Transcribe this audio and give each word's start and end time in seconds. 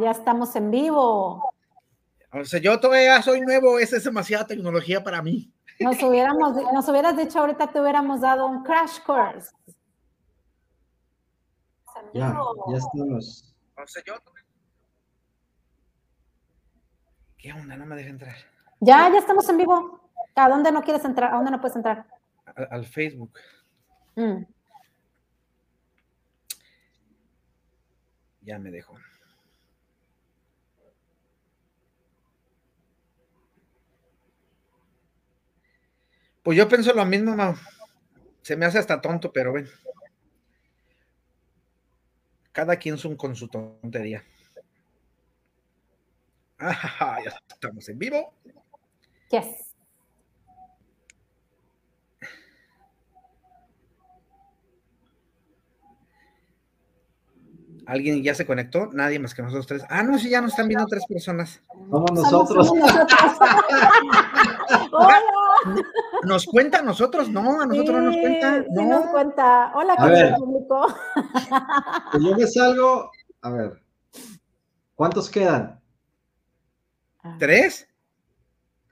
ya 0.00 0.10
estamos 0.10 0.54
en 0.56 0.70
vivo. 0.70 1.42
O 2.32 2.44
sea, 2.44 2.60
yo 2.60 2.78
todavía 2.78 3.20
soy 3.22 3.40
nuevo, 3.40 3.78
esa 3.78 3.96
es 3.96 4.04
demasiada 4.04 4.46
tecnología 4.46 5.02
para 5.02 5.22
mí. 5.22 5.52
Nos, 5.80 6.02
hubiéramos, 6.02 6.54
nos 6.72 6.88
hubieras 6.88 7.16
dicho 7.16 7.38
ahorita, 7.38 7.68
te 7.68 7.80
hubiéramos 7.80 8.20
dado 8.20 8.46
un 8.46 8.62
crash 8.64 8.98
course. 9.06 9.50
Ya, 12.14 12.36
ya 12.70 12.76
estamos. 12.76 13.54
O 13.76 13.86
sea, 13.86 14.02
yo... 14.04 14.14
¿Qué 17.36 17.52
onda? 17.52 17.76
No 17.76 17.86
me 17.86 17.96
deja 17.96 18.10
entrar. 18.10 18.36
Ya, 18.80 19.08
ya 19.08 19.18
estamos 19.18 19.48
en 19.48 19.56
vivo. 19.56 20.00
¿A 20.34 20.48
dónde 20.48 20.72
no 20.72 20.82
quieres 20.82 21.04
entrar? 21.04 21.32
¿A 21.32 21.36
dónde 21.36 21.50
no 21.50 21.60
puedes 21.60 21.76
entrar? 21.76 22.06
Al, 22.56 22.68
al 22.70 22.86
Facebook. 22.86 23.38
Mm. 24.16 24.42
Ya 28.42 28.58
me 28.58 28.70
dejó. 28.70 28.96
Pues 36.48 36.56
yo 36.56 36.66
pienso 36.66 36.94
lo 36.94 37.04
mismo, 37.04 37.36
Mau. 37.36 37.54
Se 38.40 38.56
me 38.56 38.64
hace 38.64 38.78
hasta 38.78 39.02
tonto, 39.02 39.30
pero 39.30 39.52
ven. 39.52 39.68
Cada 42.52 42.76
quien 42.76 42.96
son 42.96 43.16
con 43.16 43.36
su 43.36 43.48
tontería. 43.48 44.24
Ah, 46.58 47.18
ya 47.22 47.38
estamos 47.46 47.86
en 47.90 47.98
vivo. 47.98 48.32
Yes. 49.30 49.74
¿Alguien 57.84 58.22
ya 58.22 58.34
se 58.34 58.46
conectó? 58.46 58.88
Nadie 58.94 59.18
más 59.18 59.34
que 59.34 59.42
nosotros 59.42 59.66
tres. 59.66 59.82
Ah, 59.90 60.02
no, 60.02 60.18
sí, 60.18 60.30
ya 60.30 60.40
nos 60.40 60.52
están 60.52 60.68
viendo 60.68 60.86
tres 60.86 61.04
personas. 61.06 61.60
Somos 61.90 62.10
nosotros. 62.12 62.66
Somos 62.68 62.90
nosotros. 62.90 63.38
Hola. 64.92 65.20
¿Nos 66.24 66.44
cuenta 66.46 66.78
a 66.78 66.82
nosotros? 66.82 67.28
No, 67.28 67.60
a 67.60 67.66
nosotros 67.66 67.96
no 67.98 68.02
nos 68.04 68.14
Sí, 68.14 68.20
cuenta. 68.20 68.62
sí 68.62 68.68
No. 68.70 68.82
nos 68.88 69.06
cuenta. 69.10 69.72
Hola, 69.74 69.94
A 69.94 70.06
ver. 70.06 70.18
querido 70.18 70.36
público. 70.38 70.86
Pues 72.12 72.24
yo 72.24 72.36
me 72.36 72.46
salgo. 72.46 73.10
A 73.42 73.50
ver. 73.50 73.82
¿Cuántos 74.94 75.30
quedan? 75.30 75.80
¿Tres? 77.38 77.86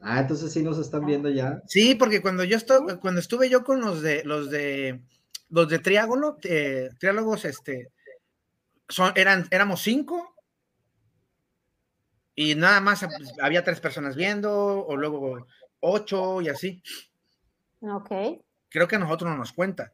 Ah, 0.00 0.20
entonces 0.20 0.52
sí 0.52 0.62
nos 0.62 0.78
están 0.78 1.04
viendo 1.06 1.28
ya. 1.30 1.62
Sí, 1.66 1.94
porque 1.94 2.22
cuando 2.22 2.44
yo 2.44 2.56
estuve, 2.56 2.98
cuando 2.98 3.20
estuve 3.20 3.48
yo 3.48 3.64
con 3.64 3.80
los 3.80 4.02
de 4.02 4.22
los 4.24 4.50
de 4.50 5.00
los 5.48 5.68
de 5.68 5.78
triángulo, 5.78 6.36
eh, 6.44 6.90
triálogos, 7.00 7.44
este, 7.44 7.90
son, 8.88 9.12
eran, 9.16 9.46
éramos 9.50 9.80
cinco 9.82 10.34
y 12.34 12.54
nada 12.54 12.80
más 12.80 13.00
pues, 13.16 13.32
había 13.40 13.64
tres 13.64 13.80
personas 13.80 14.14
viendo, 14.16 14.84
o 14.86 14.96
luego 14.96 15.46
ocho 15.86 16.40
y 16.42 16.48
así. 16.48 16.82
Ok. 17.80 18.10
Creo 18.68 18.88
que 18.88 18.96
a 18.96 18.98
nosotros 18.98 19.30
no 19.30 19.36
nos 19.36 19.52
cuenta. 19.52 19.92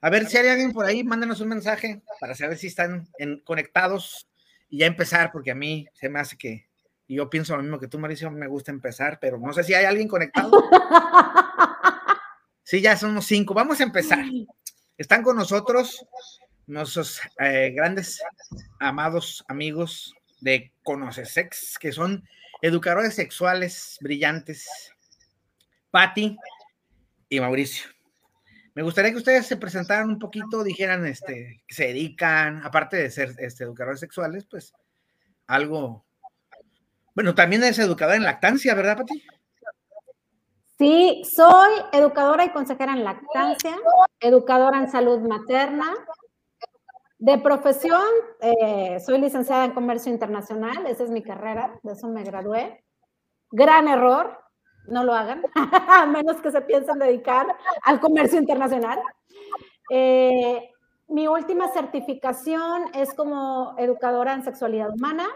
A 0.00 0.08
ver 0.10 0.26
si 0.26 0.36
hay 0.38 0.48
alguien 0.48 0.72
por 0.72 0.86
ahí, 0.86 1.04
mándenos 1.04 1.40
un 1.40 1.48
mensaje 1.48 2.02
para 2.20 2.34
saber 2.34 2.56
si 2.56 2.68
están 2.68 3.08
en- 3.18 3.40
conectados 3.40 4.26
y 4.68 4.78
ya 4.78 4.86
empezar, 4.86 5.30
porque 5.32 5.50
a 5.50 5.54
mí 5.54 5.86
se 5.92 6.08
me 6.08 6.20
hace 6.20 6.38
que, 6.38 6.66
y 7.06 7.16
yo 7.16 7.28
pienso 7.28 7.56
lo 7.56 7.62
mismo 7.62 7.78
que 7.78 7.88
tú, 7.88 7.98
Mauricio, 7.98 8.30
me 8.30 8.46
gusta 8.46 8.70
empezar, 8.70 9.18
pero 9.20 9.36
no 9.38 9.52
sé 9.52 9.62
si 9.64 9.74
hay 9.74 9.84
alguien 9.84 10.08
conectado. 10.08 10.50
Sí, 12.62 12.80
ya 12.80 12.96
somos 12.96 13.26
cinco. 13.26 13.52
Vamos 13.52 13.80
a 13.80 13.82
empezar. 13.82 14.24
Están 14.96 15.24
con 15.24 15.36
nosotros 15.36 16.06
nuestros 16.68 17.20
eh, 17.40 17.72
grandes, 17.74 18.22
amados 18.78 19.44
amigos 19.48 20.14
de 20.40 20.70
Conocesex, 20.84 21.78
que 21.80 21.90
son 21.90 22.22
educadores 22.62 23.14
sexuales 23.14 23.98
brillantes, 24.00 24.68
Patti 25.90 26.36
y 27.28 27.40
Mauricio. 27.40 27.90
Me 28.74 28.82
gustaría 28.82 29.10
que 29.10 29.18
ustedes 29.18 29.46
se 29.46 29.56
presentaran 29.56 30.08
un 30.08 30.18
poquito, 30.18 30.62
dijeran 30.62 31.04
este, 31.06 31.62
que 31.66 31.74
se 31.74 31.88
dedican, 31.88 32.64
aparte 32.64 32.96
de 32.96 33.10
ser 33.10 33.34
este, 33.38 33.64
educadores 33.64 34.00
sexuales, 34.00 34.46
pues 34.48 34.72
algo. 35.46 36.04
Bueno, 37.14 37.34
también 37.34 37.64
es 37.64 37.78
educadora 37.78 38.16
en 38.16 38.22
lactancia, 38.22 38.74
¿verdad, 38.74 38.98
Pati? 38.98 39.22
Sí, 40.78 41.22
soy 41.30 41.72
educadora 41.92 42.44
y 42.44 42.52
consejera 42.52 42.92
en 42.92 43.04
lactancia, 43.04 43.76
educadora 44.20 44.78
en 44.78 44.90
salud 44.90 45.20
materna. 45.20 45.94
De 47.18 47.36
profesión, 47.36 48.00
eh, 48.40 48.98
soy 49.04 49.20
licenciada 49.20 49.66
en 49.66 49.72
comercio 49.72 50.10
internacional, 50.10 50.86
esa 50.86 51.04
es 51.04 51.10
mi 51.10 51.22
carrera, 51.22 51.78
de 51.82 51.92
eso 51.92 52.08
me 52.08 52.24
gradué. 52.24 52.82
Gran 53.50 53.88
error, 53.88 54.38
no 54.86 55.04
lo 55.04 55.14
hagan, 55.14 55.42
a 55.88 56.06
menos 56.06 56.40
que 56.40 56.50
se 56.50 56.60
piensen 56.62 56.98
dedicar 56.98 57.46
al 57.82 58.00
comercio 58.00 58.38
internacional. 58.38 59.00
Eh, 59.90 60.70
mi 61.08 61.26
última 61.26 61.68
certificación 61.68 62.84
es 62.94 63.12
como 63.14 63.74
educadora 63.78 64.32
en 64.32 64.44
sexualidad 64.44 64.90
humana 64.90 65.28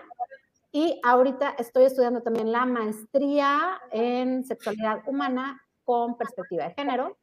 y 0.70 1.00
ahorita 1.04 1.54
estoy 1.58 1.84
estudiando 1.84 2.22
también 2.22 2.50
la 2.50 2.66
maestría 2.66 3.80
en 3.90 4.44
sexualidad 4.44 5.02
humana 5.06 5.60
con 5.84 6.16
perspectiva 6.16 6.64
de 6.64 6.74
género. 6.74 7.16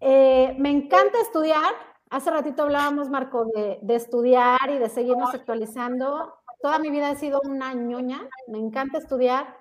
Eh, 0.00 0.54
me 0.58 0.70
encanta 0.70 1.20
estudiar. 1.20 1.72
Hace 2.10 2.30
ratito 2.30 2.64
hablábamos, 2.64 3.10
Marco, 3.10 3.46
de, 3.46 3.78
estudiar 3.94 4.70
y 4.70 4.78
de 4.78 4.88
seguirnos 4.88 5.34
actualizando. 5.34 6.34
Toda 6.60 6.78
mi 6.78 6.90
vida 6.90 7.10
he 7.10 7.16
sido 7.16 7.40
una 7.44 7.74
ñoña. 7.74 8.28
Me 8.48 8.58
encanta 8.58 8.98
estudiar. 8.98 9.56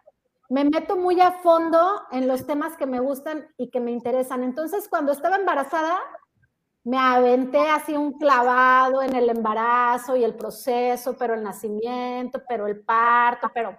Me 0.49 0.63
meto 0.63 0.95
muy 0.95 1.19
a 1.21 1.31
fondo 1.31 2.03
en 2.11 2.27
los 2.27 2.45
temas 2.45 2.77
que 2.77 2.85
me 2.85 2.99
gustan 2.99 3.47
y 3.57 3.69
que 3.69 3.79
me 3.79 3.91
interesan. 3.91 4.43
Entonces, 4.43 4.87
cuando 4.87 5.11
estaba 5.11 5.37
embarazada, 5.37 5.99
me 6.83 6.99
aventé 6.99 7.67
así 7.67 7.95
un 7.95 8.13
clavado 8.19 9.01
en 9.01 9.15
el 9.15 9.27
embarazo 9.29 10.15
y 10.15 10.23
el 10.23 10.35
proceso, 10.35 11.15
pero 11.17 11.33
el 11.33 11.43
nacimiento, 11.43 12.43
pero 12.47 12.67
el 12.67 12.79
parto, 12.81 13.49
pero... 13.53 13.77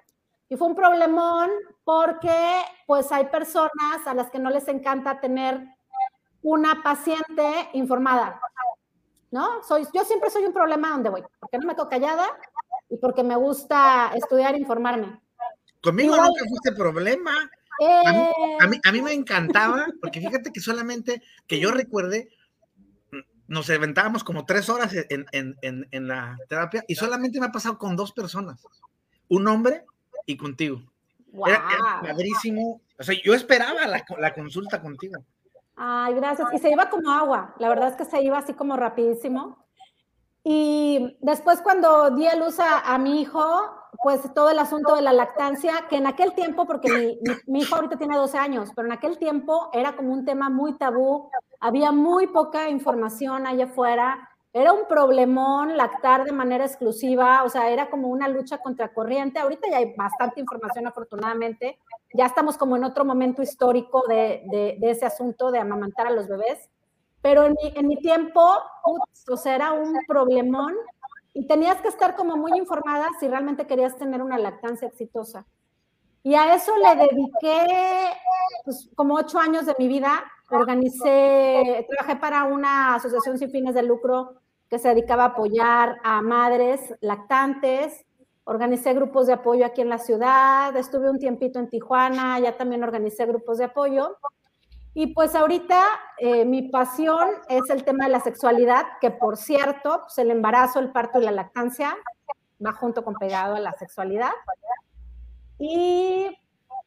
Y 0.48 0.56
fue 0.56 0.68
un 0.68 0.74
problemón 0.74 1.50
porque 1.84 2.64
pues 2.86 3.10
hay 3.10 3.26
personas 3.26 4.06
a 4.06 4.14
las 4.14 4.30
que 4.30 4.38
no 4.38 4.50
les 4.50 4.68
encanta 4.68 5.20
tener 5.20 5.66
una 6.42 6.82
paciente 6.84 7.68
informada, 7.72 8.40
¿no? 9.32 9.62
Soy, 9.64 9.86
yo 9.92 10.04
siempre 10.04 10.30
soy 10.30 10.44
un 10.44 10.52
problema 10.52 10.90
donde 10.90 11.10
voy, 11.10 11.24
porque 11.40 11.58
no 11.58 11.66
me 11.66 11.74
quedo 11.74 11.88
callada 11.88 12.26
y 12.88 12.96
porque 12.98 13.24
me 13.24 13.34
gusta 13.34 14.12
estudiar 14.14 14.54
e 14.54 14.58
informarme. 14.58 15.20
Conmigo 15.82 16.14
Igual- 16.14 16.28
nunca 16.28 16.44
fuiste 16.48 16.72
problema. 16.72 17.50
A 17.78 18.12
mí, 18.12 18.28
a, 18.60 18.66
mí, 18.66 18.80
a 18.84 18.92
mí 18.92 19.02
me 19.02 19.12
encantaba, 19.12 19.86
porque 20.00 20.20
fíjate 20.20 20.50
que 20.50 20.60
solamente 20.60 21.22
que 21.46 21.60
yo 21.60 21.70
recuerde, 21.70 22.30
nos 23.48 23.68
aventábamos 23.70 24.24
como 24.24 24.46
tres 24.46 24.68
horas 24.70 24.92
en, 24.94 25.26
en, 25.32 25.56
en, 25.60 25.86
en 25.90 26.08
la 26.08 26.38
terapia 26.48 26.84
y 26.88 26.94
solamente 26.94 27.38
me 27.38 27.46
ha 27.46 27.52
pasado 27.52 27.78
con 27.78 27.94
dos 27.94 28.12
personas, 28.12 28.66
un 29.28 29.46
hombre 29.46 29.84
y 30.24 30.36
contigo. 30.36 30.82
Era, 31.46 31.64
era 31.70 32.00
padrísimo. 32.00 32.80
O 32.98 33.02
sea, 33.02 33.14
yo 33.22 33.34
esperaba 33.34 33.86
la, 33.86 34.02
la 34.18 34.32
consulta 34.34 34.80
contigo. 34.80 35.22
Ay, 35.76 36.14
gracias. 36.14 36.48
Y 36.54 36.58
se 36.58 36.70
iba 36.70 36.88
como 36.88 37.10
agua. 37.12 37.54
La 37.58 37.68
verdad 37.68 37.88
es 37.90 37.96
que 37.96 38.06
se 38.06 38.22
iba 38.22 38.38
así 38.38 38.54
como 38.54 38.74
rapidísimo. 38.78 39.62
Y 40.42 41.18
después 41.20 41.60
cuando 41.60 42.10
di 42.12 42.26
a 42.26 42.36
luz 42.36 42.58
a, 42.58 42.80
a 42.80 42.96
mi 42.98 43.20
hijo, 43.20 43.75
pues 44.02 44.20
todo 44.34 44.50
el 44.50 44.58
asunto 44.58 44.94
de 44.96 45.02
la 45.02 45.12
lactancia, 45.12 45.72
que 45.88 45.96
en 45.96 46.06
aquel 46.06 46.32
tiempo, 46.34 46.66
porque 46.66 46.88
mi, 46.88 47.18
mi- 47.46 47.60
hijo 47.60 47.74
ahorita 47.76 47.96
tiene 47.96 48.16
12 48.16 48.38
años, 48.38 48.70
pero 48.74 48.86
en 48.86 48.92
aquel 48.92 49.18
tiempo 49.18 49.70
era 49.72 49.96
como 49.96 50.12
un 50.12 50.24
tema 50.24 50.48
muy 50.50 50.76
tabú, 50.78 51.30
había 51.60 51.92
muy 51.92 52.26
poca 52.28 52.68
información 52.68 53.46
allá 53.46 53.64
afuera, 53.66 54.28
era 54.52 54.72
un 54.72 54.86
problemón 54.88 55.76
lactar 55.76 56.24
de 56.24 56.32
manera 56.32 56.64
exclusiva, 56.64 57.42
o 57.44 57.48
sea, 57.50 57.68
era 57.68 57.90
como 57.90 58.08
una 58.08 58.26
lucha 58.26 58.56
contracorriente. 58.58 59.38
Ahorita 59.38 59.68
ya 59.70 59.76
hay 59.78 59.94
bastante 59.94 60.40
información, 60.40 60.86
afortunadamente. 60.86 61.78
Ya 62.14 62.24
estamos 62.24 62.56
como 62.56 62.74
en 62.74 62.84
otro 62.84 63.04
momento 63.04 63.42
histórico 63.42 64.02
de, 64.08 64.44
de- 64.50 64.78
ese 64.90 65.04
asunto 65.04 65.50
de 65.50 65.58
amamantar 65.58 66.06
a 66.06 66.10
los 66.10 66.26
bebés. 66.26 66.70
Pero 67.20 67.42
en 67.44 67.52
mi, 67.52 67.72
en 67.74 67.86
mi 67.86 67.96
tiempo, 67.96 68.40
putz, 68.82 69.28
o 69.28 69.36
sea, 69.36 69.56
era 69.56 69.72
un 69.72 69.92
problemón 70.08 70.74
y 71.36 71.46
tenías 71.46 71.82
que 71.82 71.88
estar 71.88 72.16
como 72.16 72.38
muy 72.38 72.56
informada 72.56 73.10
si 73.20 73.28
realmente 73.28 73.66
querías 73.66 73.94
tener 73.98 74.22
una 74.22 74.38
lactancia 74.38 74.88
exitosa. 74.88 75.44
Y 76.22 76.34
a 76.34 76.54
eso 76.54 76.72
le 76.78 76.96
dediqué 76.96 78.10
pues, 78.64 78.88
como 78.96 79.16
ocho 79.16 79.38
años 79.38 79.66
de 79.66 79.76
mi 79.78 79.86
vida. 79.86 80.24
Organicé, 80.50 81.86
trabajé 81.90 82.16
para 82.18 82.44
una 82.44 82.94
asociación 82.94 83.36
sin 83.36 83.50
fines 83.50 83.74
de 83.74 83.82
lucro 83.82 84.40
que 84.70 84.78
se 84.78 84.88
dedicaba 84.88 85.24
a 85.24 85.26
apoyar 85.28 85.98
a 86.02 86.22
madres 86.22 86.94
lactantes. 87.02 88.06
Organicé 88.44 88.94
grupos 88.94 89.26
de 89.26 89.34
apoyo 89.34 89.66
aquí 89.66 89.82
en 89.82 89.90
la 89.90 89.98
ciudad. 89.98 90.74
Estuve 90.74 91.10
un 91.10 91.18
tiempito 91.18 91.58
en 91.58 91.68
Tijuana, 91.68 92.40
ya 92.40 92.56
también 92.56 92.82
organicé 92.82 93.26
grupos 93.26 93.58
de 93.58 93.64
apoyo. 93.64 94.16
Y 94.98 95.08
pues 95.08 95.34
ahorita 95.34 95.84
eh, 96.16 96.46
mi 96.46 96.70
pasión 96.70 97.28
es 97.50 97.68
el 97.68 97.84
tema 97.84 98.06
de 98.06 98.12
la 98.12 98.20
sexualidad, 98.20 98.86
que 98.98 99.10
por 99.10 99.36
cierto, 99.36 100.00
pues 100.04 100.16
el 100.16 100.30
embarazo, 100.30 100.80
el 100.80 100.90
parto 100.90 101.20
y 101.20 101.24
la 101.24 101.32
lactancia 101.32 101.94
va 102.64 102.72
junto 102.72 103.04
con 103.04 103.12
pegado 103.12 103.56
a 103.56 103.60
la 103.60 103.74
sexualidad. 103.74 104.30
Y 105.58 106.34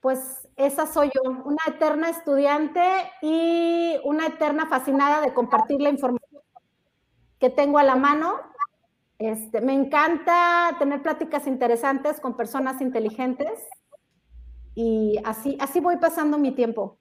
pues 0.01 0.49
esa 0.55 0.87
soy 0.87 1.11
yo, 1.13 1.21
una 1.45 1.61
eterna 1.67 2.09
estudiante 2.09 2.81
y 3.21 3.99
una 4.03 4.25
eterna 4.25 4.65
fascinada 4.65 5.21
de 5.21 5.31
compartir 5.35 5.79
la 5.79 5.89
información 5.89 6.41
que 7.37 7.51
tengo 7.51 7.77
a 7.77 7.83
la 7.83 7.95
mano. 7.95 8.37
Este, 9.19 9.61
me 9.61 9.73
encanta 9.73 10.75
tener 10.79 11.03
pláticas 11.03 11.45
interesantes 11.45 12.19
con 12.19 12.35
personas 12.35 12.81
inteligentes 12.81 13.67
y 14.73 15.21
así, 15.25 15.59
así 15.61 15.79
voy 15.79 15.97
pasando 15.97 16.39
mi 16.39 16.53
tiempo. 16.53 16.98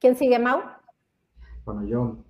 ¿Quién 0.00 0.16
sigue, 0.16 0.38
Mau? 0.38 0.62
Bueno, 1.66 1.86
yo. 1.86 2.24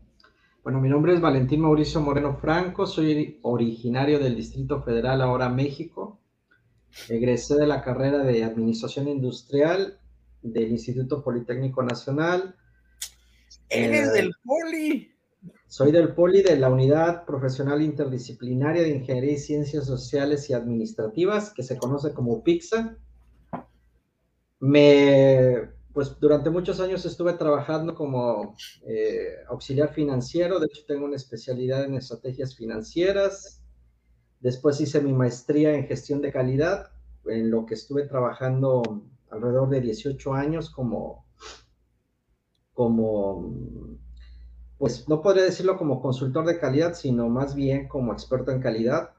Bueno, 0.65 0.81
mi 0.81 0.89
nombre 0.89 1.15
es 1.15 1.21
Valentín 1.21 1.61
Mauricio 1.61 2.01
Moreno 2.01 2.37
Franco, 2.37 2.85
soy 2.85 3.39
originario 3.43 4.19
del 4.19 4.35
Distrito 4.35 4.83
Federal, 4.83 5.23
ahora 5.23 5.49
México. 5.49 6.19
Egresé 7.09 7.55
de 7.55 7.69
la 7.69 7.81
carrera 7.83 8.25
de 8.25 8.43
Administración 8.43 9.07
Industrial 9.07 10.01
del 10.43 10.73
Instituto 10.73 11.23
Politécnico 11.23 11.81
Nacional. 11.85 12.57
¡Eres 13.69 14.09
eh, 14.09 14.13
del 14.15 14.33
Poli! 14.45 15.15
Soy 15.69 15.93
del 15.93 16.13
Poli 16.13 16.43
de 16.43 16.57
la 16.57 16.71
Unidad 16.71 17.25
Profesional 17.25 17.81
Interdisciplinaria 17.83 18.83
de 18.83 18.97
Ingeniería 18.97 19.35
y 19.35 19.39
Ciencias 19.39 19.87
Sociales 19.87 20.51
y 20.51 20.55
Administrativas, 20.55 21.55
que 21.55 21.63
se 21.63 21.79
conoce 21.79 22.13
como 22.15 22.43
PIXA. 22.43 22.99
Me 24.59 25.80
pues 25.93 26.19
durante 26.21 26.51
muchos 26.51 26.81
años 26.81 27.05
estuve 27.05 27.33
trabajando 27.33 27.95
como 27.95 28.55
eh, 28.87 29.35
auxiliar 29.49 29.93
financiero, 29.93 30.61
de 30.61 30.67
hecho 30.67 30.83
tengo 30.87 31.05
una 31.05 31.17
especialidad 31.17 31.85
en 31.85 31.95
estrategias 31.95 32.57
financieras. 32.57 33.63
Después 34.41 34.81
hice 34.81 35.01
mi 35.01 35.13
maestría 35.13 35.75
en 35.75 35.87
gestión 35.87 36.23
de 36.23 36.33
calidad, 36.33 36.93
en 37.27 37.51
lo 37.51 37.67
que 37.67 37.75
estuve 37.75 38.07
trabajando 38.07 39.03
alrededor 39.31 39.69
de 39.69 39.81
18 39.81 40.35
años 40.35 40.71
como, 40.71 41.27
como, 42.73 43.53
pues 44.79 45.09
no 45.09 45.21
podría 45.23 45.45
decirlo 45.45 45.77
como 45.77 46.01
consultor 46.01 46.47
de 46.47 46.59
calidad, 46.59 46.95
sino 46.95 47.29
más 47.29 47.55
bien 47.55 47.89
como 47.89 48.13
experto 48.13 48.53
en 48.53 48.61
calidad. 48.61 49.11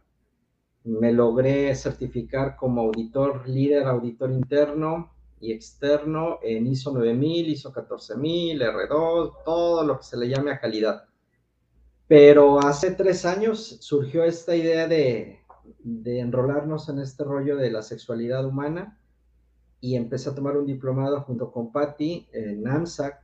Me 0.84 1.12
logré 1.12 1.76
certificar 1.76 2.56
como 2.56 2.82
auditor 2.82 3.48
líder, 3.48 3.84
auditor 3.84 4.32
interno, 4.32 5.12
y 5.42 5.52
externo 5.52 6.40
en 6.44 6.68
ISO 6.68 6.94
9000, 6.94 7.50
ISO 7.50 7.74
14000, 7.74 8.62
R2, 8.62 9.34
todo 9.44 9.84
lo 9.84 9.98
que 9.98 10.04
se 10.04 10.18
le 10.18 10.30
llame 10.30 10.52
a 10.52 10.60
calidad. 10.60 11.06
Pero 12.08 12.60
hace 12.60 12.92
tres 12.92 13.26
años 13.26 13.78
surgió 13.82 14.24
esta 14.24 14.56
idea 14.56 14.88
de, 14.88 15.40
de 15.80 16.20
enrolarnos 16.20 16.90
en 16.90 17.00
este 17.00 17.24
rollo 17.24 17.58
de 17.58 17.72
la 17.72 17.82
sexualidad 17.82 18.46
humana 18.46 19.00
y 19.80 19.96
empecé 19.96 20.30
a 20.30 20.36
tomar 20.36 20.58
un 20.58 20.68
diplomado 20.68 21.22
junto 21.22 21.52
con 21.52 21.72
Patty 21.72 22.28
en 22.34 22.68
AMSAC. 22.68 23.20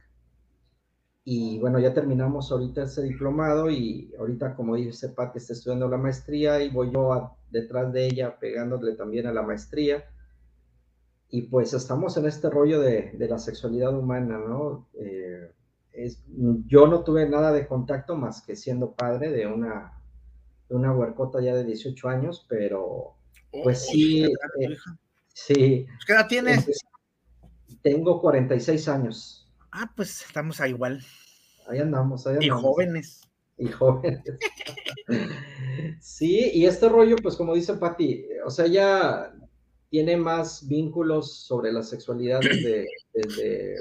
Y 1.24 1.60
bueno, 1.60 1.78
ya 1.80 1.94
terminamos 1.94 2.52
ahorita 2.52 2.84
ese 2.84 3.04
diplomado 3.04 3.70
y 3.70 4.12
ahorita, 4.18 4.56
como 4.56 4.76
dice 4.76 5.10
Patty, 5.10 5.38
está 5.38 5.54
estudiando 5.54 5.88
la 5.88 5.98
maestría 5.98 6.64
y 6.64 6.70
voy 6.70 6.92
yo 6.92 7.38
detrás 7.52 7.94
de 7.94 8.08
ella 8.08 8.40
pegándole 8.40 8.94
también 8.94 9.28
a 9.28 9.34
la 9.34 9.44
maestría 9.44 10.04
y 11.30 11.44
pues 11.44 11.74
estamos 11.74 12.16
en 12.18 12.26
este 12.26 12.50
rollo 12.50 12.80
de, 12.80 13.12
de 13.14 13.28
la 13.28 13.38
sexualidad 13.38 13.98
humana, 13.98 14.38
¿no? 14.38 14.88
Eh, 14.94 15.52
es, 15.92 16.24
yo 16.68 16.88
no 16.88 17.04
tuve 17.04 17.28
nada 17.28 17.52
de 17.52 17.68
contacto 17.68 18.16
más 18.16 18.42
que 18.42 18.56
siendo 18.56 18.94
padre 18.94 19.32
de 19.32 19.48
una, 19.48 20.00
de 20.70 20.76
una 20.76 20.94
huercota 20.94 21.42
ya 21.42 21.56
de 21.56 21.66
18 21.66 22.08
años, 22.08 22.46
pero 22.48 23.16
pues 23.64 23.86
oh, 23.88 23.92
sí, 23.92 24.24
eh, 24.24 24.78
sí. 25.34 25.86
¿Qué 26.06 26.14
edad 26.14 26.28
tienes? 26.28 26.66
Tengo 27.82 28.22
46 28.22 28.88
años. 28.88 29.52
Ah, 29.72 29.92
pues 29.96 30.24
estamos 30.26 30.62
a 30.62 30.68
igual. 30.68 31.04
Ahí 31.68 31.80
andamos, 31.80 32.26
ahí 32.28 32.36
andamos. 32.36 32.62
Y 32.62 32.66
jóvenes. 32.66 33.22
Y 33.58 33.68
jóvenes. 33.68 34.24
sí, 36.00 36.52
y 36.54 36.66
este 36.66 36.88
rollo, 36.88 37.18
pues 37.22 37.36
como 37.36 37.54
dice 37.54 37.74
Patti, 37.74 38.26
o 38.46 38.50
sea, 38.50 38.68
ya 38.68 39.34
tiene 39.90 40.18
más 40.18 40.68
vínculos 40.68 41.32
sobre 41.34 41.72
la 41.72 41.84
sexualidad 41.84 42.40
desde, 43.14 43.76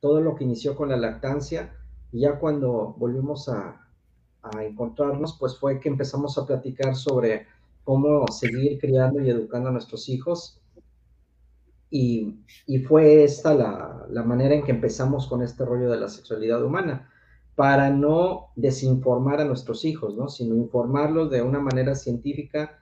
todo 0.00 0.20
lo 0.20 0.34
que 0.34 0.44
inició 0.44 0.76
con 0.76 0.90
la 0.90 0.96
lactancia. 0.96 1.74
Y 2.12 2.20
ya 2.20 2.38
cuando 2.38 2.94
volvimos 2.98 3.48
a, 3.48 3.84
encontrarnos, 4.62 5.36
pues 5.38 5.58
fue 5.58 5.78
que 5.78 5.90
empezamos 5.90 6.38
a 6.38 6.46
platicar 6.46 6.94
sobre 6.94 7.46
cómo 7.84 8.24
seguir 8.28 8.78
criando 8.78 9.20
y 9.20 9.28
educando 9.28 9.68
a 9.68 9.72
nuestros 9.72 10.08
hijos. 10.08 10.60
Y, 11.90 12.44
fue 12.86 13.24
esta 13.24 13.54
la, 13.54 14.06
la, 14.10 14.22
manera 14.22 14.54
en 14.54 14.62
que 14.62 14.70
empezamos 14.70 15.26
con 15.26 15.42
este 15.42 15.64
rollo 15.64 15.90
de 15.90 16.00
la 16.00 16.08
sexualidad 16.08 16.64
humana, 16.64 17.10
para 17.56 17.90
no 17.90 18.52
desinformar 18.56 19.40
a 19.40 19.44
nuestros 19.44 19.84
hijos, 19.84 20.14
¿no? 20.14 20.28
sino 20.28 20.54
informarlos 20.54 21.28
de 21.30 21.42
una 21.42 21.58
manera 21.58 21.96
científica 21.96 22.78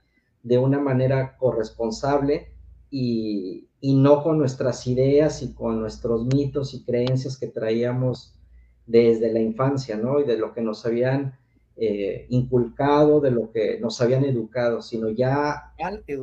de 0.46 0.58
una 0.58 0.78
manera 0.78 1.37
corresponsable 1.38 2.52
y, 2.88 3.69
no 3.82 4.22
con 4.22 4.38
nuestras 4.38 4.87
ideas 4.87 5.43
y 5.43 5.52
con 5.54 5.81
nuestros 5.81 6.25
mitos 6.26 6.75
y 6.75 6.84
creencias 6.84 7.37
que 7.37 7.46
traíamos 7.46 8.34
desde 8.87 9.32
la 9.32 9.40
infancia, 9.40 9.96
¿no? 9.96 10.20
Y 10.20 10.25
de 10.25 10.37
lo 10.37 10.52
que 10.52 10.60
nos 10.60 10.84
habían 10.87 11.37
eh, 11.76 12.26
inculcado, 12.31 13.20
de 13.20 13.31
lo 13.31 13.50
que 13.52 13.78
nos 13.81 14.00
habían 14.00 14.25
educado, 14.25 14.82
sino 14.82 15.08
ya 15.08 15.72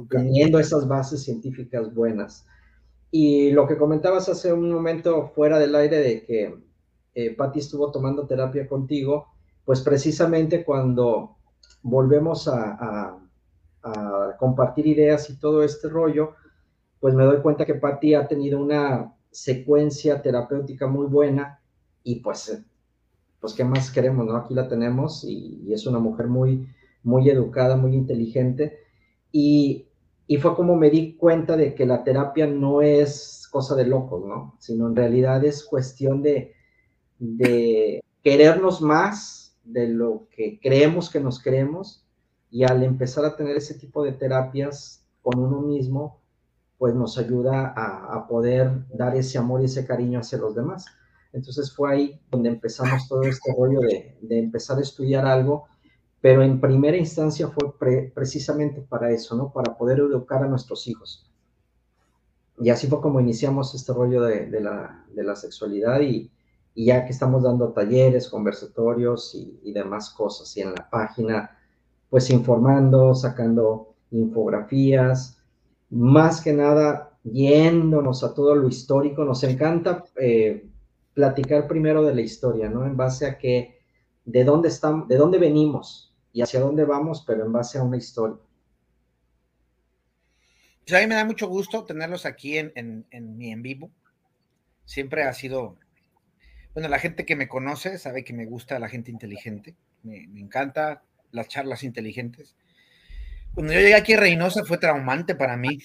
teniendo 0.10 0.60
esas 0.60 0.88
bases 0.88 1.24
científicas 1.24 1.94
buenas. 1.94 2.46
Y 3.12 3.52
lo 3.52 3.68
que 3.68 3.78
comentabas 3.78 4.28
hace 4.28 4.52
un 4.52 4.72
momento 4.72 5.32
fuera 5.36 5.60
del 5.60 5.76
aire 5.76 5.98
de 6.00 6.24
que 6.26 6.56
eh, 7.16 7.36
Patti 7.36 7.60
estuvo 7.60 7.92
tomando 7.92 8.26
terapia 8.26 8.68
contigo, 8.68 9.28
pues 9.64 9.82
precisamente 9.82 10.64
cuando 10.66 11.36
volvemos 11.82 12.48
a 12.48 13.23
a 13.23 13.23
compartir 14.38 14.88
ideas 14.88 15.30
y 15.30 15.36
todo 15.38 15.64
este 15.64 15.90
rollo, 15.90 16.34
pues 17.00 17.14
me 17.14 17.26
doy 17.26 17.42
cuenta 17.42 17.66
que 17.66 17.76
Patti 17.76 18.14
ha 18.14 18.28
tenido 18.28 18.62
una 18.62 19.14
secuencia 19.30 20.22
terapéutica 20.22 20.88
muy 20.88 21.08
buena 21.08 21.60
y 22.04 22.16
pues, 22.22 22.50
eh, 22.50 22.64
pues 23.42 23.54
qué 23.54 23.64
más 23.64 23.92
queremos, 23.92 24.26
¿no? 24.26 24.38
Aquí 24.38 24.54
la 24.54 24.68
tenemos 24.68 25.24
y, 25.24 25.74
es 25.74 25.86
una 25.86 26.00
mujer 26.00 26.28
muy, 26.28 26.68
muy 27.04 27.30
educada, 27.30 27.76
muy 27.76 27.94
inteligente 27.94 28.78
y, 29.32 29.88
y, 30.28 30.38
fue 30.38 30.56
como 30.56 30.76
me 30.76 30.90
di 30.90 31.16
cuenta 31.16 31.58
de 31.58 31.74
que 31.74 31.86
la 31.86 32.04
terapia 32.04 32.48
no 32.48 32.82
es 32.82 33.48
cosa 33.52 33.76
de 33.76 33.86
locos, 33.86 34.24
¿no? 34.26 34.56
Sino 34.60 34.88
en 34.88 34.96
realidad 34.96 35.44
es 35.44 35.64
cuestión 35.64 36.22
de, 36.22 36.54
de 37.20 38.02
querernos 38.22 38.82
más 38.82 39.58
de 39.64 39.88
lo 39.90 40.28
que 40.30 40.60
creemos 40.62 41.10
que 41.10 41.20
nos 41.20 41.42
queremos 41.42 42.03
y 42.54 42.64
al 42.66 42.84
empezar 42.84 43.26
a 43.26 43.36
tener 43.36 43.58
ese 43.58 43.74
tipo 43.74 44.04
de 44.04 44.12
terapias 44.12 45.04
con 45.24 45.40
uno 45.40 45.60
mismo, 45.62 46.22
pues 46.78 46.94
nos 46.94 47.18
ayuda 47.18 47.74
a, 47.76 48.28
poder 48.28 48.86
dar 48.94 49.16
ese 49.16 49.40
amor 49.40 49.62
y 49.62 49.66
ese 49.66 49.88
cariño 49.88 50.20
hacia 50.20 50.38
los 50.38 50.54
demás. 50.54 50.86
Entonces 51.32 51.74
fue 51.76 51.92
ahí 51.92 52.22
donde 52.30 52.50
empezamos 52.50 53.08
todo 53.10 53.24
este 53.24 53.52
rollo 53.58 53.80
de, 53.80 54.20
empezar 54.38 54.78
a 54.78 54.82
estudiar 54.82 55.26
algo, 55.26 55.66
pero 56.22 56.44
en 56.44 56.62
primera 56.62 56.96
instancia 56.96 57.48
fue 57.48 57.74
precisamente 58.14 58.82
para 58.82 59.10
eso, 59.10 59.36
¿no? 59.36 59.52
Para 59.52 59.76
poder 59.76 59.98
educar 59.98 60.44
a 60.44 60.48
nuestros 60.48 60.88
hijos. 60.88 61.28
Y 62.60 62.70
así 62.70 62.86
fue 62.86 63.02
como 63.02 63.20
iniciamos 63.20 63.74
este 63.74 63.94
rollo 63.94 64.22
de, 64.22 64.62
la, 64.62 65.36
sexualidad 65.36 66.02
y, 66.02 66.32
ya 66.76 67.04
que 67.04 67.14
estamos 67.14 67.42
dando 67.42 67.74
talleres, 67.74 68.30
conversatorios 68.30 69.34
y, 69.34 69.72
demás 69.72 70.12
cosas, 70.12 70.56
y 70.56 70.62
en 70.62 70.76
la 70.76 70.88
página 70.88 71.58
pues 72.14 72.30
informando, 72.30 73.16
sacando 73.16 73.96
infografías, 74.12 75.44
más 75.90 76.42
que 76.42 76.54
nada 76.54 77.18
yéndonos 77.24 78.24
a 78.24 78.36
todo 78.36 78.54
lo 78.54 78.68
histórico. 78.68 79.26
Nos 79.26 79.44
encanta 79.44 80.04
eh, 80.18 80.64
platicar 81.16 81.68
primero 81.68 82.04
de 82.04 82.14
la 82.14 82.22
historia, 82.22 82.70
¿no? 82.70 82.86
En 82.86 82.96
base 82.96 83.26
a 83.26 83.40
que, 83.40 83.80
de 84.26 84.44
dónde 84.44 84.68
estamos, 84.68 85.08
de 85.08 85.18
dónde 85.18 85.40
venimos 85.40 86.14
y 86.32 86.44
hacia 86.44 86.60
dónde 86.60 86.86
vamos, 86.86 87.24
pero 87.26 87.48
en 87.48 87.52
base 87.52 87.80
a 87.80 87.84
una 87.84 87.98
historia. 87.98 88.38
Pues 90.86 90.94
a 90.94 91.02
mí 91.02 91.08
me 91.08 91.16
da 91.16 91.26
mucho 91.26 91.48
gusto 91.48 91.84
tenerlos 91.84 92.28
aquí 92.28 92.60
en, 92.60 92.72
en, 92.76 93.38
mi 93.40 93.52
en 93.52 93.64
vivo. 93.64 93.90
Siempre 94.86 95.24
ha 95.24 95.34
sido, 95.34 95.78
bueno, 96.76 96.90
la 96.90 97.00
gente 97.00 97.26
que 97.26 97.36
me 97.36 97.48
conoce 97.48 97.98
sabe 97.98 98.24
que 98.24 98.34
me 98.34 98.46
gusta 98.46 98.78
la 98.78 98.88
gente 98.88 99.10
inteligente. 99.10 99.76
Me 100.04 100.28
encanta 100.40 101.02
las 101.34 101.50
charlas 101.50 101.84
inteligentes. 101.84 102.56
Cuando 103.54 103.74
yo 103.74 103.80
llegué 103.80 103.96
aquí 103.96 104.14
a 104.14 104.20
Reynosa 104.20 104.64
fue 104.64 104.78
traumante 104.78 105.36
para 105.36 105.58
mí. 105.58 105.80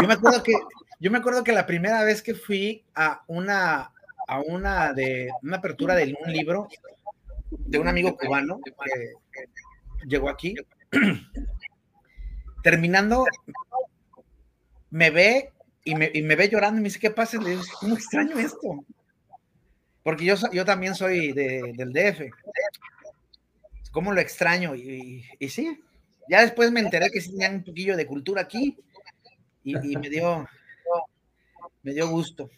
Yo 0.00 0.08
me 0.08 0.14
acuerdo 0.14 0.42
que 0.42 0.52
Yo 0.98 1.10
me 1.10 1.18
acuerdo 1.18 1.44
que 1.44 1.52
la 1.52 1.66
primera 1.66 2.02
vez 2.02 2.22
que 2.22 2.34
fui 2.34 2.84
a 2.94 3.22
una, 3.26 3.92
a 4.26 4.40
una 4.40 4.92
de 4.92 5.28
una 5.42 5.58
apertura 5.58 5.94
de 5.94 6.16
un 6.24 6.32
libro 6.32 6.68
de 7.50 7.78
un 7.78 7.88
amigo 7.88 8.16
cubano 8.16 8.58
que 8.64 8.72
llegó 10.06 10.28
aquí, 10.28 10.54
terminando, 12.62 13.24
me 14.90 15.10
ve 15.10 15.52
y 15.84 15.94
me, 15.94 16.36
ve 16.36 16.48
llorando 16.48 16.78
y 16.78 16.82
me 16.82 16.88
dice, 16.88 16.98
¿qué 16.98 17.10
pasa? 17.10 17.40
Le 17.40 17.50
digo, 17.50 17.62
¿cómo 17.78 17.94
extraño 17.94 18.38
esto? 18.38 18.84
Porque 20.04 20.26
yo, 20.26 20.36
yo 20.52 20.64
también 20.64 20.94
soy 20.94 21.32
del 21.32 21.92
DF. 21.92 22.30
¿Cómo 23.90 24.12
lo 24.12 24.20
extraño? 24.20 24.76
Y, 24.76 25.24
y, 25.38 25.48
sí, 25.48 25.80
ya 26.28 26.42
después 26.42 26.70
me 26.70 26.80
enteré 26.80 27.10
que 27.10 27.20
sí 27.20 27.30
tenían 27.30 27.56
un 27.56 27.64
poquillo 27.64 27.96
de 27.96 28.06
cultura 28.06 28.42
aquí 28.42 28.76
y, 29.64 29.92
y 29.92 29.96
me 29.96 30.10
dio, 30.10 30.46
me 31.82 31.94
dio 31.94 32.08
gusto. 32.08 32.50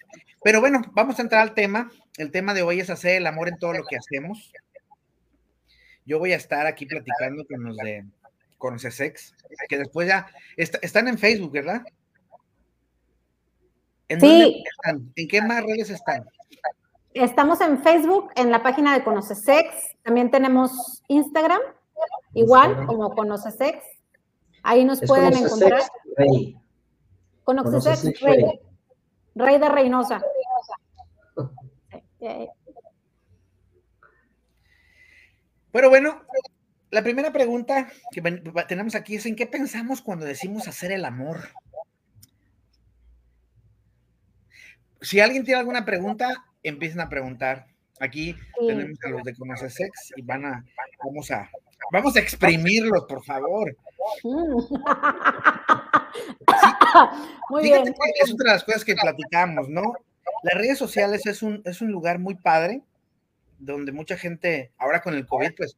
Pero 0.42 0.60
bueno, 0.60 0.82
vamos 0.92 1.18
a 1.18 1.22
entrar 1.22 1.42
al 1.42 1.54
tema. 1.54 1.90
El 2.16 2.30
tema 2.30 2.52
de 2.52 2.62
hoy 2.62 2.80
es 2.80 2.90
hacer 2.90 3.16
el 3.16 3.26
amor 3.26 3.48
en 3.48 3.58
todo 3.58 3.74
lo 3.74 3.84
que 3.84 3.96
hacemos. 3.96 4.52
Yo 6.04 6.18
voy 6.18 6.32
a 6.32 6.36
estar 6.36 6.66
aquí 6.66 6.86
platicando 6.86 7.44
con 7.46 7.62
los 7.62 7.76
de 7.76 8.04
Conoce 8.58 8.90
Sex, 8.90 9.34
que 9.68 9.78
después 9.78 10.08
ya 10.08 10.26
están 10.56 11.06
en 11.06 11.18
Facebook, 11.18 11.52
¿verdad? 11.52 11.82
¿En 14.08 14.20
sí. 14.20 14.64
¿En 15.14 15.28
qué 15.28 15.42
más 15.42 15.62
redes 15.62 15.90
están? 15.90 16.24
Estamos 17.18 17.62
en 17.62 17.82
Facebook, 17.82 18.30
en 18.36 18.50
la 18.50 18.62
página 18.62 18.92
de 18.92 19.02
Conoce 19.02 19.34
Sex. 19.34 19.96
También 20.02 20.30
tenemos 20.30 21.02
Instagram, 21.08 21.62
igual 22.34 22.84
como 22.84 23.14
Conoce 23.14 23.52
Sex. 23.52 23.82
Ahí 24.62 24.84
nos 24.84 25.00
pueden 25.00 25.34
encontrar. 25.34 25.80
Conoce 27.42 27.96
Sex, 27.96 28.20
Rey. 28.20 28.60
Rey 29.34 29.58
de 29.58 29.68
Reynosa. 29.70 30.22
Pero 35.72 35.88
bueno, 35.88 36.20
la 36.90 37.02
primera 37.02 37.32
pregunta 37.32 37.88
que 38.12 38.20
tenemos 38.68 38.94
aquí 38.94 39.16
es: 39.16 39.24
¿en 39.24 39.36
qué 39.36 39.46
pensamos 39.46 40.02
cuando 40.02 40.26
decimos 40.26 40.68
hacer 40.68 40.92
el 40.92 41.06
amor? 41.06 41.48
Si 45.00 45.18
alguien 45.20 45.44
tiene 45.44 45.60
alguna 45.60 45.86
pregunta, 45.86 46.44
empiecen 46.68 47.00
a 47.00 47.08
preguntar. 47.08 47.66
Aquí 47.98 48.36
tenemos 48.66 48.98
a 49.04 49.08
los 49.08 49.22
de 49.22 49.34
Conoce 49.34 49.70
Sex 49.70 50.12
y 50.16 50.22
van 50.22 50.44
a, 50.44 50.64
vamos 51.02 51.30
a, 51.30 51.50
vamos 51.92 52.14
a 52.16 52.20
exprimirlos, 52.20 53.04
por 53.08 53.24
favor. 53.24 53.74
muy 57.50 57.62
bien. 57.62 57.94
es 58.22 58.32
otra 58.32 58.50
de 58.50 58.56
las 58.56 58.64
cosas 58.64 58.84
que 58.84 58.94
platicamos, 58.94 59.68
¿no? 59.68 59.94
Las 60.42 60.54
redes 60.54 60.78
sociales 60.78 61.26
es 61.26 61.42
un, 61.42 61.62
es 61.64 61.80
un 61.80 61.90
lugar 61.90 62.18
muy 62.18 62.34
padre, 62.34 62.82
donde 63.58 63.92
mucha 63.92 64.16
gente, 64.16 64.72
ahora 64.78 65.00
con 65.00 65.14
el 65.14 65.26
COVID, 65.26 65.54
pues, 65.56 65.76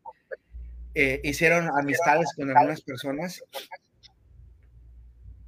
eh, 0.94 1.20
hicieron 1.22 1.68
amistades 1.78 2.32
con 2.34 2.50
algunas 2.50 2.80
personas, 2.80 3.44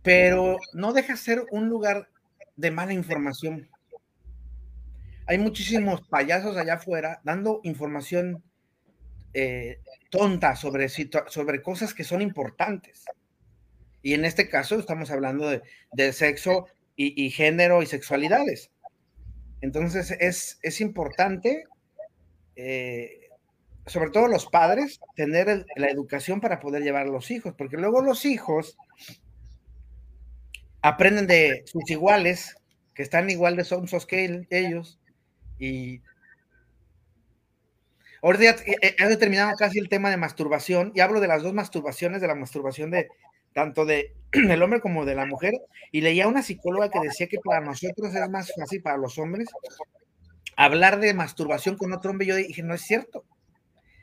pero 0.03 0.59
no 0.73 0.93
deja 0.93 1.17
ser 1.17 1.45
un 1.51 1.69
lugar 1.69 2.09
de 2.57 2.71
mala 2.71 2.93
información. 2.93 3.69
Hay 5.31 5.39
muchísimos 5.39 6.01
payasos 6.09 6.57
allá 6.57 6.75
afuera 6.75 7.21
dando 7.23 7.61
información 7.63 8.43
eh, 9.33 9.79
tonta 10.11 10.57
sobre, 10.57 10.89
sobre 10.89 11.63
cosas 11.63 11.95
que 11.95 12.03
son 12.03 12.21
importantes. 12.21 13.05
Y 14.03 14.15
en 14.15 14.25
este 14.25 14.49
caso 14.49 14.77
estamos 14.77 15.09
hablando 15.13 15.49
de, 15.49 16.13
sexo 16.13 16.67
y, 16.97 17.31
género 17.31 17.81
y 17.81 17.87
sexualidades. 17.87 18.73
Entonces 19.61 20.17
es, 20.19 20.59
es 20.63 20.81
importante, 20.81 21.63
eh, 22.57 23.29
sobre 23.87 24.11
todo 24.11 24.27
los 24.27 24.47
padres, 24.47 24.99
tener 25.15 25.65
la 25.77 25.91
educación 25.91 26.41
para 26.41 26.59
poder 26.59 26.83
llevar 26.83 27.07
a 27.07 27.11
los 27.11 27.31
hijos, 27.31 27.55
porque 27.57 27.77
luego 27.77 28.03
los 28.03 28.25
hijos 28.25 28.77
aprenden 30.83 31.29
de 31.29 31.63
sus 31.67 31.89
iguales, 31.89 32.57
que 32.95 33.05
están 33.05 33.31
igual 33.31 33.55
de 33.55 33.63
sonsos 33.63 34.07
que 34.07 34.45
ellos, 34.51 35.00
y 35.61 36.01
ahora 38.23 38.39
ya 38.41 38.57
he 38.67 39.09
determinado 39.09 39.55
casi 39.57 39.79
el 39.79 39.89
tema 39.89 40.11
de 40.11 40.17
masturbación, 40.17 40.91
y 40.95 41.01
hablo 41.01 41.21
de 41.21 41.29
las 41.29 41.43
dos 41.43 41.53
masturbaciones, 41.53 42.21
de 42.21 42.27
la 42.27 42.35
masturbación 42.35 42.91
de 42.91 43.09
tanto 43.53 43.85
de 43.85 44.15
el 44.33 44.63
hombre 44.63 44.81
como 44.81 45.05
de 45.05 45.15
la 45.15 45.27
mujer, 45.27 45.55
y 45.93 46.01
leía 46.01 46.29
una 46.29 46.43
psicóloga 46.43 46.91
que 46.91 47.01
decía 47.01 47.29
que 47.29 47.39
para 47.39 47.61
nosotros 47.61 48.15
es 48.15 48.31
más 48.31 48.53
fácil, 48.57 48.83
para 48.83 48.97
los 48.97 49.19
hombres, 49.19 49.49
hablar 50.57 51.01
de 51.01 51.15
masturbación 51.15 51.77
con 51.77 51.93
otro 51.93 52.11
hombre. 52.11 52.27
Yo 52.27 52.37
dije, 52.37 52.63
no 52.63 52.75
es 52.75 52.83
cierto. 52.83 53.25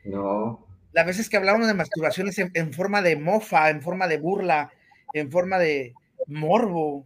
No. 0.03 0.65
Las 0.91 1.05
veces 1.05 1.29
que 1.29 1.37
hablamos 1.37 1.67
de 1.67 1.73
masturbación 1.73 2.27
es 2.27 2.39
en, 2.39 2.73
forma 2.73 3.01
de 3.01 3.15
mofa, 3.15 3.69
en 3.69 3.81
forma 3.81 4.07
de 4.07 4.17
burla, 4.17 4.71
en 5.13 5.31
forma 5.31 5.59
de 5.59 5.93
morbo, 6.27 7.05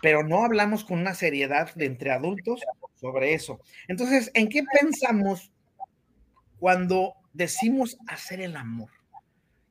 pero 0.00 0.22
no 0.22 0.44
hablamos 0.44 0.84
con 0.84 0.98
una 0.98 1.14
seriedad 1.14 1.74
de 1.74 1.86
entre 1.86 2.10
adultos 2.10 2.62
sobre 3.02 3.34
eso. 3.34 3.58
Entonces, 3.88 4.30
¿en 4.32 4.48
qué 4.48 4.62
pensamos 4.62 5.50
cuando 6.58 7.14
decimos 7.32 7.98
hacer 8.06 8.40
el 8.40 8.56
amor? 8.56 8.88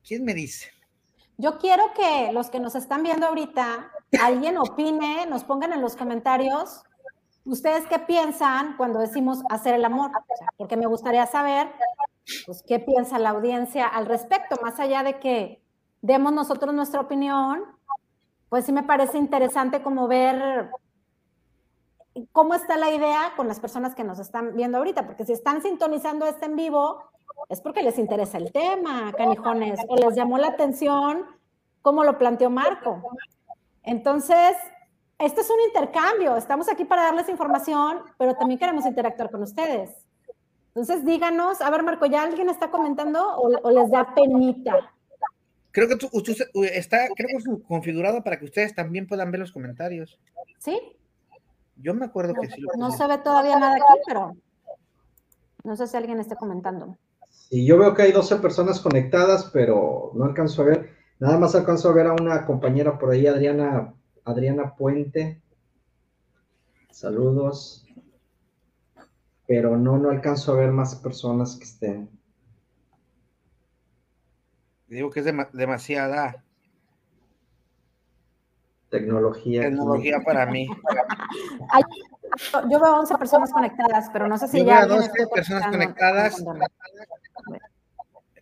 ¿Quién 0.05 0.25
me 0.25 0.33
dice? 0.33 0.69
Yo 1.37 1.57
quiero 1.57 1.93
que 1.95 2.31
los 2.33 2.49
que 2.49 2.59
nos 2.59 2.75
están 2.75 3.03
viendo 3.03 3.25
ahorita, 3.27 3.89
alguien 4.21 4.57
opine, 4.57 5.25
nos 5.27 5.45
pongan 5.45 5.71
en 5.71 5.81
los 5.81 5.95
comentarios, 5.95 6.83
ustedes 7.45 7.87
qué 7.87 7.99
piensan 7.99 8.75
cuando 8.75 8.99
decimos 8.99 9.39
hacer 9.49 9.75
el 9.75 9.85
amor, 9.85 10.11
porque 10.57 10.75
me 10.75 10.85
gustaría 10.85 11.25
saber, 11.25 11.71
pues, 12.45 12.63
qué 12.67 12.79
piensa 12.79 13.17
la 13.17 13.29
audiencia 13.29 13.87
al 13.87 14.07
respecto, 14.07 14.57
más 14.61 14.77
allá 14.79 15.03
de 15.03 15.19
que 15.19 15.63
demos 16.01 16.33
nosotros 16.33 16.73
nuestra 16.75 16.99
opinión, 16.99 17.63
pues 18.49 18.65
sí 18.65 18.73
me 18.73 18.83
parece 18.83 19.17
interesante 19.17 19.81
como 19.81 20.09
ver 20.09 20.69
cómo 22.31 22.53
está 22.53 22.77
la 22.77 22.91
idea 22.91 23.33
con 23.35 23.47
las 23.47 23.59
personas 23.59 23.95
que 23.95 24.03
nos 24.03 24.19
están 24.19 24.55
viendo 24.55 24.77
ahorita, 24.77 25.05
porque 25.05 25.25
si 25.25 25.33
están 25.33 25.61
sintonizando 25.61 26.25
este 26.25 26.45
en 26.45 26.55
vivo, 26.55 27.01
es 27.49 27.61
porque 27.61 27.83
les 27.83 27.97
interesa 27.97 28.37
el 28.37 28.51
tema, 28.51 29.13
canijones, 29.17 29.79
o 29.87 29.95
les 29.95 30.15
llamó 30.15 30.37
la 30.37 30.47
atención 30.47 31.25
cómo 31.81 32.03
lo 32.03 32.17
planteó 32.17 32.49
Marco. 32.49 33.01
Entonces, 33.83 34.55
este 35.19 35.41
es 35.41 35.49
un 35.49 35.59
intercambio, 35.67 36.35
estamos 36.35 36.69
aquí 36.69 36.85
para 36.85 37.03
darles 37.03 37.29
información, 37.29 37.99
pero 38.17 38.35
también 38.35 38.59
queremos 38.59 38.85
interactuar 38.85 39.31
con 39.31 39.43
ustedes. 39.43 39.89
Entonces, 40.69 41.05
díganos, 41.05 41.61
a 41.61 41.69
ver, 41.69 41.83
Marco, 41.83 42.05
¿ya 42.05 42.23
alguien 42.23 42.49
está 42.49 42.71
comentando 42.71 43.37
o, 43.37 43.71
les 43.71 43.91
da 43.91 44.13
penita? 44.15 44.91
Creo 45.71 45.87
que 45.87 46.07
usted 46.11 46.35
está, 46.73 47.07
creo 47.15 47.27
que 47.37 47.63
configurado 47.63 48.23
para 48.23 48.39
que 48.39 48.45
ustedes 48.45 48.73
también 48.73 49.07
puedan 49.07 49.31
ver 49.31 49.41
los 49.41 49.51
comentarios. 49.51 50.19
¿Sí? 50.59 50.79
Yo 51.81 51.93
me 51.93 52.05
acuerdo 52.05 52.33
que 52.33 52.49
sí. 52.49 52.61
no 52.77 52.91
se 52.91 53.07
ve 53.07 53.17
todavía 53.17 53.57
nada 53.57 53.75
aquí, 53.75 53.99
pero 54.05 54.35
no 55.63 55.75
sé 55.75 55.87
si 55.87 55.97
alguien 55.97 56.19
esté 56.19 56.35
comentando. 56.35 56.97
Y 57.49 57.65
yo 57.65 57.77
veo 57.77 57.93
que 57.93 58.03
hay 58.03 58.11
12 58.11 58.37
personas 58.37 58.79
conectadas, 58.79 59.49
pero 59.51 60.11
no 60.15 60.25
alcanzo 60.25 60.61
a 60.61 60.65
ver. 60.65 60.95
Nada 61.19 61.37
más 61.37 61.53
alcanzo 61.53 61.89
a 61.89 61.93
ver 61.93 62.07
a 62.07 62.13
una 62.13 62.45
compañera 62.45 62.97
por 62.97 63.11
ahí, 63.11 63.27
Adriana, 63.27 63.93
Adriana 64.23 64.75
Puente. 64.75 65.41
Saludos. 66.91 67.85
Pero 69.47 69.77
no, 69.77 69.97
no 69.97 70.09
alcanzo 70.09 70.53
a 70.53 70.55
ver 70.55 70.71
más 70.71 70.95
personas 70.95 71.57
que 71.57 71.65
estén. 71.65 72.09
Digo 74.87 75.09
que 75.09 75.21
es 75.21 75.25
demasiada 75.53 76.43
tecnología. 78.91 79.61
Tecnología 79.61 80.19
para 80.23 80.45
mí. 80.45 80.67
yo 82.69 82.79
veo 82.79 82.99
11 82.99 83.17
personas 83.17 83.51
conectadas, 83.51 84.09
pero 84.13 84.27
no 84.27 84.37
sé 84.37 84.47
si 84.47 84.63
ya. 84.63 84.85
Veo 84.85 84.97
12 84.97 85.27
personas 85.33 85.67
conectadas. 85.67 86.43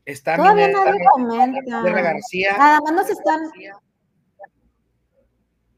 Está 0.04 0.36
Todavía 0.36 0.70
nadie 0.70 1.00
comenta. 1.14 1.82
García. 1.82 2.58
Nada 2.58 2.82
más 2.82 2.94
nos 2.94 3.10
están. 3.10 3.50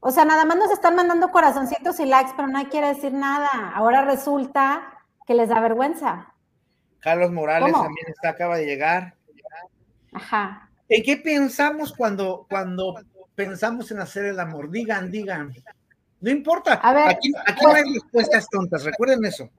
O 0.00 0.10
sea, 0.10 0.24
nada 0.24 0.44
más 0.44 0.56
nos 0.56 0.72
están 0.72 0.96
mandando 0.96 1.30
corazoncitos 1.30 2.00
y 2.00 2.06
likes, 2.06 2.32
pero 2.34 2.48
nadie 2.48 2.70
quiere 2.70 2.88
decir 2.88 3.12
nada. 3.12 3.48
Ahora 3.74 4.04
resulta 4.04 4.98
que 5.26 5.34
les 5.34 5.48
da 5.48 5.60
vergüenza. 5.60 6.34
Carlos 6.98 7.30
Morales 7.30 7.72
también 7.72 8.06
está, 8.08 8.30
acaba 8.30 8.56
de 8.56 8.66
llegar. 8.66 9.14
Ajá. 10.12 10.70
¿En 10.88 11.02
qué 11.02 11.16
pensamos 11.16 11.92
cuando, 11.92 12.46
cuando 12.48 12.94
pensamos 13.34 13.90
en 13.90 14.00
hacer 14.00 14.26
el 14.26 14.40
amor? 14.40 14.70
Digan, 14.70 15.10
digan. 15.10 15.52
No 16.20 16.30
importa. 16.30 16.80
aquí, 17.08 17.32
aquí 17.46 17.64
no 17.64 17.72
hay 17.72 17.82
pues 17.82 17.94
respuestas 17.94 18.48
tontas, 18.48 18.84
recuerden 18.84 19.24
eso. 19.24 19.50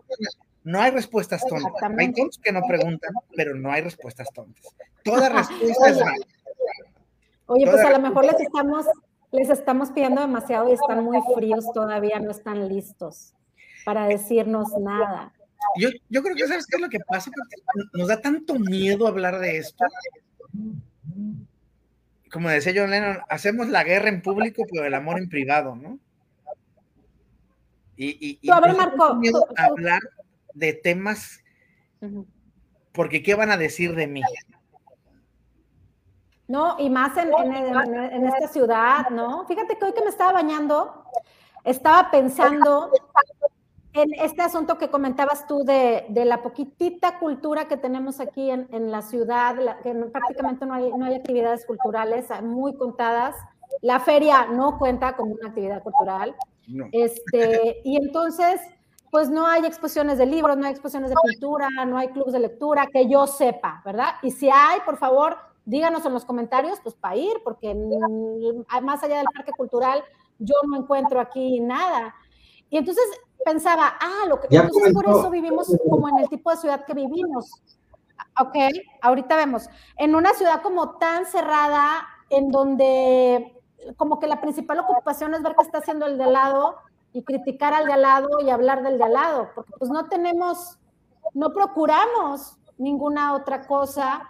No 0.63 0.81
hay 0.81 0.91
respuestas 0.91 1.45
tontas. 1.45 1.73
Hay 1.97 2.13
tontos 2.13 2.39
que 2.41 2.51
no 2.53 2.61
preguntan, 2.67 3.13
pero 3.35 3.53
no 3.53 3.71
hay 3.71 3.81
respuestas 3.81 4.29
tontas. 4.33 4.65
Toda 5.03 5.27
respuesta 5.27 5.89
es 5.89 5.99
válida. 5.99 6.25
Oye, 7.47 7.65
pues 7.69 7.83
a 7.83 7.89
lo 7.89 7.99
mejor 7.99 8.25
les 8.25 8.39
estamos, 8.39 8.85
les 9.31 9.49
estamos 9.49 9.91
pidiendo 9.91 10.21
demasiado 10.21 10.69
y 10.69 10.73
están 10.73 11.03
muy 11.03 11.19
fríos 11.35 11.65
todavía, 11.73 12.19
no 12.19 12.31
están 12.31 12.69
listos 12.69 13.33
para 13.83 14.07
decirnos 14.07 14.69
nada. 14.79 15.33
Yo, 15.77 15.89
yo 16.09 16.23
creo 16.23 16.35
que 16.35 16.47
sabes 16.47 16.65
qué 16.65 16.77
es 16.77 16.81
lo 16.81 16.89
que 16.89 16.99
pasa, 16.99 17.31
nos 17.93 18.07
da 18.07 18.21
tanto 18.21 18.55
miedo 18.55 19.07
hablar 19.07 19.39
de 19.39 19.57
esto. 19.57 19.85
Como 22.33 22.49
decía 22.49 22.73
John 22.75 22.89
Lennon, 22.89 23.19
hacemos 23.29 23.69
la 23.69 23.83
guerra 23.83 24.09
en 24.09 24.23
público, 24.23 24.63
pero 24.69 24.85
el 24.85 24.95
amor 24.95 25.19
en 25.19 25.29
privado, 25.29 25.75
¿no? 25.75 25.99
Y, 27.95 28.39
y, 28.41 28.49
Marco, 28.49 29.13
miedo 29.13 29.47
a 29.55 29.65
hablar 29.65 30.01
de 30.55 30.73
temas 30.73 31.43
porque 32.91 33.21
¿qué 33.21 33.35
van 33.35 33.51
a 33.51 33.57
decir 33.57 33.95
de 33.95 34.07
mí? 34.07 34.21
No, 36.47 36.75
y 36.79 36.89
más 36.89 37.15
en, 37.17 37.31
en, 37.33 38.27
esta 38.27 38.47
ciudad, 38.47 39.09
¿no? 39.11 39.45
Fíjate 39.47 39.77
que 39.77 39.85
hoy 39.85 39.93
que 39.93 40.03
me 40.03 40.09
estaba 40.09 40.33
bañando, 40.33 41.05
estaba 41.63 42.09
pensando 42.11 42.91
en 43.93 44.13
este 44.15 44.41
asunto 44.41 44.77
que 44.77 44.89
comentabas 44.89 45.45
tú 45.45 45.63
de, 45.63 46.05
la 46.09 46.41
poquitita 46.41 47.19
cultura 47.19 47.67
que 47.67 47.77
tenemos 47.77 48.19
aquí 48.19 48.49
en, 48.49 48.91
la 48.91 49.01
ciudad, 49.01 49.55
que 49.83 49.93
prácticamente 49.93 50.65
no 50.65 50.73
hay, 50.73 50.91
no 50.91 51.05
hay 51.05 51.15
actividades 51.15 51.65
culturales, 51.65 52.27
muy 52.41 52.75
contadas. 52.75 53.35
La 53.81 53.99
feria 53.99 54.47
no 54.47 54.77
cuenta 54.79 55.15
como 55.15 55.33
una 55.33 55.49
actividad 55.49 55.83
cultural. 55.83 56.35
Este, 56.91 57.81
y 57.83 57.97
entonces, 57.97 58.61
pues 59.11 59.29
no 59.29 59.45
hay 59.45 59.65
exposiciones 59.65 60.17
de 60.17 60.25
libros, 60.25 60.57
no 60.57 60.65
hay 60.65 60.71
exposiciones 60.71 61.11
de 61.11 61.15
pintura, 61.29 61.69
no 61.85 61.97
hay 61.97 62.07
clubes 62.07 62.33
de 62.33 62.39
lectura, 62.39 62.87
que 62.91 63.07
yo 63.07 63.27
sepa, 63.27 63.81
¿verdad? 63.85 64.15
Y 64.23 64.31
si 64.31 64.49
hay, 64.49 64.79
por 64.85 64.97
favor, 64.97 65.37
díganos 65.65 66.03
en 66.05 66.13
los 66.13 66.25
comentarios, 66.25 66.79
pues 66.81 66.95
para 66.95 67.15
ir, 67.15 67.33
porque 67.43 67.75
más 68.81 69.03
allá 69.03 69.17
del 69.17 69.27
parque 69.33 69.51
cultural, 69.51 70.03
yo 70.39 70.55
no 70.67 70.77
encuentro 70.77 71.19
aquí 71.19 71.59
nada. 71.59 72.15
Y 72.69 72.77
entonces 72.77 73.05
pensaba, 73.43 73.97
ah, 73.99 74.25
lo 74.27 74.39
que 74.39 74.47
entonces 74.49 74.93
por 74.93 75.05
eso 75.05 75.29
vivimos 75.29 75.75
como 75.89 76.09
en 76.09 76.19
el 76.19 76.29
tipo 76.29 76.51
de 76.51 76.57
ciudad 76.57 76.85
que 76.85 76.93
vivimos. 76.93 77.51
Ok, 78.39 78.55
ahorita 79.01 79.35
vemos. 79.35 79.69
En 79.97 80.15
una 80.15 80.33
ciudad 80.33 80.61
como 80.61 80.97
tan 80.97 81.25
cerrada, 81.25 82.07
en 82.29 82.49
donde 82.49 83.61
como 83.97 84.19
que 84.19 84.27
la 84.27 84.41
principal 84.41 84.79
ocupación 84.79 85.33
es 85.33 85.43
ver 85.43 85.55
qué 85.55 85.63
está 85.63 85.79
haciendo 85.79 86.05
el 86.05 86.17
de 86.17 86.23
al 86.23 86.33
lado 86.33 86.77
y 87.11 87.23
criticar 87.23 87.73
al 87.73 87.85
de 87.85 87.93
al 87.93 88.01
lado 88.01 88.29
y 88.41 88.49
hablar 88.49 88.81
del 88.81 88.97
de 88.97 89.03
al 89.03 89.13
lado, 89.13 89.49
porque 89.53 89.73
pues 89.77 89.91
no 89.91 90.07
tenemos, 90.07 90.79
no 91.33 91.53
procuramos 91.53 92.57
ninguna 92.77 93.33
otra 93.33 93.67
cosa. 93.67 94.29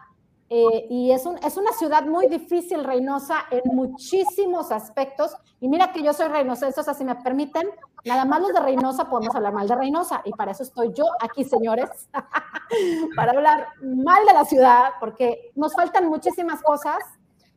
Eh, 0.56 0.86
y 0.88 1.12
es, 1.12 1.26
un, 1.26 1.38
es 1.40 1.58
una 1.58 1.72
ciudad 1.72 2.06
muy 2.06 2.28
difícil, 2.28 2.84
Reynosa, 2.84 3.46
en 3.50 3.76
muchísimos 3.76 4.72
aspectos. 4.72 5.36
Y 5.60 5.68
mira 5.68 5.92
que 5.92 6.04
yo 6.04 6.14
soy 6.14 6.28
reynosense, 6.28 6.80
o 6.80 6.84
sea, 6.84 6.94
si 6.94 7.04
me 7.04 7.16
permiten, 7.16 7.68
Nada 8.06 8.26
más 8.26 8.42
los 8.42 8.54
de 8.54 8.60
Reynosa 8.60 9.10
podemos 9.10 9.34
hablar 9.34 9.54
mal 9.54 9.68
de 9.68 9.76
Reynosa 9.76 10.22
y 10.26 10.32
para 10.32 10.52
eso 10.52 10.64
estoy 10.64 10.92
yo 10.94 11.06
aquí, 11.22 11.46
señores, 11.46 11.90
para 13.16 13.32
hablar 13.32 13.70
mal 13.82 14.26
de 14.26 14.34
la 14.34 14.44
ciudad, 14.44 14.92
porque 15.00 15.52
nos 15.56 15.74
faltan 15.74 16.10
muchísimas 16.10 16.62
cosas 16.62 16.98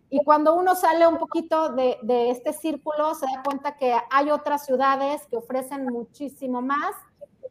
y 0.09 0.23
cuando 0.23 0.55
uno 0.55 0.77
sale 0.77 1.05
un 1.09 1.19
poquito 1.19 1.71
de, 1.71 1.99
de 2.03 2.31
este 2.31 2.53
círculo 2.53 3.15
se 3.17 3.27
da 3.27 3.43
cuenta 3.43 3.77
que 3.77 3.97
hay 4.09 4.31
otras 4.31 4.65
ciudades 4.65 5.27
que 5.27 5.37
ofrecen 5.37 5.87
muchísimo 5.87 6.63
más 6.63 6.95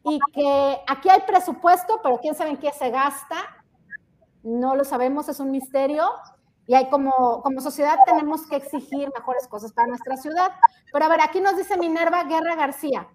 y 0.02 0.18
que 0.32 0.80
aquí 0.86 1.10
hay 1.10 1.20
presupuesto, 1.26 2.00
pero 2.02 2.18
quién 2.18 2.34
sabe 2.34 2.50
en 2.50 2.56
qué 2.56 2.72
se 2.72 2.88
gasta, 2.90 3.36
no 4.46 4.76
lo 4.76 4.84
sabemos, 4.84 5.28
es 5.28 5.40
un 5.40 5.50
misterio 5.50 6.08
y 6.66 6.74
hay 6.74 6.88
como, 6.88 7.42
como 7.42 7.60
sociedad 7.60 7.98
tenemos 8.06 8.46
que 8.46 8.56
exigir 8.56 9.10
mejores 9.14 9.46
cosas 9.48 9.72
para 9.72 9.88
nuestra 9.88 10.16
ciudad. 10.16 10.50
Pero 10.92 11.04
a 11.04 11.08
ver, 11.08 11.20
aquí 11.20 11.40
nos 11.40 11.56
dice 11.56 11.76
Minerva 11.76 12.24
Guerra 12.24 12.56
García. 12.56 13.08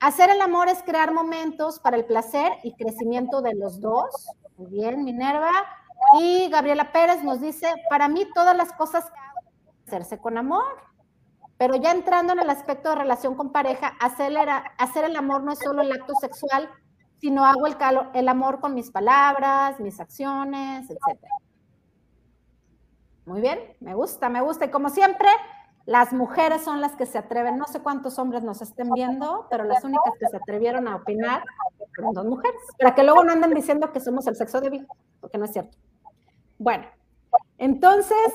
Hacer 0.00 0.30
el 0.30 0.40
amor 0.40 0.68
es 0.68 0.82
crear 0.82 1.12
momentos 1.12 1.80
para 1.80 1.96
el 1.96 2.04
placer 2.04 2.52
y 2.62 2.74
crecimiento 2.74 3.40
de 3.40 3.54
los 3.54 3.80
dos. 3.80 4.28
Muy 4.56 4.70
bien, 4.70 5.04
Minerva. 5.04 5.50
Y 6.20 6.48
Gabriela 6.48 6.92
Pérez 6.92 7.22
nos 7.22 7.40
dice, 7.40 7.72
para 7.88 8.08
mí 8.08 8.26
todas 8.34 8.56
las 8.56 8.72
cosas 8.72 9.04
que 9.04 9.86
hacerse 9.86 10.18
con 10.18 10.36
amor. 10.36 10.64
Pero 11.56 11.76
ya 11.76 11.92
entrando 11.92 12.32
en 12.32 12.40
el 12.40 12.50
aspecto 12.50 12.90
de 12.90 12.96
relación 12.96 13.36
con 13.36 13.52
pareja, 13.52 13.94
hacer, 14.00 14.36
hacer 14.78 15.04
el 15.04 15.16
amor 15.16 15.42
no 15.44 15.52
es 15.52 15.58
solo 15.60 15.82
el 15.82 15.92
acto 15.92 16.14
sexual, 16.20 16.68
sino 17.24 17.46
hago 17.46 17.66
el, 17.66 17.74
el 18.12 18.28
amor 18.28 18.60
con 18.60 18.74
mis 18.74 18.90
palabras, 18.90 19.80
mis 19.80 19.98
acciones, 19.98 20.90
etcétera. 20.90 21.32
Muy 23.24 23.40
bien, 23.40 23.58
me 23.80 23.94
gusta, 23.94 24.28
me 24.28 24.42
gusta. 24.42 24.66
Y 24.66 24.70
como 24.70 24.90
siempre, 24.90 25.30
las 25.86 26.12
mujeres 26.12 26.62
son 26.62 26.82
las 26.82 26.96
que 26.96 27.06
se 27.06 27.16
atreven. 27.16 27.56
No 27.56 27.64
sé 27.64 27.80
cuántos 27.80 28.18
hombres 28.18 28.42
nos 28.42 28.60
estén 28.60 28.90
viendo, 28.90 29.46
pero 29.48 29.64
las 29.64 29.82
únicas 29.84 30.12
que 30.20 30.26
se 30.26 30.36
atrevieron 30.36 30.86
a 30.86 30.96
opinar 30.96 31.42
fueron 31.94 32.12
dos 32.12 32.26
mujeres. 32.26 32.60
Para 32.78 32.94
que 32.94 33.02
luego 33.02 33.24
no 33.24 33.32
anden 33.32 33.54
diciendo 33.54 33.90
que 33.90 34.00
somos 34.00 34.26
el 34.26 34.36
sexo 34.36 34.60
débil, 34.60 34.86
porque 35.22 35.38
no 35.38 35.46
es 35.46 35.52
cierto. 35.52 35.78
Bueno, 36.58 36.84
entonces, 37.56 38.34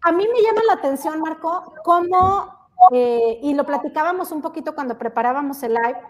a 0.00 0.12
mí 0.12 0.26
me 0.32 0.42
llama 0.42 0.62
la 0.66 0.72
atención, 0.72 1.20
Marco, 1.20 1.74
cómo, 1.84 2.70
eh, 2.90 3.38
y 3.42 3.52
lo 3.52 3.66
platicábamos 3.66 4.32
un 4.32 4.40
poquito 4.40 4.74
cuando 4.74 4.96
preparábamos 4.96 5.62
el 5.62 5.74
live, 5.74 6.00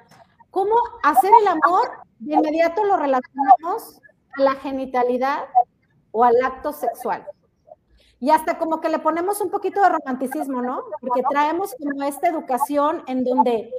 cómo 0.52 0.76
hacer 1.02 1.32
el 1.40 1.48
amor 1.48 1.90
de 2.20 2.34
inmediato 2.34 2.84
lo 2.84 2.96
relacionamos 2.96 4.00
a 4.38 4.42
la 4.42 4.54
genitalidad 4.56 5.44
o 6.12 6.22
al 6.22 6.34
acto 6.44 6.72
sexual. 6.72 7.26
Y 8.20 8.30
hasta 8.30 8.58
como 8.58 8.80
que 8.80 8.88
le 8.88 9.00
ponemos 9.00 9.40
un 9.40 9.50
poquito 9.50 9.82
de 9.82 9.88
romanticismo, 9.88 10.62
¿no? 10.62 10.84
Porque 11.00 11.22
traemos 11.28 11.74
como 11.74 12.04
esta 12.04 12.28
educación 12.28 13.02
en 13.08 13.24
donde 13.24 13.72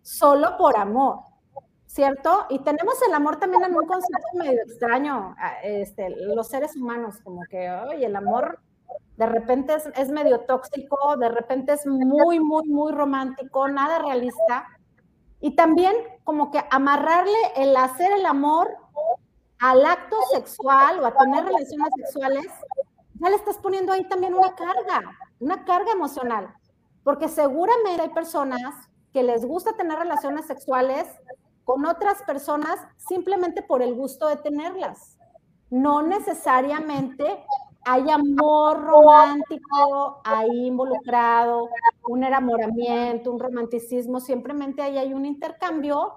solo 0.00 0.56
por 0.56 0.78
amor, 0.78 1.18
¿cierto? 1.84 2.46
Y 2.48 2.60
tenemos 2.60 2.94
el 3.06 3.12
amor 3.12 3.38
también 3.38 3.64
en 3.64 3.76
un 3.76 3.86
concepto 3.86 4.28
medio 4.34 4.62
extraño, 4.62 5.34
este, 5.62 6.08
los 6.34 6.48
seres 6.48 6.76
humanos, 6.76 7.16
como 7.22 7.42
que, 7.50 7.68
oye, 7.70 8.06
el 8.06 8.16
amor 8.16 8.60
de 9.16 9.26
repente 9.26 9.74
es, 9.74 9.90
es, 9.96 10.08
medio 10.10 10.40
tóxico, 10.40 11.16
de 11.18 11.28
repente 11.28 11.72
es 11.72 11.86
muy, 11.86 12.40
muy, 12.40 12.66
muy 12.68 12.92
romántico, 12.92 13.68
nada 13.68 13.98
realista. 13.98 14.66
Y 15.40 15.56
también 15.56 15.94
como 16.24 16.50
que 16.50 16.62
amarrarle 16.70 17.38
el 17.56 17.76
hacer 17.76 18.12
el 18.12 18.26
amor 18.26 18.76
al 19.58 19.84
acto 19.84 20.16
sexual 20.32 21.00
o 21.00 21.06
a 21.06 21.16
tener 21.16 21.44
relaciones 21.44 21.88
sexuales 21.96 22.46
ya 23.20 23.28
le 23.28 23.36
estás 23.36 23.58
poniendo 23.58 23.92
ahí 23.92 24.04
también 24.08 24.34
una 24.34 24.54
carga, 24.54 25.02
una 25.40 25.64
carga 25.64 25.92
emocional, 25.92 26.54
porque 27.04 27.28
seguramente 27.28 28.00
hay 28.00 28.08
personas 28.08 28.60
que 29.12 29.22
les 29.22 29.44
gusta 29.44 29.76
tener 29.76 29.98
relaciones 29.98 30.46
sexuales 30.46 31.06
con 31.64 31.84
otras 31.84 32.22
personas 32.22 32.78
simplemente 32.96 33.62
por 33.62 33.82
el 33.82 33.94
gusto 33.94 34.26
de 34.28 34.36
tenerlas. 34.36 35.18
No 35.68 36.02
necesariamente 36.02 37.44
hay 37.84 38.10
amor 38.10 38.82
romántico 38.82 40.20
ahí 40.24 40.66
involucrado, 40.66 41.68
un 42.08 42.24
enamoramiento, 42.24 43.32
un 43.32 43.40
romanticismo, 43.40 44.20
simplemente 44.20 44.82
ahí 44.82 44.98
hay 44.98 45.14
un 45.14 45.24
intercambio 45.24 46.14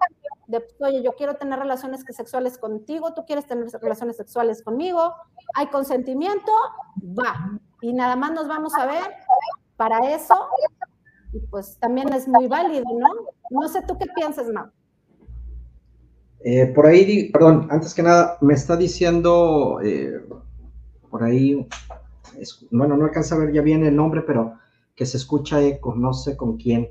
de, 0.48 0.66
oye, 0.80 1.02
yo 1.02 1.14
quiero 1.14 1.36
tener 1.36 1.60
relaciones 1.60 2.04
sexuales 2.10 2.58
contigo, 2.58 3.14
tú 3.14 3.26
quieres 3.26 3.46
tener 3.46 3.68
relaciones 3.82 4.18
sexuales 4.18 4.62
conmigo, 4.62 5.14
hay 5.56 5.68
consentimiento, 5.68 6.52
va. 7.02 7.60
Y 7.82 7.94
nada 7.94 8.16
más 8.16 8.32
nos 8.32 8.48
vamos 8.48 8.74
a 8.76 8.86
ver 8.86 9.04
para 9.78 10.00
eso, 10.14 10.36
y 11.32 11.40
pues 11.48 11.78
también 11.80 12.12
es 12.14 12.28
muy 12.28 12.48
válido, 12.48 12.86
¿no? 12.94 13.10
No 13.50 13.68
sé 13.68 13.82
tú 13.82 13.98
qué 13.98 14.06
piensas, 14.16 14.48
Mau. 14.50 14.68
Eh, 16.46 16.68
por 16.76 16.86
ahí, 16.86 17.32
perdón, 17.32 17.68
antes 17.72 17.94
que 17.94 18.04
nada, 18.04 18.38
me 18.42 18.54
está 18.54 18.76
diciendo 18.76 19.80
eh, 19.82 20.22
por 21.14 21.24
ahí, 21.24 21.70
bueno, 22.72 22.98
no 22.98 23.06
alcanza 23.06 23.36
a 23.36 23.38
ver 23.38 23.54
ya 23.54 23.62
bien 23.62 23.86
el 23.86 23.96
nombre, 23.96 24.24
pero 24.24 24.58
que 24.96 25.06
se 25.06 25.18
escucha 25.18 25.62
eco, 25.62 25.94
no 25.94 26.12
sé 26.12 26.36
con 26.36 26.58
quién. 26.58 26.90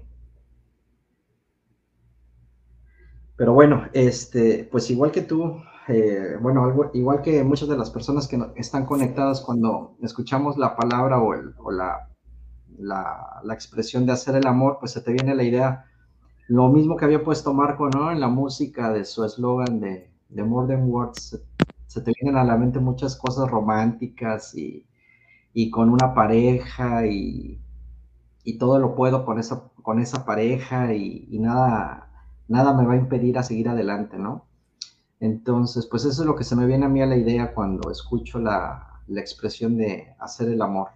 Pero 3.34 3.52
bueno, 3.52 3.88
este, 3.92 4.68
pues 4.70 4.88
igual 4.90 5.10
que 5.10 5.22
tú, 5.22 5.56
eh, 5.88 6.36
bueno, 6.40 6.72
igual 6.94 7.20
que 7.20 7.42
muchas 7.42 7.68
de 7.68 7.76
las 7.76 7.90
personas 7.90 8.28
que 8.28 8.40
están 8.54 8.86
conectadas 8.86 9.40
cuando 9.40 9.96
escuchamos 10.02 10.56
la 10.56 10.76
palabra 10.76 11.20
o, 11.20 11.72
la, 11.72 12.08
la, 12.78 13.54
expresión 13.54 14.06
de 14.06 14.12
hacer 14.12 14.36
el 14.36 14.46
amor, 14.46 14.76
pues 14.78 14.92
se 14.92 15.00
te 15.00 15.10
viene 15.10 15.34
la 15.34 15.42
idea, 15.42 15.86
lo 16.46 16.68
mismo 16.68 16.96
que 16.96 17.06
había 17.06 17.24
puesto 17.24 17.52
Marco, 17.52 17.88
¿no? 17.88 18.12
En 18.12 18.20
la 18.20 18.28
música 18.28 18.92
de 18.92 19.04
su 19.04 19.24
eslogan 19.24 19.80
de, 19.80 20.12
de 20.28 20.44
More 20.44 20.72
Than 20.72 20.88
Words, 20.88 21.42
se 21.92 22.00
te 22.00 22.10
vienen 22.18 22.38
a 22.40 22.44
la 22.44 22.56
mente 22.56 22.78
muchas 22.78 23.16
cosas 23.16 23.50
románticas 23.50 24.54
y, 24.54 24.86
con 25.70 25.90
una 25.90 26.14
pareja 26.14 27.06
y, 27.06 27.60
todo 28.58 28.78
lo 28.78 28.94
puedo 28.94 29.26
con 29.26 29.38
esa, 29.38 29.70
con 29.82 30.00
esa 30.00 30.24
pareja 30.24 30.94
y, 30.94 31.38
nada, 31.38 32.10
nada 32.48 32.72
me 32.72 32.86
va 32.86 32.94
a 32.94 32.96
impedir 32.96 33.36
a 33.36 33.42
seguir 33.42 33.68
adelante, 33.68 34.16
¿no? 34.16 34.46
Entonces, 35.20 35.86
pues 35.86 36.06
eso 36.06 36.22
es 36.22 36.26
lo 36.26 36.34
que 36.34 36.44
se 36.44 36.56
me 36.56 36.64
viene 36.64 36.86
a 36.86 36.88
mí 36.88 37.02
a 37.02 37.06
la 37.06 37.16
idea 37.16 37.52
cuando 37.52 37.90
escucho 37.90 38.38
la, 38.38 38.88
expresión 39.14 39.76
de 39.76 40.14
hacer 40.18 40.48
el 40.48 40.62
amor. 40.62 40.88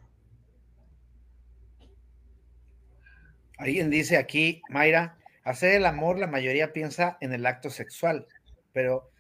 Alguien 3.59 3.91
dice 3.91 4.17
aquí, 4.17 4.63
Mayra, 4.71 5.19
hacer 5.45 5.75
el 5.75 5.85
amor, 5.85 6.19
la 6.19 6.27
mayoría 6.27 6.73
piensa 6.73 7.19
en 7.21 7.35
el 7.35 7.45
acto 7.45 7.69
sexual, 7.69 8.27
pero 8.73 9.11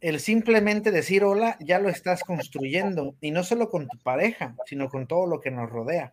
el 0.00 0.18
simplemente 0.20 0.90
decir 0.90 1.24
hola 1.24 1.56
ya 1.60 1.78
lo 1.78 1.88
estás 1.88 2.22
construyendo, 2.24 3.14
y 3.20 3.30
no 3.30 3.44
solo 3.44 3.68
con 3.68 3.88
tu 3.88 3.98
pareja, 3.98 4.56
sino 4.66 4.88
con 4.88 5.06
todo 5.06 5.26
lo 5.26 5.40
que 5.40 5.50
nos 5.50 5.70
rodea. 5.70 6.12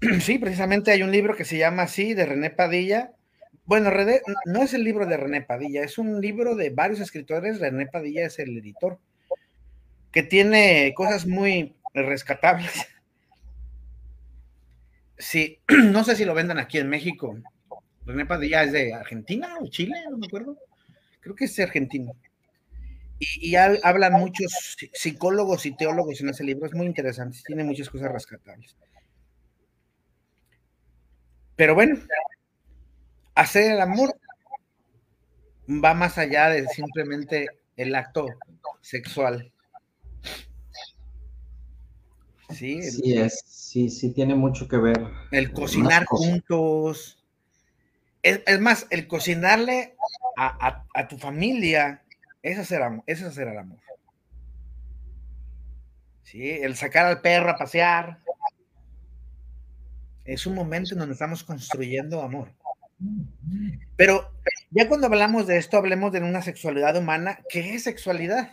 Sí, 0.20 0.38
precisamente 0.38 0.90
hay 0.90 1.02
un 1.02 1.12
libro 1.12 1.34
que 1.34 1.44
se 1.44 1.56
llama 1.56 1.84
así, 1.84 2.12
de 2.12 2.26
René 2.26 2.50
Padilla. 2.50 3.12
Bueno, 3.64 3.90
no 4.46 4.62
es 4.62 4.74
el 4.74 4.84
libro 4.84 5.06
de 5.06 5.16
René 5.16 5.40
Padilla, 5.40 5.82
es 5.82 5.96
un 5.96 6.20
libro 6.20 6.54
de 6.54 6.70
varios 6.70 7.00
escritores, 7.00 7.60
René 7.60 7.86
Padilla 7.86 8.26
es 8.26 8.38
el 8.38 8.58
editor, 8.58 8.98
que 10.12 10.22
tiene 10.22 10.92
cosas 10.94 11.26
muy 11.26 11.74
rescatables. 11.94 12.88
Sí, 15.16 15.60
no 15.68 16.02
sé 16.02 16.16
si 16.16 16.24
lo 16.24 16.34
vendan 16.34 16.58
aquí 16.58 16.78
en 16.78 16.88
México. 16.88 17.38
René 18.04 18.26
Padilla 18.26 18.64
es 18.64 18.72
de 18.72 18.92
Argentina 18.92 19.56
o 19.60 19.68
Chile, 19.68 19.94
no 20.10 20.18
me 20.18 20.26
acuerdo. 20.26 20.58
Creo 21.24 21.34
que 21.34 21.46
es 21.46 21.58
argentino. 21.58 22.14
Y, 23.18 23.54
hablan 23.56 24.12
muchos 24.12 24.76
psicólogos 24.92 25.64
y 25.64 25.74
teólogos 25.74 26.20
en 26.20 26.28
ese 26.28 26.44
libro, 26.44 26.66
es 26.66 26.74
muy 26.74 26.84
interesante, 26.84 27.38
tiene 27.46 27.64
muchas 27.64 27.88
cosas 27.88 28.12
rescatables. 28.12 28.76
Pero 31.56 31.74
bueno, 31.74 31.98
hacer 33.34 33.72
el 33.72 33.80
amor 33.80 34.14
va 35.66 35.94
más 35.94 36.18
allá 36.18 36.50
de 36.50 36.66
simplemente 36.68 37.46
el 37.78 37.94
acto 37.94 38.26
sexual. 38.82 39.50
Sí, 42.50 42.82
sí, 42.82 43.16
es, 43.16 43.42
sí, 43.46 43.88
sí, 43.88 44.12
tiene 44.12 44.34
mucho 44.34 44.68
que 44.68 44.76
ver. 44.76 45.08
El 45.30 45.52
cocinar 45.52 46.04
juntos. 46.04 47.23
Es, 48.24 48.58
más, 48.58 48.86
el 48.88 49.06
cocinarle 49.06 49.96
a, 50.38 51.08
tu 51.08 51.18
familia, 51.18 52.02
es, 52.42 52.70
el, 52.72 53.02
eso 53.06 53.28
es 53.28 53.38
el 53.38 53.58
amor. 53.58 53.78
Sí, 56.22 56.50
el 56.50 56.74
sacar 56.74 57.04
al 57.04 57.20
perro 57.20 57.50
a 57.50 57.58
pasear. 57.58 58.18
Es 60.24 60.46
un 60.46 60.54
momento 60.54 60.94
en 60.94 61.00
donde 61.00 61.12
estamos 61.12 61.44
construyendo 61.44 62.22
amor. 62.22 62.50
Pero 63.96 64.32
ya 64.70 64.88
cuando 64.88 65.06
hablamos 65.06 65.46
de 65.46 65.58
esto, 65.58 65.76
hablemos 65.76 66.10
de 66.10 66.20
una 66.20 66.40
sexualidad 66.40 66.96
humana. 66.96 67.40
¿Qué 67.50 67.74
es 67.74 67.82
sexualidad? 67.82 68.52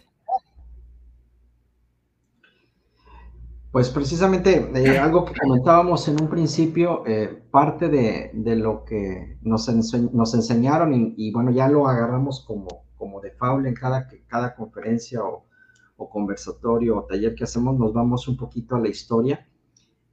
Pues 3.72 3.90
precisamente 3.90 4.70
eh, 4.76 5.00
algo 5.00 5.26
que 5.26 5.34
comentábamos 5.40 6.08
en 6.08 6.22
un 6.22 6.30
principio, 6.30 7.04
eh, 7.08 7.42
parte 7.50 7.88
de, 7.88 8.56
lo 8.58 8.84
que 8.84 9.38
nos, 9.42 9.70
nos 10.14 10.34
enseñaron 10.34 11.14
y, 11.16 11.32
bueno, 11.32 11.52
ya 11.52 11.70
lo 11.70 11.88
agarramos 11.88 12.44
como, 12.46 12.68
como 12.98 13.22
de 13.22 13.32
faula 13.32 13.70
en 13.70 13.76
cada, 13.76 14.08
cada 14.28 14.56
conferencia 14.56 15.24
o, 15.24 15.46
conversatorio 16.10 16.98
o 16.98 17.04
taller 17.04 17.36
que 17.36 17.44
hacemos, 17.44 17.78
nos 17.78 17.94
vamos 17.94 18.28
un 18.28 18.36
poquito 18.36 18.76
a 18.76 18.80
la 18.80 18.90
historia 18.90 19.48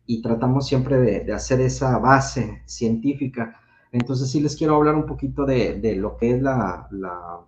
y 0.05 0.21
tratamos 0.21 0.67
siempre 0.67 0.99
de, 0.99 1.33
hacer 1.33 1.63
esa 1.63 1.99
base 1.99 2.63
científica. 2.67 3.59
Entonces 3.91 4.31
sí 4.31 4.41
les 4.41 4.55
quiero 4.55 4.77
hablar 4.77 4.95
un 4.97 5.07
poquito 5.07 5.47
de, 5.47 5.97
lo 5.97 6.19
que 6.19 6.33
es 6.33 6.43
la, 6.43 6.87
la, 6.91 7.41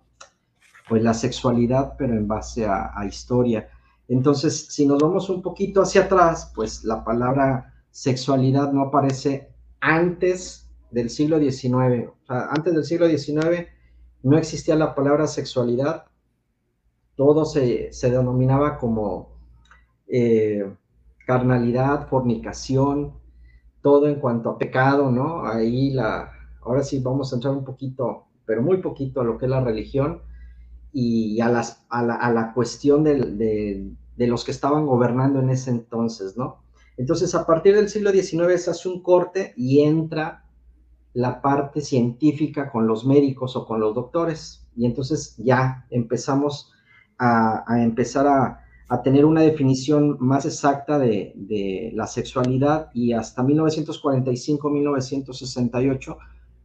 pues 0.89 1.03
la 1.03 1.13
sexualidad, 1.13 1.93
pero 1.99 2.15
en 2.15 2.27
base 2.27 2.65
a, 2.65 2.91
a 2.95 3.05
historia. 3.05 3.69
Entonces, 4.11 4.67
si 4.67 4.85
nos 4.85 5.01
vamos 5.01 5.29
un 5.29 5.41
poquito 5.41 5.81
hacia 5.81 6.01
atrás, 6.01 6.51
pues 6.53 6.83
la 6.83 7.01
palabra 7.05 7.73
sexualidad 7.91 8.73
no 8.73 8.81
aparece 8.81 9.53
antes 9.79 10.69
del 10.91 11.09
siglo 11.09 11.39
XIX. 11.39 12.09
O 12.09 12.25
sea, 12.25 12.49
antes 12.49 12.73
del 12.73 12.83
siglo 12.83 13.07
XIX 13.07 13.67
no 14.23 14.37
existía 14.37 14.75
la 14.75 14.95
palabra 14.95 15.27
sexualidad. 15.27 16.07
Todo 17.15 17.45
se, 17.45 17.89
denominaba 18.01 18.79
como 18.79 19.29
eh, 20.09 20.75
carnalidad, 21.25 22.09
fornicación, 22.09 23.13
todo 23.81 24.09
en 24.09 24.15
cuanto 24.15 24.49
a 24.49 24.57
pecado, 24.57 25.09
¿no? 25.09 25.45
Ahí 25.45 25.91
la, 25.91 26.33
ahora 26.63 26.83
sí 26.83 26.99
vamos 26.99 27.31
a 27.31 27.37
entrar 27.37 27.53
un 27.53 27.63
poquito, 27.63 28.25
pero 28.45 28.61
muy 28.61 28.81
poquito 28.81 29.21
a 29.21 29.23
lo 29.23 29.37
que 29.37 29.45
es 29.45 29.51
la 29.51 29.63
religión 29.63 30.21
y 30.91 31.39
a, 31.39 31.47
las, 31.47 31.85
a, 31.89 32.03
la, 32.03 32.51
cuestión 32.53 33.05
del, 33.05 33.37
de 33.37 33.95
los 34.27 34.45
que 34.45 34.51
estaban 34.51 34.85
gobernando 34.85 35.39
en 35.39 35.49
ese 35.49 35.71
entonces, 35.71 36.37
¿no? 36.37 36.61
Entonces, 36.97 37.33
a 37.35 37.45
partir 37.45 37.75
del 37.75 37.89
siglo 37.89 38.11
XIX 38.11 38.61
se 38.61 38.71
hace 38.71 38.89
un 38.89 39.01
corte 39.01 39.53
y 39.57 39.81
entra 39.81 40.45
la 41.13 41.41
parte 41.41 41.81
científica 41.81 42.71
con 42.71 42.87
los 42.87 43.05
médicos 43.05 43.55
o 43.55 43.65
con 43.65 43.79
los 43.79 43.95
doctores. 43.95 44.67
Y 44.75 44.85
entonces 44.85 45.35
ya 45.37 45.87
empezamos 45.89 46.71
a, 47.17 47.63
empezar 47.81 48.27
a, 48.27 48.59
tener 49.03 49.23
una 49.25 49.41
definición 49.41 50.17
más 50.19 50.45
exacta 50.45 50.99
de, 50.99 51.91
la 51.93 52.07
sexualidad 52.07 52.89
y 52.93 53.13
hasta 53.13 53.41
1945-1968 53.43 56.17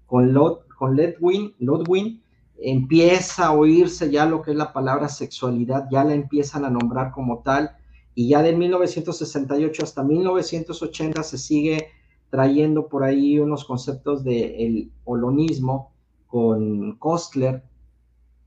con, 0.07 0.35
con 0.77 0.97
Ledwin, 0.97 1.55
Ludwig 1.59 2.21
empieza 2.59 3.47
a 3.47 3.53
oírse 3.53 4.11
ya 4.11 4.27
lo 4.27 4.43
que 4.43 4.53
es 4.53 4.57
la 4.57 4.73
palabra 4.73 5.09
sexualidad, 5.09 5.89
ya 5.91 6.05
la 6.05 6.15
empiezan 6.15 6.65
a 6.65 6.71
nombrar 6.71 7.13
como 7.13 7.41
tal, 7.41 7.77
y 8.15 8.29
ya 8.29 8.43
de 8.43 8.55
1968 8.55 9.85
hasta 9.85 10.03
1980 10.03 11.23
se 11.23 11.39
sigue 11.39 11.89
trayendo 12.31 12.89
por 12.89 13.05
ahí 13.05 13.39
unos 13.39 13.65
conceptos 13.65 14.25
del 14.25 14.91
holonismo 15.05 15.93
con 16.27 16.97
Kostler, 16.97 17.63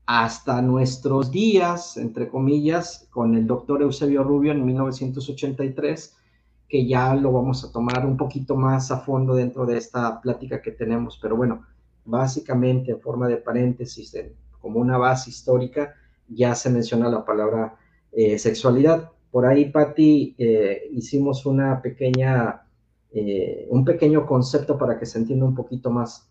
hasta 0.06 0.60
nuestros 0.60 1.30
días, 1.30 1.96
entre 1.96 2.28
comillas, 2.28 3.06
con 3.10 3.36
el 3.36 3.46
doctor 3.46 3.80
Eusebio 3.80 4.24
Rubio 4.24 4.50
en 4.50 4.66
1983, 4.66 6.16
que 6.68 6.84
ya 6.84 7.14
lo 7.14 7.30
vamos 7.30 7.64
a 7.64 7.70
tomar 7.70 8.04
un 8.04 8.16
poquito 8.16 8.56
más 8.56 8.90
a 8.90 8.98
fondo 8.98 9.34
dentro 9.34 9.66
de 9.66 9.78
esta 9.78 10.20
plática 10.20 10.60
que 10.60 10.72
tenemos, 10.72 11.16
pero 11.22 11.36
bueno, 11.36 11.64
básicamente 12.10 12.90
en 12.90 13.00
forma 13.00 13.28
de 13.28 13.36
paréntesis, 13.36 14.14
como 14.60 14.80
una 14.80 14.98
base 14.98 15.30
histórica, 15.30 15.94
ya 16.28 16.54
se 16.54 16.70
menciona 16.70 17.08
la 17.08 17.24
palabra 17.24 17.76
eh, 18.12 18.38
sexualidad. 18.38 19.10
Por 19.30 19.46
ahí, 19.46 19.70
Patti, 19.70 20.34
eh, 20.38 20.88
hicimos 20.90 21.46
una 21.46 21.80
pequeña, 21.80 22.62
eh, 23.12 23.66
un 23.70 23.84
pequeño 23.84 24.26
concepto 24.26 24.76
para 24.76 24.98
que 24.98 25.06
se 25.06 25.18
entienda 25.18 25.46
un 25.46 25.54
poquito 25.54 25.90
más. 25.90 26.28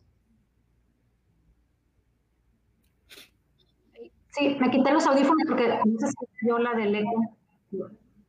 Sí, 4.31 4.57
me 4.59 4.69
quité 4.69 4.91
los 4.91 5.05
audífonos 5.07 5.43
porque 5.47 5.67
no 5.85 5.99
sé 5.99 6.07
si 6.07 6.47
yo 6.47 6.59
la 6.59 6.73
del 6.73 6.95
eco. 6.95 7.21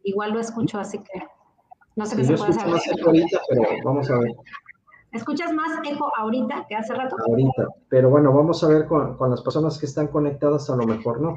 Igual 0.02 0.32
lo 0.32 0.40
escucho, 0.40 0.78
así 0.78 0.98
que 0.98 1.22
no 1.96 2.06
sé 2.06 2.16
qué 2.16 2.24
se 2.24 2.34
puede 2.34 2.50
hacer. 2.50 2.68
Más 2.68 2.82
ahorita, 3.04 3.40
pero 3.48 3.62
vamos 3.84 4.10
a 4.10 4.18
ver. 4.18 4.32
¿Escuchas 5.12 5.52
más 5.52 5.78
eco 5.84 6.10
ahorita 6.16 6.66
que 6.68 6.76
hace 6.76 6.94
rato? 6.94 7.16
Ahorita, 7.26 7.68
pero 7.88 8.10
bueno, 8.10 8.32
vamos 8.32 8.62
a 8.62 8.68
ver 8.68 8.86
con, 8.86 9.16
las 9.28 9.42
personas 9.42 9.76
que 9.78 9.86
están 9.86 10.06
conectadas, 10.06 10.70
a 10.70 10.76
lo 10.76 10.86
mejor 10.86 11.20
no. 11.20 11.36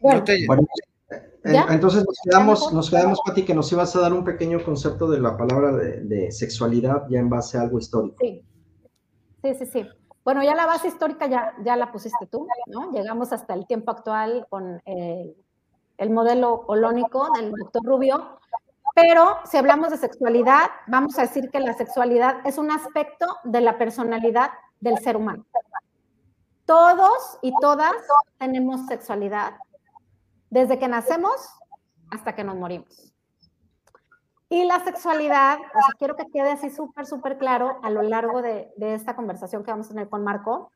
Bueno, 0.00 0.24
eh, 1.44 1.64
entonces 1.70 2.04
nos 2.04 2.18
quedamos, 2.22 2.72
nos 2.72 2.90
quedamos, 2.90 3.20
Pati, 3.24 3.44
que 3.44 3.54
nos 3.54 3.70
ibas 3.72 3.94
a 3.96 4.00
dar 4.00 4.12
un 4.12 4.24
pequeño 4.24 4.62
concepto 4.64 5.08
de 5.08 5.20
la 5.20 5.36
palabra 5.36 5.72
de, 5.72 6.30
sexualidad 6.32 7.06
ya 7.08 7.20
en 7.20 7.30
base 7.30 7.56
a 7.56 7.62
algo 7.62 7.78
histórico. 7.78 8.16
Sí, 8.20 8.44
sí, 9.42 9.54
sí, 9.54 9.66
sí. 9.66 9.88
Bueno, 10.24 10.42
ya 10.42 10.54
la 10.54 10.66
base 10.66 10.88
histórica 10.88 11.26
ya, 11.26 11.54
ya 11.64 11.76
la 11.76 11.90
pusiste 11.90 12.26
tú, 12.26 12.46
¿no? 12.66 12.92
Llegamos 12.92 13.32
hasta 13.32 13.54
el 13.54 13.66
tiempo 13.66 13.90
actual 13.90 14.46
con 14.50 14.80
el 14.84 15.36
el 16.02 16.10
modelo 16.10 16.64
holónico 16.66 17.30
del 17.34 17.52
doctor 17.52 17.84
Rubio, 17.84 18.38
pero 18.94 19.38
si 19.44 19.56
hablamos 19.56 19.90
de 19.90 19.96
sexualidad, 19.96 20.70
vamos 20.86 21.18
a 21.18 21.22
decir 21.22 21.48
que 21.50 21.60
la 21.60 21.74
sexualidad 21.74 22.44
es 22.44 22.58
un 22.58 22.70
aspecto 22.70 23.38
de 23.44 23.60
la 23.60 23.78
personalidad 23.78 24.50
del 24.80 24.98
ser 24.98 25.16
humano. 25.16 25.46
Todos 26.66 27.38
y 27.40 27.54
todas 27.60 27.94
tenemos 28.38 28.86
sexualidad, 28.86 29.54
desde 30.50 30.78
que 30.78 30.88
nacemos 30.88 31.34
hasta 32.10 32.34
que 32.34 32.44
nos 32.44 32.56
morimos. 32.56 33.14
Y 34.48 34.64
la 34.64 34.84
sexualidad, 34.84 35.58
quiero 35.98 36.16
que 36.16 36.26
quede 36.26 36.50
así 36.50 36.68
súper, 36.68 37.06
súper 37.06 37.38
claro 37.38 37.78
a 37.82 37.90
lo 37.90 38.02
largo 38.02 38.42
de, 38.42 38.72
de 38.76 38.94
esta 38.94 39.16
conversación 39.16 39.64
que 39.64 39.70
vamos 39.70 39.86
a 39.86 39.90
tener 39.90 40.10
con 40.10 40.24
Marco, 40.24 40.72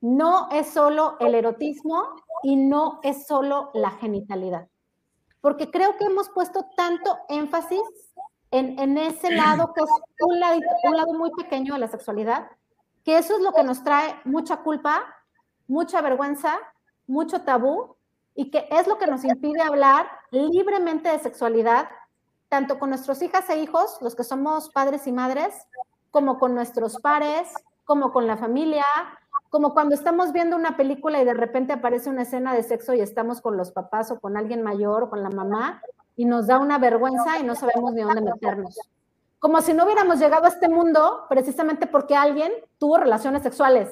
no 0.00 0.48
es 0.50 0.68
solo 0.70 1.16
el 1.20 1.34
erotismo 1.34 2.16
y 2.42 2.56
no 2.56 3.00
es 3.02 3.26
solo 3.26 3.70
la 3.74 3.90
genitalidad. 3.90 4.69
Porque 5.40 5.70
creo 5.70 5.96
que 5.96 6.04
hemos 6.04 6.28
puesto 6.28 6.66
tanto 6.76 7.18
énfasis 7.28 7.82
en, 8.50 8.98
ese 8.98 9.30
lado, 9.30 9.72
que 9.72 9.80
es 9.80 9.90
un 10.20 10.40
lado, 10.40 10.58
un 10.84 10.96
lado 10.96 11.12
muy 11.14 11.30
pequeño 11.30 11.74
de 11.74 11.80
la 11.80 11.88
sexualidad, 11.88 12.50
que 13.04 13.16
eso 13.16 13.36
es 13.36 13.42
lo 13.42 13.52
que 13.52 13.62
nos 13.62 13.82
trae 13.84 14.14
mucha 14.24 14.58
culpa, 14.58 15.04
mucha 15.68 16.00
vergüenza, 16.00 16.58
mucho 17.06 17.42
tabú 17.42 17.96
y 18.34 18.50
que 18.50 18.66
es 18.70 18.86
lo 18.86 18.98
que 18.98 19.06
nos 19.06 19.24
impide 19.24 19.62
hablar 19.62 20.10
libremente 20.30 21.10
de 21.10 21.18
sexualidad, 21.18 21.88
tanto 22.48 22.78
con 22.78 22.90
nuestros 22.90 23.22
hijas 23.22 23.48
e 23.50 23.60
hijos, 23.60 23.98
los 24.00 24.14
que 24.14 24.24
somos 24.24 24.70
padres 24.70 25.06
y 25.06 25.12
madres, 25.12 25.54
como 26.10 26.38
con 26.38 26.54
nuestros 26.54 27.00
pares, 27.00 27.52
como 27.84 28.12
con 28.12 28.26
la 28.26 28.36
familia, 28.36 28.84
como 29.50 29.74
cuando 29.74 29.96
estamos 29.96 30.32
viendo 30.32 30.56
una 30.56 30.76
película 30.76 31.20
y 31.20 31.24
de 31.24 31.34
repente 31.34 31.72
aparece 31.72 32.08
una 32.08 32.22
escena 32.22 32.54
de 32.54 32.62
sexo 32.62 32.94
y 32.94 33.00
estamos 33.00 33.40
con 33.40 33.56
los 33.56 33.72
papás 33.72 34.10
o 34.12 34.20
con 34.20 34.36
alguien 34.36 34.62
mayor 34.62 35.02
o 35.02 35.10
con 35.10 35.24
la 35.24 35.30
mamá 35.30 35.82
y 36.16 36.24
nos 36.24 36.46
da 36.46 36.60
una 36.60 36.78
vergüenza 36.78 37.38
y 37.38 37.42
no 37.42 37.56
sabemos 37.56 37.92
ni 37.92 38.02
dónde 38.02 38.20
meternos. 38.20 38.78
Como 39.40 39.60
si 39.60 39.74
no 39.74 39.84
hubiéramos 39.84 40.20
llegado 40.20 40.44
a 40.44 40.48
este 40.48 40.68
mundo 40.68 41.26
precisamente 41.28 41.88
porque 41.88 42.14
alguien 42.14 42.52
tuvo 42.78 42.98
relaciones 42.98 43.42
sexuales. 43.42 43.88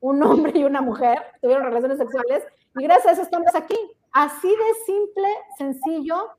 Un 0.00 0.22
hombre 0.22 0.52
y 0.54 0.64
una 0.64 0.82
mujer 0.82 1.18
tuvieron 1.40 1.64
relaciones 1.64 1.98
sexuales 1.98 2.44
y 2.76 2.84
gracias 2.84 3.06
a 3.06 3.12
eso 3.12 3.22
estamos 3.22 3.54
aquí. 3.54 3.78
Así 4.12 4.48
de 4.48 4.84
simple, 4.84 5.28
sencillo 5.56 6.32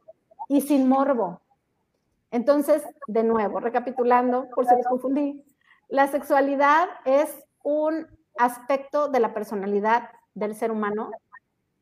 y 0.48 0.62
sin 0.62 0.88
morbo. 0.88 1.42
Entonces, 2.30 2.84
de 3.08 3.24
nuevo, 3.24 3.60
recapitulando, 3.60 4.48
por 4.54 4.68
si 4.68 4.76
les 4.76 4.86
confundí, 4.86 5.44
la 5.88 6.08
sexualidad 6.08 6.88
es 7.06 7.34
un 7.64 8.08
aspecto 8.40 9.10
de 9.10 9.20
la 9.20 9.34
personalidad 9.34 10.10
del 10.34 10.56
ser 10.56 10.72
humano 10.72 11.12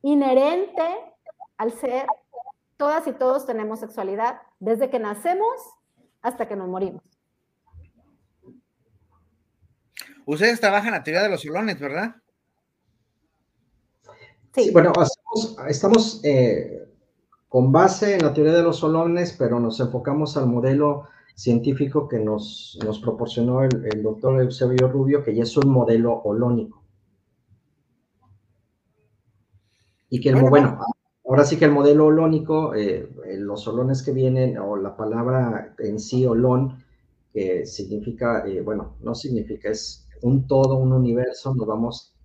inherente 0.02 0.84
al 1.58 1.72
ser. 1.72 2.06
Todas 2.76 3.08
y 3.08 3.14
todos 3.14 3.46
tenemos 3.46 3.80
sexualidad 3.80 4.42
desde 4.60 4.90
que 4.90 5.00
nacemos 5.00 5.50
hasta 6.22 6.48
que 6.48 6.56
nos 6.56 6.68
morimos. 6.68 7.04
Ustedes 10.26 10.60
trabajan 10.60 10.92
la 10.92 11.04
teoría 11.04 11.24
de 11.24 11.30
los 11.30 11.42
solones, 11.42 11.80
¿verdad? 11.80 12.16
Sí. 14.54 14.72
bueno, 14.72 14.92
estamos 15.68 16.20
eh, 16.24 16.88
con 17.48 17.72
base 17.72 18.16
en 18.16 18.24
la 18.24 18.34
teoría 18.34 18.54
de 18.54 18.64
los 18.64 18.78
solones, 18.78 19.36
pero 19.38 19.60
nos 19.60 19.80
enfocamos 19.80 20.36
al 20.36 20.48
modelo 20.48 21.08
científico 21.38 22.08
que 22.08 22.18
nos, 22.18 22.80
nos 22.84 22.98
proporcionó 22.98 23.62
el, 23.62 24.02
doctor 24.02 24.42
Eusebio 24.42 24.88
Rubio, 24.88 25.24
que 25.24 25.36
ya 25.36 25.44
es 25.44 25.56
un 25.56 25.70
modelo 25.70 26.20
holónico. 26.24 26.84
Y 30.10 30.20
que, 30.20 30.30
el, 30.30 30.42
bueno, 30.50 30.80
ahora 31.26 31.46
sí 31.46 31.58
que 31.58 31.66
el 31.66 31.72
modelo 31.72 32.08
holónico, 32.08 32.74
eh, 32.74 33.08
los 33.38 33.68
holones 33.68 34.02
que 34.02 34.14
vienen, 34.14 34.58
o 34.58 34.78
la 34.78 34.98
palabra 34.98 35.76
en 35.78 36.00
sí, 36.00 36.26
holón, 36.26 36.84
que 37.32 37.68
significa, 37.68 38.44
eh, 38.48 38.62
bueno, 38.62 38.96
no 39.02 39.14
significa, 39.14 39.70
es 39.70 40.08
un 40.24 40.48
todo, 40.48 40.78
un 40.78 40.92
universo, 40.92 41.54
nos 41.54 41.68
vamos, 41.68 42.16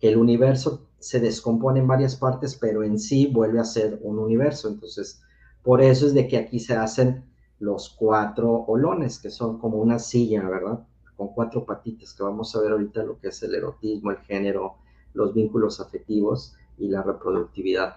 que 0.00 0.08
el 0.08 0.16
universo 0.16 0.88
se 0.98 1.20
descompone 1.20 1.78
en 1.78 1.86
varias 1.86 2.16
partes, 2.16 2.56
pero 2.56 2.82
en 2.82 2.98
sí 2.98 3.28
vuelve 3.28 3.60
a 3.60 3.64
ser 3.64 4.00
un 4.02 4.18
universo. 4.18 4.68
Entonces, 4.68 5.22
por 5.62 5.80
eso 5.80 6.06
es 6.06 6.14
de 6.14 6.26
que 6.26 6.36
aquí 6.36 6.58
se 6.58 6.74
hacen 6.74 7.29
los 7.60 7.90
cuatro 7.90 8.50
olones, 8.50 9.18
que 9.18 9.30
son 9.30 9.58
como 9.58 9.78
una 9.78 9.98
silla, 9.98 10.42
¿verdad? 10.48 10.80
Con 11.16 11.28
cuatro 11.28 11.64
patitas, 11.64 12.14
que 12.14 12.22
vamos 12.22 12.54
a 12.56 12.60
ver 12.60 12.72
ahorita 12.72 13.02
lo 13.04 13.20
que 13.20 13.28
es 13.28 13.42
el 13.42 13.54
erotismo, 13.54 14.10
el 14.10 14.18
género, 14.18 14.76
los 15.12 15.34
vínculos 15.34 15.80
afectivos 15.80 16.56
y 16.78 16.88
la 16.88 17.02
reproductividad. 17.02 17.96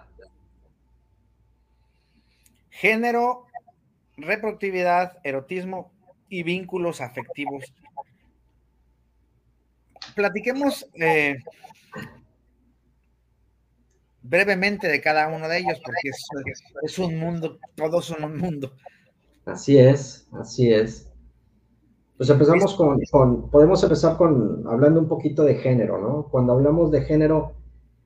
Género, 2.68 3.46
reproductividad, 4.16 5.18
erotismo 5.24 5.92
y 6.28 6.42
vínculos 6.42 7.00
afectivos. 7.00 7.72
Platiquemos 10.14 10.86
eh, 10.94 11.36
brevemente 14.24 14.88
de 14.88 15.00
cada 15.00 15.28
uno 15.28 15.48
de 15.48 15.58
ellos, 15.58 15.80
porque 15.84 16.10
es, 16.82 16.98
un 16.98 17.18
mundo, 17.18 17.58
todos 17.74 18.06
son 18.06 18.24
un 18.24 18.36
mundo. 18.36 18.74
Así 19.46 19.78
es, 19.78 20.28
así 20.32 20.72
es. 20.72 21.10
Pues 22.16 22.30
empezamos 22.30 22.74
con, 22.74 23.50
podemos 23.50 23.82
empezar 23.82 24.16
con, 24.16 24.64
hablando 24.68 25.00
un 25.00 25.08
poquito 25.08 25.42
de 25.42 25.56
género, 25.56 26.00
¿no? 26.00 26.28
Cuando 26.30 26.52
hablamos 26.52 26.90
de 26.90 27.02
género, 27.02 27.54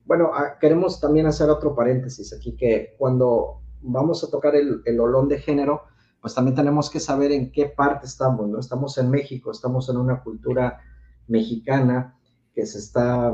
bueno, 0.05 0.31
ah, 0.33 0.57
queremos 0.59 0.99
también 0.99 1.27
hacer 1.27 1.49
otro 1.49 1.75
paréntesis 1.75 2.33
aquí, 2.33 2.55
que 2.55 2.95
cuando 2.97 3.61
vamos 3.81 4.23
a 4.23 4.29
tocar 4.29 4.55
el, 4.55 4.81
el 4.85 4.99
olón 4.99 5.27
de 5.27 5.39
género, 5.39 5.83
pues 6.21 6.33
también 6.33 6.55
tenemos 6.55 6.89
que 6.89 6.99
saber 6.99 7.31
en 7.31 7.51
qué 7.51 7.67
parte 7.67 8.07
estamos, 8.07 8.49
¿no? 8.49 8.59
Estamos 8.59 8.97
en 8.97 9.09
México, 9.09 9.51
estamos 9.51 9.87
en 9.89 9.97
una 9.97 10.21
cultura 10.23 10.79
mexicana 11.27 12.19
que 12.53 12.65
se 12.65 12.79
está 12.79 13.33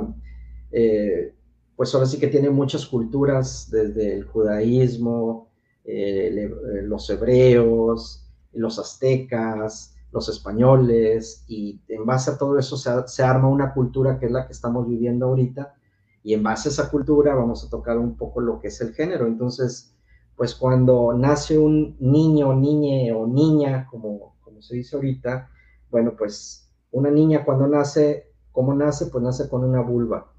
eh, 0.72 1.34
pues 1.76 1.94
ahora 1.94 2.06
sí 2.06 2.20
que 2.20 2.28
tiene 2.28 2.50
muchas 2.50 2.86
culturas, 2.86 3.70
desde 3.72 4.14
el 4.14 4.26
judaísmo, 4.26 5.50
eh, 5.88 6.30
eh, 6.34 6.82
los 6.82 7.10
hebreos, 7.10 8.28
los 8.54 8.80
aztecas, 8.80 9.96
los 10.12 10.30
españoles, 10.30 11.44
y 11.48 11.80
en 11.88 12.06
base 12.06 12.32
a 12.32 12.38
todo 12.38 12.58
eso 12.58 12.78
se, 12.78 13.24
arma 13.24 13.48
una 13.48 13.74
cultura 13.74 14.18
que 14.18 14.26
es 14.26 14.32
la 14.32 14.48
que 14.48 14.54
estamos 14.54 14.88
viviendo 14.88 15.28
ahorita, 15.28 15.76
y 16.24 16.34
en 16.34 16.42
base 16.42 16.70
a 16.70 16.72
esa 16.72 16.90
cultura 16.90 17.36
vamos 17.36 17.64
a 17.64 17.70
tocar 17.70 17.98
un 18.00 18.18
poco 18.18 18.42
lo 18.42 18.60
que 18.60 18.70
es 18.70 18.82
el 18.82 18.94
género. 18.94 19.28
Entonces, 19.28 19.96
pues 20.36 20.56
cuando 20.56 21.14
nace 21.14 21.58
un 21.58 21.96
niño, 22.00 22.56
niñe 22.56 23.14
o 23.14 23.28
niña, 23.28 23.88
como, 23.92 24.36
como 24.42 24.62
se 24.62 24.76
dice 24.76 24.96
ahorita, 24.96 25.50
bueno, 25.92 26.16
pues 26.18 26.68
una 26.92 27.12
niña 27.12 27.46
cuando 27.46 27.68
nace, 27.68 28.32
¿cómo 28.52 28.74
nace? 28.74 29.08
Pues 29.08 29.24
nace 29.24 29.48
con 29.50 29.64
una 29.64 29.82
vulva 29.82 30.35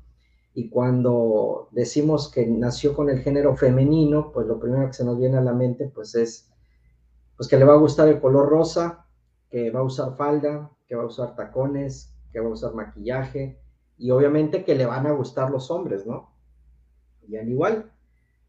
y 0.59 0.71
cuando 0.71 1.69
decimos 1.71 2.31
que 2.31 2.47
nació 2.47 2.95
con 2.95 3.11
el 3.11 3.19
género 3.19 3.55
femenino, 3.57 4.33
pues 4.33 4.47
lo 4.47 4.59
primero 4.59 4.87
que 4.87 4.95
se 4.95 5.05
nos 5.05 5.19
viene 5.19 5.37
a 5.37 5.43
la 5.43 5.53
mente 5.53 5.93
pues 5.95 6.15
es 6.15 6.51
pues 7.37 7.47
que 7.47 7.59
le 7.59 7.67
va 7.67 7.75
a 7.75 7.79
gustar 7.79 8.09
el 8.09 8.23
color 8.23 8.49
rosa, 8.49 9.07
que 9.51 9.71
va 9.71 9.81
a 9.81 9.83
usar 9.83 10.17
falda, 10.17 10.71
que 10.89 10.97
va 10.97 11.03
a 11.03 11.07
usar 11.07 11.37
tacones, 11.37 12.17
que 12.33 12.41
va 12.41 12.47
a 12.47 12.53
usar 12.53 12.73
maquillaje 12.73 13.61
y 13.99 14.11
obviamente 14.11 14.65
que 14.65 14.75
le 14.75 14.87
van 14.87 15.07
a 15.07 15.13
gustar 15.13 15.51
los 15.51 15.71
hombres, 15.71 16.07
¿no? 16.07 16.35
Y 17.29 17.37
al 17.37 17.51
igual 17.51 17.93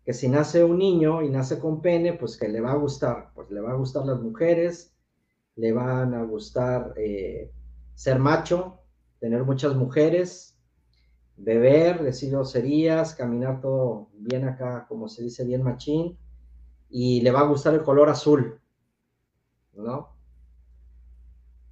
que 0.05 0.13
si 0.13 0.29
nace 0.29 0.63
un 0.63 0.77
niño 0.77 1.23
y 1.23 1.29
nace 1.29 1.59
con 1.59 1.81
pene, 1.81 2.13
pues 2.13 2.37
que 2.37 2.47
le 2.47 2.61
va 2.61 2.71
a 2.71 2.77
gustar, 2.77 3.33
pues 3.35 3.51
le 3.51 3.59
va 3.59 3.71
a 3.71 3.75
gustar 3.75 4.05
las 4.05 4.21
mujeres, 4.21 4.95
le 5.57 5.73
van 5.73 6.13
a 6.13 6.23
gustar 6.23 6.93
eh, 6.95 7.51
ser 7.95 8.17
macho, 8.17 8.79
tener 9.19 9.43
muchas 9.43 9.75
mujeres, 9.75 10.56
beber, 11.37 12.03
decir 12.03 12.31
groserías, 12.31 13.15
caminar 13.15 13.61
todo 13.61 14.09
bien 14.13 14.47
acá, 14.47 14.85
como 14.89 15.07
se 15.07 15.23
dice, 15.23 15.45
bien 15.45 15.63
machín, 15.63 16.17
y 16.89 17.21
le 17.21 17.31
va 17.31 17.41
a 17.41 17.47
gustar 17.47 17.75
el 17.75 17.83
color 17.83 18.09
azul, 18.09 18.59
¿no? 19.73 20.15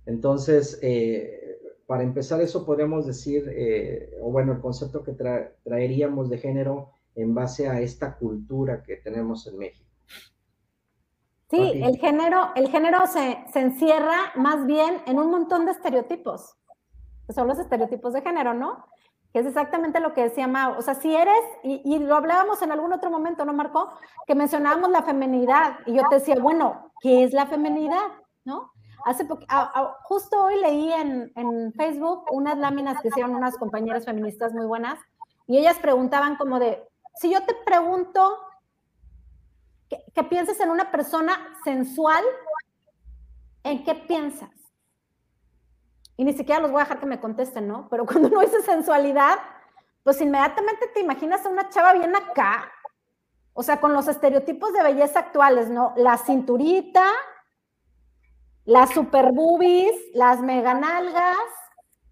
Entonces, 0.05 0.79
eh, 0.83 1.59
para 1.87 2.03
empezar 2.03 2.41
eso 2.41 2.65
podemos 2.65 3.07
decir, 3.07 3.51
eh, 3.55 4.15
o 4.21 4.31
bueno, 4.31 4.53
el 4.53 4.61
concepto 4.61 5.03
que 5.03 5.13
traeríamos 5.63 6.29
de 6.29 6.37
género 6.37 6.91
en 7.15 7.33
base 7.33 7.67
a 7.67 7.81
esta 7.81 8.17
cultura 8.17 8.83
que 8.83 8.97
tenemos 8.97 9.47
en 9.47 9.57
México. 9.57 9.89
Sí, 11.49 11.57
el 11.59 11.97
género, 11.97 12.49
el 12.55 12.69
género 12.69 13.05
se, 13.07 13.37
se, 13.53 13.61
encierra 13.61 14.33
más 14.35 14.65
bien 14.65 15.01
en 15.05 15.19
un 15.19 15.29
montón 15.29 15.65
de 15.65 15.71
estereotipos. 15.71 16.55
Son 17.29 17.47
los 17.47 17.59
estereotipos 17.59 18.13
de 18.13 18.21
género, 18.21 18.53
¿no? 18.53 18.83
Que 19.35 19.41
es 19.41 19.47
exactamente 19.47 19.99
lo 19.99 20.13
que 20.13 20.23
decía 20.23 20.47
Mao. 20.47 20.77
O 20.77 20.81
sea, 20.81 20.95
si 20.95 21.13
eres, 21.13 21.43
y, 21.61 21.99
lo 21.99 22.15
hablábamos 22.15 22.61
en 22.61 22.71
algún 22.71 22.93
otro 22.93 23.09
momento, 23.09 23.43
¿no, 23.43 23.51
Marco? 23.51 23.89
Que 24.25 24.33
mencionábamos 24.33 24.91
la 24.91 25.03
feminidad, 25.03 25.79
y 25.85 25.95
yo 25.95 26.03
te 26.09 26.19
decía, 26.19 26.35
bueno, 26.39 26.93
¿qué 27.01 27.25
es 27.25 27.33
la 27.33 27.45
feminidad? 27.45 28.05
¿No? 28.45 28.71
Hace 29.03 29.27
justo 30.03 30.41
hoy 30.41 30.61
leí 30.61 30.89
en, 30.93 31.33
en, 31.35 31.73
Facebook 31.73 32.23
unas 32.31 32.57
láminas 32.57 33.01
que 33.01 33.09
hicieron 33.09 33.35
unas 33.35 33.57
compañeras 33.57 34.05
feministas 34.05 34.53
muy 34.53 34.67
buenas, 34.67 34.97
y 35.47 35.57
ellas 35.57 35.79
preguntaban 35.79 36.37
como 36.37 36.57
de, 36.57 36.81
si 37.15 37.29
yo 37.29 37.45
te 37.45 37.55
pregunto 37.65 38.37
que, 39.89 40.01
que 40.13 40.23
pienses 40.23 40.61
en 40.61 40.69
una 40.69 40.91
persona 40.91 41.33
sensual, 41.65 42.23
¿en 43.63 43.83
qué 43.83 43.95
piensas? 43.95 44.64
Y 46.17 46.23
ni 46.23 46.33
siquiera 46.33 46.61
los 46.61 46.71
voy 46.71 46.81
a 46.81 46.83
dejar 46.83 46.99
que 46.99 47.05
me 47.05 47.19
contesten, 47.19 47.67
¿no? 47.67 47.87
Pero 47.89 48.05
cuando 48.07 48.29
uno 48.29 48.41
dice 48.41 48.61
sensualidad, 48.61 49.37
pues 50.03 50.21
inmediatamente 50.21 50.87
te 50.93 51.01
imaginas 51.01 51.45
a 51.45 51.49
una 51.49 51.69
chava 51.69 51.93
bien 51.93 52.15
acá, 52.15 52.71
o 53.53 53.63
sea, 53.63 53.79
con 53.79 53.93
los 53.93 54.07
estereotipos 54.07 54.73
de 54.73 54.83
belleza 54.83 55.19
actuales, 55.19 55.69
¿no? 55.69 55.93
La 55.95 56.17
cinturita, 56.17 57.05
las 58.65 58.89
super 58.91 59.31
boobies, 59.31 59.95
las 60.13 60.41
mega 60.41 60.73
nalgas, 60.73 61.37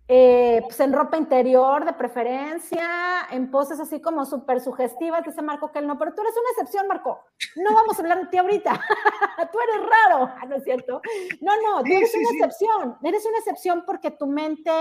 eh, 0.07 0.61
pues 0.63 0.79
en 0.81 0.91
ropa 0.91 1.15
interior 1.15 1.85
de 1.85 1.93
preferencia, 1.93 3.27
en 3.31 3.49
poses 3.49 3.79
así 3.79 4.01
como 4.01 4.25
súper 4.25 4.59
sugestivas, 4.59 5.23
dice 5.23 5.41
Marco 5.41 5.71
que 5.71 5.79
él 5.79 5.87
no, 5.87 5.97
pero 5.97 6.13
tú 6.13 6.21
eres 6.21 6.33
una 6.35 6.49
excepción, 6.51 6.87
Marco. 6.87 7.23
No 7.55 7.73
vamos 7.73 7.97
a 7.97 8.01
hablar 8.01 8.19
de 8.19 8.27
ti 8.27 8.37
ahorita. 8.37 8.71
tú 9.51 9.57
eres 9.59 9.89
raro, 9.89 10.29
ah, 10.41 10.45
¿no 10.45 10.55
es 10.55 10.63
cierto? 10.63 11.01
No, 11.41 11.53
no, 11.61 11.83
tú 11.83 11.91
eres 11.91 12.13
una 12.15 12.29
excepción. 12.31 12.97
Eres 13.01 13.25
una 13.25 13.37
excepción 13.37 13.83
porque 13.85 14.11
tu 14.11 14.27
mente 14.27 14.71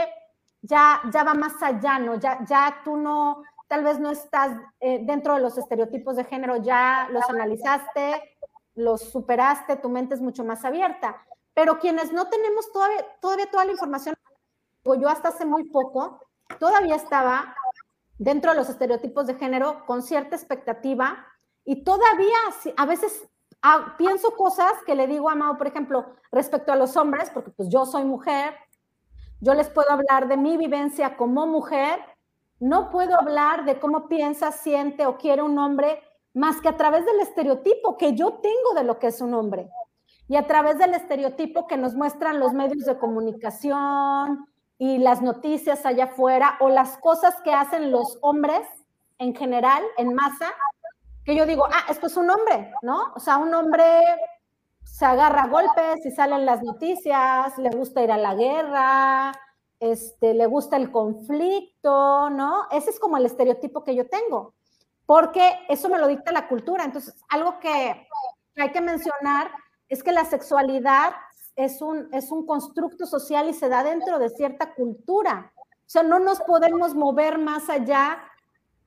ya, 0.61 1.01
ya 1.13 1.23
va 1.23 1.35
más 1.35 1.63
allá, 1.63 1.99
¿no? 1.99 2.17
Ya, 2.17 2.45
ya 2.45 2.81
tú 2.85 2.97
no 2.97 3.43
tal 3.69 3.85
vez 3.85 3.99
no 3.99 4.11
estás 4.11 4.55
eh, 4.81 4.99
dentro 5.03 5.35
de 5.35 5.41
los 5.41 5.57
estereotipos 5.57 6.15
de 6.17 6.25
género, 6.25 6.57
ya 6.57 7.09
los 7.11 7.25
analizaste, 7.31 8.37
los 8.75 9.01
superaste, 9.01 9.77
tu 9.77 9.89
mente 9.89 10.15
es 10.15 10.21
mucho 10.21 10.45
más 10.45 10.67
abierta. 10.67 11.25
Pero 11.55 11.79
quienes 11.79 12.13
no 12.13 12.29
tenemos 12.29 12.71
todavía, 12.71 13.03
todavía 13.23 13.51
toda 13.51 13.65
la 13.65 13.73
información, 13.73 14.15
yo 14.85 15.09
hasta 15.09 15.29
hace 15.29 15.45
muy 15.45 15.65
poco, 15.65 16.21
todavía 16.59 16.97
estaba 16.97 17.55
dentro 18.19 18.51
de 18.51 18.57
los 18.57 18.69
estereotipos 18.69 19.27
de 19.27 19.35
género 19.35 19.85
con 19.87 20.03
cierta 20.03 20.37
expectativa 20.37 21.27
y 21.65 21.85
todavía 21.85 22.37
a 22.77 22.87
veces 22.87 23.29
ah, 23.63 23.95
pienso 23.97 24.33
cosas 24.33 24.73
que 24.85 24.95
le 24.95 25.07
digo 25.07 25.31
a 25.31 25.35
Mao, 25.35 25.57
por 25.57 25.67
ejemplo, 25.67 26.07
respecto 26.31 26.73
a 26.73 26.77
los 26.77 26.97
hombres, 26.97 27.31
porque 27.31 27.51
pues 27.51 27.69
yo 27.69 27.87
soy 27.87 28.05
mujer, 28.05 28.55
yo 29.41 29.55
les 29.55 29.69
puedo 29.69 29.91
hablar 29.91 30.29
de 30.29 30.37
mi 30.37 30.57
vivencia 30.57 31.17
como 31.17 31.47
mujer, 31.47 32.01
no 32.59 32.91
puedo 32.91 33.19
hablar 33.19 33.65
de 33.65 33.79
cómo 33.81 34.09
piensa, 34.09 34.53
siente 34.53 35.07
o 35.07 35.17
quiere 35.17 35.43
un 35.43 35.59
hombre 35.59 36.01
más 36.35 36.61
que 36.61 36.69
a 36.69 36.77
través 36.77 37.05
del 37.05 37.21
estereotipo 37.21 37.97
que 37.99 38.15
yo 38.15 38.35
tengo 38.35 38.75
de 38.75 38.85
lo 38.85 38.99
que 38.99 39.09
es 39.09 39.21
un 39.21 39.35
hombre 39.35 39.69
y 40.29 40.37
a 40.37 40.47
través 40.47 40.79
del 40.79 40.95
estereotipo 40.95 41.67
que 41.67 41.77
nos 41.77 41.95
muestran 41.95 42.41
los 42.41 42.53
medios 42.53 42.85
de 42.85 42.99
comunicación 42.99 44.47
y 44.83 44.99
las 44.99 45.23
noticias 45.23 45.87
allá 45.87 46.07
afuera 46.07 46.57
o 46.59 46.69
las 46.69 46.99
cosas 46.99 47.41
que 47.45 47.53
hacen 47.53 47.93
los 47.93 48.19
hombres 48.21 48.67
en 49.19 49.33
general, 49.33 49.81
en 49.97 50.13
masa, 50.13 50.53
que 51.25 51.37
yo 51.37 51.47
digo, 51.47 51.67
ah, 51.67 51.85
esto 51.89 52.09
es 52.09 52.17
un 52.17 52.29
hombre, 52.29 52.75
¿no? 52.83 53.13
O 53.15 53.21
sea, 53.21 53.37
un 53.37 53.55
hombre 53.55 53.85
se 54.83 55.05
agarra 55.05 55.47
golpes 55.47 56.05
y 56.05 56.11
salen 56.11 56.45
las 56.45 56.65
noticias, 56.65 57.57
le 57.59 57.71
gusta 57.71 58.03
ir 58.03 58.11
a 58.11 58.17
la 58.17 58.35
guerra, 58.35 59.33
este, 59.79 60.35
le 60.35 60.47
gusta 60.47 60.79
el 60.79 60.91
conflicto, 60.91 62.29
¿no? 62.31 62.67
Ese 62.73 62.91
es 62.91 62.99
como 62.99 63.17
el 63.17 63.27
estereotipo 63.27 63.85
que 63.85 63.95
yo 63.95 64.09
tengo, 64.09 64.55
porque 65.07 65.61
eso 65.69 65.89
me 65.91 65.99
lo 65.99 66.09
dicta 66.09 66.33
la 66.33 66.49
cultura. 66.49 66.83
Entonces, 66.83 67.15
algo 67.29 67.61
que 67.61 68.09
hay 68.57 68.73
que 68.73 68.81
mencionar 68.81 69.49
es 69.89 70.03
que 70.03 70.11
la 70.11 70.25
sexualidad 70.25 71.13
es 71.57 71.83
un, 71.83 72.09
es 72.13 72.31
un 72.31 72.47
constructo 72.47 73.07
social 73.07 73.49
y 73.49 73.55
se 73.55 73.69
da 73.69 73.85
dentro 73.85 74.19
de 74.19 74.31
cierta 74.31 74.75
cultura. 74.75 75.53
O 75.57 75.91
sea, 75.93 76.03
no 76.03 76.19
nos 76.19 76.41
podemos 76.41 76.95
mover 76.95 77.39
más 77.39 77.69
allá 77.69 78.19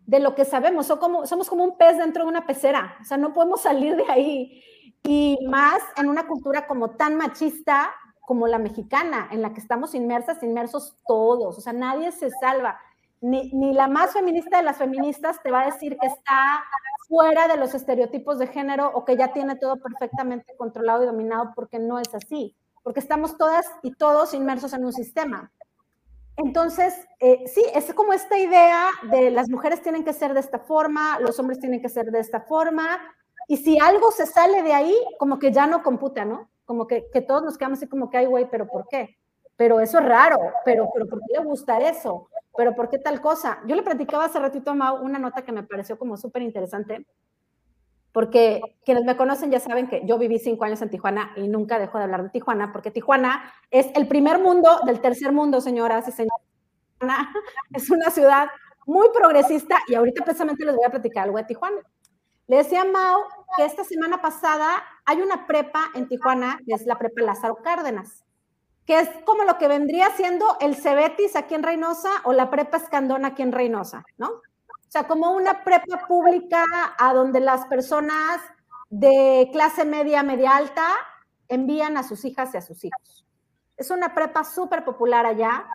de 0.05 0.19
lo 0.19 0.35
que 0.35 0.45
sabemos. 0.45 0.87
como, 0.99 1.25
somos 1.25 1.49
como 1.49 1.63
un 1.63 1.77
pez 1.77 1.97
dentro 1.97 2.23
de 2.23 2.29
una 2.29 2.45
pecera. 2.45 2.97
O 3.01 3.03
sea, 3.03 3.17
no 3.17 3.33
podemos 3.33 3.61
salir 3.61 3.95
de 3.95 4.05
ahí. 4.09 4.63
Y 5.03 5.37
más 5.47 5.81
en 5.97 6.09
una 6.09 6.27
cultura 6.27 6.67
como 6.67 6.91
tan 6.91 7.15
machista 7.15 7.93
como 8.21 8.47
la 8.47 8.57
mexicana, 8.57 9.29
en 9.31 9.43
la 9.43 9.53
que 9.53 9.59
estamos 9.59 9.93
inmersas, 9.93 10.41
inmersos 10.41 10.97
todos. 11.07 11.57
O 11.57 11.61
sea, 11.61 11.73
nadie 11.73 12.11
se 12.11 12.31
salva. 12.31 12.79
Ni, 13.21 13.51
ni 13.53 13.73
la 13.73 13.87
más 13.87 14.13
feminista 14.13 14.57
de 14.57 14.63
las 14.63 14.77
feministas 14.77 15.41
te 15.43 15.51
va 15.51 15.61
a 15.61 15.65
decir 15.65 15.97
que 15.99 16.07
está 16.07 16.63
fuera 17.07 17.47
de 17.47 17.57
los 17.57 17.73
estereotipos 17.73 18.39
de 18.39 18.47
género 18.47 18.91
o 18.93 19.05
que 19.05 19.17
ya 19.17 19.33
tiene 19.33 19.55
todo 19.55 19.77
perfectamente 19.77 20.55
controlado 20.57 21.03
y 21.03 21.07
dominado 21.07 21.51
porque 21.55 21.79
no 21.79 21.99
es 21.99 22.13
así, 22.13 22.55
porque 22.83 22.99
estamos 22.99 23.37
todas 23.37 23.65
y 23.83 23.91
todos 23.91 24.33
inmersos 24.33 24.73
en 24.73 24.85
un 24.85 24.93
sistema. 24.93 25.51
Entonces, 26.37 26.93
eh, 27.19 27.45
sí, 27.47 27.63
es 27.73 27.93
como 27.93 28.11
esta 28.11 28.37
idea 28.37 28.89
de 29.03 29.31
las 29.31 29.49
mujeres 29.49 29.81
tienen 29.81 30.03
que 30.03 30.13
ser 30.13 30.33
de 30.33 30.41
esta 30.41 30.59
forma, 30.59 31.19
los 31.19 31.39
hombres 31.39 31.59
tienen 31.59 31.81
que 31.81 31.89
ser 31.89 32.11
de 32.11 32.19
esta 32.19 32.41
forma, 32.41 32.99
y 33.47 33.57
si 33.57 33.79
algo 33.79 34.11
se 34.11 34.25
sale 34.25 34.63
de 34.63 34.73
ahí, 34.73 34.95
como 35.17 35.39
que 35.39 35.51
ya 35.51 35.67
no 35.67 35.83
computa, 35.83 36.25
¿no? 36.25 36.49
Como 36.65 36.87
que, 36.87 37.09
que 37.13 37.21
todos 37.21 37.43
nos 37.43 37.57
quedamos 37.57 37.79
así 37.79 37.87
como 37.87 38.09
que, 38.09 38.17
ay, 38.17 38.25
güey, 38.25 38.49
pero 38.49 38.67
¿por 38.67 38.87
qué? 38.87 39.17
Pero 39.55 39.79
eso 39.79 39.99
es 39.99 40.05
raro, 40.05 40.37
pero, 40.65 40.89
pero 40.93 41.07
¿por 41.07 41.19
qué 41.19 41.37
le 41.37 41.45
gusta 41.45 41.79
eso? 41.79 42.27
Pero 42.57 42.75
¿por 42.75 42.89
qué 42.89 42.99
tal 42.99 43.21
cosa? 43.21 43.59
Yo 43.67 43.75
le 43.75 43.83
platicaba 43.83 44.25
hace 44.25 44.39
ratito 44.39 44.71
a 44.71 44.73
Mau 44.73 45.03
una 45.03 45.19
nota 45.19 45.43
que 45.43 45.51
me 45.51 45.63
pareció 45.63 45.97
como 45.97 46.17
súper 46.17 46.41
interesante, 46.41 47.05
porque 48.11 48.61
quienes 48.85 49.03
me 49.03 49.17
conocen 49.17 49.51
ya 49.51 49.59
saben 49.59 49.87
que 49.87 50.03
yo 50.05 50.17
viví 50.17 50.39
cinco 50.39 50.63
años 50.63 50.81
en 50.81 50.89
Tijuana 50.89 51.33
y 51.35 51.47
nunca 51.47 51.79
dejo 51.79 51.97
de 51.97 52.05
hablar 52.05 52.23
de 52.23 52.29
Tijuana, 52.29 52.71
porque 52.71 52.91
Tijuana 52.91 53.51
es 53.71 53.87
el 53.95 54.07
primer 54.07 54.39
mundo 54.39 54.79
del 54.85 55.01
tercer 55.01 55.31
mundo, 55.31 55.59
señoras 55.59 56.07
y 56.07 56.11
señores. 56.11 56.45
Es 57.73 57.89
una 57.89 58.09
ciudad 58.09 58.47
muy 58.85 59.09
progresista 59.13 59.79
y 59.87 59.95
ahorita 59.95 60.23
precisamente 60.23 60.63
les 60.63 60.75
voy 60.75 60.85
a 60.85 60.89
platicar 60.89 61.25
algo 61.25 61.37
de 61.37 61.43
Tijuana. 61.43 61.81
Le 62.47 62.57
decía 62.57 62.83
a 62.83 62.85
Mau 62.85 63.21
que 63.57 63.65
esta 63.65 63.83
semana 63.83 64.21
pasada 64.21 64.83
hay 65.05 65.21
una 65.21 65.45
prepa 65.45 65.91
en 65.93 66.07
Tijuana, 66.07 66.59
que 66.65 66.73
es 66.73 66.85
la 66.85 66.97
prepa 66.97 67.21
Lázaro 67.21 67.57
Cárdenas 67.57 68.24
que 68.85 68.99
es 68.99 69.09
como 69.25 69.43
lo 69.43 69.57
que 69.57 69.67
vendría 69.67 70.11
siendo 70.15 70.57
el 70.61 70.75
Cebetis 70.75 71.35
aquí 71.35 71.55
en 71.55 71.63
Reynosa 71.63 72.09
o 72.23 72.33
la 72.33 72.49
prepa 72.49 72.77
Escandón 72.77 73.25
aquí 73.25 73.41
en 73.41 73.51
Reynosa, 73.51 74.05
¿no? 74.17 74.27
O 74.27 74.89
sea, 74.89 75.07
como 75.07 75.31
una 75.31 75.63
prepa 75.63 76.07
pública 76.07 76.63
a 76.97 77.13
donde 77.13 77.39
las 77.39 77.65
personas 77.65 78.39
de 78.89 79.49
clase 79.51 79.83
media, 79.83 80.23
media 80.23 80.55
alta 80.55 80.87
envían 81.47 81.97
a 81.97 82.03
sus 82.03 82.23
hijas 82.25 82.53
y 82.53 82.57
a 82.57 82.61
sus 82.61 82.83
hijos. 82.85 83.25
Es 83.75 83.89
una 83.89 84.13
prepa 84.13 84.43
súper 84.43 84.85
popular 84.85 85.25
allá. 85.25 85.65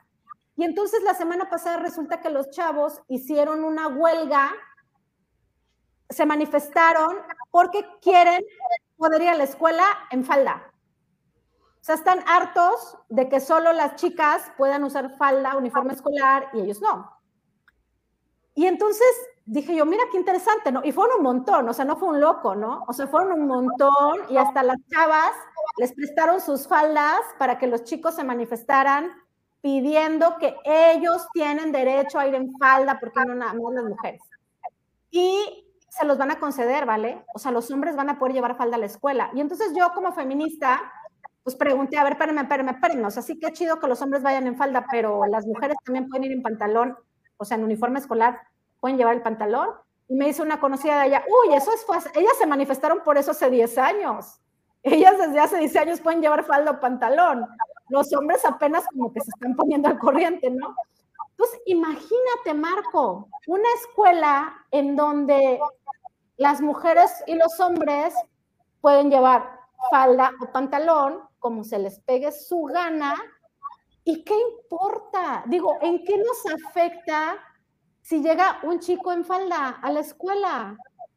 Y 0.56 0.64
entonces 0.64 1.02
la 1.02 1.14
semana 1.14 1.50
pasada 1.50 1.78
resulta 1.78 2.20
que 2.20 2.30
los 2.30 2.50
chavos 2.50 3.02
hicieron 3.08 3.64
una 3.64 3.88
huelga, 3.88 4.52
se 6.08 6.26
manifestaron 6.26 7.16
porque 7.50 7.84
quieren 8.00 8.42
poder 8.96 9.22
ir 9.22 9.28
a 9.28 9.34
la 9.34 9.44
escuela 9.44 9.84
en 10.10 10.24
falda. 10.24 10.69
O 11.80 11.84
sea, 11.84 11.94
están 11.94 12.22
hartos 12.26 12.98
de 13.08 13.28
que 13.28 13.40
solo 13.40 13.72
las 13.72 13.96
chicas 13.96 14.42
puedan 14.58 14.84
usar 14.84 15.16
falda, 15.16 15.56
uniforme 15.56 15.94
escolar 15.94 16.50
y 16.52 16.60
ellos 16.60 16.80
no. 16.82 17.10
Y 18.54 18.66
entonces 18.66 19.08
dije 19.46 19.74
yo, 19.74 19.86
mira 19.86 20.04
qué 20.10 20.18
interesante, 20.18 20.70
¿no? 20.70 20.82
Y 20.84 20.92
fueron 20.92 21.18
un 21.18 21.22
montón, 21.24 21.68
o 21.68 21.72
sea, 21.72 21.84
no 21.84 21.96
fue 21.96 22.10
un 22.10 22.20
loco, 22.20 22.54
¿no? 22.54 22.84
O 22.86 22.92
sea, 22.92 23.06
fueron 23.06 23.32
un 23.32 23.46
montón 23.46 24.20
y 24.28 24.36
hasta 24.36 24.62
las 24.62 24.76
chavas 24.90 25.32
les 25.78 25.92
prestaron 25.94 26.40
sus 26.40 26.68
faldas 26.68 27.20
para 27.38 27.58
que 27.58 27.66
los 27.66 27.84
chicos 27.84 28.14
se 28.14 28.24
manifestaran 28.24 29.10
pidiendo 29.62 30.36
que 30.38 30.56
ellos 30.64 31.26
tienen 31.32 31.72
derecho 31.72 32.18
a 32.18 32.26
ir 32.26 32.34
en 32.34 32.52
falda 32.58 32.98
porque 33.00 33.20
no 33.26 33.34
nada 33.34 33.54
más 33.54 33.74
las 33.74 33.84
mujeres. 33.84 34.20
Y 35.10 35.66
se 35.88 36.04
los 36.06 36.18
van 36.18 36.30
a 36.30 36.38
conceder, 36.38 36.86
¿vale? 36.86 37.24
O 37.34 37.38
sea, 37.38 37.50
los 37.50 37.70
hombres 37.70 37.96
van 37.96 38.10
a 38.10 38.18
poder 38.18 38.34
llevar 38.34 38.56
falda 38.56 38.76
a 38.76 38.80
la 38.80 38.86
escuela. 38.86 39.30
Y 39.34 39.40
entonces 39.40 39.72
yo 39.76 39.92
como 39.94 40.12
feminista 40.12 40.80
pues 41.42 41.56
pregunté, 41.56 41.96
a 41.96 42.04
ver, 42.04 42.12
espérenme, 42.12 42.42
espérenme, 42.42 42.72
espérenme, 42.72 43.06
o 43.06 43.10
sea, 43.10 43.22
sí 43.22 43.38
que 43.38 43.52
chido 43.52 43.80
que 43.80 43.86
los 43.86 44.02
hombres 44.02 44.22
vayan 44.22 44.46
en 44.46 44.56
falda, 44.56 44.84
pero 44.90 45.24
las 45.26 45.46
mujeres 45.46 45.76
también 45.84 46.08
pueden 46.08 46.24
ir 46.24 46.32
en 46.32 46.42
pantalón, 46.42 46.96
o 47.36 47.44
sea, 47.44 47.56
en 47.56 47.64
uniforme 47.64 47.98
escolar, 47.98 48.40
pueden 48.80 48.98
llevar 48.98 49.14
el 49.14 49.22
pantalón. 49.22 49.70
Y 50.08 50.16
me 50.16 50.26
dice 50.26 50.42
una 50.42 50.60
conocida 50.60 50.96
de 50.96 51.02
allá, 51.02 51.24
uy, 51.28 51.54
eso 51.54 51.72
es 51.72 51.84
fácil, 51.86 52.10
ellas 52.14 52.32
se 52.36 52.46
manifestaron 52.46 53.02
por 53.04 53.16
eso 53.16 53.30
hace 53.30 53.48
10 53.48 53.78
años. 53.78 54.40
Ellas 54.82 55.18
desde 55.18 55.40
hace 55.40 55.58
10 55.58 55.76
años 55.76 56.00
pueden 56.00 56.20
llevar 56.20 56.44
falda 56.44 56.72
o 56.72 56.80
pantalón. 56.80 57.46
Los 57.90 58.12
hombres 58.14 58.44
apenas 58.44 58.84
como 58.88 59.12
que 59.12 59.20
se 59.20 59.30
están 59.30 59.54
poniendo 59.54 59.88
al 59.88 59.98
corriente, 59.98 60.50
¿no? 60.50 60.74
Entonces, 61.30 61.60
imagínate, 61.66 62.54
Marco, 62.54 63.28
una 63.46 63.68
escuela 63.80 64.54
en 64.70 64.96
donde 64.96 65.60
las 66.36 66.60
mujeres 66.60 67.12
y 67.26 67.34
los 67.34 67.60
hombres 67.60 68.14
pueden 68.80 69.10
llevar 69.10 69.59
falda 69.90 70.32
o 70.40 70.52
pantalón, 70.52 71.20
como 71.38 71.64
se 71.64 71.78
les 71.78 72.00
pegue 72.00 72.32
su 72.32 72.62
gana. 72.64 73.14
¿Y 74.04 74.24
qué 74.24 74.34
importa? 74.52 75.44
Digo, 75.46 75.78
¿en 75.80 76.04
qué 76.04 76.16
nos 76.18 76.44
afecta 76.46 77.38
si 78.02 78.22
llega 78.22 78.60
un 78.62 78.80
chico 78.80 79.12
en 79.12 79.24
falda 79.24 79.78
a 79.82 79.92
la 79.92 80.00
escuela? 80.00 80.76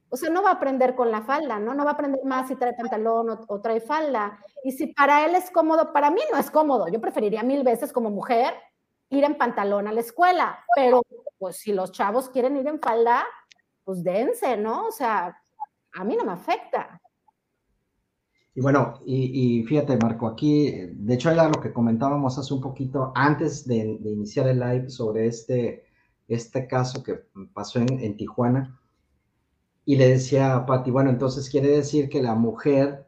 O 0.10 0.16
sea, 0.16 0.30
no 0.30 0.44
va 0.44 0.52
a 0.52 0.54
aprender 0.54 0.94
con 0.96 1.10
la 1.10 1.24
falda, 1.24 1.58
¿no? 1.58 1.74
No 1.74 1.84
va 1.84 1.92
a 1.92 1.94
aprender 1.94 2.24
más 2.24 2.48
si 2.48 2.56
trae 2.56 2.74
pantalón 2.74 3.46
o, 3.48 3.62
trae 3.62 3.82
falda. 3.82 4.38
Y 4.64 4.72
si 4.72 4.88
para 4.94 5.26
él 5.26 5.34
es 5.34 5.50
cómodo, 5.50 5.92
para 5.92 6.12
mí 6.12 6.22
no 6.32 6.38
es 6.38 6.52
cómodo. 6.52 6.88
Yo 6.88 7.02
preferiría 7.02 7.42
mil 7.42 7.64
veces 7.64 7.92
como 7.92 8.12
mujer 8.12 8.54
ir 9.10 9.24
en 9.24 9.38
pantalón 9.38 9.88
a 9.88 9.92
la 9.92 10.02
escuela. 10.02 10.64
Pero, 10.76 11.02
pues, 11.40 11.58
si 11.58 11.74
los 11.74 11.92
chavos 11.92 12.30
quieren 12.30 12.58
ir 12.58 12.68
en 12.68 12.80
falda, 12.80 13.26
pues 13.84 14.04
dense, 14.04 14.56
¿no? 14.56 14.86
O 14.86 14.92
sea, 14.92 15.36
a 15.94 16.04
mí 16.04 16.16
no 16.16 16.26
me 16.26 16.34
afecta. 16.34 17.02
Y 18.56 18.62
bueno, 18.62 19.02
y, 19.06 19.64
fíjate, 19.64 19.98
Marco, 19.98 20.28
aquí, 20.28 20.70
de 20.72 21.14
hecho 21.16 21.32
era 21.32 21.48
lo 21.50 21.60
que 21.60 21.74
comentábamos 21.74 22.38
hace 22.38 22.54
un 22.54 22.62
poquito 22.62 23.12
antes 23.16 23.66
de, 23.68 24.00
iniciar 24.04 24.48
el 24.48 24.60
live 24.60 24.90
sobre 24.90 25.26
este, 25.28 25.86
este 26.28 26.68
caso 26.68 27.02
que 27.04 27.16
pasó 27.54 27.80
en, 27.80 28.16
Tijuana. 28.16 28.80
Y 29.86 29.96
le 29.96 30.10
decía 30.10 30.56
a 30.56 30.66
Pati, 30.66 30.92
bueno, 30.92 31.10
entonces 31.10 31.50
quiere 31.50 31.70
decir 31.70 32.10
que 32.10 32.22
la 32.22 32.36
mujer 32.36 33.08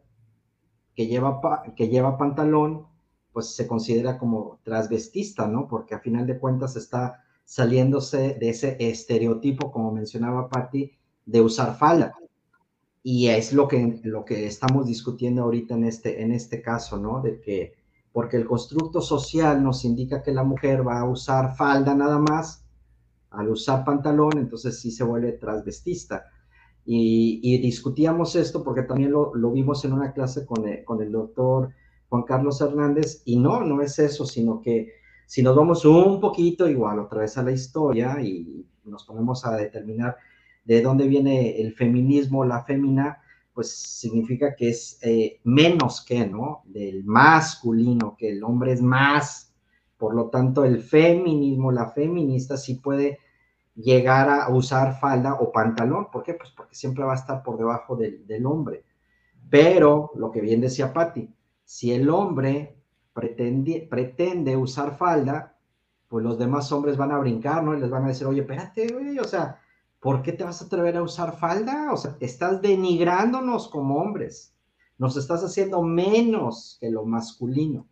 que 0.95 1.07
lleva, 1.07 1.39
que 1.75 1.89
lleva 1.89 2.17
pantalón, 2.17 2.87
pues 3.31 3.55
se 3.55 3.67
considera 3.67 4.17
como 4.17 4.59
transvestista, 4.63 5.47
¿no? 5.47 5.67
Porque 5.67 5.93
a 5.93 5.99
final 5.99 6.25
de 6.25 6.39
cuentas 6.39 6.75
está 6.75 7.23
saliéndose 7.43 8.33
de 8.39 8.49
ese 8.49 8.77
estereotipo, 8.79 9.71
como 9.71 9.91
mencionaba 9.91 10.49
Patti, 10.49 10.91
de 11.25 11.41
usar 11.41 11.77
falda 11.77 12.15
y 13.07 13.27
es 13.27 13.53
lo 13.53 13.67
que, 13.67 13.99
lo 14.03 14.25
que 14.25 14.47
estamos 14.47 14.87
discutiendo 14.87 15.43
ahorita 15.43 15.75
en 15.75 15.83
este, 15.83 16.23
en 16.23 16.31
este 16.31 16.63
caso, 16.63 16.97
¿no? 16.97 17.21
De 17.21 17.39
que, 17.39 17.75
porque 18.11 18.35
el 18.35 18.47
constructo 18.47 18.99
social 18.99 19.63
nos 19.63 19.85
indica 19.85 20.23
que 20.23 20.33
la 20.33 20.43
mujer 20.43 20.85
va 20.85 21.01
a 21.01 21.07
usar 21.07 21.55
falda 21.55 21.93
nada 21.93 22.17
más, 22.17 22.65
al 23.29 23.49
usar 23.49 23.85
pantalón, 23.85 24.39
entonces 24.39 24.79
sí 24.79 24.89
se 24.89 25.03
vuelve 25.03 25.33
transvestista. 25.33 26.25
Y, 26.83 27.59
discutíamos 27.61 28.35
esto 28.35 28.63
porque 28.63 28.81
también 28.81 29.11
lo, 29.11 29.51
vimos 29.51 29.85
en 29.85 29.93
una 29.93 30.11
clase 30.11 30.43
con 30.43 30.67
el, 30.67 30.83
con 30.83 30.99
el 30.99 31.11
doctor 31.11 31.69
Juan 32.09 32.23
Carlos 32.23 32.59
Hernández, 32.59 33.21
y 33.25 33.37
no, 33.37 33.61
no 33.61 33.83
es 33.83 33.99
eso, 33.99 34.25
sino 34.25 34.61
que 34.61 34.93
si 35.27 35.43
nos 35.43 35.55
vamos 35.55 35.85
un 35.85 36.19
poquito 36.19 36.67
igual 36.67 36.97
otra 36.97 37.19
vez 37.19 37.37
a 37.37 37.43
la 37.43 37.51
historia 37.51 38.19
y 38.19 38.65
nos 38.83 39.05
ponemos 39.05 39.45
a 39.45 39.55
determinar 39.57 40.17
de 40.65 40.81
dónde 40.81 41.07
viene 41.07 41.61
el 41.61 41.73
feminismo, 41.73 42.43
la 42.43 42.63
fémina, 42.63 43.21
pues 43.53 43.71
significa 43.71 44.55
que 44.55 44.69
es 44.69 44.99
eh, 45.01 45.39
menos 45.45 46.03
que, 46.03 46.27
¿no? 46.27 46.63
Del 46.65 47.05
masculino, 47.05 48.15
que 48.17 48.31
el 48.31 48.43
hombre 48.43 48.73
es 48.73 48.81
más. 48.81 49.53
Por 49.97 50.13
lo 50.13 50.29
tanto, 50.29 50.65
el 50.65 50.79
feminismo, 50.81 51.71
la 51.71 51.89
feminista 51.89 52.57
sí 52.57 52.75
puede 52.75 53.19
llegar 53.75 54.29
a 54.29 54.49
usar 54.49 54.99
falda 54.99 55.35
o 55.35 55.51
pantalón. 55.51 56.07
¿Por 56.11 56.23
qué? 56.23 56.33
Pues 56.33 56.51
porque 56.51 56.75
siempre 56.75 57.05
va 57.05 57.13
a 57.13 57.17
estar 57.17 57.43
por 57.43 57.57
debajo 57.57 57.95
del, 57.95 58.27
del 58.27 58.45
hombre. 58.45 58.83
Pero, 59.49 60.11
lo 60.15 60.31
que 60.31 60.41
bien 60.41 60.59
decía 60.59 60.91
Patti, 60.91 61.29
si 61.63 61.93
el 61.93 62.09
hombre 62.09 62.75
pretende, 63.13 63.87
pretende 63.89 64.57
usar 64.57 64.97
falda, 64.97 65.57
pues 66.09 66.23
los 66.23 66.37
demás 66.37 66.71
hombres 66.71 66.97
van 66.97 67.11
a 67.11 67.19
brincar, 67.19 67.63
¿no? 67.63 67.75
Y 67.75 67.79
les 67.79 67.89
van 67.89 68.03
a 68.03 68.09
decir, 68.09 68.27
oye, 68.27 68.41
espérate, 68.41 68.87
güey, 68.87 69.17
o 69.19 69.23
sea, 69.23 69.61
¿por 70.05 70.21
qué 70.21 70.33
te 70.33 70.43
vas 70.43 70.61
a 70.61 70.65
atrever 70.65 70.97
a 70.97 71.01
usar 71.01 71.35
falda? 71.35 71.91
O 71.91 71.97
sea, 71.97 72.15
estás 72.19 72.61
denigrándonos 72.61 73.67
como 73.67 73.97
hombres, 73.97 74.53
nos 74.99 75.17
estás 75.17 75.43
haciendo 75.43 75.81
menos 75.81 76.77
que 76.79 76.91
lo 76.91 77.05
masculino. 77.05 77.87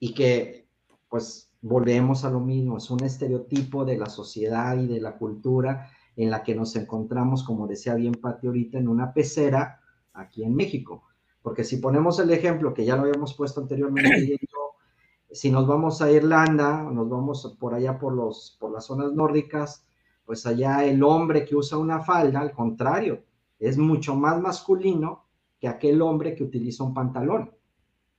Y 0.00 0.14
que, 0.14 0.66
pues, 1.10 1.50
volvemos 1.60 2.24
a 2.24 2.30
lo 2.30 2.40
mismo, 2.40 2.78
es 2.78 2.90
un 2.90 3.04
estereotipo 3.04 3.84
de 3.84 3.98
la 3.98 4.06
sociedad 4.06 4.78
y 4.78 4.86
de 4.86 5.02
la 5.02 5.18
cultura 5.18 5.90
en 6.16 6.30
la 6.30 6.42
que 6.42 6.54
nos 6.54 6.74
encontramos, 6.76 7.44
como 7.44 7.66
decía 7.66 7.94
bien 7.94 8.14
Pati 8.14 8.46
ahorita, 8.46 8.78
en 8.78 8.88
una 8.88 9.12
pecera 9.12 9.82
aquí 10.14 10.44
en 10.44 10.54
México. 10.54 11.02
Porque 11.42 11.62
si 11.62 11.76
ponemos 11.76 12.18
el 12.20 12.30
ejemplo 12.30 12.72
que 12.72 12.86
ya 12.86 12.96
lo 12.96 13.02
habíamos 13.02 13.34
puesto 13.34 13.60
anteriormente, 13.60 14.40
si 15.30 15.50
nos 15.50 15.66
vamos 15.66 16.00
a 16.00 16.10
Irlanda, 16.10 16.84
nos 16.84 17.06
vamos 17.10 17.54
por 17.60 17.74
allá 17.74 17.98
por, 17.98 18.14
los, 18.14 18.56
por 18.58 18.72
las 18.72 18.86
zonas 18.86 19.12
nórdicas, 19.12 19.84
pues 20.28 20.44
allá 20.44 20.84
el 20.84 21.02
hombre 21.02 21.46
que 21.46 21.56
usa 21.56 21.78
una 21.78 22.02
falda, 22.02 22.40
al 22.40 22.52
contrario, 22.52 23.24
es 23.58 23.78
mucho 23.78 24.14
más 24.14 24.38
masculino 24.38 25.24
que 25.58 25.66
aquel 25.66 26.02
hombre 26.02 26.34
que 26.34 26.44
utiliza 26.44 26.84
un 26.84 26.92
pantalón. 26.92 27.50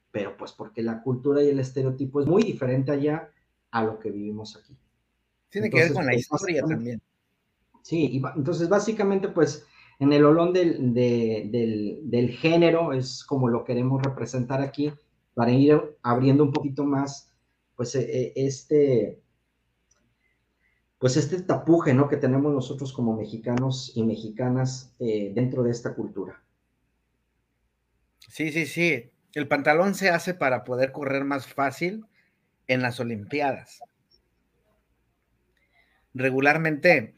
Pero 0.09 0.35
pues 0.35 0.51
porque 0.51 0.81
la 0.81 1.03
cultura 1.03 1.43
y 1.43 1.49
el 1.49 1.59
estereotipo 1.59 2.19
es 2.19 2.25
muy 2.25 2.41
diferente 2.41 2.91
allá 2.91 3.29
a 3.69 3.83
lo 3.83 3.99
que 3.99 4.09
vivimos 4.09 4.57
aquí. 4.57 4.75
Tiene 5.49 5.69
que 5.69 5.83
ver 5.83 5.93
con 5.93 6.03
la 6.03 6.13
pues, 6.13 6.21
historia 6.21 6.63
también. 6.63 6.99
Sí, 7.83 8.19
entonces 8.35 8.67
básicamente 8.67 9.27
pues 9.27 9.67
en 9.99 10.11
el 10.11 10.25
olón 10.25 10.51
del, 10.51 10.95
del, 10.95 12.29
género 12.39 12.91
es 12.91 13.23
como 13.23 13.49
lo 13.49 13.63
queremos 13.63 14.01
representar 14.01 14.61
aquí 14.61 14.91
para 15.35 15.51
ir 15.51 15.79
abriendo 16.01 16.43
un 16.43 16.53
poquito 16.53 16.83
más 16.85 17.31
pues 17.75 17.93
e, 17.93 18.01
e, 18.01 18.33
este 18.35 19.21
pues 20.99 21.15
este 21.15 21.41
tapuje, 21.41 21.93
¿no? 21.93 22.09
Que 22.09 22.17
tenemos 22.17 22.53
nosotros 22.53 22.91
como 22.91 23.15
mexicanos 23.15 23.93
y 23.95 24.03
mexicanas 24.03 24.93
eh, 24.99 25.31
dentro 25.33 25.63
de 25.63 25.71
esta 25.71 25.95
cultura. 25.95 26.43
Sí, 28.27 28.51
sí, 28.51 28.65
sí. 28.65 29.09
El 29.33 29.47
pantalón 29.47 29.95
se 29.95 30.09
hace 30.09 30.33
para 30.33 30.63
poder 30.65 30.91
correr 30.91 31.23
más 31.23 31.47
fácil 31.47 32.05
en 32.67 32.81
las 32.81 32.99
Olimpiadas. 32.99 33.79
Regularmente, 36.13 37.15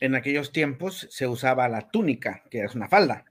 en 0.00 0.16
aquellos 0.16 0.50
tiempos 0.50 1.06
se 1.10 1.28
usaba 1.28 1.68
la 1.68 1.90
túnica, 1.90 2.42
que 2.50 2.64
es 2.64 2.74
una 2.74 2.88
falda. 2.88 3.26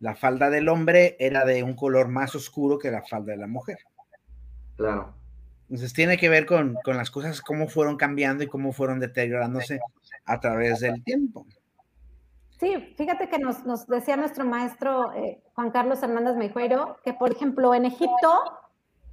La 0.00 0.14
falda 0.14 0.48
del 0.48 0.68
hombre 0.68 1.16
era 1.18 1.44
de 1.44 1.62
un 1.62 1.74
color 1.74 2.08
más 2.08 2.34
oscuro 2.34 2.78
que 2.78 2.90
la 2.90 3.02
falda 3.02 3.32
de 3.32 3.38
la 3.38 3.46
mujer. 3.46 3.78
Claro. 4.76 5.17
Entonces 5.68 5.92
tiene 5.92 6.16
que 6.16 6.30
ver 6.30 6.46
con, 6.46 6.78
las 6.86 7.10
cosas, 7.10 7.42
cómo 7.42 7.68
fueron 7.68 7.96
cambiando 7.96 8.42
y 8.42 8.46
cómo 8.46 8.72
fueron 8.72 9.00
deteriorándose 9.00 9.80
a 10.24 10.40
través 10.40 10.80
del 10.80 11.04
tiempo. 11.04 11.46
Sí, 12.58 12.94
fíjate 12.96 13.28
que 13.28 13.38
nos, 13.38 13.86
decía 13.86 14.16
nuestro 14.16 14.44
maestro 14.44 15.12
eh, 15.12 15.42
Juan 15.54 15.70
Carlos 15.70 16.02
Hernández 16.02 16.36
Meijuero 16.36 16.98
que, 17.04 17.12
por 17.12 17.30
ejemplo, 17.30 17.74
en 17.74 17.84
Egipto, 17.84 18.58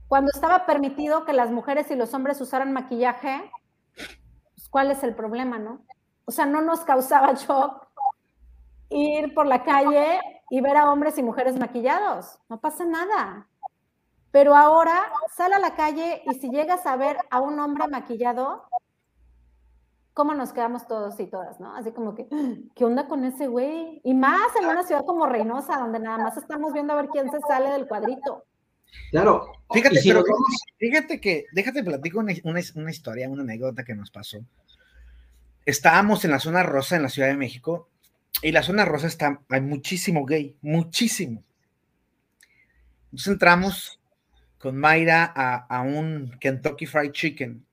cuando 0.07 0.31
estaba 0.33 0.65
permitido 0.65 1.25
que 1.25 1.33
las 1.33 1.51
mujeres 1.51 1.91
y 1.91 1.95
los 1.95 2.13
hombres 2.13 2.39
usaran 2.39 2.71
maquillaje, 2.71 3.51
pues, 3.93 4.69
¿cuál 4.69 4.91
es 4.91 5.03
el 5.03 5.13
problema, 5.13 5.59
no? 5.59 5.85
O 6.23 6.31
sea, 6.31 6.45
no 6.45 6.61
nos 6.61 6.79
causaba 6.85 7.33
shock 7.35 7.85
ir 8.89 9.33
por 9.33 9.45
la 9.45 9.63
calle 9.63 10.19
y 10.49 10.61
ver 10.61 10.77
a 10.77 10.91
hombres 10.91 11.17
y 11.17 11.23
mujeres 11.23 11.57
maquillados, 11.59 12.39
no 12.47 12.61
pasa 12.61 12.85
nada. 12.85 13.47
Pero 14.35 14.53
ahora 14.53 15.13
sal 15.33 15.53
a 15.53 15.59
la 15.59 15.75
calle 15.77 16.21
y 16.25 16.33
si 16.35 16.49
llegas 16.49 16.85
a 16.85 16.97
ver 16.97 17.15
a 17.29 17.39
un 17.39 17.57
hombre 17.57 17.87
maquillado, 17.87 18.67
¿cómo 20.11 20.33
nos 20.33 20.51
quedamos 20.51 20.89
todos 20.89 21.17
y 21.21 21.27
todas, 21.27 21.61
no? 21.61 21.73
Así 21.73 21.93
como 21.93 22.15
que, 22.15 22.27
¿qué 22.75 22.83
onda 22.83 23.07
con 23.07 23.23
ese 23.23 23.47
güey? 23.47 24.01
Y 24.03 24.13
más 24.13 24.53
en 24.59 24.65
una 24.67 24.83
ciudad 24.83 25.05
como 25.05 25.25
Reynosa, 25.25 25.77
donde 25.77 25.99
nada 25.99 26.17
más 26.17 26.35
estamos 26.35 26.73
viendo 26.73 26.91
a 26.91 26.97
ver 26.97 27.07
quién 27.07 27.31
se 27.31 27.39
sale 27.47 27.69
del 27.69 27.87
cuadrito. 27.87 28.43
Claro, 29.09 29.53
fíjate, 29.71 30.01
fíjate 30.79 31.21
que, 31.21 31.45
déjate 31.53 31.81
platico 31.81 32.19
una, 32.19 32.33
una, 32.43 32.91
historia, 32.91 33.29
una 33.29 33.43
anécdota 33.43 33.85
que 33.85 33.95
nos 33.95 34.11
pasó. 34.11 34.39
Estábamos 35.65 36.25
en 36.25 36.31
la 36.31 36.39
zona 36.39 36.61
rosa 36.61 36.97
en 36.97 37.03
la 37.03 37.09
Ciudad 37.09 37.29
de 37.29 37.37
México 37.37 37.87
y 38.41 38.51
la 38.51 38.63
zona 38.63 38.83
rosa 38.83 39.07
está, 39.07 39.39
hay 39.47 39.61
muchísimo 39.61 40.25
gay, 40.25 40.57
muchísimo. 40.61 41.41
Entonces 43.05 43.31
entramos 43.31 44.01
con 44.65 44.77
Mayra 44.77 45.25
a, 45.25 45.81
un 45.83 46.35
Kentucky 46.39 46.87
Fried 46.87 47.11
Chicken, 47.11 47.63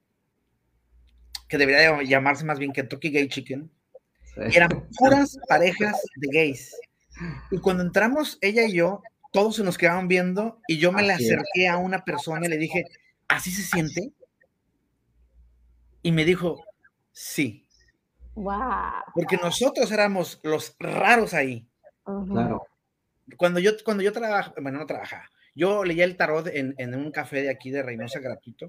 que 1.48 1.56
debería 1.56 2.02
llamarse 2.02 2.44
más 2.44 2.58
bien 2.58 2.70
Kentucky 2.70 3.08
Gay 3.08 3.30
Chicken. 3.30 3.70
Eran 4.36 4.68
puras 4.98 5.38
parejas 5.48 5.98
de 6.16 6.28
gays. 6.30 6.76
Y 7.50 7.56
cuando 7.60 7.82
entramos, 7.82 8.36
ella 8.42 8.66
y 8.66 8.74
yo, 8.74 9.02
todos 9.30 9.56
se 9.56 9.64
nos 9.64 9.78
quedaban 9.78 10.06
viendo 10.06 10.60
y 10.68 10.76
yo 10.76 10.92
me 10.92 11.02
le 11.02 11.14
acerqué 11.14 11.66
a 11.66 11.78
una 11.78 12.04
persona 12.04 12.44
y 12.44 12.50
le 12.50 12.58
dije, 12.58 12.84
¿así 13.26 13.50
se 13.50 13.62
siente? 13.62 14.12
Y 16.02 16.12
me 16.12 16.26
dijo, 16.26 16.62
sí. 17.10 17.66
Wow. 18.34 19.00
Porque 19.14 19.38
nosotros 19.38 19.90
éramos 19.92 20.40
los 20.42 20.76
raros 20.78 21.32
ahí. 21.32 21.66
Claro. 22.04 22.66
Cuando 23.38 23.60
yo, 23.60 23.70
cuando 23.82 24.02
yo 24.02 24.12
trabajaba, 24.12 24.52
bueno, 24.60 24.78
no 24.78 24.84
trabajaba, 24.84 25.30
yo 25.54 25.84
leía 25.84 26.04
el 26.04 26.16
tarot 26.16 26.46
en, 26.48 26.94
un 26.94 27.10
café 27.10 27.42
de 27.42 27.50
aquí 27.50 27.70
de 27.70 27.82
Reynosa 27.82 28.20
gratuito. 28.20 28.68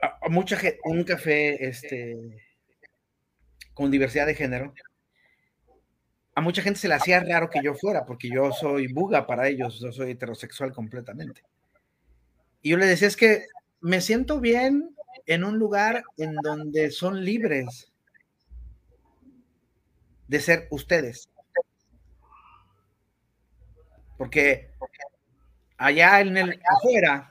A, 0.00 0.28
mucha 0.28 0.56
gente, 0.56 0.78
un 0.84 1.04
café 1.04 1.66
este, 1.66 2.16
con 3.74 3.90
diversidad 3.90 4.26
de 4.26 4.34
género. 4.34 4.72
A 6.34 6.40
mucha 6.40 6.62
gente 6.62 6.78
se 6.78 6.88
le 6.88 6.94
hacía 6.94 7.20
raro 7.20 7.48
que 7.48 7.62
yo 7.62 7.74
fuera, 7.74 8.04
porque 8.04 8.28
yo 8.28 8.52
soy 8.52 8.92
buga 8.92 9.26
para 9.26 9.48
ellos, 9.48 9.80
yo 9.80 9.90
soy 9.90 10.12
heterosexual 10.12 10.72
completamente. 10.72 11.42
Y 12.62 12.70
yo 12.70 12.76
le 12.76 12.86
decía, 12.86 13.08
es 13.08 13.16
que 13.16 13.46
me 13.80 14.00
siento 14.00 14.38
bien 14.40 14.94
en 15.26 15.44
un 15.44 15.58
lugar 15.58 16.04
en 16.18 16.34
donde 16.36 16.90
son 16.90 17.24
libres 17.24 17.90
de 20.28 20.40
ser 20.40 20.68
ustedes. 20.70 21.28
Porque 24.18 24.70
allá 25.78 26.20
en 26.20 26.36
el 26.36 26.60
afuera, 26.68 27.30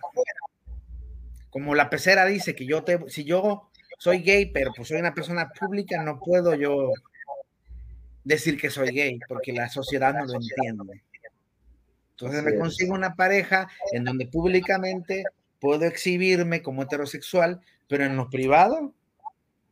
como 1.50 1.76
la 1.76 1.89
pecera 1.89 2.26
dice 2.26 2.56
que 2.56 2.66
yo 2.66 2.84
te, 2.84 3.10
si 3.10 3.24
yo 3.24 3.70
soy 3.98 4.20
gay, 4.20 4.48
pero 4.48 4.72
pues 4.76 4.89
soy 4.89 5.00
una 5.00 5.14
persona 5.14 5.50
pública, 5.50 6.04
no 6.04 6.20
puedo 6.20 6.54
yo 6.56 6.91
decir 8.24 8.60
que 8.60 8.70
soy 8.70 8.89
gay, 8.89 9.20
porque 9.28 9.54
la 9.54 9.70
sociedad 9.70 10.14
no 10.14 10.26
lo 10.26 10.34
entiende. 10.34 11.04
Entonces 12.12 12.43
me 12.43 12.58
consigo 12.58 12.93
una 12.93 13.16
pareja 13.16 13.68
en 13.91 14.06
donde 14.06 14.28
públicamente 14.28 15.24
puedo 15.60 15.86
exhibirme 15.86 16.62
como 16.62 16.84
heterosexual, 16.84 17.62
pero 17.88 18.06
en 18.06 18.16
lo 18.16 18.30
privado 18.30 18.93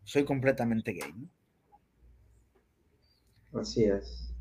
soy 0.03 0.26
completamente 0.26 0.91
gay. 0.93 1.13
Así 3.53 3.86
es. 3.86 4.32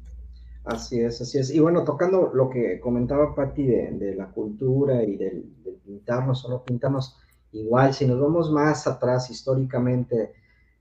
Así 0.65 1.01
es, 1.01 1.21
así 1.21 1.39
es. 1.39 1.51
Y 1.51 1.59
bueno, 1.59 1.83
tocando 1.85 2.31
lo 2.33 2.49
que 2.49 2.79
comentaba 2.79 3.35
Patti 3.35 3.67
de, 3.67 4.15
la 4.17 4.31
cultura 4.31 5.03
y 5.03 5.17
del, 5.17 5.45
pintarnos 5.85 6.45
o 6.45 6.51
no 6.51 6.65
pintarnos, 6.65 7.19
igual, 7.51 7.93
si 7.93 8.07
nos 8.07 8.21
vamos 8.21 8.51
más 8.53 8.87
atrás 8.87 9.29
históricamente, 9.31 10.33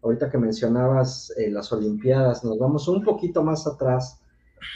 ahorita 0.03 0.29
que 0.29 0.37
mencionabas 0.37 1.33
eh, 1.37 1.49
las 1.49 1.71
Olimpiadas, 1.73 2.43
nos 2.43 2.59
vamos 2.59 2.87
un 2.87 3.03
poquito 3.03 3.43
más 3.43 3.65
atrás 3.65 4.21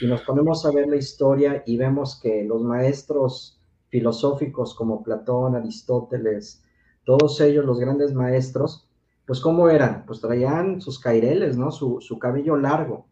y 0.00 0.06
nos 0.06 0.22
ponemos 0.22 0.66
a 0.66 0.72
ver 0.72 0.88
la 0.88 0.96
historia 0.96 1.62
y 1.66 1.76
vemos 1.76 2.18
que 2.20 2.42
los 2.42 2.62
maestros 2.62 3.60
filosóficos 3.88 4.74
como 4.74 5.04
Platón, 5.04 5.54
Aristóteles, 5.54 6.64
todos 7.04 7.40
ellos, 7.40 7.64
los 7.64 7.78
grandes 7.78 8.12
maestros, 8.12 8.88
pues 9.24 9.38
¿cómo 9.38 9.68
eran? 9.68 10.04
Pues 10.04 10.20
traían 10.20 10.80
sus 10.80 10.98
caireles, 10.98 11.56
¿no? 11.56 11.70
Su 11.70 12.18
cabello 12.18 12.56
largo. 12.56 13.06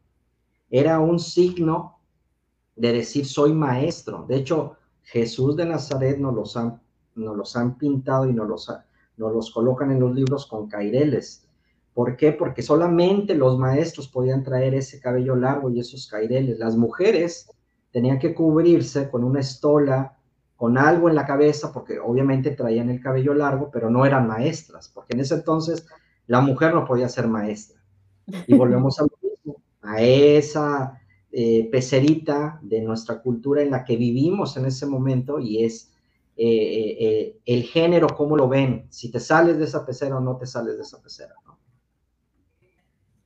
Era 0.76 0.98
un 0.98 1.20
signo 1.20 2.00
de 2.74 2.94
decir 2.94 3.26
soy 3.26 3.52
maestro. 3.52 4.26
De 4.28 4.34
hecho, 4.34 4.74
Jesús 5.02 5.54
de 5.54 5.66
Nazaret 5.66 6.18
nos 6.18 6.34
los 6.34 6.56
han, 6.56 6.82
nos 7.14 7.36
los 7.36 7.54
han 7.54 7.78
pintado 7.78 8.28
y 8.28 8.32
nos 8.32 8.48
los, 8.48 8.68
nos 9.16 9.32
los 9.32 9.52
colocan 9.52 9.92
en 9.92 10.00
los 10.00 10.12
libros 10.12 10.46
con 10.46 10.66
caireles. 10.66 11.46
¿Por 11.92 12.16
qué? 12.16 12.32
Porque 12.32 12.60
solamente 12.60 13.36
los 13.36 13.56
maestros 13.56 14.08
podían 14.08 14.42
traer 14.42 14.74
ese 14.74 14.98
cabello 14.98 15.36
largo 15.36 15.70
y 15.70 15.78
esos 15.78 16.08
caireles. 16.08 16.58
Las 16.58 16.76
mujeres 16.76 17.48
tenían 17.92 18.18
que 18.18 18.34
cubrirse 18.34 19.08
con 19.08 19.22
una 19.22 19.38
estola, 19.38 20.18
con 20.56 20.76
algo 20.76 21.08
en 21.08 21.14
la 21.14 21.24
cabeza, 21.24 21.72
porque 21.72 22.00
obviamente 22.00 22.50
traían 22.50 22.90
el 22.90 23.00
cabello 23.00 23.32
largo, 23.32 23.70
pero 23.72 23.90
no 23.90 24.04
eran 24.04 24.26
maestras, 24.26 24.90
porque 24.92 25.14
en 25.14 25.20
ese 25.20 25.36
entonces 25.36 25.86
la 26.26 26.40
mujer 26.40 26.74
no 26.74 26.84
podía 26.84 27.08
ser 27.08 27.28
maestra. 27.28 27.80
Y 28.48 28.56
volvemos 28.56 28.98
a 28.98 29.04
esa 30.00 31.00
eh, 31.32 31.68
pecerita 31.70 32.60
de 32.62 32.80
nuestra 32.80 33.20
cultura 33.20 33.62
en 33.62 33.72
la 33.72 33.84
que 33.84 33.96
vivimos 33.96 34.56
en 34.56 34.66
ese 34.66 34.86
momento 34.86 35.40
y 35.40 35.64
es 35.64 35.90
eh, 36.36 36.96
eh, 37.00 37.38
el 37.44 37.64
género, 37.64 38.08
cómo 38.08 38.36
lo 38.36 38.48
ven, 38.48 38.86
si 38.90 39.10
te 39.10 39.20
sales 39.20 39.58
de 39.58 39.64
esa 39.64 39.84
pecera 39.84 40.16
o 40.16 40.20
no 40.20 40.36
te 40.36 40.46
sales 40.46 40.76
de 40.76 40.82
esa 40.82 41.02
pecera. 41.02 41.34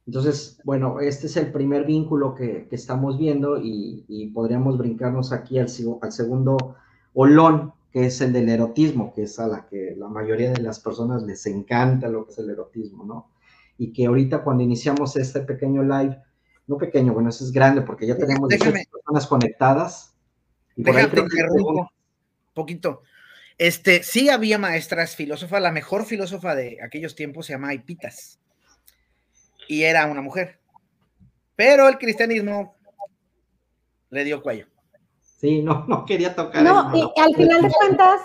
Entonces, 0.07 0.59
bueno, 0.65 1.01
este 1.01 1.27
es 1.27 1.37
el 1.37 1.53
primer 1.53 1.85
vínculo 1.85 2.35
que, 2.35 2.67
estamos 2.71 3.19
viendo 3.19 3.61
y, 3.63 4.31
podríamos 4.33 4.79
brincarnos 4.79 5.31
aquí 5.33 5.59
al, 5.59 5.69
al 6.01 6.13
segundo 6.13 6.77
olón, 7.13 7.75
que 7.93 8.07
es 8.07 8.23
el 8.23 8.33
del 8.33 8.49
erotismo, 8.49 9.13
que 9.13 9.25
es 9.25 9.39
a 9.39 9.47
la 9.47 9.67
que 9.67 9.95
la 9.99 10.09
mayoría 10.09 10.53
de 10.53 10.63
las 10.63 10.81
personas 10.81 11.25
les 11.25 11.45
encanta 11.45 12.09
lo 12.09 12.25
que 12.25 12.33
es 12.33 12.39
el 12.39 12.49
erotismo, 12.49 13.05
¿no? 13.05 13.29
Y 13.77 13.93
que 13.93 14.07
ahorita 14.07 14.43
cuando 14.43 14.63
iniciamos 14.63 15.15
este 15.17 15.41
pequeño 15.41 15.83
live, 15.83 16.19
no 16.69 16.77
pequeño, 16.77 17.15
bueno, 17.15 17.31
eso 17.31 17.45
es 17.45 17.51
grande 17.51 17.81
porque 17.81 18.07
ya 18.07 18.17
tenemos 18.17 18.49
déjame, 18.49 18.87
personas 18.93 19.27
conectadas. 19.27 20.15
Y 20.77 20.83
déjame 20.85 21.21
un 21.23 21.89
poquito. 22.55 23.03
Este, 23.57 24.05
sí 24.05 24.29
había 24.29 24.59
maestras 24.59 25.17
filósofas, 25.17 25.61
la 25.61 25.73
mejor 25.73 26.05
filósofa 26.05 26.55
de 26.55 26.79
aquellos 26.83 27.17
tiempos 27.17 27.47
se 27.47 27.55
llama 27.55 27.75
Hipitas 27.75 28.39
y 29.67 29.83
era 29.83 30.07
una 30.07 30.21
mujer. 30.21 30.61
Pero 31.57 31.89
el 31.89 31.99
cristianismo 31.99 32.77
le 34.11 34.25
dio 34.25 34.43
cuello. 34.43 34.67
Sí, 35.41 35.63
no, 35.63 35.87
no 35.89 36.05
quería 36.05 36.35
tocar. 36.35 36.63
No, 36.63 36.95
y 36.95 37.21
al 37.21 37.35
final 37.35 37.63
de 37.63 37.71
cuentas, 37.71 38.21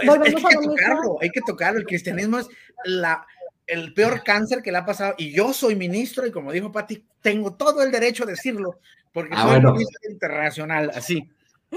hay 0.00 0.34
que 0.34 0.56
tocarlo, 0.56 1.16
hay 1.20 1.30
que 1.30 1.40
tocarlo. 1.40 1.80
El 1.80 1.86
cristianismo 1.86 2.38
es 2.38 2.48
la, 2.84 3.26
el 3.72 3.94
peor 3.94 4.22
cáncer 4.22 4.62
que 4.62 4.70
le 4.70 4.78
ha 4.78 4.84
pasado. 4.84 5.14
Y 5.18 5.32
yo 5.32 5.52
soy 5.52 5.74
ministro, 5.74 6.26
y 6.26 6.30
como 6.30 6.52
dijo 6.52 6.70
Pati, 6.70 7.04
tengo 7.20 7.54
todo 7.54 7.82
el 7.82 7.90
derecho 7.90 8.24
a 8.24 8.26
decirlo, 8.26 8.78
porque 9.12 9.34
ah, 9.34 9.48
soy 9.48 9.60
ministro 9.60 10.10
internacional, 10.10 10.90
así. 10.94 11.30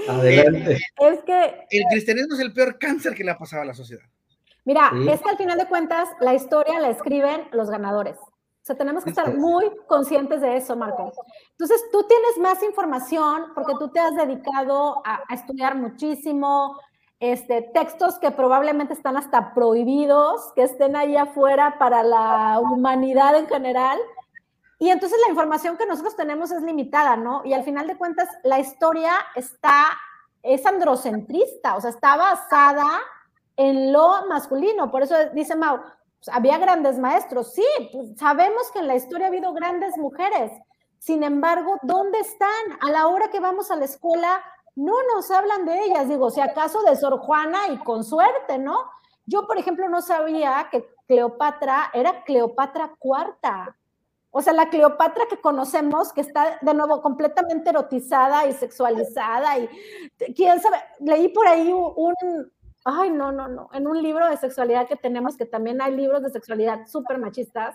Adelante. 0.06 0.72
es 0.74 1.24
que 1.24 1.66
el 1.70 1.84
cristianismo 1.90 2.34
es 2.34 2.40
el 2.40 2.52
peor 2.52 2.78
cáncer 2.78 3.14
que 3.14 3.24
le 3.24 3.30
ha 3.30 3.38
pasado 3.38 3.62
a 3.62 3.66
la 3.66 3.74
sociedad. 3.74 4.04
Mira, 4.66 4.90
es 5.08 5.22
que 5.22 5.30
al 5.30 5.38
final 5.38 5.56
de 5.56 5.68
cuentas, 5.68 6.08
la 6.20 6.34
historia 6.34 6.80
la 6.80 6.90
escriben 6.90 7.48
los 7.52 7.70
ganadores. 7.70 8.16
O 8.18 8.66
sea, 8.66 8.76
tenemos 8.76 9.04
que 9.04 9.10
estar 9.10 9.32
muy 9.36 9.64
conscientes 9.86 10.40
de 10.40 10.56
eso, 10.56 10.74
Marco. 10.74 11.12
Entonces, 11.52 11.84
tú 11.92 12.04
tienes 12.08 12.36
más 12.38 12.60
información 12.64 13.52
porque 13.54 13.74
tú 13.78 13.88
te 13.90 14.00
has 14.00 14.16
dedicado 14.16 15.02
a, 15.06 15.22
estudiar 15.32 15.76
muchísimo, 15.76 16.78
este, 17.20 17.62
textos 17.62 18.18
que 18.18 18.30
probablemente 18.30 18.92
están 18.92 19.16
hasta 19.16 19.54
prohibidos, 19.54 20.52
que 20.54 20.62
estén 20.62 20.96
ahí 20.96 21.16
afuera 21.16 21.76
para 21.78 22.02
la 22.02 22.60
humanidad 22.60 23.36
en 23.36 23.46
general. 23.46 23.98
Y 24.78 24.90
entonces 24.90 25.18
la 25.24 25.30
información 25.30 25.78
que 25.78 25.86
nosotros 25.86 26.16
tenemos 26.16 26.50
es 26.50 26.62
limitada, 26.62 27.16
¿no? 27.16 27.42
Y 27.44 27.54
al 27.54 27.64
final 27.64 27.86
de 27.86 27.96
cuentas, 27.96 28.28
la 28.44 28.58
historia 28.58 29.12
está, 29.34 29.86
es 30.42 30.66
androcentrista, 30.66 31.76
o 31.76 31.80
sea, 31.80 31.90
está 31.90 32.16
basada 32.16 32.86
en 33.56 33.92
lo 33.92 34.26
masculino. 34.28 34.90
Por 34.90 35.02
eso 35.02 35.14
dice 35.32 35.56
Mau, 35.56 35.80
había 36.30 36.58
grandes 36.58 36.98
maestros, 36.98 37.54
sí, 37.54 37.64
pues, 37.92 38.18
sabemos 38.18 38.70
que 38.72 38.80
en 38.80 38.88
la 38.88 38.96
historia 38.96 39.26
ha 39.26 39.28
habido 39.28 39.54
grandes 39.54 39.96
mujeres. 39.96 40.52
Sin 40.98 41.22
embargo, 41.22 41.78
¿dónde 41.82 42.18
están? 42.18 42.48
A 42.80 42.90
la 42.90 43.06
hora 43.06 43.30
que 43.30 43.40
vamos 43.40 43.70
a 43.70 43.76
la 43.76 43.84
escuela, 43.84 44.42
no 44.76 44.94
nos 45.14 45.30
hablan 45.30 45.64
de 45.64 45.84
ellas. 45.84 46.08
Digo, 46.08 46.30
si 46.30 46.40
acaso 46.40 46.82
de 46.82 46.94
Sor 46.94 47.18
Juana 47.18 47.68
y 47.72 47.78
con 47.78 48.04
suerte, 48.04 48.58
¿no? 48.58 48.78
Yo, 49.24 49.46
por 49.46 49.58
ejemplo, 49.58 49.88
no 49.88 50.02
sabía 50.02 50.68
que 50.70 50.88
Cleopatra 51.08 51.90
era 51.92 52.22
Cleopatra 52.22 52.94
cuarta. 52.98 53.76
O 54.30 54.42
sea, 54.42 54.52
la 54.52 54.68
Cleopatra 54.68 55.24
que 55.28 55.40
conocemos, 55.40 56.12
que 56.12 56.20
está 56.20 56.58
de 56.60 56.74
nuevo 56.74 57.00
completamente 57.00 57.70
erotizada 57.70 58.46
y 58.46 58.52
sexualizada, 58.52 59.58
y 59.58 59.68
quién 60.36 60.60
sabe, 60.60 60.76
leí 61.00 61.28
por 61.28 61.48
ahí 61.48 61.72
un, 61.72 62.14
Ay, 62.84 63.10
no, 63.10 63.32
no, 63.32 63.48
no. 63.48 63.68
En 63.72 63.88
un 63.88 64.00
libro 64.00 64.28
de 64.28 64.36
sexualidad 64.36 64.86
que 64.86 64.94
tenemos, 64.94 65.36
que 65.36 65.44
también 65.44 65.80
hay 65.82 65.96
libros 65.96 66.22
de 66.22 66.30
sexualidad 66.30 66.86
súper 66.86 67.18
machistas. 67.18 67.74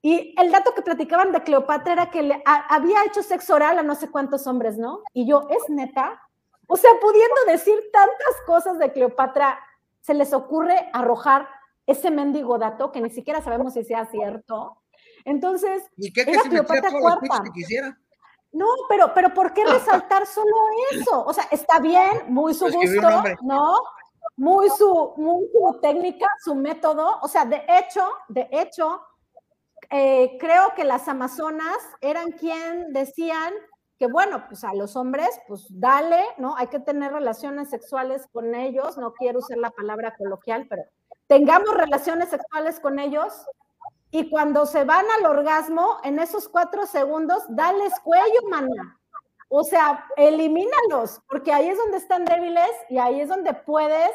Y 0.00 0.34
el 0.38 0.50
dato 0.50 0.74
que 0.74 0.82
platicaban 0.82 1.32
de 1.32 1.42
Cleopatra 1.42 1.92
era 1.92 2.10
que 2.10 2.22
le, 2.22 2.42
había 2.44 3.04
hecho 3.04 3.22
sexo 3.22 3.54
oral 3.54 3.78
a 3.78 3.82
no 3.82 3.94
sé 3.94 4.10
cuántos 4.10 4.46
hombres, 4.46 4.78
¿no? 4.78 5.00
Y 5.12 5.26
yo, 5.26 5.46
¿es 5.50 5.68
neta? 5.68 6.20
O 6.66 6.76
sea, 6.76 6.90
pudiendo 7.00 7.44
decir 7.46 7.74
tantas 7.92 8.34
cosas 8.46 8.78
de 8.78 8.92
Cleopatra, 8.92 9.58
se 10.00 10.14
les 10.14 10.32
ocurre 10.32 10.90
arrojar 10.92 11.48
ese 11.86 12.10
mendigo 12.10 12.58
dato 12.58 12.92
que 12.92 13.00
ni 13.00 13.10
siquiera 13.10 13.42
sabemos 13.42 13.74
si 13.74 13.84
sea 13.84 14.06
cierto. 14.06 14.78
Entonces, 15.24 15.84
¿y 15.96 16.12
qué 16.12 16.22
era 16.22 16.42
Cleopatra 16.42 16.90
cuarta. 16.90 17.42
Que 17.44 17.50
quisiera? 17.50 17.96
No, 18.52 18.66
pero, 18.88 19.12
pero 19.14 19.32
¿por 19.32 19.54
qué 19.54 19.64
resaltar 19.64 20.26
solo 20.26 20.54
eso? 20.90 21.24
O 21.24 21.32
sea, 21.32 21.44
está 21.50 21.78
bien, 21.78 22.10
muy 22.28 22.52
su 22.52 22.66
gusto, 22.66 23.08
¿no? 23.42 23.80
Muy 24.36 24.68
su, 24.70 25.14
muy 25.16 25.46
su 25.52 25.78
técnica, 25.80 26.26
su 26.44 26.54
método. 26.54 27.18
O 27.22 27.28
sea, 27.28 27.46
de 27.46 27.64
hecho, 27.66 28.06
de 28.28 28.48
hecho, 28.50 29.00
eh, 29.92 30.38
creo 30.40 30.72
que 30.74 30.84
las 30.84 31.06
amazonas 31.06 31.76
eran 32.00 32.32
quien 32.32 32.94
decían 32.94 33.52
que, 33.98 34.06
bueno, 34.06 34.44
pues 34.48 34.64
a 34.64 34.72
los 34.72 34.96
hombres, 34.96 35.28
pues 35.46 35.66
dale, 35.68 36.24
¿no? 36.38 36.56
Hay 36.56 36.68
que 36.68 36.80
tener 36.80 37.12
relaciones 37.12 37.68
sexuales 37.68 38.26
con 38.32 38.54
ellos. 38.54 38.96
No 38.96 39.12
quiero 39.12 39.40
usar 39.40 39.58
la 39.58 39.70
palabra 39.70 40.14
coloquial, 40.16 40.66
pero 40.68 40.82
tengamos 41.26 41.74
relaciones 41.74 42.30
sexuales 42.30 42.80
con 42.80 42.98
ellos 42.98 43.44
y 44.10 44.30
cuando 44.30 44.64
se 44.64 44.84
van 44.84 45.04
al 45.18 45.26
orgasmo, 45.26 45.98
en 46.04 46.18
esos 46.18 46.48
cuatro 46.48 46.86
segundos, 46.86 47.44
dales 47.50 47.92
cuello, 48.02 48.48
mana. 48.50 48.98
O 49.48 49.62
sea, 49.62 50.06
elimínalos, 50.16 51.20
porque 51.28 51.52
ahí 51.52 51.68
es 51.68 51.76
donde 51.76 51.98
están 51.98 52.24
débiles 52.24 52.70
y 52.88 52.96
ahí 52.96 53.20
es 53.20 53.28
donde 53.28 53.52
puedes 53.52 54.12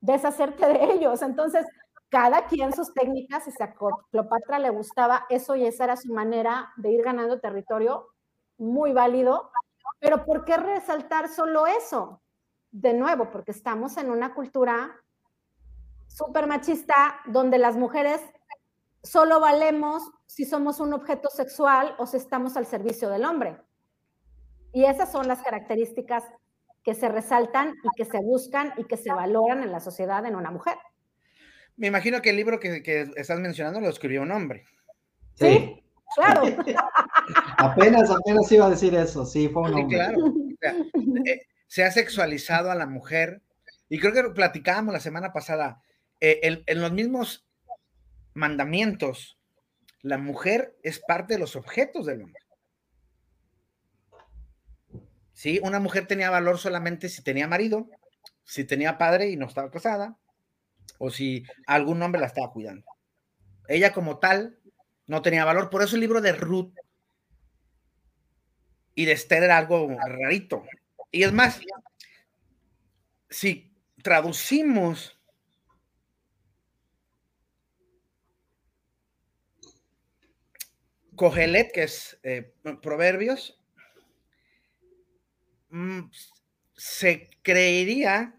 deshacerte 0.00 0.66
de 0.66 0.92
ellos. 0.92 1.22
Entonces, 1.22 1.64
cada 2.12 2.44
quien 2.44 2.74
sus 2.74 2.92
técnicas, 2.92 3.48
y 3.48 3.52
si 3.52 3.62
a 3.62 3.72
Cleopatra 4.10 4.58
le 4.58 4.68
gustaba 4.68 5.24
eso 5.30 5.56
y 5.56 5.64
esa 5.64 5.84
era 5.84 5.96
su 5.96 6.12
manera 6.12 6.70
de 6.76 6.90
ir 6.90 7.02
ganando 7.02 7.40
territorio, 7.40 8.06
muy 8.58 8.92
válido. 8.92 9.50
Pero 9.98 10.26
¿por 10.26 10.44
qué 10.44 10.58
resaltar 10.58 11.30
solo 11.30 11.66
eso? 11.66 12.20
De 12.70 12.92
nuevo, 12.92 13.30
porque 13.30 13.52
estamos 13.52 13.96
en 13.96 14.10
una 14.10 14.34
cultura 14.34 14.94
súper 16.06 16.46
machista 16.46 17.16
donde 17.24 17.56
las 17.56 17.78
mujeres 17.78 18.20
solo 19.02 19.40
valemos 19.40 20.02
si 20.26 20.44
somos 20.44 20.80
un 20.80 20.92
objeto 20.92 21.30
sexual 21.30 21.94
o 21.98 22.06
si 22.06 22.18
estamos 22.18 22.58
al 22.58 22.66
servicio 22.66 23.08
del 23.08 23.24
hombre. 23.24 23.58
Y 24.74 24.84
esas 24.84 25.10
son 25.10 25.28
las 25.28 25.40
características 25.40 26.24
que 26.82 26.92
se 26.92 27.08
resaltan 27.08 27.74
y 27.82 27.88
que 27.96 28.04
se 28.04 28.18
buscan 28.18 28.74
y 28.76 28.84
que 28.84 28.98
se 28.98 29.14
valoran 29.14 29.62
en 29.62 29.72
la 29.72 29.80
sociedad 29.80 30.26
en 30.26 30.36
una 30.36 30.50
mujer. 30.50 30.76
Me 31.76 31.88
imagino 31.88 32.22
que 32.22 32.30
el 32.30 32.36
libro 32.36 32.60
que, 32.60 33.10
estás 33.16 33.40
mencionando 33.40 33.80
lo 33.80 33.88
escribió 33.88 34.22
un 34.22 34.32
hombre. 34.32 34.64
Sí, 35.34 35.82
claro. 36.14 36.42
apenas, 37.58 38.10
apenas 38.10 38.52
iba 38.52 38.66
a 38.66 38.70
decir 38.70 38.94
eso, 38.94 39.24
sí, 39.24 39.48
fue 39.48 39.62
un 39.62 39.74
hombre. 39.74 39.96
claro. 39.96 40.18
Eh, 41.26 41.40
se 41.66 41.84
ha 41.84 41.90
sexualizado 41.90 42.70
a 42.70 42.74
la 42.74 42.86
mujer 42.86 43.42
y 43.88 43.98
creo 43.98 44.12
que 44.12 44.22
platicábamos 44.30 44.92
la 44.92 45.00
semana 45.00 45.32
pasada, 45.32 45.82
eh, 46.20 46.62
en 46.66 46.80
los 46.80 46.92
mismos 46.92 47.46
mandamientos, 48.34 49.38
la 50.02 50.18
mujer 50.18 50.76
es 50.82 50.98
parte 50.98 51.34
de 51.34 51.40
los 51.40 51.56
objetos 51.56 52.06
del 52.06 52.22
hombre. 52.22 52.42
¿Sí? 55.32 55.60
Una 55.62 55.80
mujer 55.80 56.06
tenía 56.06 56.30
valor 56.30 56.58
solamente 56.58 57.08
si 57.08 57.22
tenía 57.22 57.48
marido, 57.48 57.88
si 58.44 58.64
tenía 58.64 58.98
padre 58.98 59.30
y 59.30 59.36
no 59.36 59.46
estaba 59.46 59.70
casada, 59.70 60.18
o 60.98 61.10
si 61.10 61.44
algún 61.66 62.02
hombre 62.02 62.20
la 62.20 62.26
estaba 62.26 62.52
cuidando. 62.52 62.86
Ella 63.68 63.92
como 63.92 64.18
tal 64.18 64.58
no 65.06 65.22
tenía 65.22 65.44
valor. 65.44 65.70
Por 65.70 65.82
eso 65.82 65.96
el 65.96 66.00
libro 66.00 66.20
de 66.20 66.32
Ruth 66.32 66.74
y 68.94 69.04
de 69.04 69.12
Esther 69.12 69.42
era 69.42 69.58
algo 69.58 69.96
rarito. 70.06 70.64
Y 71.10 71.22
es 71.24 71.32
más, 71.32 71.60
si 73.28 73.74
traducimos 74.02 75.18
Cogelet, 81.16 81.72
que 81.72 81.84
es 81.84 82.18
eh, 82.22 82.54
Proverbios, 82.82 83.58
mm, 85.70 86.10
se 86.74 87.30
creería 87.42 88.34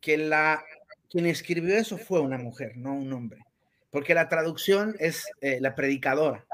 que 0.00 0.16
la 0.16 0.64
quien 1.10 1.26
escribió 1.26 1.76
eso 1.76 1.98
fue 1.98 2.20
una 2.20 2.38
mujer, 2.38 2.76
no 2.76 2.94
un 2.94 3.12
hombre, 3.12 3.44
porque 3.90 4.14
la 4.14 4.28
traducción 4.28 4.94
es 5.00 5.26
eh, 5.40 5.60
la 5.60 5.74
predicadora. 5.74 6.46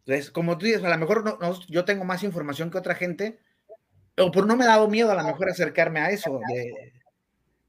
Entonces, 0.00 0.30
como 0.30 0.58
tú 0.58 0.66
dices, 0.66 0.82
a 0.82 0.90
lo 0.90 0.98
mejor 0.98 1.24
no, 1.24 1.60
yo 1.68 1.84
tengo 1.84 2.04
más 2.04 2.24
información 2.24 2.70
que 2.70 2.78
otra 2.78 2.96
gente, 2.96 3.38
o 4.18 4.32
por 4.32 4.46
no 4.46 4.56
me 4.56 4.64
ha 4.64 4.68
dado 4.68 4.88
miedo 4.88 5.12
a 5.12 5.14
lo 5.14 5.22
mejor 5.22 5.48
acercarme 5.48 6.00
a 6.00 6.10
eso, 6.10 6.40
de, 6.52 6.92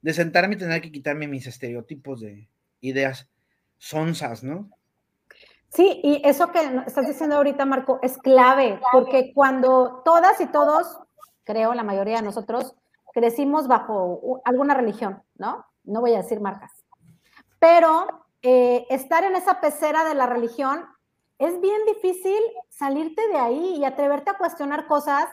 de 0.01 0.13
sentarme 0.13 0.55
y 0.55 0.57
tener 0.57 0.81
que 0.81 0.91
quitarme 0.91 1.27
mis 1.27 1.45
estereotipos 1.45 2.21
de 2.21 2.49
ideas 2.81 3.29
sonsas, 3.77 4.43
¿no? 4.43 4.71
Sí, 5.69 6.01
y 6.03 6.21
eso 6.25 6.51
que 6.51 6.59
estás 6.85 7.07
diciendo 7.07 7.37
ahorita, 7.37 7.65
Marco, 7.65 7.99
es 8.01 8.17
clave, 8.17 8.79
porque 8.91 9.31
cuando 9.33 10.01
todas 10.03 10.41
y 10.41 10.47
todos, 10.47 10.99
creo 11.45 11.73
la 11.73 11.83
mayoría 11.83 12.17
de 12.17 12.23
nosotros, 12.23 12.75
crecimos 13.13 13.67
bajo 13.67 14.41
alguna 14.45 14.73
religión, 14.73 15.23
¿no? 15.35 15.65
No 15.83 16.01
voy 16.01 16.13
a 16.13 16.17
decir 16.17 16.39
marcas. 16.39 16.71
Pero 17.59 18.25
eh, 18.41 18.85
estar 18.89 19.23
en 19.23 19.35
esa 19.35 19.61
pecera 19.61 20.03
de 20.03 20.15
la 20.15 20.25
religión 20.25 20.85
es 21.37 21.59
bien 21.59 21.85
difícil 21.85 22.39
salirte 22.69 23.27
de 23.27 23.37
ahí 23.37 23.75
y 23.77 23.85
atreverte 23.85 24.29
a 24.29 24.37
cuestionar 24.37 24.87
cosas 24.87 25.25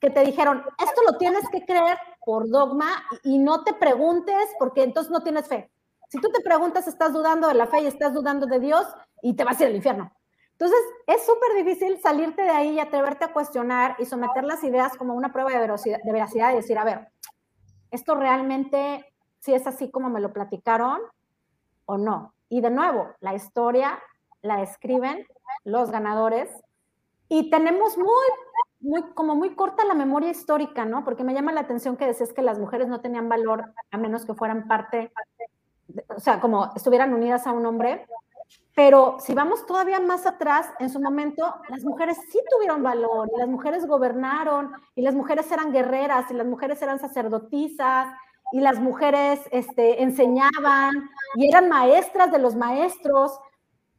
que 0.00 0.10
te 0.10 0.24
dijeron, 0.24 0.62
esto 0.78 1.02
lo 1.10 1.16
tienes 1.16 1.48
que 1.48 1.64
creer 1.64 1.96
por 2.24 2.48
dogma 2.48 2.88
y 3.22 3.38
no 3.38 3.64
te 3.64 3.72
preguntes 3.74 4.48
porque 4.58 4.82
entonces 4.82 5.10
no 5.10 5.22
tienes 5.22 5.46
fe. 5.48 5.70
Si 6.10 6.20
tú 6.20 6.30
te 6.30 6.42
preguntas, 6.42 6.86
estás 6.86 7.12
dudando 7.12 7.48
de 7.48 7.54
la 7.54 7.66
fe 7.66 7.80
y 7.80 7.86
estás 7.86 8.12
dudando 8.12 8.46
de 8.46 8.60
Dios 8.60 8.86
y 9.22 9.34
te 9.34 9.44
vas 9.44 9.58
a 9.58 9.64
ir 9.64 9.68
al 9.70 9.76
infierno. 9.76 10.12
Entonces, 10.52 10.78
es 11.06 11.26
súper 11.26 11.64
difícil 11.64 12.00
salirte 12.00 12.42
de 12.42 12.50
ahí 12.50 12.70
y 12.72 12.80
atreverte 12.80 13.24
a 13.24 13.32
cuestionar 13.32 13.96
y 13.98 14.04
someter 14.04 14.44
las 14.44 14.62
ideas 14.62 14.96
como 14.96 15.14
una 15.14 15.32
prueba 15.32 15.50
de 15.50 15.58
veracidad, 15.58 15.98
de 16.04 16.12
veracidad 16.12 16.52
y 16.52 16.56
decir, 16.56 16.78
a 16.78 16.84
ver, 16.84 17.08
¿esto 17.94 18.14
realmente 18.14 19.06
si 19.38 19.54
es 19.54 19.66
así 19.66 19.90
como 19.90 20.10
me 20.10 20.20
lo 20.20 20.32
platicaron 20.32 21.00
o 21.86 21.96
no? 21.96 22.34
Y 22.48 22.60
de 22.60 22.70
nuevo, 22.70 23.08
la 23.20 23.34
historia 23.34 24.02
la 24.42 24.62
escriben 24.62 25.26
los 25.64 25.90
ganadores 25.90 26.50
y 27.28 27.50
tenemos 27.50 27.96
muy, 27.96 28.26
muy, 28.80 29.02
como 29.14 29.34
muy 29.36 29.54
corta 29.54 29.84
la 29.84 29.94
memoria 29.94 30.30
histórica, 30.30 30.84
¿no? 30.84 31.04
Porque 31.04 31.24
me 31.24 31.34
llama 31.34 31.52
la 31.52 31.60
atención 31.60 31.96
que 31.96 32.06
decías 32.06 32.32
que 32.32 32.42
las 32.42 32.58
mujeres 32.58 32.88
no 32.88 33.00
tenían 33.00 33.28
valor 33.28 33.72
a 33.90 33.96
menos 33.96 34.26
que 34.26 34.34
fueran 34.34 34.68
parte, 34.68 35.12
o 36.08 36.20
sea, 36.20 36.40
como 36.40 36.72
estuvieran 36.74 37.14
unidas 37.14 37.46
a 37.46 37.52
un 37.52 37.64
hombre. 37.64 38.06
Pero 38.74 39.18
si 39.20 39.34
vamos 39.34 39.64
todavía 39.66 40.00
más 40.00 40.26
atrás, 40.26 40.66
en 40.80 40.90
su 40.90 41.00
momento, 41.00 41.54
las 41.68 41.84
mujeres 41.84 42.18
sí 42.30 42.40
tuvieron 42.50 42.82
valor, 42.82 43.30
y 43.34 43.38
las 43.38 43.48
mujeres 43.48 43.86
gobernaron, 43.86 44.72
y 44.96 45.02
las 45.02 45.14
mujeres 45.14 45.50
eran 45.52 45.72
guerreras, 45.72 46.30
y 46.30 46.34
las 46.34 46.46
mujeres 46.46 46.82
eran 46.82 46.98
sacerdotisas, 46.98 48.08
y 48.50 48.60
las 48.60 48.80
mujeres 48.80 49.40
este, 49.52 50.02
enseñaban, 50.02 50.92
y 51.36 51.48
eran 51.48 51.68
maestras 51.68 52.32
de 52.32 52.40
los 52.40 52.56
maestros. 52.56 53.38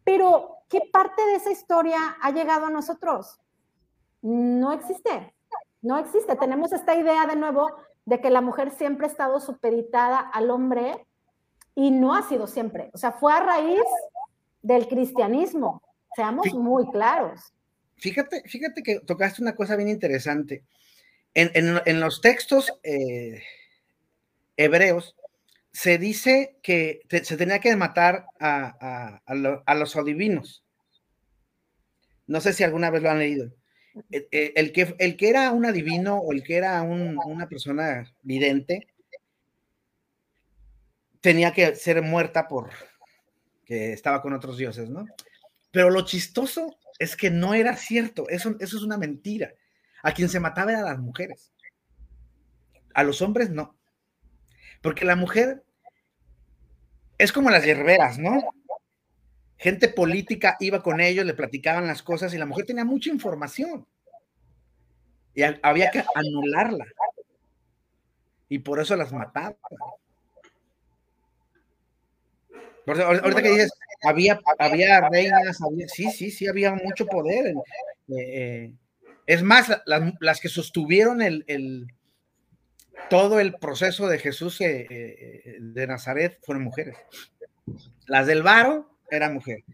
Pero, 0.03 0.57
¿qué 0.67 0.82
parte 0.91 1.26
de 1.26 1.36
esa 1.36 1.51
historia 1.51 1.97
ha 2.21 2.32
llegado 2.32 2.65
a 2.65 2.69
nosotros? 2.69 3.39
No 4.21 4.73
existe, 4.73 5.34
no 5.82 5.97
existe. 5.97 6.36
Tenemos 6.36 6.73
esta 6.73 6.95
idea 6.95 7.26
de 7.26 7.38
nuevo 7.38 7.71
de 8.05 8.19
que 8.19 8.30
la 8.30 8.41
mujer 8.41 8.71
siempre 8.71 9.07
ha 9.07 9.09
estado 9.09 9.39
supeditada 9.39 10.19
al 10.19 10.51
hombre 10.51 11.07
y 11.76 11.91
no 11.91 12.13
ha 12.13 12.23
sido 12.23 12.45
siempre. 12.45 12.91
O 12.93 12.97
sea, 12.97 13.13
fue 13.13 13.34
a 13.34 13.39
raíz 13.39 13.82
del 14.66 14.88
cristianismo. 14.88 15.82
Seamos 16.16 16.51
muy 16.53 16.89
claros. 16.89 17.53
Fíjate, 17.97 18.41
fíjate 18.47 18.82
que 18.82 18.99
tocaste 18.99 19.41
una 19.41 19.55
cosa 19.55 19.76
bien 19.76 19.89
interesante. 19.89 20.63
En, 21.36 21.99
los 21.99 22.22
textos 22.22 22.74
eh, 22.82 23.43
hebreos 24.57 25.16
se 25.72 25.97
dice 25.97 26.57
que 26.63 27.01
se 27.24 27.38
tenía 27.38 27.59
que 27.59 27.76
matar 27.76 28.26
a, 28.39 29.22
los 29.76 29.95
adivinos. 29.95 30.63
No 32.26 32.41
sé 32.41 32.53
si 32.53 32.63
alguna 32.63 32.89
vez 32.89 33.03
lo 33.03 33.11
han 33.11 33.20
leído. 33.20 33.51
El, 34.09 34.72
que, 34.72 34.95
el 34.97 35.16
que 35.16 35.30
era 35.30 35.51
un 35.51 35.66
adivino 35.66 36.18
o 36.18 36.32
el 36.32 36.43
que 36.43 36.55
era 36.55 36.82
una 36.82 37.47
persona 37.47 38.11
vidente 38.24 38.88
tenía 41.22 41.53
que 41.53 41.76
ser 41.76 42.01
muerta 42.01 42.47
por, 42.47 42.72
que 43.66 43.93
estaba 43.93 44.22
con 44.22 44.34
otros 44.34 44.57
dioses, 44.57 44.89
¿no? 44.89 45.05
Pero 45.72 45.89
lo 45.89 46.05
chistoso 46.05 46.78
es 46.99 47.16
que 47.16 47.30
no 47.30 47.53
era 47.53 47.76
cierto, 47.76 48.30
eso, 48.30 48.55
eso 48.59 48.78
es 48.78 48.84
una 48.84 48.97
mentira. 48.97 49.53
A 50.03 50.13
quien 50.13 50.30
se 50.30 50.39
mataba 50.39 50.72
era 50.72 50.82
a 50.82 50.91
las 50.91 50.99
mujeres. 50.99 51.51
A 52.93 53.03
los 53.03 53.22
hombres 53.22 53.49
no. 53.49 53.76
Porque 54.82 55.03
la 55.03 55.16
mujer 55.16 55.63
es 57.18 57.32
como 57.32 57.49
las 57.49 57.66
hierberas, 57.66 58.20
¿no? 58.20 58.43
Gente 59.57 59.89
política 59.89 60.57
iba 60.59 60.84
con 60.84 61.01
ellos, 61.01 61.26
le 61.26 61.34
platicaban 61.34 61.88
las 61.88 62.03
cosas 62.03 62.34
y 62.34 62.38
la 62.38 62.45
mujer 62.45 62.66
tenía 62.66 62.86
mucha 62.86 63.09
información. 63.09 63.88
Y 65.34 65.43
había 65.43 65.91
que 65.91 66.03
anularla. 66.13 66.86
Y 68.47 68.59
por 68.59 68.80
eso 68.80 68.95
las 68.95 69.11
ahorita 72.88 73.41
que 73.41 73.49
dices, 73.49 73.71
había, 74.03 74.39
había 74.59 75.09
reinas, 75.09 75.59
sí, 75.88 76.09
sí, 76.11 76.31
sí, 76.31 76.47
había 76.47 76.73
mucho 76.73 77.05
poder. 77.05 77.55
Eh, 78.09 78.13
eh, 78.17 78.73
es 79.25 79.41
más, 79.41 79.81
las, 79.86 80.39
que 80.39 80.49
sostuvieron 80.49 81.21
el, 81.21 81.88
todo 83.09 83.39
el 83.39 83.55
proceso 83.55 84.07
de 84.07 84.19
Jesús 84.19 84.61
eh, 84.61 85.57
de 85.59 85.88
Nazaret 85.88 86.39
fueron 86.43 86.63
mujeres. 86.63 86.95
Las 88.05 88.27
del 88.27 88.43
varo 88.43 88.89
eran 89.09 89.33
mujeres. 89.33 89.65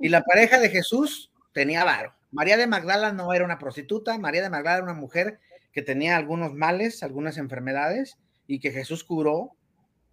Y 0.00 0.08
la 0.08 0.22
pareja 0.22 0.60
de 0.60 0.70
Jesús 0.70 1.32
tenía 1.52 1.84
varo. 1.84 2.14
María 2.30 2.56
de 2.56 2.66
Magdala 2.66 3.12
no 3.12 3.32
era 3.32 3.44
una 3.44 3.58
prostituta, 3.58 4.18
María 4.18 4.42
de 4.42 4.50
Magdala 4.50 4.76
era 4.76 4.84
una 4.84 4.94
mujer 4.94 5.40
que 5.72 5.82
tenía 5.82 6.16
algunos 6.16 6.54
males, 6.54 7.02
algunas 7.02 7.36
enfermedades, 7.38 8.16
y 8.46 8.60
que 8.60 8.70
Jesús 8.70 9.04
curó 9.04 9.50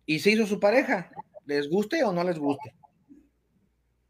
y 0.05 0.19
se 0.19 0.31
hizo 0.31 0.47
su 0.47 0.59
pareja 0.59 1.11
les 1.49 1.67
guste 1.67 2.03
o 2.03 2.13
no 2.13 2.23
les 2.23 2.37
guste. 2.37 2.75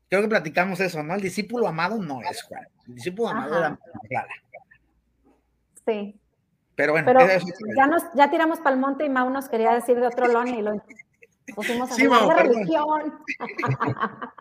Creo 0.09 0.21
que 0.21 0.27
platicamos 0.27 0.79
eso, 0.81 1.01
¿no? 1.03 1.15
El 1.15 1.21
discípulo 1.21 1.67
amado 1.67 1.97
no 1.97 2.21
es 2.21 2.43
Juan. 2.43 2.67
El 2.87 2.95
discípulo 2.95 3.29
amado 3.29 3.57
era 3.57 3.79
Clara. 4.09 4.33
Sí. 5.85 6.19
Pero 6.75 6.93
bueno, 6.93 7.11
ya, 7.75 7.87
nos, 7.87 8.03
ya 8.13 8.29
tiramos 8.29 8.59
para 8.59 8.75
el 8.75 8.81
monte 8.81 9.05
y 9.05 9.09
Mau 9.09 9.29
nos 9.29 9.49
quería 9.49 9.73
decir 9.73 9.99
de 9.99 10.07
otro 10.07 10.27
lon 10.27 10.47
y 10.47 10.61
lo 10.61 10.81
pusimos 11.55 11.91
a 11.91 11.95
sí, 11.95 12.07
de 12.07 12.33
religión. 12.33 13.19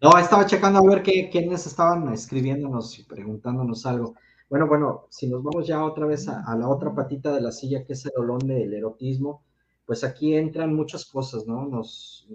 No, 0.00 0.18
estaba 0.18 0.44
checando 0.44 0.80
a 0.80 0.82
ver 0.82 1.02
qué, 1.02 1.30
quiénes 1.30 1.66
estaban 1.66 2.12
escribiéndonos 2.12 2.98
y 2.98 3.04
preguntándonos 3.04 3.86
algo. 3.86 4.16
Bueno, 4.50 4.66
bueno, 4.66 5.06
si 5.08 5.30
nos 5.30 5.42
vamos 5.42 5.66
ya 5.66 5.82
otra 5.82 6.04
vez 6.04 6.28
a, 6.28 6.42
a 6.44 6.54
la 6.58 6.68
otra 6.68 6.94
patita 6.94 7.32
de 7.32 7.40
la 7.40 7.50
silla, 7.50 7.86
que 7.86 7.94
es 7.94 8.04
el 8.04 8.12
olón 8.18 8.40
del 8.40 8.74
erotismo, 8.74 9.42
pues 9.86 10.04
aquí 10.04 10.34
entran 10.34 10.74
muchas 10.74 11.04
cosas, 11.04 11.46
¿no? 11.46 11.66
Nos, 11.66 12.28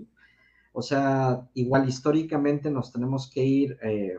o 0.74 0.82
sea, 0.82 1.48
igual 1.54 1.88
históricamente 1.88 2.70
nos 2.70 2.92
tenemos 2.92 3.30
que 3.30 3.44
ir, 3.44 3.78
eh, 3.82 4.18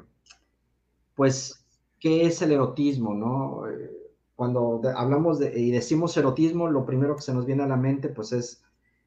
pues, 1.14 1.64
¿qué 1.99 2.26
es 2.26 2.43
el 2.43 2.53
erotismo, 2.53 3.14
no? 3.14 3.68
Eh, 3.68 3.91
cuando 4.35 4.81
hablamos 4.97 5.39
de, 5.39 5.59
y 5.59 5.70
decimos 5.70 6.16
erotismo, 6.16 6.68
lo 6.68 6.87
primero 6.87 7.14
que 7.14 7.22
se 7.22 7.35
nos 7.35 7.47
viene 7.47 7.62
a 7.62 7.68
la 7.68 7.76
mente, 7.76 8.09
pues, 8.09 8.33
es 8.33 8.62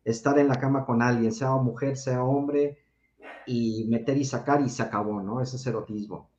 estar 0.06 0.38
en 0.40 0.48
la 0.48 0.60
cama 0.60 0.86
con 0.86 1.02
alguien, 1.02 1.32
sea 1.32 1.52
mujer, 1.56 1.98
sea 1.98 2.24
hombre, 2.24 2.78
y 3.46 3.86
meter 3.90 4.18
y 4.18 4.26
sacar 4.26 4.62
y 4.62 4.70
se 4.70 4.84
acabó, 4.84 5.22
¿no? 5.22 5.42
Ese 5.42 5.58
es 5.58 5.68
erotismo. 5.68 6.30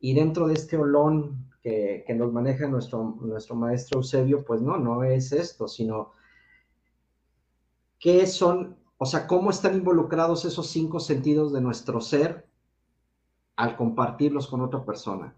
Y 0.00 0.14
dentro 0.14 0.46
de 0.46 0.54
este 0.54 0.76
olón 0.76 1.50
que, 1.62 2.04
que 2.06 2.14
nos 2.14 2.32
maneja 2.32 2.66
nuestro, 2.68 3.16
nuestro 3.20 3.54
maestro 3.54 3.98
Eusebio, 3.98 4.44
pues 4.44 4.62
no, 4.62 4.78
no 4.78 5.02
es 5.04 5.32
esto, 5.32 5.68
sino 5.68 6.12
qué 8.04 8.26
son, 8.26 8.76
o 8.98 9.06
sea, 9.06 9.26
cómo 9.26 9.48
están 9.48 9.76
involucrados 9.76 10.44
esos 10.44 10.66
cinco 10.66 11.00
sentidos 11.00 11.54
de 11.54 11.62
nuestro 11.62 12.02
ser 12.02 12.46
al 13.56 13.76
compartirlos 13.76 14.46
con 14.46 14.60
otra 14.60 14.84
persona. 14.84 15.34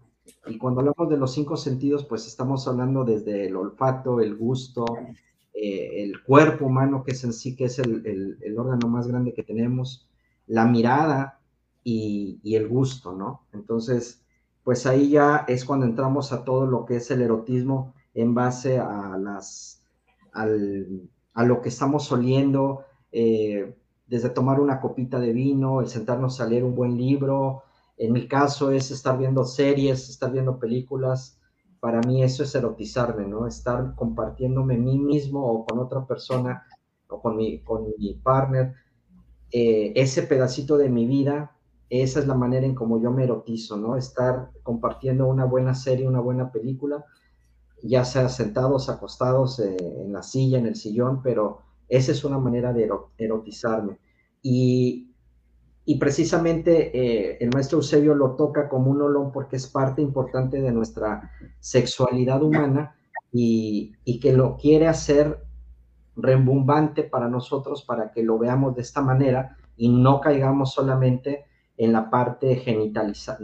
Y 0.47 0.57
cuando 0.57 0.81
hablamos 0.81 1.07
de 1.09 1.15
los 1.15 1.31
cinco 1.31 1.55
sentidos, 1.55 2.03
pues 2.03 2.27
estamos 2.27 2.67
hablando 2.67 3.05
desde 3.05 3.45
el 3.45 3.55
olfato, 3.55 4.19
el 4.19 4.35
gusto, 4.35 4.83
eh, 5.53 6.03
el 6.03 6.21
cuerpo 6.23 6.65
humano, 6.65 7.05
que 7.05 7.11
es 7.11 7.23
en 7.23 7.31
sí, 7.31 7.55
que 7.55 7.63
es 7.63 7.79
el, 7.79 8.37
órgano 8.57 8.89
más 8.89 9.07
grande 9.07 9.33
que 9.33 9.43
tenemos, 9.43 10.05
la 10.45 10.65
mirada 10.65 11.39
y, 11.85 12.53
el 12.53 12.67
gusto, 12.67 13.13
¿no? 13.13 13.43
Entonces, 13.53 14.25
pues 14.65 14.85
ahí 14.85 15.11
ya 15.11 15.45
es 15.47 15.63
cuando 15.63 15.85
entramos 15.85 16.33
a 16.33 16.43
todo 16.43 16.67
lo 16.67 16.83
que 16.83 16.97
es 16.97 17.09
el 17.11 17.21
erotismo 17.21 17.93
en 18.13 18.33
base 18.33 18.77
a 18.77 19.17
las, 19.17 19.85
al, 20.33 21.09
a 21.37 21.45
lo 21.45 21.61
que 21.61 21.69
estamos 21.69 22.11
oliendo, 22.11 22.85
eh, 23.11 23.75
desde 24.07 24.31
tomar 24.31 24.59
una 24.59 24.81
copita 24.81 25.19
de 25.19 25.33
vino, 25.33 25.81
el 25.81 25.87
sentarnos 25.87 26.41
a 26.41 26.47
leer 26.47 26.63
un 26.63 26.73
buen 26.73 26.97
libro, 26.97 27.61
En 27.95 28.11
mi 28.11 28.27
caso 28.27 28.71
es 28.71 28.89
estar 28.89 29.17
viendo 29.19 29.43
series, 29.43 30.09
estar 30.09 30.31
viendo 30.31 30.57
películas. 30.57 31.39
Para 31.79 32.01
mí 32.01 32.23
eso 32.23 32.41
es 32.41 32.55
erotizarme, 32.55 33.27
¿no? 33.27 33.45
Estar 33.45 33.93
compartiéndome 33.95 34.77
mí 34.77 34.97
mismo 34.97 35.45
o 35.45 35.65
con 35.65 35.77
otra 35.79 36.05
persona 36.07 36.63
o 37.07 37.21
con 37.21 37.35
mi, 37.37 37.59
con 37.63 37.85
mi 37.99 38.15
partner 38.15 38.73
eh, 39.51 39.93
ese 39.95 40.23
pedacito 40.23 40.75
de 40.77 40.89
mi 40.89 41.05
vida. 41.05 41.55
Esa 41.89 42.19
es 42.19 42.27
la 42.27 42.35
manera 42.35 42.65
en 42.65 42.73
como 42.73 42.99
yo 42.99 43.11
me 43.11 43.25
erotizo, 43.25 43.77
¿no? 43.77 43.95
Estar 43.95 44.49
compartiendo 44.63 45.27
una 45.27 45.45
buena 45.45 45.75
serie, 45.75 46.07
una 46.07 46.19
buena 46.19 46.51
película, 46.51 47.05
ya 47.83 48.05
sea 48.05 48.29
sentados, 48.29 48.89
acostados 48.89 49.59
eh, 49.59 49.77
en 49.79 50.13
la 50.13 50.23
silla, 50.23 50.57
en 50.57 50.65
el 50.65 50.75
sillón, 50.75 51.21
pero 51.21 51.59
esa 51.87 52.11
es 52.11 52.23
una 52.23 52.37
manera 52.39 52.73
de 52.73 52.89
erotizarme. 53.17 53.99
Y, 54.41 55.11
y 55.85 55.97
precisamente 55.97 56.97
eh, 56.97 57.37
el 57.39 57.49
maestro 57.53 57.77
Eusebio 57.77 58.13
lo 58.13 58.35
toca 58.35 58.67
como 58.67 58.91
un 58.91 59.01
olón 59.01 59.31
porque 59.31 59.55
es 59.55 59.67
parte 59.67 60.01
importante 60.01 60.61
de 60.61 60.71
nuestra 60.71 61.31
sexualidad 61.59 62.43
humana 62.43 62.95
y, 63.31 63.93
y 64.03 64.19
que 64.19 64.33
lo 64.33 64.57
quiere 64.57 64.87
hacer 64.87 65.43
rembumbante 66.15 67.03
para 67.03 67.29
nosotros 67.29 67.83
para 67.83 68.11
que 68.11 68.23
lo 68.23 68.37
veamos 68.37 68.75
de 68.75 68.81
esta 68.81 69.01
manera 69.01 69.55
y 69.77 69.89
no 69.89 70.19
caigamos 70.19 70.73
solamente 70.73 71.45
en 71.77 71.93
la 71.93 72.09
parte 72.09 72.55
genitalizada, 72.55 73.39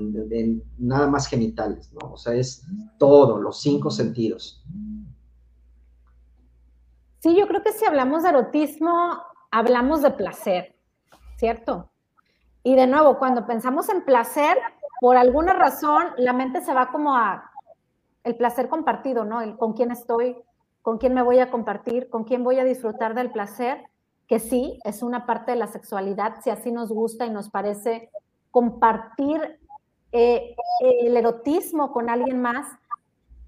nada 0.80 1.08
más 1.08 1.28
genitales, 1.28 1.94
¿no? 1.94 2.14
O 2.14 2.18
sea, 2.18 2.34
es 2.34 2.66
todo, 2.98 3.38
los 3.38 3.62
cinco 3.62 3.92
sentidos. 3.92 4.66
Sí, 7.20 7.36
yo 7.36 7.48
creo 7.48 7.62
que 7.62 7.72
si 7.72 7.86
hablamos 7.86 8.24
de 8.24 8.30
erotismo, 8.30 9.22
hablamos 9.52 10.02
de 10.02 10.12
placer, 10.12 10.76
¿cierto? 11.38 11.92
Y 12.64 12.76
de 12.76 12.88
nuevo, 12.88 13.20
cuando 13.20 13.46
pensamos 13.46 13.88
en 13.90 14.04
placer, 14.04 14.58
por 15.00 15.16
alguna 15.16 15.54
razón, 15.54 16.08
la 16.18 16.34
mente 16.34 16.62
se 16.62 16.74
va 16.74 16.92
como 16.92 17.16
a 17.16 17.52
el 18.24 18.36
placer 18.36 18.68
compartido, 18.68 19.26
¿no? 19.26 19.42
El 19.42 19.58
con 19.58 19.74
quién 19.74 19.92
estoy, 19.92 20.38
con 20.82 20.98
quién 20.98 21.14
me 21.14 21.22
voy 21.22 21.40
a 21.40 21.52
compartir, 21.52 22.10
con 22.10 22.24
quién 22.24 22.44
voy 22.44 22.58
a 22.60 22.64
disfrutar 22.64 23.14
del 23.14 23.32
placer, 23.32 23.84
que 24.28 24.40
sí, 24.40 24.80
es 24.84 25.04
una 25.04 25.26
parte 25.26 25.52
de 25.52 25.58
la 25.58 25.68
sexualidad, 25.68 26.42
si 26.42 26.50
así 26.50 26.72
nos 26.72 26.90
gusta 26.90 27.26
y 27.26 27.30
nos 27.30 27.50
parece 27.50 28.10
compartir 28.54 29.60
eh, 30.12 30.56
el 30.80 31.18
erotismo 31.18 31.92
con 31.92 32.08
alguien 32.08 32.40
más, 32.40 32.68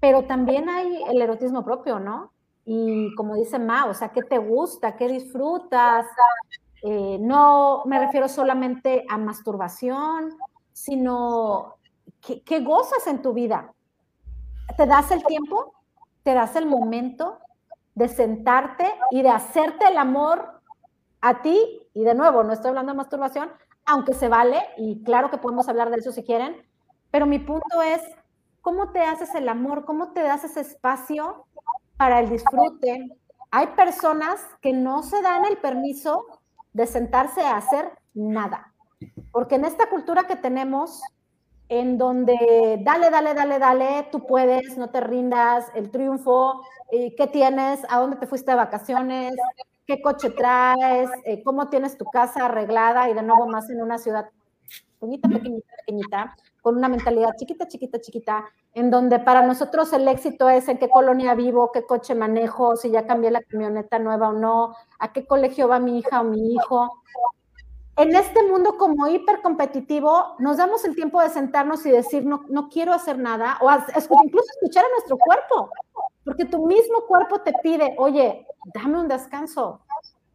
pero 0.00 0.24
también 0.24 0.68
hay 0.68 1.00
el 1.08 1.22
erotismo 1.22 1.64
propio, 1.64 2.00
¿no? 2.00 2.32
Y 2.64 3.14
como 3.14 3.36
dice 3.36 3.60
Ma, 3.60 3.86
o 3.86 3.94
sea, 3.94 4.08
¿qué 4.08 4.24
te 4.24 4.38
gusta? 4.38 4.96
¿Qué 4.96 5.06
disfrutas? 5.06 6.06
Eh, 6.82 7.18
no 7.20 7.84
me 7.86 8.00
refiero 8.00 8.28
solamente 8.28 9.06
a 9.08 9.16
masturbación, 9.16 10.36
sino 10.72 11.76
¿qué, 12.44 12.60
gozas 12.60 13.06
en 13.06 13.22
tu 13.22 13.32
vida? 13.32 13.72
¿Te 14.76 14.86
das 14.86 15.12
el 15.12 15.24
tiempo? 15.24 15.72
¿Te 16.24 16.34
das 16.34 16.56
el 16.56 16.66
momento 16.66 17.38
de 17.94 18.08
sentarte 18.08 18.92
y 19.12 19.22
de 19.22 19.30
hacerte 19.30 19.86
el 19.86 19.98
amor 19.98 20.60
a 21.20 21.42
ti? 21.42 21.80
Y 21.94 22.02
de 22.02 22.16
nuevo, 22.16 22.42
no 22.42 22.52
estoy 22.52 22.70
hablando 22.70 22.90
de 22.90 22.98
masturbación, 22.98 23.50
aunque 23.86 24.14
se 24.14 24.28
vale, 24.28 24.60
y 24.76 25.02
claro 25.04 25.30
que 25.30 25.38
podemos 25.38 25.68
hablar 25.68 25.90
de 25.90 25.98
eso 25.98 26.12
si 26.12 26.22
quieren, 26.22 26.56
pero 27.10 27.26
mi 27.26 27.38
punto 27.38 27.82
es, 27.82 28.02
¿cómo 28.60 28.90
te 28.90 29.00
haces 29.00 29.34
el 29.34 29.48
amor? 29.48 29.84
¿Cómo 29.84 30.12
te 30.12 30.22
das 30.22 30.44
ese 30.44 30.60
espacio 30.60 31.46
para 31.96 32.20
el 32.20 32.28
disfrute. 32.28 33.08
Hay 33.50 33.68
personas 33.68 34.40
que 34.60 34.72
no 34.72 35.02
se 35.02 35.22
dan 35.22 35.44
el 35.44 35.56
permiso 35.58 36.26
de 36.72 36.86
sentarse 36.86 37.40
a 37.40 37.56
hacer 37.56 37.90
nada, 38.14 38.74
porque 39.32 39.54
en 39.54 39.64
esta 39.64 39.88
cultura 39.88 40.24
que 40.24 40.36
tenemos, 40.36 41.00
en 41.68 41.96
donde 41.96 42.78
dale, 42.82 43.10
dale, 43.10 43.34
dale, 43.34 43.58
dale, 43.58 44.08
tú 44.12 44.26
puedes, 44.26 44.76
no 44.76 44.90
te 44.90 45.00
rindas, 45.00 45.66
el 45.74 45.90
triunfo, 45.90 46.62
eh, 46.90 47.14
qué 47.16 47.26
tienes, 47.26 47.80
a 47.88 47.98
dónde 47.98 48.16
te 48.16 48.26
fuiste 48.26 48.50
de 48.50 48.56
vacaciones, 48.58 49.34
qué 49.86 50.02
coche 50.02 50.30
traes, 50.30 51.08
eh, 51.24 51.42
cómo 51.42 51.68
tienes 51.68 51.96
tu 51.96 52.04
casa 52.06 52.46
arreglada 52.46 53.08
y 53.08 53.14
de 53.14 53.22
nuevo 53.22 53.46
más 53.46 53.70
en 53.70 53.80
una 53.82 53.98
ciudad 53.98 54.28
pequeñita, 54.98 55.28
pequeñita, 55.28 55.68
pequeñita, 55.78 56.36
con 56.60 56.76
una 56.76 56.88
mentalidad 56.88 57.30
chiquita, 57.38 57.68
chiquita, 57.68 58.00
chiquita, 58.00 58.44
en 58.74 58.90
donde 58.90 59.20
para 59.20 59.46
nosotros 59.46 59.92
el 59.92 60.08
éxito 60.08 60.48
es 60.48 60.68
en 60.68 60.78
qué 60.78 60.88
colonia 60.88 61.34
vivo, 61.34 61.70
qué 61.72 61.84
coche 61.84 62.14
manejo, 62.14 62.76
si 62.76 62.90
ya 62.90 63.06
cambié 63.06 63.30
la 63.30 63.42
camioneta 63.42 63.98
nueva 63.98 64.30
o 64.30 64.32
no, 64.32 64.74
a 64.98 65.12
qué 65.12 65.26
colegio 65.26 65.68
va 65.68 65.78
mi 65.78 65.98
hija 65.98 66.20
o 66.20 66.24
mi 66.24 66.54
hijo. 66.54 67.02
En 67.96 68.14
este 68.14 68.42
mundo 68.42 68.76
como 68.76 69.06
hipercompetitivo, 69.06 70.34
nos 70.38 70.58
damos 70.58 70.84
el 70.84 70.94
tiempo 70.94 71.20
de 71.22 71.30
sentarnos 71.30 71.86
y 71.86 71.90
decir, 71.90 72.26
no, 72.26 72.44
no 72.48 72.68
quiero 72.68 72.92
hacer 72.92 73.18
nada, 73.18 73.58
o 73.60 73.70
incluso 74.24 74.46
escuchar 74.54 74.84
a 74.84 74.90
nuestro 74.90 75.16
cuerpo, 75.16 75.70
porque 76.26 76.44
tu 76.44 76.66
mismo 76.66 77.06
cuerpo 77.06 77.40
te 77.40 77.54
pide, 77.62 77.94
oye, 77.96 78.46
dame 78.74 79.00
un 79.00 79.08
descanso, 79.08 79.80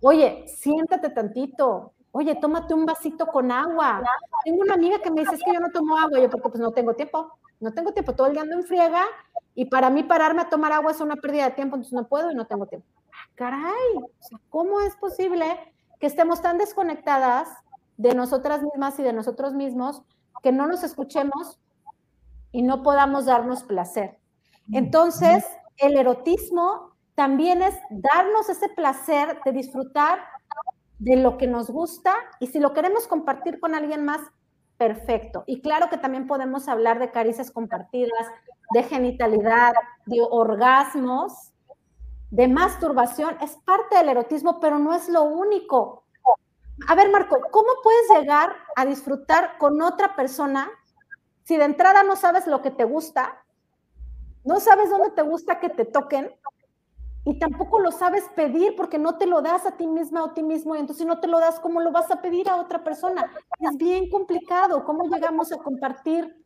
oye, 0.02 0.46
siéntate 0.48 1.10
tantito, 1.10 1.94
Oye, 2.14 2.36
tómate 2.36 2.74
un 2.74 2.86
vasito 2.86 3.26
con 3.26 3.52
agua. 3.52 4.04
Tengo 4.44 4.62
una 4.62 4.74
amiga 4.74 5.00
que 5.00 5.10
me 5.10 5.22
dice, 5.22 5.36
es 5.36 5.44
que 5.44 5.54
yo 5.54 5.60
no 5.62 5.72
tomo 5.72 5.98
agua, 5.98 6.20
yo 6.20 6.30
porque 6.30 6.50
pues 6.50 6.60
no 6.60 6.72
tengo 6.72 6.94
tiempo, 6.94 7.32
no 7.60 7.74
tengo 7.74 7.94
tiempo, 7.94 8.14
todo 8.14 8.28
el 8.28 8.34
día 8.34 8.42
ando 8.42 8.56
en 8.56 8.64
friega 8.66 9.06
y 9.56 9.66
para 9.66 9.90
mí 9.90 10.04
pararme 10.04 10.42
a 10.42 10.50
tomar 10.50 10.74
agua 10.74 10.92
es 10.92 11.00
una 11.00 11.16
pérdida 11.16 11.46
de 11.46 11.52
tiempo, 11.52 11.76
entonces 11.76 11.94
no 11.94 12.08
puedo 12.08 12.30
y 12.30 12.36
no 12.36 12.48
tengo 12.48 12.66
tiempo. 12.66 12.86
Ah, 13.14 13.30
caray, 13.36 13.94
¿cómo 14.50 14.82
es 14.82 14.96
posible 14.98 15.46
que 16.00 16.08
estemos 16.08 16.42
tan 16.42 16.58
desconectadas 16.58 17.48
de 17.96 18.14
nosotras 18.14 18.62
mismas 18.62 19.00
y 19.00 19.04
de 19.04 19.14
nosotros 19.14 19.54
mismos 19.54 20.04
que 20.44 20.52
no 20.52 20.68
nos 20.68 20.84
escuchemos 20.84 21.60
y 22.52 22.62
no 22.62 22.84
podamos 22.84 23.26
darnos 23.26 23.64
placer? 23.64 24.18
Entonces, 24.74 25.46
el 25.82 25.98
erotismo 25.98 26.96
también 27.16 27.62
es 27.62 27.76
darnos 27.90 28.50
ese 28.50 28.70
placer 28.70 29.40
de 29.44 29.52
disfrutar 29.52 30.20
de 31.00 31.18
lo 31.18 31.38
que 31.38 31.48
nos 31.48 31.70
gusta 31.70 32.14
y 32.40 32.48
si 32.48 32.60
lo 32.60 32.74
queremos 32.74 33.08
compartir 33.08 33.60
con 33.60 33.76
alguien 33.76 34.06
más, 34.06 34.22
perfecto. 34.78 35.44
Y 35.48 35.62
claro 35.62 35.90
que 35.90 35.98
también 35.98 36.28
podemos 36.28 36.68
hablar 36.68 37.00
de 37.00 37.12
caricias 37.12 37.52
compartidas, 37.52 38.28
de 38.74 38.84
genitalidad, 38.84 39.74
de 40.06 40.20
orgasmos, 40.30 41.52
de 42.30 42.48
masturbación. 42.48 43.38
Es 43.42 43.58
parte 43.66 43.98
del 43.98 44.10
erotismo, 44.10 44.60
pero 44.60 44.80
no 44.80 44.94
es 44.94 45.10
lo 45.10 45.24
único. 45.24 46.06
A 46.88 46.96
ver, 46.96 47.12
Marco, 47.12 47.38
¿cómo 47.52 47.70
puedes 47.84 48.10
llegar 48.10 48.56
a 48.76 48.86
disfrutar 48.86 49.58
con 49.58 49.82
otra 49.82 50.16
persona 50.16 50.72
si 51.44 51.58
de 51.58 51.66
entrada 51.66 52.04
no 52.04 52.16
sabes 52.16 52.48
lo 52.48 52.62
que 52.62 52.72
te 52.72 52.84
gusta, 52.84 53.41
no 54.44 54.60
sabes 54.60 54.90
dónde 54.90 55.12
te 55.12 55.22
gusta 55.22 55.60
que 55.60 55.70
te 55.70 55.86
toquen 55.86 56.32
y 57.24 57.38
tampoco 57.38 57.80
lo 57.80 57.92
sabes 57.92 58.24
pedir 58.36 58.76
porque 58.76 58.98
no 58.98 59.18
te 59.18 59.28
lo 59.28 59.42
das 59.42 59.66
a 59.66 59.78
ti 59.78 59.86
misma 59.86 60.24
o 60.24 60.28
a 60.28 60.34
ti 60.34 60.42
mismo, 60.42 60.76
y 60.76 60.80
entonces 60.80 61.04
si 61.04 61.08
no 61.08 61.20
te 61.20 61.28
lo 61.28 61.40
das, 61.40 61.60
¿cómo 61.60 61.80
lo 61.80 61.92
vas 61.92 62.10
a 62.10 62.22
pedir 62.22 62.50
a 62.50 62.56
otra 62.56 62.84
persona? 62.84 63.32
Es 63.60 63.78
bien 63.78 64.10
complicado, 64.10 64.84
¿cómo 64.84 65.04
llegamos 65.04 65.52
a 65.52 65.58
compartir 65.58 66.44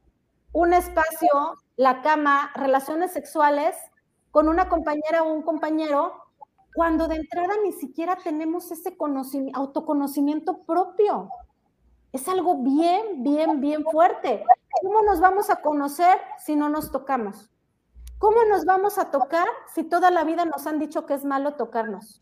un 0.52 0.74
espacio, 0.74 1.56
la 1.78 2.02
cama, 2.02 2.52
relaciones 2.56 3.14
sexuales 3.14 3.76
con 4.32 4.50
una 4.50 4.68
compañera 4.68 5.24
o 5.24 5.34
un 5.34 5.44
compañero 5.44 6.14
cuando 6.74 7.08
de 7.08 7.16
entrada 7.16 7.54
ni 7.64 7.72
siquiera 7.72 8.18
tenemos 8.18 8.70
ese 8.70 8.98
autoconocimiento 9.54 10.64
propio? 10.64 11.30
Es 12.12 12.28
algo 12.28 12.58
bien, 12.64 13.24
bien, 13.24 13.62
bien 13.62 13.86
fuerte. 13.86 14.44
¿Cómo 14.82 15.02
nos 15.04 15.22
vamos 15.22 15.50
a 15.50 15.62
conocer 15.62 16.18
si 16.38 16.58
no 16.58 16.68
nos 16.68 16.92
tocamos? 16.92 17.50
¿Cómo 18.18 18.44
nos 18.46 18.66
vamos 18.66 18.98
a 18.98 19.12
tocar 19.12 19.48
si 19.74 19.84
toda 19.84 20.10
la 20.10 20.24
vida 20.24 20.46
nos 20.46 20.66
han 20.68 20.80
dicho 20.80 21.06
que 21.06 21.14
es 21.14 21.26
malo 21.26 21.56
tocarnos? 21.56 22.22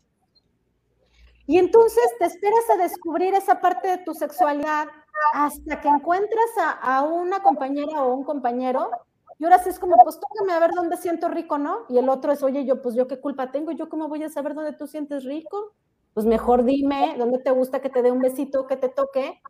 Y 1.46 1.58
entonces 1.58 2.04
te 2.18 2.24
esperas 2.24 2.68
a 2.70 2.82
descubrir 2.82 3.34
esa 3.34 3.60
parte 3.60 3.88
de 3.88 3.98
tu 3.98 4.14
sexualidad 4.14 4.88
hasta 5.34 5.80
que 5.80 5.88
encuentras 5.88 6.50
a, 6.82 7.02
una 7.02 7.42
compañera 7.42 8.02
o 8.02 8.14
un 8.14 8.24
compañero 8.24 8.90
y 9.38 9.44
ahora 9.44 9.58
sí 9.58 9.68
es 9.68 9.78
como, 9.78 9.96
pues 10.04 10.18
tócame 10.20 10.52
a 10.52 10.60
ver 10.60 10.70
dónde 10.74 10.96
siento 10.96 11.28
rico, 11.28 11.58
¿no? 11.58 11.86
Y 11.88 11.98
el 11.98 12.08
otro 12.08 12.32
es, 12.32 12.42
oye, 12.42 12.64
yo, 12.64 12.80
pues 12.80 12.94
yo 12.94 13.08
qué 13.08 13.20
culpa 13.20 13.50
tengo, 13.50 13.72
yo 13.72 13.88
cómo 13.88 14.08
voy 14.08 14.22
a 14.22 14.28
saber 14.28 14.54
dónde 14.54 14.72
tú 14.72 14.86
sientes 14.86 15.24
rico. 15.24 15.74
Pues 16.14 16.24
mejor 16.24 16.64
dime 16.64 17.16
dónde 17.18 17.40
te 17.40 17.50
gusta 17.50 17.80
que 17.80 17.90
te 17.90 18.02
dé 18.02 18.12
un 18.12 18.20
besito, 18.20 18.66
que 18.68 18.76
te 18.76 18.88
toque. 18.88 19.40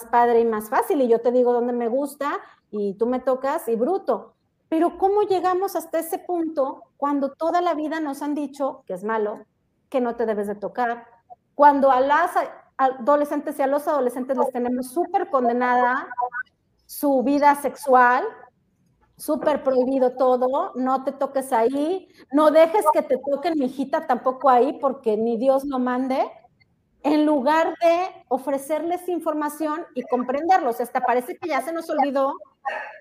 Más 0.00 0.10
padre 0.10 0.40
y 0.40 0.44
más 0.44 0.68
fácil. 0.68 1.00
Y 1.00 1.08
yo 1.08 1.20
te 1.20 1.30
digo 1.30 1.52
dónde 1.52 1.72
me 1.72 1.86
gusta 1.86 2.40
y 2.70 2.94
tú 2.94 3.06
me 3.06 3.20
tocas 3.20 3.68
y 3.68 3.76
bruto. 3.76 4.34
Pero 4.68 4.98
¿cómo 4.98 5.22
llegamos 5.22 5.76
hasta 5.76 5.98
ese 5.98 6.18
punto 6.18 6.82
cuando 6.96 7.32
toda 7.32 7.60
la 7.60 7.74
vida 7.74 8.00
nos 8.00 8.22
han 8.22 8.34
dicho 8.34 8.82
que 8.86 8.94
es 8.94 9.04
malo, 9.04 9.46
que 9.88 10.00
no 10.00 10.16
te 10.16 10.26
debes 10.26 10.46
de 10.46 10.54
tocar? 10.54 11.06
Cuando 11.54 11.90
a 11.90 12.00
las 12.00 12.32
adolescentes 12.76 13.58
y 13.58 13.62
a 13.62 13.66
los 13.66 13.88
adolescentes 13.88 14.36
les 14.36 14.52
tenemos 14.52 14.88
súper 14.88 15.30
condenada 15.30 16.08
su 16.86 17.22
vida 17.22 17.54
sexual, 17.56 18.24
súper 19.16 19.64
prohibido 19.64 20.12
todo, 20.12 20.72
no 20.76 21.04
te 21.04 21.12
toques 21.12 21.52
ahí, 21.52 22.08
no 22.32 22.50
dejes 22.50 22.84
que 22.92 23.02
te 23.02 23.18
toquen 23.18 23.58
mi 23.58 23.66
hijita 23.66 24.06
tampoco 24.06 24.48
ahí 24.48 24.78
porque 24.80 25.16
ni 25.16 25.36
Dios 25.36 25.64
lo 25.64 25.78
mande. 25.78 26.30
En 27.02 27.26
lugar 27.26 27.76
de 27.80 28.24
ofrecerles 28.28 29.08
información 29.08 29.86
y 29.94 30.02
comprenderlos. 30.02 30.80
Hasta 30.80 31.00
parece 31.00 31.36
que 31.36 31.48
ya 31.48 31.60
se 31.62 31.72
nos 31.72 31.88
olvidó 31.90 32.34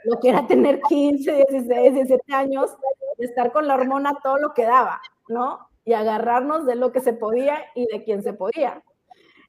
lo 0.05 0.19
que 0.19 0.29
era 0.29 0.47
tener 0.47 0.81
15, 0.81 1.45
16, 1.49 1.93
17 1.93 2.33
años, 2.33 2.75
estar 3.17 3.51
con 3.51 3.67
la 3.67 3.75
hormona 3.75 4.17
todo 4.21 4.37
lo 4.37 4.53
que 4.53 4.63
daba, 4.63 5.01
¿no? 5.27 5.67
Y 5.85 5.93
agarrarnos 5.93 6.65
de 6.65 6.75
lo 6.75 6.91
que 6.91 6.99
se 6.99 7.13
podía 7.13 7.59
y 7.75 7.87
de 7.87 8.03
quien 8.03 8.23
se 8.23 8.33
podía. 8.33 8.83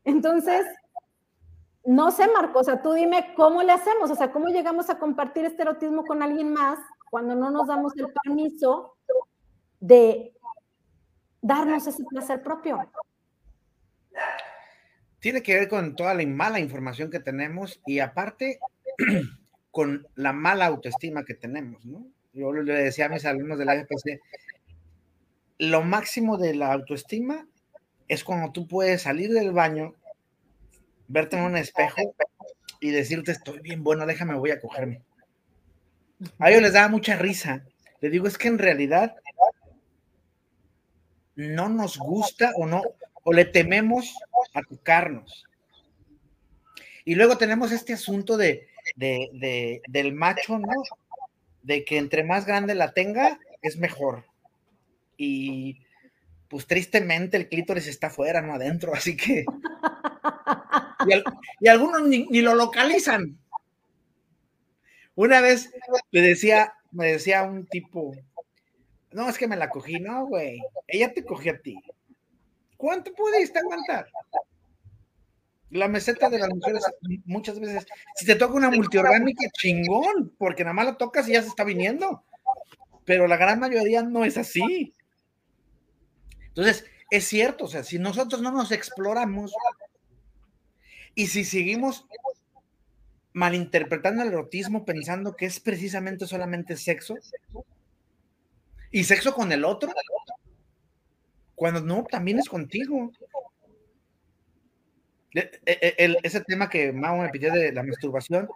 Entonces, 0.04 0.66
no 1.84 2.10
sé, 2.10 2.28
Marco, 2.28 2.60
o 2.60 2.64
sea, 2.64 2.82
tú 2.82 2.92
dime 2.92 3.34
cómo 3.36 3.62
le 3.62 3.72
hacemos, 3.72 4.10
o 4.10 4.14
sea, 4.14 4.32
cómo 4.32 4.48
llegamos 4.48 4.90
a 4.90 4.98
compartir 4.98 5.44
este 5.44 5.62
erotismo 5.62 6.04
con 6.04 6.22
alguien 6.22 6.52
más 6.52 6.78
cuando 7.10 7.34
no 7.34 7.50
nos 7.50 7.66
damos 7.66 7.96
el 7.96 8.12
permiso 8.24 8.96
de 9.80 10.34
darnos 11.40 11.86
ese 11.86 12.04
placer 12.04 12.42
propio. 12.42 12.78
Tiene 15.20 15.42
que 15.42 15.54
ver 15.54 15.68
con 15.68 15.96
toda 15.96 16.14
la 16.14 16.24
mala 16.26 16.60
información 16.60 17.10
que 17.10 17.20
tenemos 17.20 17.80
y 17.86 17.98
aparte 17.98 18.60
con 19.70 20.06
la 20.14 20.32
mala 20.32 20.66
autoestima 20.66 21.24
que 21.24 21.34
tenemos, 21.34 21.84
¿no? 21.84 22.06
Yo 22.32 22.52
le 22.52 22.72
decía 22.72 23.06
a 23.06 23.08
mis 23.08 23.24
alumnos 23.24 23.58
de 23.58 23.64
la 23.64 23.74
FPC, 23.74 24.20
lo 25.58 25.82
máximo 25.82 26.38
de 26.38 26.54
la 26.54 26.72
autoestima 26.72 27.48
es 28.06 28.22
cuando 28.22 28.52
tú 28.52 28.68
puedes 28.68 29.02
salir 29.02 29.32
del 29.32 29.52
baño, 29.52 29.94
verte 31.08 31.36
en 31.36 31.44
un 31.44 31.56
espejo 31.56 32.14
y 32.80 32.90
decirte, 32.90 33.32
estoy 33.32 33.60
bien 33.60 33.82
bueno, 33.82 34.06
déjame, 34.06 34.34
voy 34.34 34.50
a 34.50 34.60
cogerme. 34.60 35.02
A 36.38 36.50
ellos 36.50 36.62
les 36.62 36.72
da 36.72 36.88
mucha 36.88 37.16
risa. 37.16 37.64
Le 38.00 38.10
digo, 38.10 38.28
es 38.28 38.38
que 38.38 38.48
en 38.48 38.58
realidad 38.58 39.16
no 41.34 41.68
nos 41.68 41.98
gusta 41.98 42.52
o 42.56 42.66
no, 42.66 42.82
o 43.24 43.32
le 43.32 43.44
tememos 43.44 44.14
a 44.54 44.62
tocarnos. 44.62 45.44
Y 47.04 47.14
luego 47.14 47.38
tenemos 47.38 47.72
este 47.72 47.94
asunto 47.94 48.36
de, 48.36 48.68
del 48.96 50.12
macho, 50.12 50.58
¿no? 50.58 50.82
De 51.62 51.84
que 51.84 51.98
entre 51.98 52.24
más 52.24 52.46
grande 52.46 52.74
la 52.74 52.92
tenga, 52.92 53.38
es 53.62 53.78
mejor. 53.78 54.24
Y 55.16 55.80
pues 56.48 56.66
tristemente 56.66 57.36
el 57.36 57.48
clítoris 57.48 57.86
está 57.86 58.08
afuera, 58.08 58.40
no 58.40 58.54
adentro, 58.54 58.94
así 58.94 59.16
que... 59.16 59.44
Y, 61.60 61.68
algunos 61.68 62.08
ni, 62.08 62.26
ni, 62.26 62.40
lo 62.40 62.56
localizan. 62.56 63.38
Una 65.14 65.40
vez 65.40 65.72
me 66.10 66.20
decía, 66.20 66.74
me 66.90 67.12
decía 67.12 67.44
un 67.44 67.66
tipo, 67.66 68.16
no, 69.12 69.28
es 69.28 69.38
que 69.38 69.46
me 69.46 69.56
la 69.56 69.70
cogí, 69.70 70.00
no, 70.00 70.26
güey. 70.26 70.60
Ella 70.86 71.12
te 71.14 71.24
cogió 71.24 71.52
a 71.52 71.58
ti. 71.58 71.80
¿Cuánto 72.78 73.12
pudiste 73.12 73.58
aguantar? 73.58 74.06
La 75.70 75.88
meseta 75.88 76.30
de 76.30 76.38
las 76.38 76.48
mujeres 76.48 76.82
muchas 77.26 77.60
veces, 77.60 77.84
si 78.14 78.24
te 78.24 78.36
toca 78.36 78.54
una 78.54 78.70
multiorgánica, 78.70 79.46
chingón, 79.52 80.32
porque 80.38 80.64
nada 80.64 80.72
más 80.72 80.86
la 80.86 80.96
tocas 80.96 81.28
y 81.28 81.32
ya 81.32 81.42
se 81.42 81.48
está 81.48 81.64
viniendo. 81.64 82.24
Pero 83.04 83.26
la 83.26 83.36
gran 83.36 83.58
mayoría 83.58 84.02
no 84.02 84.24
es 84.24 84.38
así. 84.38 84.94
Entonces, 86.46 86.86
es 87.10 87.26
cierto, 87.26 87.64
o 87.64 87.68
sea, 87.68 87.82
si 87.82 87.98
nosotros 87.98 88.40
no 88.40 88.52
nos 88.52 88.70
exploramos 88.70 89.52
y 91.14 91.26
si 91.26 91.44
seguimos 91.44 92.06
malinterpretando 93.32 94.22
el 94.22 94.28
erotismo 94.28 94.84
pensando 94.84 95.36
que 95.36 95.46
es 95.46 95.58
precisamente 95.58 96.26
solamente 96.26 96.76
sexo, 96.76 97.16
y 98.90 99.04
sexo 99.04 99.34
con 99.34 99.52
el 99.52 99.64
otro, 99.64 99.92
cuando 101.58 101.80
no, 101.80 102.04
también 102.04 102.38
es 102.38 102.48
contigo. 102.48 103.10
E, 105.34 105.50
e, 105.66 106.16
ese 106.22 106.40
tema 106.40 106.70
que 106.70 106.92
Mao 106.92 107.18
me 107.18 107.28
pidió 107.28 107.52
de 107.52 107.72
la 107.72 107.82
masturbación 107.82 108.48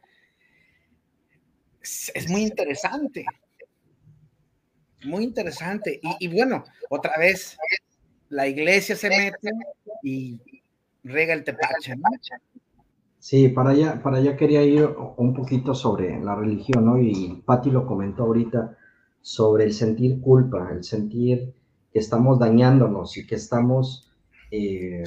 es, 1.83 2.31
muy 2.31 2.43
interesante. 2.43 3.25
Muy 5.05 5.25
interesante. 5.25 6.01
Y, 6.21 6.29
bueno, 6.29 6.65
otra 6.89 7.15
vez, 7.19 7.57
la 8.29 8.47
iglesia 8.47 8.95
se 8.95 9.09
mete 9.09 9.51
y 10.03 10.41
rega 11.03 11.35
el 11.35 11.43
tepache, 11.43 11.97
¿no? 11.97 12.09
Sí, 13.19 13.49
para 13.49 13.71
allá, 13.71 14.03
para 14.03 14.19
allá 14.19 14.37
quería 14.37 14.63
ir 14.63 14.85
un 15.17 15.35
poquito 15.35 15.75
sobre 15.75 16.21
la 16.21 16.37
religión, 16.37 16.87
¿no? 16.87 17.01
Y 17.01 17.43
Patti 17.45 17.71
lo 17.71 17.87
comentó 17.87 18.25
ahorita 18.25 18.77
sobre 19.21 19.65
el 19.65 19.73
sentir 19.73 20.21
culpa, 20.21 20.71
el 20.73 20.83
sentir 20.83 21.53
que 21.93 21.99
estamos 21.99 22.39
dañándonos 22.39 23.17
y 23.17 23.27
que 23.27 23.35
estamos 23.35 24.11
eh, 24.51 25.05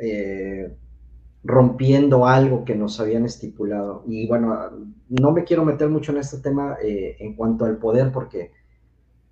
eh, 0.00 0.76
rompiendo 1.42 2.26
algo 2.26 2.64
que 2.64 2.74
nos 2.74 3.00
habían 3.00 3.24
estipulado. 3.24 4.02
Y 4.06 4.26
bueno, 4.26 4.70
no 5.08 5.32
me 5.32 5.44
quiero 5.44 5.64
meter 5.64 5.88
mucho 5.88 6.12
en 6.12 6.18
este 6.18 6.38
tema 6.38 6.76
eh, 6.82 7.16
en 7.20 7.36
cuanto 7.36 7.64
al 7.64 7.78
poder 7.78 8.10
porque 8.12 8.52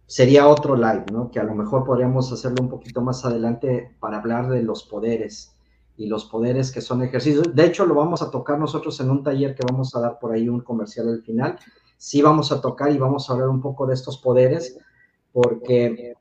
sería 0.07 0.49
otro 0.49 0.77
live, 0.77 1.07
¿no? 1.11 1.31
Que 1.31 1.41
a 1.41 1.45
lo 1.45 1.55
mejor 1.55 1.85
podríamos 1.85 2.31
hacerlo 2.33 2.59
un 2.61 2.69
poquito 2.69 3.01
más 3.01 3.25
adelante 3.25 3.97
para 3.99 4.19
hablar 4.19 4.49
de 4.49 4.63
los 4.63 4.85
poderes 4.85 5.57
y 5.97 6.07
los 6.07 6.27
poderes 6.27 6.71
que 6.71 6.81
son 6.81 7.03
ejercicios. 7.03 7.55
De 7.55 7.65
hecho, 7.65 7.87
lo 7.87 7.95
vamos 7.95 8.21
a 8.23 8.31
tocar 8.31 8.59
nosotros 8.59 9.01
en 9.01 9.11
un 9.11 9.23
taller 9.23 9.55
que 9.55 9.67
vamos 9.67 9.95
a 9.95 10.01
dar 10.01 10.19
por 10.19 10.33
ahí 10.33 10.49
un 10.49 10.61
comercial 10.61 11.09
al 11.09 11.23
final 11.23 11.59
sí 12.03 12.21
vamos 12.21 12.51
a 12.51 12.61
tocar 12.61 12.91
y 12.91 12.99
vamos 12.99 13.31
a 13.31 13.33
hablar 13.33 13.49
un 13.49 13.61
poco 13.61 13.87
de 13.87 13.95
estos 13.95 14.19
poderes, 14.19 14.77
porque 15.31 16.15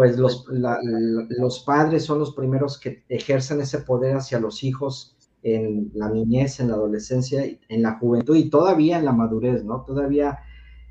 pues 0.00 0.16
los, 0.16 0.46
los 0.48 1.60
padres 1.60 2.06
son 2.06 2.20
los 2.20 2.32
primeros 2.32 2.80
que 2.80 3.04
ejercen 3.10 3.60
ese 3.60 3.80
poder 3.80 4.16
hacia 4.16 4.40
los 4.40 4.64
hijos 4.64 5.14
en 5.42 5.90
la 5.92 6.08
niñez, 6.08 6.58
en 6.58 6.68
la 6.68 6.76
adolescencia, 6.76 7.44
en 7.44 7.82
la 7.82 7.98
juventud 7.98 8.34
y 8.34 8.48
todavía 8.48 8.98
en 8.98 9.04
la 9.04 9.12
madurez, 9.12 9.62
¿no? 9.62 9.82
Todavía 9.82 10.38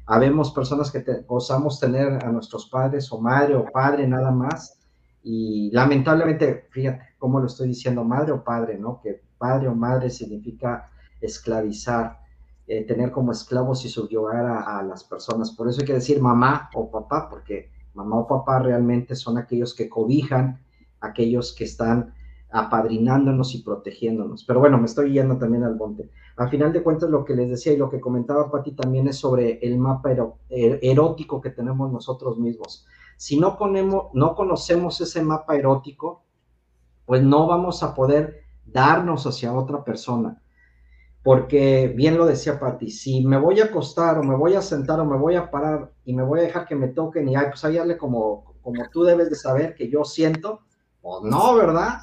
habemos 0.05 0.51
personas 0.51 0.91
que 0.91 1.03
osamos 1.25 1.79
tener 1.79 2.23
a 2.23 2.31
nuestros 2.31 2.69
padres 2.69 3.11
o 3.11 3.19
madre 3.19 3.55
o 3.55 3.65
padre 3.65 4.07
nada 4.07 4.29
más 4.29 4.79
y 5.23 5.71
lamentablemente, 5.71 6.67
fíjate 6.69 7.15
cómo 7.17 7.39
lo 7.39 7.47
estoy 7.47 7.69
diciendo, 7.69 8.03
madre 8.03 8.33
o 8.33 8.43
padre, 8.43 8.77
¿no? 8.77 9.01
Que 9.01 9.23
padre 9.39 9.69
o 9.69 9.73
madre 9.73 10.11
significa 10.11 10.85
esclavizar, 11.19 12.19
eh, 12.67 12.85
tener 12.85 13.09
como 13.09 13.31
esclavos 13.31 13.83
y 13.85 13.89
subyugar 13.89 14.45
a, 14.45 14.83
las 14.83 15.03
personas. 15.03 15.49
Por 15.49 15.67
eso 15.67 15.81
hay 15.81 15.87
que 15.87 15.93
decir 15.93 16.21
mamá 16.21 16.69
o 16.75 16.91
papá, 16.91 17.27
porque 17.27 17.71
mamá 17.99 18.19
o 18.19 18.27
papá 18.27 18.59
realmente 18.59 19.15
son 19.15 19.37
aquellos 19.37 19.73
que 19.73 19.89
cobijan, 19.89 20.61
aquellos 21.01 21.53
que 21.53 21.65
están 21.65 22.13
apadrinándonos 22.51 23.53
y 23.55 23.61
protegiéndonos. 23.61 24.43
Pero 24.45 24.59
bueno, 24.59 24.77
me 24.77 24.85
estoy 24.85 25.13
yendo 25.13 25.37
también 25.37 25.63
al 25.63 25.75
monte. 25.75 26.09
Al 26.37 26.49
final 26.49 26.71
de 26.71 26.81
cuentas, 26.81 27.09
lo 27.09 27.25
que 27.25 27.35
les 27.35 27.49
decía 27.49 27.73
y 27.73 27.77
lo 27.77 27.89
que 27.89 27.99
comentaba 27.99 28.49
Pati 28.49 28.71
también 28.71 29.07
es 29.07 29.17
sobre 29.17 29.59
el 29.61 29.77
mapa 29.77 30.11
er, 30.11 30.79
erótico 30.81 31.41
que 31.41 31.49
tenemos 31.49 31.91
nosotros 31.91 32.39
mismos. 32.39 32.85
Si 33.17 33.37
no, 33.37 33.57
ponemos, 33.57 34.05
no 34.13 34.33
conocemos 34.33 34.99
ese 35.01 35.21
mapa 35.21 35.57
erótico, 35.57 36.23
pues 37.05 37.21
no 37.21 37.47
vamos 37.47 37.83
a 37.83 37.93
poder 37.93 38.43
darnos 38.65 39.27
hacia 39.27 39.53
otra 39.53 39.83
persona 39.83 40.41
porque 41.29 41.93
bien 41.95 42.17
lo 42.17 42.25
decía 42.25 42.59
Pati, 42.59 42.89
si 42.89 43.23
me 43.23 43.37
voy 43.37 43.59
a 43.59 43.65
acostar 43.65 44.17
o 44.17 44.23
me 44.23 44.35
voy 44.35 44.55
a 44.55 44.63
sentar 44.63 44.99
o 44.99 45.05
me 45.05 45.15
voy 45.15 45.35
a 45.35 45.51
parar 45.51 45.91
y 46.03 46.15
me 46.15 46.23
voy 46.23 46.39
a 46.39 46.41
dejar 46.41 46.65
que 46.65 46.75
me 46.75 46.87
toquen 46.87 47.29
y 47.29 47.35
ay, 47.35 47.45
pues 47.49 47.63
ahí 47.63 47.77
como, 47.99 48.55
como 48.63 48.89
tú 48.91 49.03
debes 49.03 49.29
de 49.29 49.35
saber 49.35 49.75
que 49.75 49.91
yo 49.91 50.03
siento, 50.03 50.61
pues 51.03 51.21
no, 51.21 51.53
¿verdad? 51.53 51.99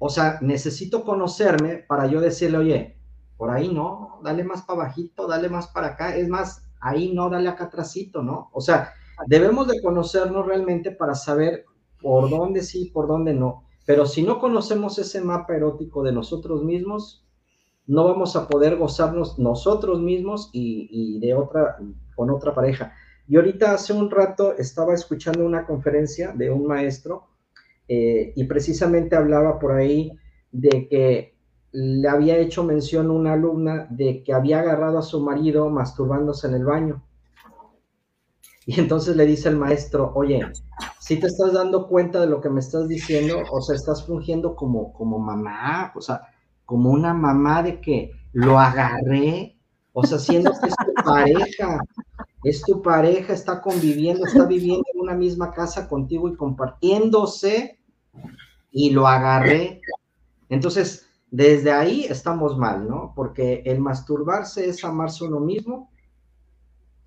O 0.00 0.08
sea, 0.08 0.40
necesito 0.40 1.04
conocerme 1.04 1.84
para 1.86 2.08
yo 2.08 2.20
decirle, 2.20 2.58
oye, 2.58 2.98
por 3.36 3.52
ahí 3.52 3.72
no, 3.72 4.18
dale 4.24 4.42
más 4.42 4.62
para 4.62 4.80
bajito, 4.80 5.28
dale 5.28 5.48
más 5.48 5.68
para 5.68 5.90
acá, 5.90 6.16
es 6.16 6.28
más, 6.28 6.64
ahí 6.80 7.12
no, 7.14 7.30
dale 7.30 7.48
acá 7.50 7.66
atrásito, 7.66 8.24
¿no? 8.24 8.50
O 8.52 8.60
sea, 8.60 8.92
debemos 9.28 9.68
de 9.68 9.80
conocernos 9.80 10.46
realmente 10.46 10.90
para 10.90 11.14
saber 11.14 11.64
por 12.02 12.28
dónde 12.28 12.60
sí, 12.60 12.90
por 12.92 13.06
dónde 13.06 13.34
no. 13.34 13.62
Pero 13.86 14.04
si 14.04 14.24
no 14.24 14.40
conocemos 14.40 14.98
ese 14.98 15.20
mapa 15.20 15.54
erótico 15.54 16.02
de 16.02 16.10
nosotros 16.10 16.64
mismos, 16.64 17.23
no 17.86 18.04
vamos 18.04 18.36
a 18.36 18.48
poder 18.48 18.76
gozarnos 18.76 19.38
nosotros 19.38 20.00
mismos 20.00 20.50
y, 20.52 21.18
de 21.20 21.34
otra, 21.34 21.76
con 22.14 22.30
otra 22.30 22.54
pareja. 22.54 22.92
Y 23.26 23.36
ahorita 23.36 23.72
hace 23.72 23.92
un 23.92 24.10
rato 24.10 24.54
estaba 24.56 24.94
escuchando 24.94 25.44
una 25.44 25.66
conferencia 25.66 26.32
de 26.32 26.50
un 26.50 26.66
maestro 26.66 27.28
eh, 27.88 28.32
y 28.36 28.44
precisamente 28.44 29.16
hablaba 29.16 29.58
por 29.58 29.72
ahí 29.72 30.12
de 30.52 30.88
que 30.88 31.34
le 31.72 32.08
había 32.08 32.38
hecho 32.38 32.62
mención 32.62 33.10
una 33.10 33.32
alumna 33.32 33.86
de 33.90 34.22
que 34.22 34.32
había 34.32 34.60
agarrado 34.60 34.98
a 34.98 35.02
su 35.02 35.20
marido 35.20 35.68
masturbándose 35.70 36.46
en 36.46 36.54
el 36.54 36.64
baño. 36.64 37.04
Y 38.66 38.80
entonces 38.80 39.16
le 39.16 39.26
dice 39.26 39.48
el 39.50 39.56
maestro, 39.56 40.12
oye, 40.14 40.40
si 41.00 41.18
te 41.18 41.26
estás 41.26 41.52
dando 41.52 41.86
cuenta 41.88 42.20
de 42.20 42.28
lo 42.28 42.40
que 42.40 42.48
me 42.48 42.60
estás 42.60 42.88
diciendo, 42.88 43.42
o 43.50 43.60
sea, 43.60 43.74
estás 43.74 44.06
fungiendo 44.06 44.56
como, 44.56 44.92
como 44.92 45.18
mamá, 45.18 45.92
o 45.94 46.00
sea, 46.00 46.22
como 46.64 46.90
una 46.90 47.14
mamá 47.14 47.62
de 47.62 47.80
que 47.80 48.12
lo 48.32 48.58
agarré, 48.58 49.56
o 49.92 50.04
sea, 50.04 50.18
siendo 50.18 50.50
que 50.52 50.68
es 50.68 50.74
tu 50.76 50.94
pareja, 51.04 51.80
es 52.42 52.62
tu 52.62 52.82
pareja, 52.82 53.32
está 53.32 53.60
conviviendo, 53.60 54.26
está 54.26 54.44
viviendo 54.44 54.84
en 54.92 55.00
una 55.00 55.14
misma 55.14 55.52
casa 55.52 55.88
contigo 55.88 56.28
y 56.28 56.36
compartiéndose, 56.36 57.78
y 58.70 58.90
lo 58.90 59.06
agarré. 59.06 59.80
Entonces, 60.48 61.06
desde 61.30 61.72
ahí 61.72 62.04
estamos 62.04 62.58
mal, 62.58 62.88
¿no? 62.88 63.12
Porque 63.14 63.62
el 63.66 63.80
masturbarse 63.80 64.68
es 64.68 64.84
amarse 64.84 65.24
uno 65.24 65.40
mismo 65.40 65.90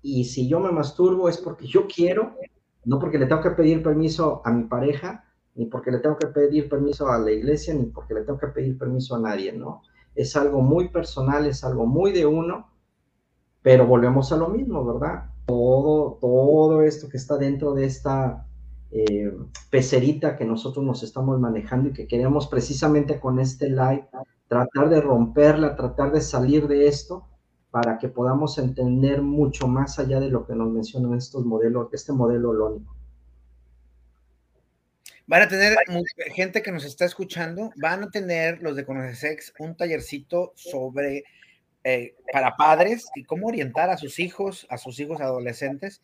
y 0.02 0.24
si 0.24 0.48
yo 0.48 0.60
me 0.60 0.72
masturbo 0.72 1.28
es 1.28 1.38
porque 1.38 1.66
yo 1.66 1.86
quiero, 1.86 2.36
no 2.84 2.98
porque 2.98 3.18
le 3.18 3.26
tengo 3.26 3.42
que 3.42 3.50
pedir 3.50 3.82
permiso 3.82 4.42
a 4.44 4.50
mi 4.50 4.64
pareja, 4.64 5.24
ni 5.58 5.66
porque 5.66 5.90
le 5.90 5.98
tengo 5.98 6.16
que 6.16 6.28
pedir 6.28 6.68
permiso 6.68 7.08
a 7.08 7.18
la 7.18 7.32
iglesia, 7.32 7.74
ni 7.74 7.86
porque 7.86 8.14
le 8.14 8.22
tengo 8.22 8.38
que 8.38 8.46
pedir 8.46 8.78
permiso 8.78 9.16
a 9.16 9.18
nadie, 9.18 9.52
¿no? 9.52 9.82
Es 10.14 10.36
algo 10.36 10.62
muy 10.62 10.88
personal, 10.88 11.46
es 11.46 11.64
algo 11.64 11.84
muy 11.84 12.12
de 12.12 12.24
uno, 12.24 12.70
pero 13.60 13.84
volvemos 13.84 14.30
a 14.30 14.36
lo 14.36 14.48
mismo, 14.50 14.84
¿verdad? 14.84 15.32
Todo, 15.46 16.16
todo 16.20 16.82
esto 16.82 17.08
que 17.08 17.16
está 17.16 17.36
dentro 17.36 17.74
de 17.74 17.86
esta 17.86 18.46
eh, 18.92 19.36
pecerita 19.68 20.36
que 20.36 20.44
nosotros 20.44 20.84
nos 20.84 21.02
estamos 21.02 21.40
manejando 21.40 21.88
y 21.88 21.92
que 21.92 22.06
queremos 22.06 22.46
precisamente 22.46 23.18
con 23.18 23.40
este 23.40 23.68
live 23.68 24.08
tratar 24.46 24.88
de 24.88 25.00
romperla, 25.00 25.74
tratar 25.74 26.12
de 26.12 26.20
salir 26.20 26.68
de 26.68 26.86
esto 26.86 27.26
para 27.72 27.98
que 27.98 28.08
podamos 28.08 28.58
entender 28.58 29.22
mucho 29.22 29.66
más 29.66 29.98
allá 29.98 30.20
de 30.20 30.30
lo 30.30 30.46
que 30.46 30.54
nos 30.54 30.70
mencionan 30.70 31.14
estos 31.14 31.44
modelos, 31.44 31.88
este 31.92 32.12
modelo 32.12 32.52
lónico. 32.52 32.97
Van 35.28 35.42
a 35.42 35.48
tener 35.48 35.76
gente 36.34 36.62
que 36.62 36.72
nos 36.72 36.86
está 36.86 37.04
escuchando, 37.04 37.70
van 37.76 38.02
a 38.02 38.10
tener 38.10 38.62
los 38.62 38.74
de 38.76 38.86
Conocesex 38.86 39.52
un 39.58 39.76
tallercito 39.76 40.54
sobre 40.56 41.22
eh, 41.84 42.14
para 42.32 42.56
padres 42.56 43.10
y 43.14 43.24
cómo 43.24 43.48
orientar 43.48 43.90
a 43.90 43.98
sus 43.98 44.20
hijos, 44.20 44.66
a 44.70 44.78
sus 44.78 44.98
hijos 45.00 45.20
adolescentes. 45.20 46.00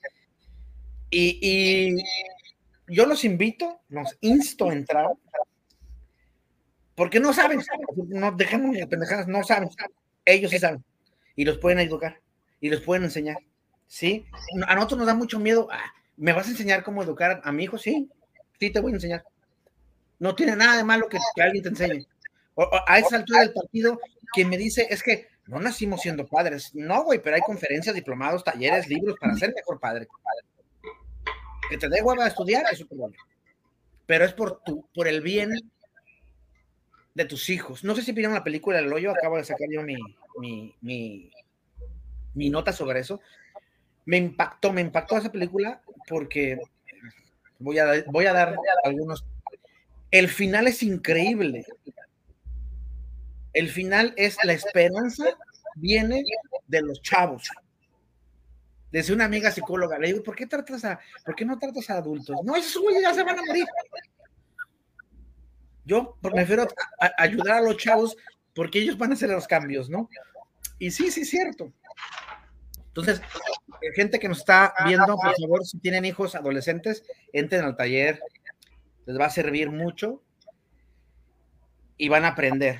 Y, 1.08 1.96
yo 2.86 3.06
los 3.06 3.24
invito, 3.24 3.80
los 3.88 4.18
insto 4.20 4.68
a 4.68 4.74
entrar, 4.74 5.06
porque 6.94 7.18
no 7.18 7.32
saben, 7.32 7.62
no 8.08 8.30
dejemos 8.32 8.76
de 8.76 8.86
pendejadas, 8.86 9.26
no 9.26 9.42
saben, 9.42 9.70
ellos 10.26 10.50
sí 10.50 10.58
saben 10.58 10.84
y 11.34 11.46
los 11.46 11.56
pueden 11.56 11.78
educar 11.78 12.20
y 12.60 12.68
los 12.68 12.82
pueden 12.82 13.04
enseñar. 13.04 13.38
¿Sí? 13.86 14.26
A 14.66 14.74
nosotros 14.74 14.98
nos 14.98 15.06
da 15.06 15.14
mucho 15.14 15.40
miedo. 15.40 15.66
Ah, 15.70 15.94
¿Me 16.18 16.34
vas 16.34 16.46
a 16.46 16.50
enseñar 16.50 16.84
cómo 16.84 17.02
educar 17.02 17.40
a 17.42 17.52
mi 17.52 17.64
hijo? 17.64 17.78
Sí, 17.78 18.10
te 18.70 18.80
voy 18.80 18.92
a 18.92 18.94
enseñar. 18.96 19.24
No 20.18 20.34
tiene 20.34 20.56
nada 20.56 20.76
de 20.76 20.84
malo 20.84 21.08
que, 21.08 21.18
alguien 21.42 21.62
te 21.62 21.68
enseñe. 21.70 22.06
a 22.86 22.98
esa 22.98 23.16
altura 23.16 23.40
del 23.40 23.52
partido, 23.52 23.98
quien 24.32 24.48
me 24.48 24.56
dice 24.56 24.86
es 24.90 25.02
que 25.02 25.28
no 25.46 25.60
nacimos 25.60 26.00
siendo 26.00 26.26
padres. 26.26 26.74
No, 26.74 27.04
güey, 27.04 27.20
pero 27.20 27.36
hay 27.36 27.42
conferencias, 27.42 27.94
diplomados, 27.94 28.44
talleres, 28.44 28.88
libros 28.88 29.16
para 29.20 29.34
ser 29.34 29.52
mejor 29.54 29.78
padre. 29.78 30.08
Que 31.68 31.76
te 31.76 31.88
dé 31.88 32.02
hueva 32.02 32.24
a 32.24 32.28
estudiar, 32.28 32.64
eso 32.70 32.86
te 32.86 32.96
Pero 34.06 34.24
es 34.24 34.32
por, 34.32 34.62
tu, 34.62 34.86
por 34.94 35.08
el 35.08 35.20
bien 35.20 35.50
de 37.14 37.24
tus 37.24 37.50
hijos. 37.50 37.84
No 37.84 37.94
sé 37.94 38.02
si 38.02 38.12
vieron 38.12 38.34
la 38.34 38.44
película 38.44 38.78
El 38.78 38.92
Hoyo, 38.92 39.10
acabo 39.10 39.36
de 39.36 39.44
sacar 39.44 39.68
yo 39.70 39.82
mi, 39.82 39.96
mi, 40.38 41.30
mi, 42.34 42.50
nota 42.50 42.72
sobre 42.72 43.00
eso. 43.00 43.20
Me 44.06 44.16
impactó, 44.16 44.72
me 44.72 44.80
impactó 44.80 45.16
esa 45.16 45.32
película 45.32 45.82
porque 46.08 46.58
voy 47.64 47.78
a, 47.78 48.04
voy 48.06 48.26
a 48.26 48.32
dar 48.32 48.56
algunos. 48.84 49.24
El 50.10 50.28
final 50.28 50.68
es 50.68 50.82
increíble. 50.82 51.66
El 53.52 53.68
final 53.68 54.12
es 54.16 54.36
la 54.44 54.52
esperanza 54.52 55.24
viene 55.76 56.22
de 56.66 56.82
los 56.82 57.00
chavos. 57.02 57.48
Desde 58.90 59.12
una 59.12 59.24
amiga 59.24 59.50
psicóloga 59.50 59.98
le 59.98 60.08
digo, 60.08 60.22
¿por 60.22 60.36
qué 60.36 60.46
tratas 60.46 60.84
a, 60.84 61.00
por 61.24 61.34
qué 61.34 61.44
no 61.44 61.58
tratas 61.58 61.90
a 61.90 61.94
adultos? 61.94 62.36
No, 62.44 62.54
esos 62.54 62.80
güeyes 62.80 63.02
ya 63.02 63.14
se 63.14 63.24
van 63.24 63.38
a 63.38 63.42
morir. 63.44 63.66
Yo 65.84 66.16
prefiero 66.22 66.66
ayudar 67.18 67.58
a 67.58 67.60
los 67.62 67.76
chavos 67.76 68.16
porque 68.54 68.78
ellos 68.78 68.96
van 68.96 69.10
a 69.10 69.14
hacer 69.14 69.30
los 69.30 69.48
cambios, 69.48 69.90
¿no? 69.90 70.08
Y 70.78 70.90
sí, 70.90 71.10
sí, 71.10 71.22
es 71.22 71.30
cierto. 71.30 71.72
Entonces, 72.96 73.20
eh, 73.82 73.92
gente 73.96 74.20
que 74.20 74.28
nos 74.28 74.38
está 74.38 74.72
viendo, 74.86 75.16
por 75.16 75.34
favor, 75.40 75.64
si 75.64 75.80
tienen 75.80 76.04
hijos 76.04 76.36
adolescentes, 76.36 77.02
entren 77.32 77.64
al 77.64 77.76
taller, 77.76 78.20
les 79.04 79.18
va 79.18 79.26
a 79.26 79.30
servir 79.30 79.68
mucho 79.72 80.22
y 81.96 82.08
van 82.08 82.24
a 82.24 82.28
aprender. 82.28 82.78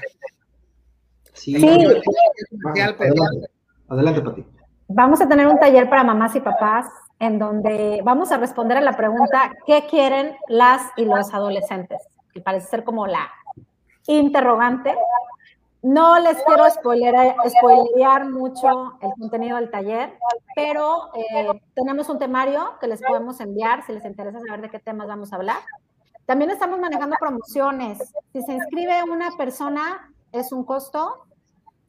Sí, 1.33 1.57
adelante, 1.57 3.49
adelante 3.89 4.23
Pati. 4.23 4.47
Vamos 4.87 5.21
a 5.21 5.29
tener 5.29 5.49
un 5.49 5.59
taller 5.59 5.89
para 5.89 6.05
mamás 6.05 6.37
y 6.37 6.41
papás 6.41 6.87
en 7.19 7.41
donde 7.41 8.01
vamos 8.05 8.31
a 8.31 8.37
responder 8.37 8.77
a 8.77 8.83
la 8.83 8.97
pregunta, 8.97 9.53
¿qué 9.67 9.87
quieren 9.91 10.37
las 10.47 10.93
y 10.97 11.07
los 11.07 11.35
adolescentes? 11.35 12.01
Que 12.33 12.41
parece 12.41 12.69
ser 12.69 12.85
como 12.85 13.09
la 13.09 13.29
interrogante 14.07 14.95
no 15.85 16.19
les 16.19 16.43
quiero 16.45 16.65
spoilear 16.71 18.31
mucho 18.31 18.99
el 19.03 19.11
contenido 19.21 19.59
del 19.59 19.71
taller, 19.71 20.17
pero 20.57 21.11
eh, 21.15 21.61
tenemos 21.75 22.09
un 22.09 22.19
temario 22.19 22.79
que 22.81 22.87
les 22.87 23.03
podemos 23.03 23.39
enviar 23.41 23.85
si 23.85 23.93
les 23.93 24.03
interesa 24.07 24.41
saber 24.41 24.63
de 24.63 24.71
qué 24.71 24.79
temas 24.79 25.09
vamos 25.09 25.31
a 25.33 25.37
hablar. 25.37 25.59
También 26.25 26.51
estamos 26.51 26.79
manejando 26.79 27.17
promociones. 27.21 27.99
Si 28.33 28.41
se 28.41 28.55
inscribe 28.55 29.03
una 29.03 29.29
persona, 29.37 30.11
es 30.33 30.53
un 30.53 30.65
costo. 30.65 31.27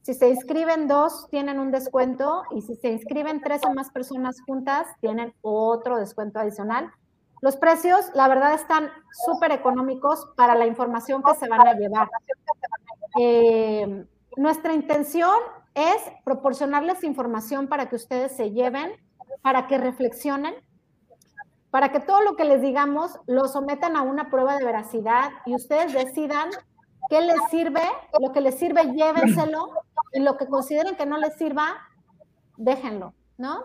Si 0.02 0.12
se 0.12 0.28
inscriben 0.28 0.88
dos, 0.88 1.28
tienen 1.30 1.58
un 1.58 1.70
descuento. 1.70 2.42
Y 2.50 2.60
si 2.60 2.74
se 2.74 2.88
inscriben 2.88 3.40
tres 3.40 3.62
o 3.66 3.72
más 3.72 3.90
personas 3.90 4.42
juntas, 4.46 4.88
tienen 5.00 5.32
otro 5.40 5.96
descuento 5.96 6.38
adicional. 6.38 6.92
Los 7.40 7.56
precios, 7.56 8.10
la 8.12 8.28
verdad, 8.28 8.52
están 8.52 8.90
súper 9.24 9.52
económicos 9.52 10.28
para 10.36 10.54
la 10.54 10.66
información 10.66 11.22
que 11.22 11.34
se 11.34 11.48
van 11.48 11.66
a 11.66 11.72
llevar. 11.72 12.10
Eh, 13.18 14.06
nuestra 14.36 14.74
intención 14.74 15.36
es 15.74 15.96
proporcionarles 16.24 17.04
información 17.04 17.68
para 17.68 17.88
que 17.88 17.96
ustedes 17.96 18.32
se 18.32 18.50
lleven, 18.50 18.92
para 19.42 19.66
que 19.66 19.78
reflexionen, 19.78 20.54
para 21.70 21.90
que 21.92 22.00
todo 22.00 22.22
lo 22.22 22.36
que 22.36 22.44
les 22.44 22.62
digamos 22.62 23.18
lo 23.26 23.48
sometan 23.48 23.96
a 23.96 24.02
una 24.02 24.30
prueba 24.30 24.56
de 24.56 24.64
veracidad 24.64 25.30
y 25.44 25.54
ustedes 25.54 25.92
decidan 25.92 26.48
qué 27.10 27.20
les 27.20 27.38
sirve, 27.50 27.82
lo 28.20 28.32
que 28.32 28.40
les 28.40 28.58
sirve, 28.58 28.92
llévenselo 28.92 29.70
y 30.12 30.20
lo 30.20 30.36
que 30.36 30.46
consideren 30.46 30.96
que 30.96 31.06
no 31.06 31.18
les 31.18 31.36
sirva, 31.36 31.76
déjenlo, 32.56 33.14
¿no? 33.36 33.62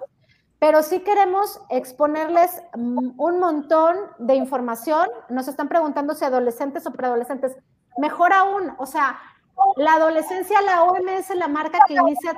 Pero 0.59 0.83
sí 0.83 0.99
queremos 0.99 1.59
exponerles 1.69 2.61
mm, 2.75 3.19
un 3.19 3.39
montón 3.39 3.95
de 4.19 4.35
información. 4.35 5.07
Nos 5.29 5.47
están 5.47 5.69
preguntando 5.69 6.13
si 6.13 6.23
adolescentes 6.23 6.85
o 6.85 6.91
preadolescentes. 6.91 7.57
Mejor 7.97 8.31
aún, 8.31 8.73
o 8.77 8.85
sea, 8.85 9.17
la 9.77 9.93
adolescencia, 9.93 10.61
la 10.61 10.83
OMS 10.83 11.35
la 11.35 11.47
marca 11.47 11.79
que 11.87 11.93
inicia 11.93 12.33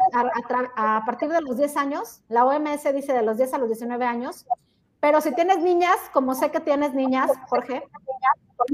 a, 0.75 1.03
partir 1.05 1.29
de 1.29 1.41
los 1.41 1.57
10 1.57 1.77
años. 1.77 2.21
La 2.29 2.45
OMS 2.45 2.83
dice 2.93 3.13
de 3.13 3.21
los 3.21 3.37
10 3.37 3.53
a 3.53 3.57
los 3.57 3.67
19 3.67 4.05
años. 4.05 4.45
Pero 4.99 5.19
si 5.21 5.33
tienes 5.35 5.59
niñas, 5.59 5.97
como 6.13 6.33
sé 6.33 6.51
que 6.51 6.59
tienes 6.59 6.93
niñas, 6.93 7.29
Jorge, 7.47 7.83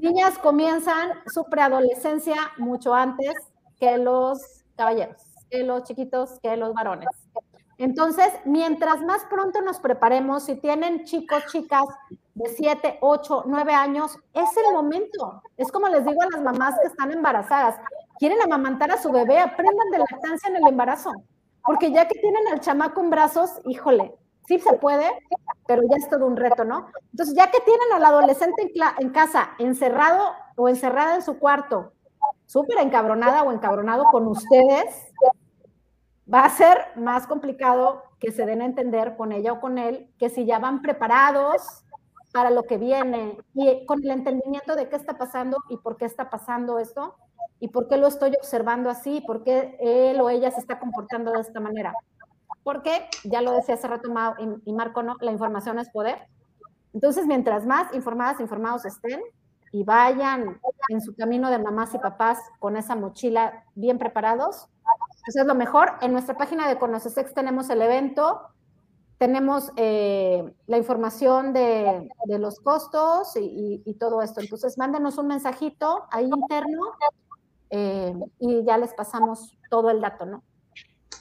niñas 0.02 0.38
comienzan 0.38 1.10
su 1.34 1.46
preadolescencia 1.46 2.36
mucho 2.58 2.94
antes 2.94 3.34
que 3.80 3.98
los 3.98 4.64
caballeros, 4.76 5.22
que 5.50 5.64
los 5.64 5.84
chiquitos, 5.84 6.40
que 6.42 6.56
los 6.56 6.74
varones. 6.74 7.10
Entonces, 7.80 8.28
mientras 8.44 9.02
más 9.02 9.24
pronto 9.30 9.62
nos 9.62 9.80
preparemos, 9.80 10.44
si 10.44 10.56
tienen 10.56 11.06
chicos, 11.06 11.46
chicas 11.50 11.86
de 12.36 12.50
7, 12.50 13.00
8, 13.02 13.46
9 13.48 13.74
años, 13.74 14.18
es 14.34 14.50
el 14.58 14.74
momento. 14.74 15.42
Es 15.56 15.72
como 15.72 15.88
les 15.88 16.06
digo 16.06 16.22
a 16.22 16.28
las 16.30 16.44
mamás 16.44 16.76
que 16.82 16.88
están 16.88 17.12
embarazadas 17.12 17.80
quieren 18.20 18.42
amamantar 18.42 18.92
a 18.92 19.02
su 19.02 19.12
bebé, 19.12 19.40
aprendan 19.40 19.90
de 19.92 19.98
lactancia 20.00 20.50
en 20.50 20.58
el 20.58 20.68
embarazo, 20.68 21.12
porque 21.66 21.92
ya 21.92 22.08
que 22.08 22.20
tienen 22.20 22.48
al 22.52 22.60
chamaco 22.60 23.02
en 23.02 23.10
brazos, 23.10 23.62
híjole, 23.66 24.14
sí 24.46 24.60
se 24.60 24.74
puede, 24.74 25.10
pero 25.66 25.82
ya 25.90 25.96
es 25.96 26.10
todo 26.10 26.26
un 26.28 26.36
reto, 26.36 26.66
¿no? 26.66 26.88
Entonces, 27.12 27.36
ya 27.36 27.50
que 27.50 27.60
tienen 27.62 27.94
al 27.94 28.04
adolescente 28.04 28.72
en, 29.00 29.10
casa, 29.12 29.52
encerrado 29.58 30.34
o 30.58 30.68
encerrada 30.68 31.16
en 31.16 31.22
su 31.22 31.40
cuarto, 31.40 31.94
súper 32.46 32.80
encabronada 32.80 33.44
o 33.44 33.52
encabronado 33.52 34.04
con 34.12 34.28
ustedes, 34.28 35.14
va 36.32 36.46
a 36.46 36.50
ser 36.50 36.78
más 36.96 37.26
complicado 37.26 38.04
que 38.20 38.32
se 38.32 38.46
den 38.46 38.62
a 38.62 38.66
entender 38.66 39.16
con 39.16 39.32
ella 39.32 39.54
o 39.54 39.62
con 39.62 39.78
él 39.78 40.12
que 40.20 40.30
si 40.30 40.46
ya 40.46 40.60
van 40.60 40.82
preparados 40.82 41.86
para 42.32 42.50
lo 42.50 42.64
que 42.64 42.78
viene 42.78 43.38
y 43.54 43.86
con 43.86 44.04
el 44.04 44.12
entendimiento 44.12 44.76
de 44.76 44.90
qué 44.90 44.96
está 44.96 45.18
pasando 45.18 45.58
y 45.70 45.78
por 45.78 45.98
qué 45.98 46.06
está 46.06 46.30
pasando 46.30 46.80
esto, 46.80 47.16
¿Y 47.60 47.68
por 47.70 47.88
qué 47.88 47.98
lo 47.98 48.08
estoy 48.08 48.34
observando 48.38 48.90
así? 48.90 49.22
¿Por 49.22 49.44
qué 49.44 49.78
él 49.80 50.22
o 50.22 50.30
ella 50.30 50.50
se 50.52 50.62
está 50.62 50.80
comportando 50.80 51.32
de 51.32 51.42
esta 51.42 51.60
manera? 51.60 51.94
Porque, 52.64 53.08
ya 53.26 53.42
lo 53.42 53.52
decía 53.52 53.76
hace 53.76 53.88
rato 53.88 54.10
y 54.66 54.74
Marco, 54.74 55.04
¿no? 55.04 55.16
La 55.20 55.32
información 55.32 55.78
es 55.80 55.90
poder. 55.90 56.20
Entonces, 56.94 57.28
mientras 57.28 57.66
más 57.66 57.94
informadas, 57.94 58.40
informados 58.40 58.86
estén 58.86 59.22
y 59.72 59.84
vayan 59.84 60.60
en 60.90 61.02
su 61.02 61.16
camino 61.16 61.52
de 61.52 61.60
mamás 61.60 61.94
y 61.94 62.00
papás 62.00 62.40
con 62.60 62.78
esa 62.78 62.96
mochila 62.96 63.66
bien 63.76 63.98
preparados, 63.98 64.70
pues 65.26 65.36
es 65.36 65.46
lo 65.46 65.56
mejor. 65.56 65.94
En 66.02 66.14
nuestra 66.14 66.38
página 66.38 66.68
de 66.68 66.80
Conocesex 66.80 67.34
tenemos 67.34 67.70
el 67.70 67.82
evento, 67.82 68.42
tenemos 69.20 69.72
eh, 69.76 70.44
la 70.66 70.78
información 70.78 71.52
de, 71.54 72.10
los 72.40 72.60
costos 72.62 73.34
y, 73.36 73.94
todo 74.00 74.22
esto. 74.22 74.40
Entonces, 74.40 74.78
mándenos 74.78 75.18
un 75.18 75.28
mensajito 75.28 76.06
ahí 76.10 76.26
interno 76.26 76.94
eh, 77.70 78.14
y 78.40 78.64
ya 78.64 78.78
les 78.78 78.94
pasamos 78.94 79.58
todo 79.70 79.90
el 79.92 80.00
dato, 80.00 80.26
¿no? 80.26 80.44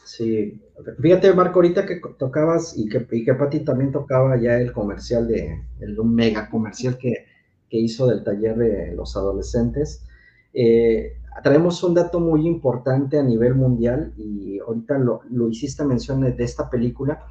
Sí, 0.05 0.63
fíjate 1.03 1.35
Marco, 1.35 1.59
ahorita 1.59 1.85
que 1.85 2.01
tocabas 2.19 2.79
y 2.79 2.89
que, 2.89 3.07
y 3.11 3.25
que 3.25 3.35
Pati 3.35 3.61
también 3.61 3.93
tocaba 3.93 4.41
ya 4.41 4.59
el 4.59 4.73
comercial 4.73 5.27
de, 5.27 5.67
el 5.81 6.03
mega 6.05 6.49
comercial 6.49 6.97
que, 6.97 7.27
que 7.69 7.77
hizo 7.77 8.07
del 8.07 8.25
taller 8.25 8.57
de 8.57 8.95
los 8.95 9.17
adolescentes, 9.17 10.07
eh, 10.55 11.19
traemos 11.43 11.83
un 11.83 11.95
dato 11.95 12.21
muy 12.21 12.47
importante 12.47 13.19
a 13.19 13.23
nivel 13.23 13.55
mundial 13.57 14.15
y 14.17 14.61
ahorita 14.61 14.99
lo, 14.99 15.21
lo 15.31 15.49
hiciste 15.49 15.85
mención 15.85 16.21
de 16.21 16.45
esta 16.45 16.71
película. 16.71 17.27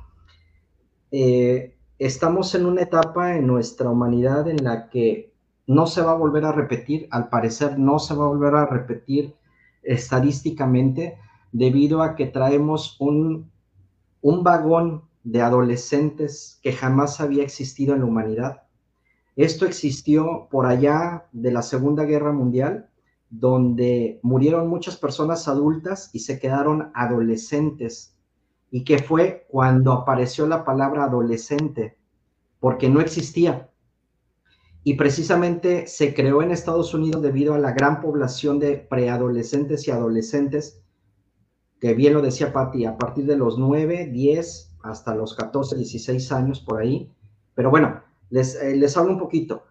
Eh, 1.11 1.75
estamos 1.99 2.53
en 2.55 2.65
una 2.65 2.81
etapa 2.81 3.35
en 3.35 3.47
nuestra 3.47 3.89
humanidad 3.89 4.47
en 4.47 4.63
la 4.63 4.89
que 4.89 5.33
no 5.65 5.87
se 5.87 6.01
va 6.01 6.11
a 6.11 6.17
volver 6.17 6.45
a 6.45 6.51
repetir, 6.51 7.07
al 7.11 7.29
parecer 7.29 7.77
no 7.77 7.99
se 7.99 8.13
va 8.13 8.25
a 8.25 8.29
volver 8.29 8.55
a 8.55 8.65
repetir 8.65 9.35
estadísticamente 9.83 11.17
debido 11.51 12.01
a 12.01 12.15
que 12.15 12.27
traemos 12.27 12.97
un, 12.99 13.51
un 14.21 14.43
vagón 14.43 15.03
de 15.23 15.41
adolescentes 15.41 16.59
que 16.61 16.73
jamás 16.73 17.19
había 17.19 17.43
existido 17.43 17.93
en 17.93 18.01
la 18.01 18.05
humanidad. 18.05 18.63
Esto 19.35 19.65
existió 19.65 20.47
por 20.49 20.65
allá 20.65 21.27
de 21.31 21.51
la 21.51 21.61
Segunda 21.61 22.05
Guerra 22.05 22.31
Mundial, 22.31 22.89
donde 23.29 24.19
murieron 24.23 24.67
muchas 24.67 24.97
personas 24.97 25.47
adultas 25.47 26.09
y 26.13 26.19
se 26.19 26.39
quedaron 26.39 26.91
adolescentes 26.93 28.16
y 28.71 28.83
que 28.83 28.99
fue 28.99 29.45
cuando 29.49 29.93
apareció 29.93 30.47
la 30.47 30.65
palabra 30.65 31.05
adolescente, 31.05 31.97
porque 32.59 32.89
no 32.89 32.99
existía. 32.99 33.69
Y 34.83 34.95
precisamente 34.95 35.87
se 35.87 36.13
creó 36.13 36.41
en 36.41 36.51
Estados 36.51 36.93
Unidos 36.93 37.21
debido 37.21 37.53
a 37.53 37.59
la 37.59 37.71
gran 37.71 38.01
población 38.01 38.59
de 38.59 38.77
preadolescentes 38.77 39.87
y 39.87 39.91
adolescentes, 39.91 40.81
que 41.79 41.93
bien 41.93 42.13
lo 42.13 42.21
decía 42.21 42.53
Patti, 42.53 42.85
a 42.85 42.97
partir 42.97 43.25
de 43.25 43.37
los 43.37 43.57
9, 43.57 44.07
10 44.07 44.75
hasta 44.83 45.15
los 45.15 45.35
14, 45.35 45.75
16 45.75 46.31
años 46.31 46.61
por 46.61 46.81
ahí. 46.81 47.11
Pero 47.53 47.69
bueno, 47.69 48.01
les, 48.29 48.55
eh, 48.55 48.75
les 48.75 48.95
hablo 48.97 49.11
un 49.11 49.19
poquito, 49.19 49.63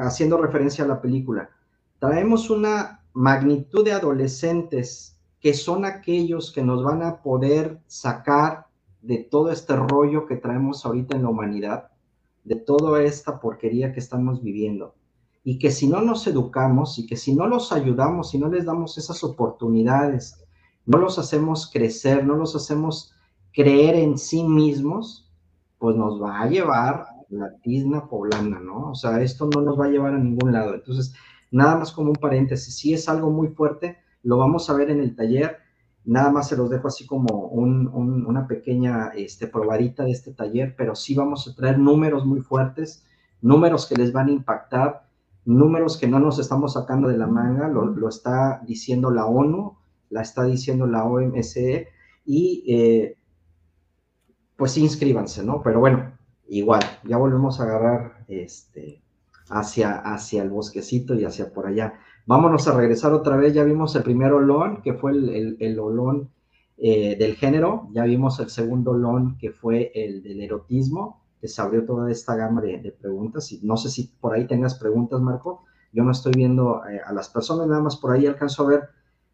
haciendo 0.00 0.38
referencia 0.38 0.84
a 0.84 0.88
la 0.88 1.00
película. 1.00 1.50
Traemos 1.98 2.50
una 2.50 3.04
magnitud 3.12 3.84
de 3.84 3.92
adolescentes 3.92 5.15
que 5.40 5.54
son 5.54 5.84
aquellos 5.84 6.52
que 6.52 6.62
nos 6.62 6.82
van 6.82 7.02
a 7.02 7.22
poder 7.22 7.80
sacar 7.86 8.66
de 9.02 9.18
todo 9.18 9.50
este 9.50 9.76
rollo 9.76 10.26
que 10.26 10.36
traemos 10.36 10.84
ahorita 10.84 11.16
en 11.16 11.22
la 11.22 11.28
humanidad, 11.28 11.88
de 12.44 12.56
toda 12.56 13.02
esta 13.02 13.40
porquería 13.40 13.92
que 13.92 14.00
estamos 14.00 14.42
viviendo. 14.42 14.94
Y 15.44 15.58
que 15.58 15.70
si 15.70 15.86
no 15.86 16.00
nos 16.00 16.26
educamos 16.26 16.98
y 16.98 17.06
que 17.06 17.16
si 17.16 17.34
no 17.34 17.46
los 17.46 17.72
ayudamos, 17.72 18.30
si 18.30 18.38
no 18.38 18.48
les 18.48 18.64
damos 18.64 18.98
esas 18.98 19.22
oportunidades, 19.22 20.44
no 20.86 20.98
los 20.98 21.18
hacemos 21.18 21.70
crecer, 21.72 22.24
no 22.24 22.34
los 22.34 22.56
hacemos 22.56 23.14
creer 23.52 23.94
en 23.94 24.18
sí 24.18 24.42
mismos, 24.42 25.30
pues 25.78 25.96
nos 25.96 26.20
va 26.20 26.40
a 26.40 26.48
llevar 26.48 27.06
la 27.28 27.56
tizna 27.62 28.08
poblana, 28.08 28.60
¿no? 28.60 28.90
O 28.90 28.94
sea, 28.94 29.20
esto 29.22 29.48
no 29.54 29.62
nos 29.62 29.78
va 29.78 29.86
a 29.86 29.90
llevar 29.90 30.14
a 30.14 30.18
ningún 30.18 30.52
lado. 30.52 30.74
Entonces, 30.74 31.14
nada 31.50 31.76
más 31.76 31.92
como 31.92 32.10
un 32.10 32.16
paréntesis, 32.16 32.76
sí 32.76 32.94
es 32.94 33.08
algo 33.08 33.30
muy 33.30 33.48
fuerte, 33.48 33.98
lo 34.26 34.38
vamos 34.38 34.68
a 34.68 34.74
ver 34.74 34.90
en 34.90 35.00
el 35.00 35.14
taller. 35.14 35.58
Nada 36.04 36.30
más 36.30 36.48
se 36.48 36.56
los 36.56 36.68
dejo 36.68 36.88
así 36.88 37.06
como 37.06 37.30
una 37.48 38.46
pequeña 38.48 39.10
este, 39.14 39.46
probadita 39.46 40.04
de 40.04 40.10
este 40.10 40.32
taller, 40.32 40.74
pero 40.76 40.96
sí 40.96 41.14
vamos 41.14 41.46
a 41.46 41.54
traer 41.54 41.78
números 41.78 42.26
muy 42.26 42.40
fuertes, 42.40 43.06
números 43.40 43.86
que 43.86 43.94
les 43.94 44.12
van 44.12 44.28
a 44.28 44.32
impactar, 44.32 45.08
números 45.44 45.96
que 45.96 46.08
no 46.08 46.18
nos 46.18 46.40
estamos 46.40 46.72
sacando 46.72 47.08
de 47.08 47.16
la 47.16 47.28
manga, 47.28 47.68
lo, 47.68 48.08
está 48.08 48.60
diciendo 48.66 49.10
la 49.10 49.26
ONU, 49.26 49.78
la 50.10 50.22
está 50.22 50.44
diciendo 50.44 50.86
la 50.86 51.04
OMSE, 51.04 51.88
y 52.24 52.64
eh, 52.66 53.16
pues 54.56 54.76
inscríbanse, 54.76 55.44
¿no? 55.44 55.62
Pero 55.62 55.78
bueno, 55.78 56.18
igual, 56.48 56.82
ya 57.04 57.16
volvemos 57.16 57.60
a 57.60 57.64
agarrar 57.64 58.24
este, 58.26 59.02
hacia, 59.50 59.98
hacia 59.98 60.42
el 60.42 60.50
bosquecito 60.50 61.14
y 61.14 61.24
hacia 61.24 61.52
por 61.52 61.66
allá. 61.66 61.94
Vámonos 62.26 62.66
a 62.66 62.76
regresar 62.76 63.12
otra 63.12 63.36
vez, 63.36 63.54
ya 63.54 63.62
vimos 63.62 63.94
el 63.94 64.02
primer 64.02 64.32
olón, 64.32 64.82
que 64.82 64.94
fue 64.94 65.12
el, 65.12 65.56
el, 65.60 65.78
olón 65.78 66.28
eh, 66.76 67.16
del 67.16 67.36
género, 67.36 67.88
ya 67.92 68.02
vimos 68.02 68.40
el 68.40 68.50
segundo 68.50 68.90
olón, 68.90 69.38
que 69.38 69.52
fue 69.52 69.92
el 69.94 70.24
del 70.24 70.40
erotismo, 70.40 71.22
que 71.40 71.46
se 71.46 71.62
abrió 71.62 71.84
toda 71.84 72.10
esta 72.10 72.34
gama 72.34 72.60
de, 72.60 72.90
preguntas, 73.00 73.52
no 73.62 73.76
sé 73.76 73.90
si 73.90 74.08
por 74.20 74.34
ahí 74.34 74.44
tengas 74.48 74.74
preguntas, 74.74 75.20
Marco, 75.20 75.62
yo 75.92 76.02
no 76.02 76.10
estoy 76.10 76.32
viendo 76.34 76.82
eh, 76.88 77.00
a 77.06 77.12
las 77.12 77.28
personas, 77.28 77.68
nada 77.68 77.80
más 77.80 77.96
por 77.96 78.12
ahí 78.12 78.26
alcanzo 78.26 78.64
a 78.64 78.70
ver 78.70 78.82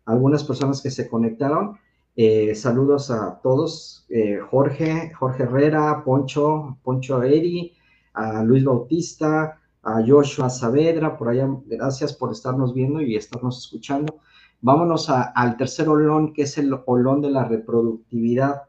algunas 0.05 0.45
personas 0.45 0.82
que 0.82 0.90
se 0.90 1.09
conectaron, 1.09 1.78
eh, 2.14 2.55
saludos 2.55 3.11
a 3.11 3.40
todos, 3.43 4.07
Jorge, 4.51 5.14
Jorge 5.14 5.45
Herrera, 5.45 6.03
Poncho, 6.05 6.76
Poncho 6.82 7.22
Eri, 7.22 7.72
a 8.12 8.45
Luis 8.45 8.64
Bautista, 8.64 9.61
a 9.83 10.03
Joshua 10.07 10.49
Saavedra, 10.49 11.16
por 11.16 11.28
allá, 11.28 11.49
gracias 11.66 12.12
por 12.12 12.30
estarnos 12.33 12.72
viendo 12.72 13.01
y 13.01 13.16
estarnos 13.16 13.59
escuchando. 13.59 14.20
Vámonos 14.61 15.11
al 15.11 15.57
tercer 15.57 15.89
olón, 15.89 16.33
que 16.33 16.43
es 16.43 16.57
el 16.57 16.72
olón 16.87 17.20
de 17.20 17.30
la 17.30 17.45
reproductividad, 17.45 18.62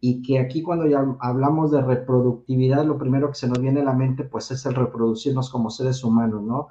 y 0.00 0.22
que 0.22 0.38
aquí 0.38 0.62
cuando 0.62 0.86
ya 0.86 1.04
hablamos 1.20 1.70
de 1.70 1.80
reproductividad, 1.80 2.84
lo 2.84 2.98
primero 2.98 3.28
que 3.28 3.36
se 3.36 3.48
nos 3.48 3.60
viene 3.60 3.80
a 3.80 3.84
la 3.84 3.94
mente, 3.94 4.24
pues 4.24 4.50
es 4.50 4.66
el 4.66 4.74
reproducirnos 4.74 5.50
como 5.50 5.70
seres 5.70 6.02
humanos, 6.04 6.42
¿no? 6.42 6.68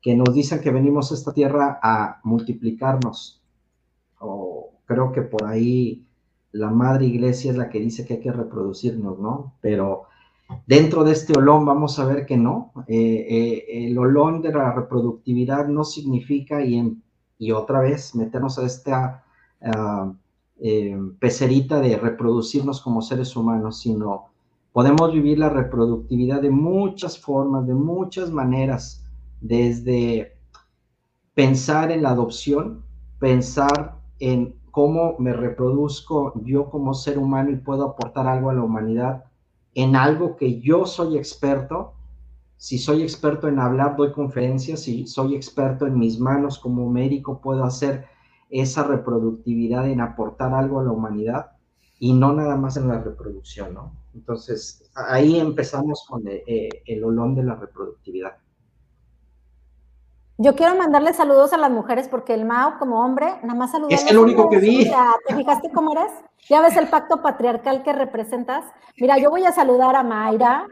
Que 0.00 0.16
nos 0.16 0.34
dicen 0.34 0.60
que 0.60 0.70
venimos 0.70 1.10
a 1.10 1.14
esta 1.14 1.32
tierra 1.32 1.78
a 1.82 2.20
multiplicarnos, 2.24 3.42
o 4.18 4.72
creo 4.86 5.12
que 5.12 5.22
por 5.22 5.44
ahí 5.44 6.06
la 6.52 6.70
madre 6.70 7.04
iglesia 7.06 7.50
es 7.50 7.58
la 7.58 7.68
que 7.68 7.80
dice 7.80 8.06
que 8.06 8.14
hay 8.14 8.20
que 8.20 8.32
reproducirnos, 8.32 9.18
¿no? 9.18 9.54
Pero 9.60 10.04
Dentro 10.66 11.04
de 11.04 11.12
este 11.12 11.36
olón 11.38 11.64
vamos 11.64 11.98
a 11.98 12.04
ver 12.04 12.26
que 12.26 12.36
no. 12.36 12.72
Eh, 12.86 13.26
eh, 13.28 13.86
el 13.86 13.98
olón 13.98 14.42
de 14.42 14.52
la 14.52 14.72
reproductividad 14.72 15.68
no 15.68 15.84
significa, 15.84 16.64
y, 16.64 16.96
y 17.38 17.52
otra 17.52 17.80
vez, 17.80 18.14
meternos 18.14 18.58
a 18.58 18.66
esta 18.66 19.24
eh, 20.58 20.96
pecerita 21.18 21.80
de 21.80 21.96
reproducirnos 21.96 22.80
como 22.80 23.02
seres 23.02 23.36
humanos, 23.36 23.80
sino 23.80 24.26
podemos 24.72 25.12
vivir 25.12 25.38
la 25.38 25.48
reproductividad 25.48 26.42
de 26.42 26.50
muchas 26.50 27.18
formas, 27.18 27.66
de 27.66 27.74
muchas 27.74 28.30
maneras, 28.30 29.04
desde 29.40 30.36
pensar 31.34 31.90
en 31.90 32.02
la 32.02 32.10
adopción, 32.10 32.84
pensar 33.18 33.96
en 34.18 34.54
cómo 34.70 35.16
me 35.18 35.32
reproduzco 35.32 36.32
yo 36.44 36.70
como 36.70 36.94
ser 36.94 37.18
humano 37.18 37.50
y 37.50 37.56
puedo 37.56 37.84
aportar 37.84 38.26
algo 38.26 38.50
a 38.50 38.54
la 38.54 38.62
humanidad 38.62 39.24
en 39.76 39.94
algo 39.94 40.36
que 40.36 40.58
yo 40.58 40.86
soy 40.86 41.18
experto. 41.18 41.92
Si 42.56 42.78
soy 42.78 43.02
experto 43.02 43.46
en 43.46 43.58
hablar, 43.58 43.94
doy 43.94 44.10
conferencias. 44.10 44.80
Si 44.80 45.06
soy 45.06 45.34
experto 45.34 45.86
en 45.86 45.98
mis 45.98 46.18
manos 46.18 46.58
como 46.58 46.90
médico, 46.90 47.42
puedo 47.42 47.62
hacer 47.62 48.06
esa 48.48 48.84
reproductividad 48.84 49.86
en 49.86 50.00
aportar 50.00 50.54
algo 50.54 50.80
a 50.80 50.84
la 50.84 50.92
humanidad 50.92 51.50
y 51.98 52.14
no 52.14 52.32
nada 52.32 52.56
más 52.56 52.78
en 52.78 52.88
la 52.88 53.02
reproducción, 53.02 53.74
¿no? 53.74 53.92
Entonces, 54.14 54.90
ahí 54.94 55.38
empezamos 55.38 56.06
con 56.08 56.26
el, 56.26 56.42
eh, 56.46 56.70
el 56.86 57.04
olón 57.04 57.34
de 57.34 57.44
la 57.44 57.56
reproductividad. 57.56 58.38
Yo 60.38 60.54
quiero 60.54 60.76
mandarle 60.76 61.14
saludos 61.14 61.54
a 61.54 61.56
las 61.56 61.70
mujeres 61.70 62.08
porque 62.08 62.34
el 62.34 62.44
Mao, 62.44 62.78
como 62.78 63.02
hombre, 63.02 63.38
nada 63.42 63.54
más 63.54 63.70
saluda. 63.70 63.94
Es 63.94 64.06
el 64.10 64.18
único 64.18 64.50
que 64.50 64.58
vi. 64.58 64.90
¿Te 65.26 65.34
fijaste 65.34 65.70
cómo 65.72 65.92
eres? 65.92 66.12
Ya 66.48 66.60
ves 66.60 66.76
el 66.76 66.88
pacto 66.88 67.22
patriarcal 67.22 67.82
que 67.82 67.94
representas. 67.94 68.64
Mira, 68.98 69.16
yo 69.16 69.30
voy 69.30 69.46
a 69.46 69.52
saludar 69.52 69.96
a 69.96 70.02
Mayra, 70.02 70.66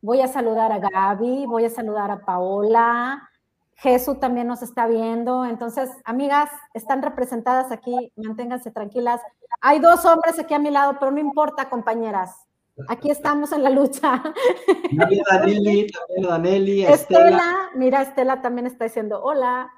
voy 0.00 0.22
a 0.22 0.28
saludar 0.28 0.72
a 0.72 0.78
Gaby, 0.78 1.44
voy 1.46 1.66
a 1.66 1.70
saludar 1.70 2.10
a 2.10 2.20
Paola. 2.20 3.28
Jesús 3.74 4.18
también 4.18 4.46
nos 4.46 4.62
está 4.62 4.86
viendo. 4.86 5.44
Entonces, 5.44 5.90
amigas, 6.04 6.48
están 6.72 7.02
representadas 7.02 7.70
aquí, 7.70 8.12
manténganse 8.16 8.70
tranquilas. 8.70 9.20
Hay 9.60 9.78
dos 9.78 10.06
hombres 10.06 10.38
aquí 10.38 10.54
a 10.54 10.58
mi 10.58 10.70
lado, 10.70 10.96
pero 10.98 11.10
no 11.10 11.18
importa, 11.18 11.68
compañeras. 11.68 12.46
Aquí 12.88 13.10
estamos 13.10 13.52
en 13.52 13.62
la 13.62 13.70
lucha. 13.70 14.22
Mira, 14.90 15.24
Danelli, 15.30 15.86
Danelli, 16.22 16.84
Estela. 16.84 17.70
Mira, 17.74 18.02
Estela 18.02 18.40
también 18.40 18.66
está 18.66 18.84
diciendo 18.84 19.22
hola. 19.22 19.70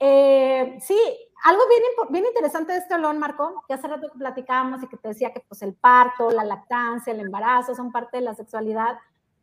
Eh, 0.00 0.76
sí, 0.80 0.98
algo 1.44 1.62
bien, 1.68 1.82
bien 2.10 2.24
interesante 2.26 2.72
de 2.72 2.78
este 2.78 2.94
olón, 2.94 3.18
Marco, 3.18 3.62
que 3.68 3.74
hace 3.74 3.86
rato 3.86 4.10
que 4.10 4.18
platicábamos 4.18 4.82
y 4.82 4.88
que 4.88 4.96
te 4.96 5.08
decía 5.08 5.32
que 5.32 5.40
pues 5.40 5.62
el 5.62 5.74
parto, 5.74 6.30
la 6.30 6.44
lactancia, 6.44 7.12
el 7.12 7.20
embarazo 7.20 7.74
son 7.74 7.92
parte 7.92 8.16
de 8.16 8.24
la 8.24 8.34
sexualidad, 8.34 8.98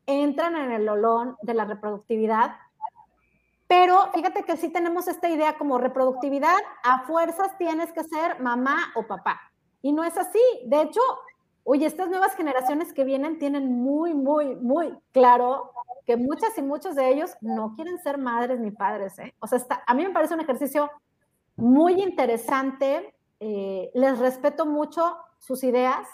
entran 0.05 0.55
en 0.55 0.72
el 0.72 0.88
olón 0.89 1.38
de 1.41 1.53
la 1.53 1.65
reproductividad. 1.65 2.55
Pero 3.68 4.11
fíjate 4.13 4.43
que 4.43 4.57
sí 4.57 4.68
tenemos 4.69 5.07
esta 5.07 5.30
idea 5.30 5.57
como 5.57 5.77
reproductividad, 5.77 6.57
a 6.84 7.03
fuerzas 7.03 7.57
tienes 7.57 7.91
que 7.93 8.03
ser 8.03 8.41
mamá 8.41 8.91
o 8.95 9.07
papá. 9.07 9.39
Y 9.81 9.93
no 9.93 10.03
es 10.03 10.18
así. 10.18 10.41
De 10.65 10.81
hecho, 10.81 11.01
Oye, 11.63 11.85
estas 11.85 12.09
nuevas 12.09 12.35
generaciones 12.35 12.93
que 12.93 13.03
vienen 13.03 13.38
tienen 13.38 13.71
muy, 13.71 14.13
muy, 14.13 14.55
muy 14.55 14.93
claro 15.11 15.71
que 16.05 16.17
muchas 16.17 16.57
y 16.57 16.61
muchos 16.61 16.95
de 16.95 17.09
ellos 17.09 17.31
no 17.41 17.75
quieren 17.75 17.99
ser 17.99 18.17
madres 18.17 18.59
ni 18.59 18.71
padres, 18.71 19.19
¿eh? 19.19 19.35
O 19.39 19.47
sea, 19.47 19.57
está, 19.57 19.83
a 19.85 19.93
mí 19.93 20.03
me 20.03 20.09
parece 20.09 20.33
un 20.33 20.41
ejercicio 20.41 20.89
muy 21.55 22.01
interesante, 22.01 23.13
eh, 23.39 23.91
les 23.93 24.17
respeto 24.17 24.65
mucho 24.65 25.15
sus 25.38 25.63
ideas, 25.63 26.07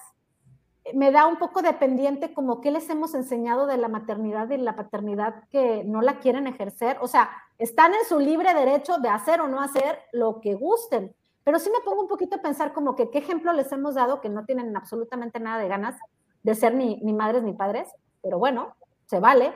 me 0.93 1.11
da 1.11 1.27
un 1.27 1.37
poco 1.37 1.61
de 1.61 1.73
pendiente 1.73 2.33
como 2.33 2.61
qué 2.61 2.71
les 2.71 2.89
hemos 2.89 3.13
enseñado 3.13 3.65
de 3.65 3.77
la 3.77 3.87
maternidad 3.87 4.49
y 4.49 4.57
la 4.57 4.75
paternidad 4.75 5.43
que 5.49 5.83
no 5.83 6.01
la 6.01 6.19
quieren 6.19 6.47
ejercer. 6.47 6.97
O 7.01 7.07
sea, 7.07 7.29
están 7.57 7.93
en 7.93 8.05
su 8.07 8.19
libre 8.19 8.53
derecho 8.53 8.97
de 8.97 9.09
hacer 9.09 9.41
o 9.41 9.47
no 9.47 9.61
hacer 9.61 9.99
lo 10.11 10.39
que 10.39 10.55
gusten. 10.55 11.13
Pero 11.47 11.59
sí 11.59 11.69
me 11.69 11.79
pongo 11.79 12.01
un 12.01 12.09
poquito 12.09 12.35
a 12.35 12.41
pensar 12.41 12.73
como 12.73 12.93
que 12.93 13.09
qué 13.09 13.19
ejemplo 13.19 13.53
les 13.53 13.71
hemos 13.71 13.95
dado 13.95 14.19
que 14.19 14.27
no 14.27 14.43
tienen 14.43 14.75
absolutamente 14.75 15.39
nada 15.39 15.59
de 15.59 15.69
ganas 15.69 15.95
de 16.43 16.53
ser 16.55 16.75
ni, 16.75 16.97
ni 16.97 17.13
madres 17.13 17.41
ni 17.41 17.53
padres, 17.53 17.87
pero 18.21 18.37
bueno, 18.37 18.75
se 19.05 19.21
vale. 19.21 19.53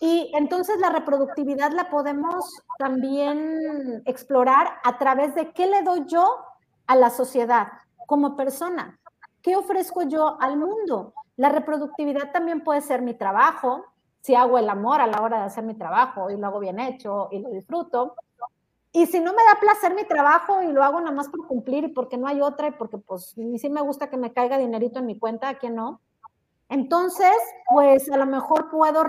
Y 0.00 0.32
entonces 0.34 0.80
la 0.80 0.90
reproductividad 0.90 1.70
la 1.70 1.90
podemos 1.90 2.64
también 2.76 4.02
explorar 4.04 4.80
a 4.82 4.98
través 4.98 5.32
de 5.36 5.52
qué 5.52 5.68
le 5.68 5.82
doy 5.82 6.06
yo 6.08 6.26
a 6.88 6.96
la 6.96 7.08
sociedad 7.08 7.68
como 8.08 8.34
persona. 8.34 8.98
¿Qué 9.42 9.54
ofrezco 9.54 10.02
yo 10.02 10.36
al 10.40 10.56
mundo? 10.56 11.14
La 11.36 11.50
reproductividad 11.50 12.32
también 12.32 12.64
puede 12.64 12.80
ser 12.80 13.00
mi 13.00 13.14
trabajo, 13.14 13.84
si 14.22 14.34
hago 14.34 14.58
el 14.58 14.68
amor 14.68 15.00
a 15.00 15.06
la 15.06 15.22
hora 15.22 15.38
de 15.38 15.44
hacer 15.44 15.62
mi 15.62 15.74
trabajo 15.74 16.30
y 16.30 16.36
lo 16.36 16.48
hago 16.48 16.58
bien 16.58 16.80
hecho 16.80 17.28
y 17.30 17.38
lo 17.38 17.50
disfruto. 17.50 18.16
Y 18.92 19.06
si 19.06 19.20
no 19.20 19.32
me 19.32 19.42
da 19.42 19.58
placer 19.58 19.94
mi 19.94 20.04
trabajo 20.04 20.62
y 20.62 20.70
lo 20.70 20.82
hago 20.82 21.00
nada 21.00 21.12
más 21.12 21.28
por 21.28 21.46
cumplir 21.46 21.84
y 21.84 21.88
porque 21.88 22.18
no 22.18 22.26
hay 22.26 22.42
otra 22.42 22.68
y 22.68 22.72
porque 22.72 22.98
pues 22.98 23.34
sí 23.34 23.70
me 23.70 23.80
gusta 23.80 24.10
que 24.10 24.18
me 24.18 24.32
caiga 24.32 24.58
dinerito 24.58 24.98
en 24.98 25.06
mi 25.06 25.18
cuenta, 25.18 25.48
¿a 25.48 25.54
quién 25.54 25.74
no? 25.74 26.00
Entonces, 26.68 27.36
pues 27.70 28.10
a 28.10 28.16
lo 28.16 28.24
mejor 28.24 28.70
puedo 28.70 29.04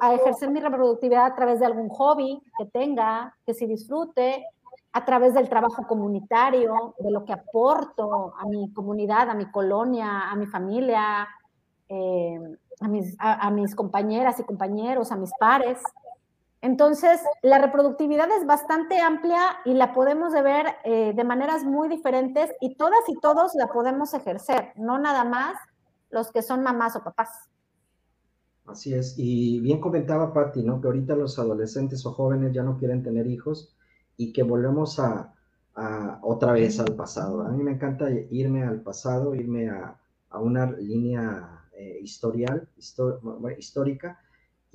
ejercer 0.00 0.50
mi 0.50 0.60
reproductividad 0.60 1.26
a 1.26 1.34
través 1.36 1.60
de 1.60 1.66
algún 1.66 1.88
hobby 1.88 2.42
que 2.58 2.66
tenga, 2.66 3.36
que 3.46 3.54
si 3.54 3.66
disfrute, 3.66 4.44
a 4.92 5.04
través 5.04 5.34
del 5.34 5.48
trabajo 5.48 5.86
comunitario, 5.86 6.94
de 6.98 7.10
lo 7.10 7.24
que 7.24 7.32
aporto 7.32 8.34
a 8.36 8.46
mi 8.46 8.72
comunidad, 8.72 9.30
a 9.30 9.34
mi 9.34 9.44
colonia, 9.50 10.30
a 10.30 10.34
mi 10.36 10.46
familia, 10.46 11.28
eh, 11.88 12.40
a, 12.80 12.88
mis, 12.88 13.14
a, 13.18 13.50
mis, 13.50 13.74
compañeras 13.74 14.40
y 14.40 14.44
compañeros, 14.44 15.12
a 15.12 15.16
mis 15.16 15.30
pares. 15.38 15.78
Entonces, 16.66 17.20
la 17.42 17.58
reproductividad 17.58 18.28
es 18.36 18.44
bastante 18.44 18.98
amplia 18.98 19.38
y 19.64 19.74
la 19.74 19.92
podemos 19.92 20.32
ver 20.32 20.66
eh, 20.82 21.12
de 21.14 21.22
maneras 21.22 21.62
muy 21.62 21.88
diferentes 21.88 22.50
y 22.60 22.74
todas 22.74 22.98
y 23.06 23.14
todos 23.20 23.54
la 23.54 23.68
podemos 23.68 24.12
ejercer, 24.14 24.72
no 24.74 24.98
nada 24.98 25.22
más 25.22 25.54
los 26.10 26.32
que 26.32 26.42
son 26.42 26.64
mamás 26.64 26.96
o 26.96 27.04
papás. 27.04 27.30
Así 28.66 28.92
es, 28.92 29.14
y 29.16 29.60
bien 29.60 29.80
comentaba 29.80 30.32
Patti, 30.32 30.64
¿no? 30.64 30.80
Que 30.80 30.88
ahorita 30.88 31.14
los 31.14 31.38
adolescentes 31.38 32.04
o 32.04 32.14
jóvenes 32.14 32.52
ya 32.52 32.64
no 32.64 32.76
quieren 32.78 33.04
tener 33.04 33.28
hijos 33.28 33.76
y 34.16 34.32
que 34.32 34.42
volvemos 34.42 34.98
a, 34.98 35.34
otra 36.22 36.50
vez 36.50 36.80
al 36.80 36.96
pasado. 36.96 37.42
A 37.42 37.50
mí 37.50 37.62
me 37.62 37.74
encanta 37.74 38.10
irme 38.10 38.64
al 38.64 38.80
pasado, 38.80 39.36
irme 39.36 39.70
a, 39.70 40.00
una 40.32 40.72
línea 40.72 41.64
eh, 41.78 42.00
historial, 42.02 42.68
histórica, 43.56 44.18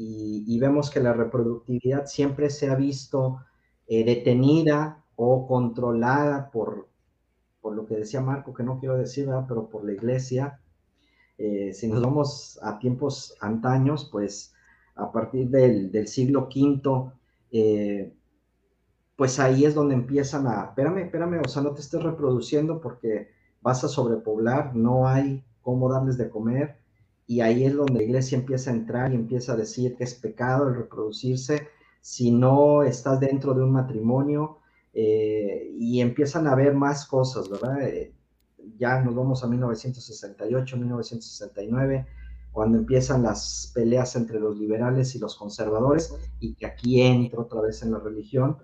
y, 0.03 0.59
vemos 0.59 0.89
que 0.89 0.99
la 0.99 1.13
reproductividad 1.13 2.05
siempre 2.05 2.49
se 2.49 2.69
ha 2.69 2.75
visto 2.75 3.39
eh, 3.87 4.03
detenida 4.03 5.03
o 5.15 5.47
controlada 5.47 6.49
por, 6.51 6.87
por 7.61 7.75
lo 7.75 7.85
que 7.85 7.97
decía 7.97 8.21
Marco, 8.21 8.53
que 8.53 8.63
no 8.63 8.79
quiero 8.79 8.97
decir, 8.97 9.29
pero 9.47 9.69
por 9.69 9.85
la 9.85 9.93
iglesia. 9.93 10.59
Eh, 11.37 11.73
si 11.73 11.87
nos 11.87 12.01
vamos 12.01 12.59
a 12.61 12.79
tiempos 12.79 13.35
antaños, 13.41 14.09
pues 14.11 14.53
a 14.95 15.11
partir 15.11 15.49
del, 15.49 16.07
siglo 16.07 16.47
V, 16.53 18.11
pues 19.15 19.39
ahí 19.39 19.65
es 19.65 19.75
donde 19.75 19.93
empiezan 19.93 20.47
a, 20.47 20.65
espérame, 20.65 21.03
espérame, 21.03 21.41
o 21.45 21.47
sea, 21.47 21.61
no 21.61 21.73
te 21.73 21.81
estés 21.81 22.01
reproduciendo 22.01 22.81
porque 22.81 23.29
vas 23.61 23.83
a 23.83 23.87
sobrepoblar, 23.87 24.75
no 24.75 25.07
hay 25.07 25.43
cómo 25.61 25.89
darles 25.89 26.17
de 26.17 26.29
comer, 26.29 26.80
y 27.27 27.41
ahí 27.41 27.65
es 27.65 27.73
donde 27.73 27.93
la 27.93 28.03
iglesia 28.03 28.38
empieza 28.38 28.72
a 28.72 28.73
entrar 28.73 29.11
y 29.11 29.15
empieza 29.15 29.53
a 29.53 29.57
decir 29.57 29.95
que 29.95 30.03
es 30.03 30.15
pecado 30.15 30.68
el 30.68 30.76
reproducirse 30.76 31.68
si 32.02 32.31
no 32.31 32.84
estás 32.84 33.19
dentro 33.19 33.53
de 33.53 33.64
un 33.64 33.72
matrimonio, 33.72 34.57
eh, 34.93 35.72
y 35.77 36.02
empiezan 36.02 36.48
a 36.48 36.56
ver 36.56 36.73
más 36.73 37.06
cosas, 37.06 37.49
¿verdad? 37.49 37.81
Eh, 37.81 38.14
ya 38.77 39.02
nos 39.02 39.15
vamos 39.15 39.43
a 39.43 39.48
1968, 39.48 40.77
1969, 40.77 42.07
cuando 42.52 42.80
empiezan 42.80 43.23
las 43.23 43.72
peleas 43.73 44.15
entre 44.15 44.39
los 44.39 44.57
liberales 44.57 45.15
y 45.15 45.19
los 45.19 45.35
conservadores, 45.35 46.14
y 46.39 46.56
que 46.56 46.65
aquí 46.65 47.02
entra 47.02 47.41
otra 47.41 47.61
vez 47.61 47.81
en 47.84 47.91
la 47.91 47.99
religión, 47.99 48.57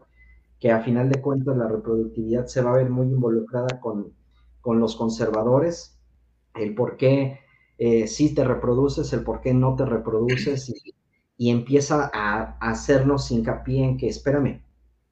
que 0.59 0.71
a 0.71 0.81
final 0.81 1.09
de 1.09 1.21
cuentas 1.21 1.55
la 1.55 1.67
reproductividad 1.67 2.47
se 2.47 2.61
va 2.61 2.71
a 2.71 2.77
ver 2.77 2.89
muy 2.89 3.07
involucrada 3.07 3.79
con, 3.79 4.13
con 4.61 4.79
los 4.79 4.95
conservadores, 4.95 5.97
el 6.55 6.73
por 6.73 6.97
qué 6.97 7.39
eh, 7.77 8.07
sí 8.07 8.33
te 8.33 8.43
reproduces, 8.43 9.11
el 9.13 9.23
por 9.23 9.41
qué 9.41 9.53
no 9.53 9.75
te 9.75 9.85
reproduces, 9.85 10.73
y, 11.37 11.51
empieza 11.51 12.09
a, 12.11 12.57
hacernos 12.59 13.29
hincapié 13.31 13.83
en 13.83 13.97
que, 13.97 14.07
espérame, 14.07 14.63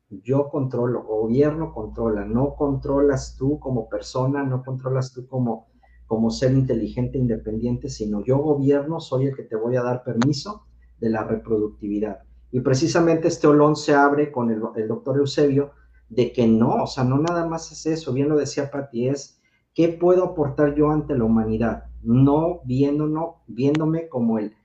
yo 0.10 0.50
controlo, 0.50 1.04
gobierno 1.04 1.74
controla, 1.74 2.26
no 2.26 2.56
controlas 2.56 3.36
tú 3.38 3.60
como 3.60 3.88
persona, 3.88 4.44
no 4.44 4.64
controlas 4.64 5.14
tú 5.14 5.28
como, 5.28 5.68
como 6.08 6.32
ser 6.32 6.54
inteligente, 6.54 7.18
independiente, 7.18 7.90
sino 7.90 8.24
yo 8.24 8.38
gobierno, 8.40 9.00
soy 9.00 9.28
el 9.28 9.36
que 9.36 9.44
te 9.44 9.56
voy 9.56 9.76
a 9.76 9.84
dar 9.84 10.04
permiso 10.04 10.66
de 11.00 11.10
la 11.10 11.24
reproductividad. 11.24 12.20
Y 12.52 12.62
precisamente 12.62 13.28
este 13.28 13.48
olón 13.48 13.76
se 13.76 13.94
abre 13.94 14.32
con 14.32 14.50
el, 14.50 14.88
doctor 14.88 15.18
Eusebio 15.18 15.72
de 16.10 16.32
que 16.32 16.48
no, 16.48 16.84
o 16.84 16.88
sea, 16.88 17.04
no 17.04 17.18
nada 17.18 17.46
más 17.48 17.72
es 17.72 17.86
eso, 17.86 18.14
bien 18.14 18.30
lo 18.30 18.38
decía 18.38 18.72
Pati, 18.72 19.10
es 19.10 19.42
qué 19.76 19.90
puedo 19.90 20.24
aportar 20.24 20.74
yo 20.74 20.90
ante 20.90 21.16
la 21.16 21.26
humanidad, 21.26 21.84
no 22.02 22.62
viéndome 22.64 24.08
como 24.08 24.40
el, 24.40 24.56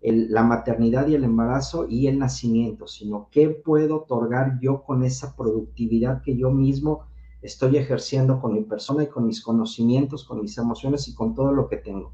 la 0.00 0.44
maternidad 0.44 1.08
y 1.08 1.16
el 1.16 1.24
embarazo 1.24 1.86
y 1.88 2.06
el 2.06 2.18
nacimiento, 2.18 2.86
sino 2.86 3.28
qué 3.30 3.50
puedo 3.50 3.96
otorgar 3.96 4.58
yo 4.60 4.84
con 4.84 5.02
esa 5.02 5.36
productividad 5.36 6.22
que 6.22 6.36
yo 6.36 6.50
mismo 6.50 7.04
estoy 7.42 7.76
ejerciendo 7.76 8.40
con 8.40 8.54
mi 8.54 8.62
persona 8.62 9.02
y 9.02 9.08
con 9.08 9.26
mis 9.26 9.42
conocimientos, 9.42 10.24
con 10.24 10.40
mis 10.40 10.56
emociones 10.56 11.08
y 11.08 11.14
con 11.14 11.34
todo 11.34 11.52
lo 11.52 11.68
que 11.68 11.76
tengo. 11.76 12.12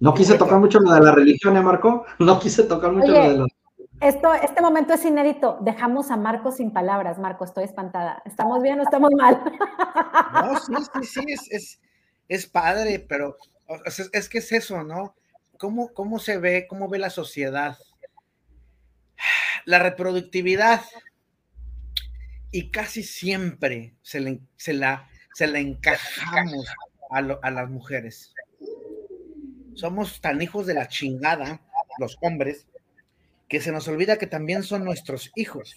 No 0.00 0.14
quise 0.14 0.38
tocar 0.38 0.60
mucho 0.60 0.78
lo 0.78 0.92
de 0.92 1.00
la 1.00 1.10
religión, 1.10 1.56
¿eh, 1.56 1.62
Marco? 1.62 2.04
No 2.20 2.38
quise 2.38 2.62
tocar 2.62 2.92
mucho 2.92 3.10
lo 3.10 3.28
de 3.28 3.38
la... 3.38 3.46
Esto, 4.00 4.32
este 4.34 4.60
momento 4.60 4.94
es 4.94 5.04
inédito. 5.04 5.58
Dejamos 5.60 6.10
a 6.10 6.16
Marco 6.16 6.52
sin 6.52 6.72
palabras. 6.72 7.18
Marco, 7.18 7.44
estoy 7.44 7.64
espantada. 7.64 8.22
¿Estamos 8.24 8.62
bien 8.62 8.78
o 8.80 8.82
estamos 8.82 9.10
mal? 9.16 9.42
No, 10.32 10.58
sí, 10.58 10.74
sí, 11.02 11.36
sí, 11.36 11.78
es, 12.28 12.46
padre, 12.46 13.00
pero 13.00 13.36
es, 14.12 14.28
que 14.28 14.38
es 14.38 14.52
eso, 14.52 14.84
¿no? 14.84 15.14
¿Cómo, 15.58 15.92
¿Cómo 15.92 16.18
se 16.18 16.38
ve, 16.38 16.66
cómo 16.68 16.88
ve 16.88 16.98
la 16.98 17.10
sociedad? 17.10 17.76
La 19.64 19.78
reproductividad. 19.78 20.82
Y 22.50 22.70
casi 22.70 23.02
siempre 23.02 23.94
se, 24.02 24.40
se, 24.56 24.72
la, 24.72 25.08
se 25.34 25.46
la 25.46 25.58
encajamos 25.58 26.66
a 27.10 27.50
las 27.50 27.70
mujeres 27.70 28.34
somos 29.78 30.20
tan 30.20 30.42
hijos 30.42 30.66
de 30.66 30.74
la 30.74 30.88
chingada, 30.88 31.60
los 31.98 32.18
hombres, 32.20 32.66
que 33.48 33.60
se 33.60 33.72
nos 33.72 33.88
olvida 33.88 34.18
que 34.18 34.26
también 34.26 34.62
son 34.62 34.84
nuestros 34.84 35.30
hijos. 35.34 35.76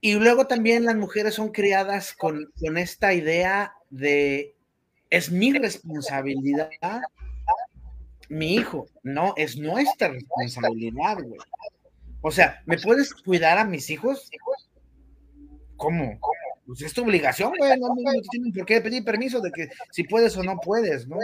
Y 0.00 0.14
luego 0.14 0.46
también 0.46 0.84
las 0.84 0.96
mujeres 0.96 1.34
son 1.34 1.50
criadas 1.50 2.12
con, 2.12 2.52
con 2.60 2.76
esta 2.76 3.14
idea 3.14 3.74
de 3.90 4.54
es 5.08 5.30
mi 5.30 5.52
responsabilidad, 5.52 6.68
mi 8.28 8.56
hijo. 8.56 8.86
No, 9.02 9.32
es 9.36 9.56
nuestra 9.56 10.08
responsabilidad, 10.08 11.18
güey. 11.22 11.40
O 12.20 12.30
sea, 12.30 12.62
¿me 12.66 12.78
puedes 12.78 13.14
cuidar 13.14 13.58
a 13.58 13.64
mis 13.64 13.88
hijos? 13.90 14.30
¿Cómo? 15.76 16.18
Pues 16.66 16.82
es 16.82 16.92
tu 16.92 17.02
obligación, 17.02 17.52
güey. 17.56 17.78
No, 17.78 17.88
no, 17.88 17.94
tienen 18.30 18.52
por 18.52 18.66
qué 18.66 18.80
pedir 18.80 19.04
permiso 19.04 19.40
de 19.40 19.50
que 19.52 19.68
si 19.90 20.04
puedes 20.04 20.36
o 20.36 20.42
no 20.42 20.58
puedes, 20.58 21.06
¿no? 21.06 21.18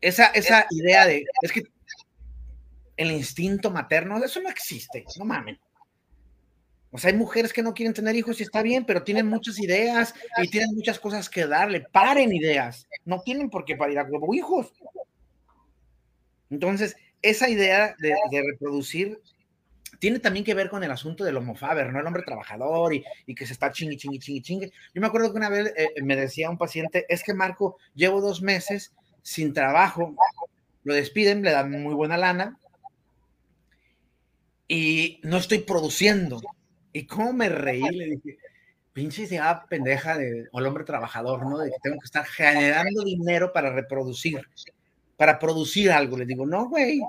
esa, 0.00 0.26
esa 0.26 0.66
idea 0.70 1.06
de, 1.06 1.24
es 1.42 1.52
que 1.52 1.64
el 2.98 3.12
instinto 3.12 3.70
materno, 3.70 4.22
eso 4.22 4.42
no 4.42 4.50
existe, 4.50 5.04
no 5.18 5.24
mames. 5.24 5.58
O 6.90 6.98
sea, 6.98 7.10
hay 7.10 7.16
mujeres 7.16 7.52
que 7.52 7.62
no 7.62 7.74
quieren 7.74 7.94
tener 7.94 8.16
hijos 8.16 8.40
y 8.40 8.42
está 8.42 8.62
bien, 8.62 8.84
pero 8.84 9.02
tienen 9.02 9.26
muchas 9.26 9.58
ideas 9.60 10.14
y 10.42 10.48
tienen 10.48 10.74
muchas 10.74 10.98
cosas 10.98 11.28
que 11.28 11.46
darle. 11.46 11.80
Paren 11.80 12.32
ideas. 12.32 12.88
No 13.04 13.20
tienen 13.20 13.50
por 13.50 13.64
qué 13.64 13.76
parir 13.76 13.98
a 13.98 14.04
huevo 14.04 14.34
hijos. 14.34 14.72
Entonces, 16.50 16.96
esa 17.20 17.48
idea 17.48 17.94
de, 17.98 18.14
reproducir 18.52 19.20
tiene 19.98 20.18
también 20.18 20.44
que 20.44 20.54
ver 20.54 20.70
con 20.70 20.82
el 20.82 20.90
asunto 20.90 21.24
del 21.24 21.36
homofaber, 21.36 21.92
¿no? 21.92 22.00
El 22.00 22.06
hombre 22.06 22.22
trabajador 22.22 22.94
y, 22.94 23.04
que 23.34 23.46
se 23.46 23.52
está 23.52 23.70
chingue, 23.70 23.96
chingue, 23.96 24.18
chingue, 24.18 24.40
chingue. 24.40 24.72
Yo 24.94 25.00
me 25.00 25.08
acuerdo 25.08 25.30
que 25.30 25.38
una 25.38 25.50
vez 25.50 25.74
eh, 25.76 25.90
me 26.02 26.16
decía 26.16 26.48
un 26.48 26.56
paciente, 26.56 27.04
es 27.08 27.22
que 27.22 27.34
Marco, 27.34 27.76
llevo 27.94 28.22
dos 28.22 28.40
meses 28.40 28.94
sin 29.22 29.52
trabajo, 29.52 30.16
lo 30.84 30.94
despiden, 30.94 31.42
le 31.42 31.50
dan 31.50 31.70
muy 31.82 31.94
buena 31.94 32.16
lana 32.16 32.58
y 34.68 35.20
no 35.24 35.38
estoy 35.38 35.60
produciendo. 35.60 36.40
Y 36.92 37.06
cómo 37.06 37.32
me 37.32 37.48
reí, 37.48 37.82
le 37.82 38.04
dije, 38.06 38.38
pinche 38.92 39.22
idea 39.22 39.64
pendeja 39.68 40.16
de, 40.18 40.48
o 40.52 40.58
el 40.58 40.66
hombre 40.66 40.84
trabajador, 40.84 41.46
¿no? 41.46 41.58
De 41.58 41.70
que 41.70 41.76
tengo 41.82 41.98
que 41.98 42.04
estar 42.04 42.24
generando 42.26 43.02
dinero 43.02 43.52
para 43.52 43.72
reproducir, 43.72 44.40
para 45.16 45.38
producir 45.38 45.90
algo. 45.90 46.18
Le 46.18 46.26
digo, 46.26 46.46
no, 46.46 46.68
güey, 46.68 47.00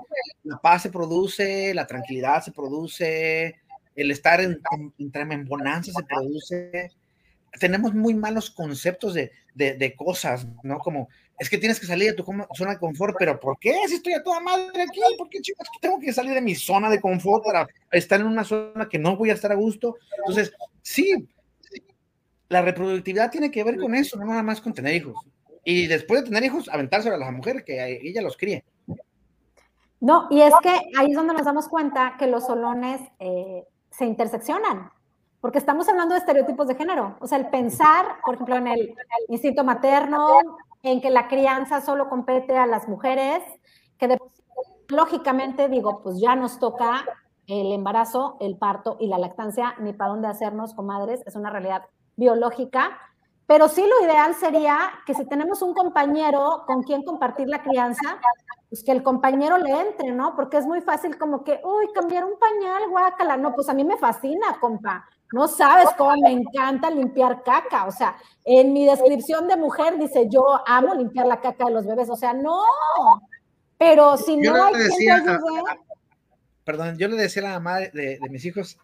la 0.44 0.58
paz 0.58 0.82
se 0.82 0.90
produce, 0.90 1.74
la 1.74 1.86
tranquilidad 1.86 2.42
se 2.42 2.52
produce, 2.52 3.60
el 3.94 4.10
estar 4.10 4.40
en, 4.40 4.60
en, 4.98 5.32
en 5.32 5.44
bonanza 5.46 5.92
se 5.92 6.04
produce. 6.04 6.90
Tenemos 7.58 7.92
muy 7.92 8.14
malos 8.14 8.50
conceptos 8.50 9.12
de, 9.12 9.32
de, 9.54 9.74
de, 9.74 9.94
cosas, 9.94 10.46
¿no? 10.62 10.78
Como, 10.78 11.08
es 11.40 11.48
que 11.48 11.56
tienes 11.56 11.80
que 11.80 11.86
salir 11.86 12.10
de 12.10 12.16
tu 12.16 12.24
zona 12.54 12.72
de 12.72 12.78
confort, 12.78 13.16
pero 13.18 13.40
¿por 13.40 13.58
qué? 13.58 13.74
Si 13.88 13.94
estoy 13.94 14.12
a 14.12 14.22
toda 14.22 14.40
madre 14.40 14.82
aquí, 14.82 15.00
¿por 15.16 15.30
qué 15.30 15.40
chicos 15.40 15.66
tengo 15.80 15.98
que 15.98 16.12
salir 16.12 16.34
de 16.34 16.42
mi 16.42 16.54
zona 16.54 16.90
de 16.90 17.00
confort 17.00 17.42
para 17.42 17.66
estar 17.90 18.20
en 18.20 18.26
una 18.26 18.44
zona 18.44 18.86
que 18.90 18.98
no 18.98 19.16
voy 19.16 19.30
a 19.30 19.32
estar 19.32 19.50
a 19.50 19.54
gusto? 19.54 19.96
Entonces, 20.18 20.52
sí, 20.82 21.26
la 22.50 22.60
reproductividad 22.60 23.30
tiene 23.30 23.50
que 23.50 23.64
ver 23.64 23.78
con 23.78 23.94
eso, 23.94 24.18
no 24.18 24.26
nada 24.26 24.42
más 24.42 24.60
con 24.60 24.74
tener 24.74 24.94
hijos. 24.94 25.14
Y 25.64 25.86
después 25.86 26.20
de 26.20 26.26
tener 26.26 26.44
hijos, 26.44 26.68
aventárselo 26.68 27.14
a 27.14 27.18
la 27.18 27.30
mujer, 27.30 27.64
que 27.64 28.00
ella 28.02 28.20
los 28.20 28.36
críe. 28.36 28.62
No, 29.98 30.28
y 30.30 30.42
es 30.42 30.52
que 30.62 30.68
ahí 30.98 31.10
es 31.10 31.16
donde 31.16 31.32
nos 31.32 31.46
damos 31.46 31.68
cuenta 31.68 32.16
que 32.18 32.26
los 32.26 32.44
solones 32.44 33.00
eh, 33.18 33.64
se 33.90 34.04
interseccionan, 34.04 34.90
porque 35.40 35.56
estamos 35.56 35.88
hablando 35.88 36.14
de 36.14 36.20
estereotipos 36.20 36.68
de 36.68 36.74
género. 36.74 37.16
O 37.20 37.26
sea, 37.26 37.38
el 37.38 37.48
pensar, 37.48 38.16
por 38.26 38.34
ejemplo, 38.34 38.56
en 38.56 38.66
el, 38.68 38.94
instinto 39.28 39.64
materno, 39.64 40.38
en 40.82 41.00
que 41.00 41.10
la 41.10 41.28
crianza 41.28 41.80
solo 41.80 42.08
compete 42.08 42.56
a 42.56 42.66
las 42.66 42.88
mujeres, 42.88 43.42
que 43.98 44.16
lógicamente 44.88 45.68
digo, 45.68 46.02
pues 46.02 46.20
ya 46.20 46.34
nos 46.36 46.58
toca 46.58 47.04
el 47.46 47.72
embarazo, 47.72 48.36
el 48.40 48.56
parto 48.56 48.96
y 49.00 49.08
la 49.08 49.18
lactancia, 49.18 49.74
ni 49.80 49.92
para 49.92 50.10
dónde 50.10 50.28
hacernos, 50.28 50.74
comadres, 50.74 51.22
es 51.26 51.36
una 51.36 51.50
realidad 51.50 51.82
biológica, 52.16 52.96
pero 53.46 53.68
sí 53.68 53.84
lo 53.84 54.06
ideal 54.06 54.34
sería 54.36 54.78
que 55.04 55.14
si 55.14 55.24
tenemos 55.26 55.60
un 55.60 55.74
compañero 55.74 56.62
con 56.66 56.84
quien 56.84 57.02
compartir 57.02 57.48
la 57.48 57.62
crianza, 57.62 58.20
pues 58.68 58.84
que 58.84 58.92
el 58.92 59.02
compañero 59.02 59.58
le 59.58 59.72
entre, 59.72 60.12
¿no? 60.12 60.36
Porque 60.36 60.58
es 60.58 60.66
muy 60.66 60.80
fácil 60.80 61.18
como 61.18 61.42
que, 61.42 61.60
uy, 61.64 61.92
cambiar 61.92 62.24
un 62.24 62.38
pañal, 62.38 62.88
guácala. 62.88 63.36
No, 63.36 63.52
pues 63.52 63.68
a 63.68 63.74
mí 63.74 63.82
me 63.82 63.96
fascina, 63.96 64.60
compa. 64.60 65.04
No 65.32 65.46
sabes 65.46 65.88
cómo 65.96 66.16
me 66.22 66.32
encanta 66.32 66.90
limpiar 66.90 67.42
caca. 67.42 67.86
O 67.86 67.92
sea, 67.92 68.16
en 68.44 68.72
mi 68.72 68.84
descripción 68.84 69.46
de 69.46 69.56
mujer 69.56 69.98
dice, 69.98 70.28
yo 70.28 70.44
amo 70.66 70.94
limpiar 70.94 71.26
la 71.26 71.40
caca 71.40 71.66
de 71.66 71.72
los 71.72 71.86
bebés. 71.86 72.10
O 72.10 72.16
sea, 72.16 72.32
no. 72.32 72.64
Pero 73.78 74.16
si 74.16 74.36
no 74.36 74.54
hay 74.64 74.74
ayude... 74.74 75.38
Perdón, 76.64 76.98
yo 76.98 77.08
le 77.08 77.16
decía 77.16 77.42
a 77.42 77.46
la 77.46 77.60
mamá 77.60 77.78
de, 77.78 78.18
de 78.20 78.28
mis 78.28 78.44
hijos, 78.44 78.78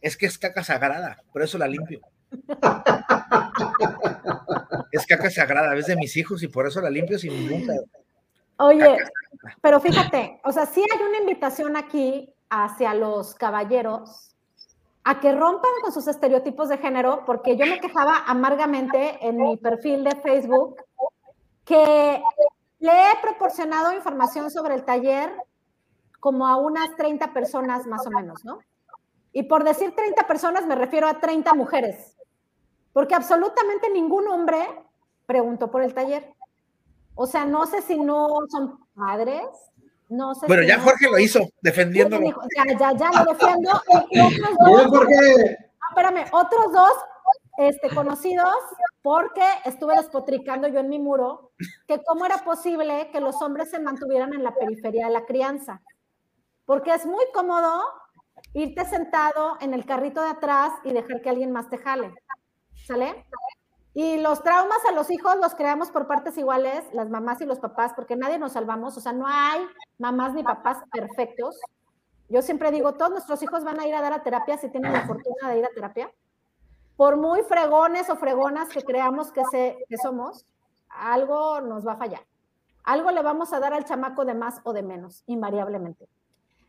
es 0.00 0.16
que 0.16 0.26
es 0.26 0.38
caca 0.38 0.62
sagrada, 0.62 1.22
por 1.32 1.42
eso 1.42 1.58
la 1.58 1.66
limpio. 1.66 2.00
es 4.92 5.06
caca 5.06 5.30
sagrada, 5.30 5.74
es 5.76 5.86
de 5.86 5.96
mis 5.96 6.16
hijos 6.16 6.42
y 6.42 6.48
por 6.48 6.66
eso 6.66 6.80
la 6.80 6.90
limpio 6.90 7.18
sin 7.18 7.32
ningún 7.32 7.86
Oye, 8.58 8.96
pero 9.60 9.80
fíjate, 9.80 10.40
o 10.44 10.52
sea, 10.52 10.66
sí 10.66 10.84
hay 10.92 11.02
una 11.02 11.18
invitación 11.18 11.76
aquí 11.76 12.32
hacia 12.50 12.94
los 12.94 13.34
caballeros 13.34 14.31
a 15.04 15.20
que 15.20 15.32
rompan 15.32 15.70
con 15.82 15.92
sus 15.92 16.06
estereotipos 16.06 16.68
de 16.68 16.78
género, 16.78 17.24
porque 17.26 17.56
yo 17.56 17.66
me 17.66 17.80
quejaba 17.80 18.24
amargamente 18.26 19.18
en 19.26 19.36
mi 19.36 19.56
perfil 19.56 20.04
de 20.04 20.16
Facebook 20.16 20.76
que 21.64 22.22
le 22.78 22.92
he 22.92 23.16
proporcionado 23.20 23.92
información 23.92 24.50
sobre 24.50 24.74
el 24.74 24.84
taller 24.84 25.32
como 26.20 26.46
a 26.46 26.56
unas 26.56 26.94
30 26.96 27.32
personas 27.32 27.86
más 27.86 28.06
o 28.06 28.10
menos, 28.10 28.44
¿no? 28.44 28.60
Y 29.32 29.44
por 29.44 29.64
decir 29.64 29.94
30 29.94 30.26
personas 30.26 30.66
me 30.66 30.74
refiero 30.74 31.08
a 31.08 31.18
30 31.18 31.54
mujeres 31.54 32.16
porque 32.92 33.14
absolutamente 33.14 33.90
ningún 33.90 34.28
hombre 34.28 34.58
preguntó 35.26 35.70
por 35.70 35.82
el 35.82 35.94
taller. 35.94 36.34
O 37.14 37.26
sea, 37.26 37.44
no 37.44 37.66
sé 37.66 37.82
si 37.82 37.98
no 37.98 38.28
son 38.48 38.78
padres, 38.94 39.46
no 40.12 40.34
sé 40.34 40.46
Bueno, 40.46 40.62
ya 40.62 40.78
Jorge 40.78 41.10
lo 41.10 41.18
hizo, 41.18 41.48
defendiéndolo. 41.62 42.26
Ya, 42.56 42.78
ya, 42.78 42.92
ya 42.96 43.10
lo 43.10 43.32
defiendo. 43.32 43.70
Otros 43.88 44.90
dos, 44.90 44.98
Jorge. 44.98 45.58
espérame, 45.88 46.24
otros 46.32 46.72
dos 46.72 46.92
este, 47.58 47.88
conocidos, 47.94 48.54
porque 49.02 49.44
estuve 49.64 49.96
despotricando 49.96 50.68
yo 50.68 50.80
en 50.80 50.88
mi 50.88 50.98
muro, 50.98 51.52
que 51.86 52.02
cómo 52.04 52.26
era 52.26 52.38
posible 52.38 53.10
que 53.12 53.20
los 53.20 53.40
hombres 53.42 53.70
se 53.70 53.78
mantuvieran 53.78 54.34
en 54.34 54.42
la 54.42 54.54
periferia 54.54 55.06
de 55.06 55.12
la 55.12 55.24
crianza. 55.24 55.80
Porque 56.64 56.94
es 56.94 57.06
muy 57.06 57.24
cómodo 57.32 57.82
irte 58.54 58.84
sentado 58.84 59.56
en 59.60 59.74
el 59.74 59.84
carrito 59.84 60.22
de 60.22 60.30
atrás 60.30 60.72
y 60.84 60.92
dejar 60.92 61.22
que 61.22 61.30
alguien 61.30 61.52
más 61.52 61.68
te 61.68 61.78
jale. 61.78 62.14
¿Sale? 62.86 63.26
Y 63.94 64.18
los 64.18 64.42
traumas 64.42 64.78
a 64.88 64.92
los 64.92 65.10
hijos 65.10 65.36
los 65.36 65.54
creamos 65.54 65.90
por 65.90 66.06
partes 66.06 66.38
iguales, 66.38 66.84
las 66.92 67.10
mamás 67.10 67.40
y 67.42 67.46
los 67.46 67.58
papás, 67.58 67.92
porque 67.94 68.16
nadie 68.16 68.38
nos 68.38 68.52
salvamos, 68.52 68.96
o 68.96 69.00
sea, 69.00 69.12
no 69.12 69.26
hay 69.26 69.60
mamás 69.98 70.32
ni 70.32 70.42
papás 70.42 70.78
perfectos. 70.90 71.60
Yo 72.30 72.40
siempre 72.40 72.70
digo, 72.70 72.94
todos 72.94 73.10
nuestros 73.10 73.42
hijos 73.42 73.64
van 73.64 73.78
a 73.80 73.86
ir 73.86 73.94
a 73.94 74.00
dar 74.00 74.14
a 74.14 74.22
terapia 74.22 74.56
si 74.56 74.70
tienen 74.70 74.94
la 74.94 75.06
fortuna 75.06 75.50
de 75.50 75.58
ir 75.58 75.66
a 75.66 75.74
terapia. 75.74 76.10
Por 76.96 77.18
muy 77.18 77.42
fregones 77.42 78.08
o 78.08 78.16
fregonas 78.16 78.70
que 78.70 78.82
creamos 78.82 79.30
que, 79.30 79.42
se, 79.50 79.76
que 79.86 79.98
somos, 79.98 80.46
algo 80.88 81.60
nos 81.60 81.86
va 81.86 81.92
a 81.92 81.96
fallar. 81.96 82.22
Algo 82.84 83.10
le 83.10 83.22
vamos 83.22 83.52
a 83.52 83.60
dar 83.60 83.74
al 83.74 83.84
chamaco 83.84 84.24
de 84.24 84.34
más 84.34 84.60
o 84.64 84.72
de 84.72 84.82
menos, 84.82 85.22
invariablemente. 85.26 86.08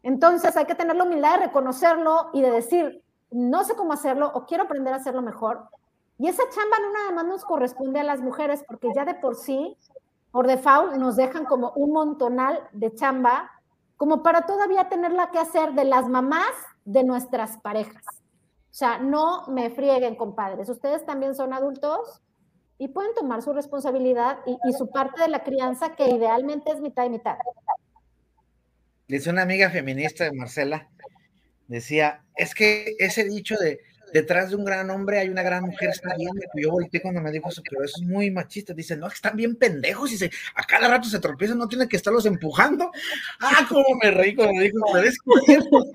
Entonces 0.02 0.58
hay 0.58 0.66
que 0.66 0.76
tener 0.76 0.98
la 0.98 1.06
humildad 1.06 1.40
de 1.40 1.45
reconocerlo 1.45 2.32
y 2.34 2.41
de 2.41 2.52
decir, 2.52 3.02
no 3.32 3.64
sé 3.64 3.76
cómo 3.76 3.94
hacerlo 3.94 4.30
o 4.34 4.45
quiero 4.45 4.66
aprender 4.66 4.94
a 4.94 4.98
hacerlo 4.98 5.22
mejor 5.22 5.70
y 6.18 6.27
esa 6.27 6.44
chamba 6.49 6.77
no 6.80 6.94
nada 6.94 7.11
más 7.11 7.26
nos 7.26 7.45
corresponde 7.45 7.99
a 7.99 8.03
las 8.03 8.22
mujeres, 8.22 8.64
porque 8.68 8.90
ya 8.95 9.06
de 9.06 9.15
por 9.15 9.35
sí, 9.35 9.77
por 10.31 10.48
default, 10.48 10.95
nos 10.95 11.15
dejan 11.15 11.45
como 11.45 11.72
un 11.72 11.91
montonal 11.91 12.68
de 12.72 12.94
chamba, 12.94 13.52
como 13.98 14.23
para 14.23 14.45
todavía 14.45 14.90
tenerla 14.90 15.31
que 15.31 15.40
hacer 15.40 15.73
de 15.73 15.85
las 15.85 16.07
mamás 16.07 16.52
de 16.85 17.03
nuestras 17.03 17.57
parejas. 17.57 18.03
O 18.07 18.76
sea, 18.76 18.98
no 18.98 19.48
me 19.48 19.69
frieguen, 19.69 20.15
compadres. 20.15 20.69
Ustedes 20.69 21.06
también 21.06 21.35
son 21.35 21.53
adultos 21.53 22.22
y 22.80 22.88
pueden 22.88 23.14
tomar 23.14 23.41
su 23.41 23.53
responsabilidad 23.53 24.40
y, 24.48 24.57
y 24.68 24.73
su 24.73 24.90
parte 24.90 25.22
de 25.22 25.27
la 25.27 25.44
crianza, 25.44 25.95
que 25.95 26.10
idealmente 26.10 26.72
es 26.72 26.81
mitad 26.81 27.06
y 27.06 27.10
mitad. 27.10 27.38
Dice 29.07 29.30
una 29.30 29.44
amiga 29.44 29.69
feminista 29.69 30.23
de 30.23 30.31
Marcela, 30.31 30.90
decía, 31.68 32.23
es 32.35 32.56
que 32.56 32.95
ese 32.98 33.26
dicho 33.26 33.56
de 33.57 33.80
detrás 34.14 34.52
de 34.52 34.56
un 34.56 34.64
gran 34.64 34.90
hombre 34.91 35.19
hay 35.19 35.30
una 35.30 35.41
gran 35.41 35.64
mujer, 35.64 35.90
bien, 36.18 36.31
yo 36.56 36.69
volteé 36.69 37.02
cuando 37.02 37.19
me 37.19 37.31
dijo 37.31 37.49
eso, 37.49 37.64
pero 37.68 37.84
eso 37.84 37.95
es 37.99 38.07
muy 38.07 38.30
machista, 38.30 38.73
dice, 38.73 38.95
no, 38.95 39.07
están 39.07 39.35
bien 39.35 39.56
pendejos 39.56 40.11
y 40.11 40.18
se, 40.18 40.31
a 40.56 40.64
cada 40.64 40.88
rato 40.88 41.10
se 41.10 41.19
tropiezan, 41.19 41.57
no 41.57 41.68
tienen 41.68 41.90
que 41.90 41.98
estarlos 41.98 42.26
empujando, 42.27 42.91
ah, 43.40 43.65
cómo 43.68 43.98
me 44.02 44.11
reí 44.11 44.35
cuando 44.35 44.53
me 44.53 44.64
dijo, 44.64 44.77
pero 44.94 45.07
es 45.07 45.18
cierto, 45.45 45.85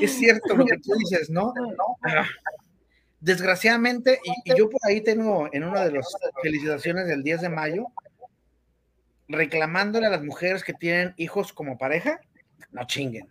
es 0.00 0.12
cierto 0.12 0.56
lo 0.56 0.66
que 0.66 0.78
tú 0.78 0.92
dices, 0.98 1.30
¿no? 1.30 1.54
Ah, 2.02 2.26
desgraciadamente, 3.20 4.18
y, 4.24 4.52
y, 4.52 4.58
yo 4.58 4.68
por 4.68 4.80
ahí 4.84 5.00
tengo 5.00 5.48
en 5.52 5.62
una 5.62 5.84
de 5.84 5.92
las 5.92 6.08
felicitaciones 6.42 7.06
del 7.06 7.22
10 7.22 7.42
de 7.42 7.48
mayo, 7.48 7.86
reclamándole 9.28 10.06
a 10.08 10.10
las 10.10 10.24
mujeres 10.24 10.64
que 10.64 10.74
tienen 10.74 11.14
hijos 11.16 11.52
como 11.52 11.78
pareja, 11.78 12.20
no 12.72 12.84
chinguen. 12.86 13.28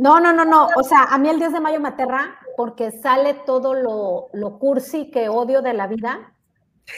No, 0.00 0.18
no, 0.18 0.32
no, 0.32 0.46
no. 0.46 0.66
O 0.76 0.82
sea, 0.82 1.04
a 1.10 1.18
mí 1.18 1.28
el 1.28 1.38
10 1.38 1.52
de 1.52 1.60
mayo 1.60 1.78
me 1.78 1.90
aterra 1.90 2.38
porque 2.56 2.90
sale 2.90 3.34
todo 3.34 3.74
lo, 3.74 4.28
lo 4.32 4.58
cursi 4.58 5.10
que 5.10 5.28
odio 5.28 5.60
de 5.60 5.74
la 5.74 5.86
vida. 5.88 6.32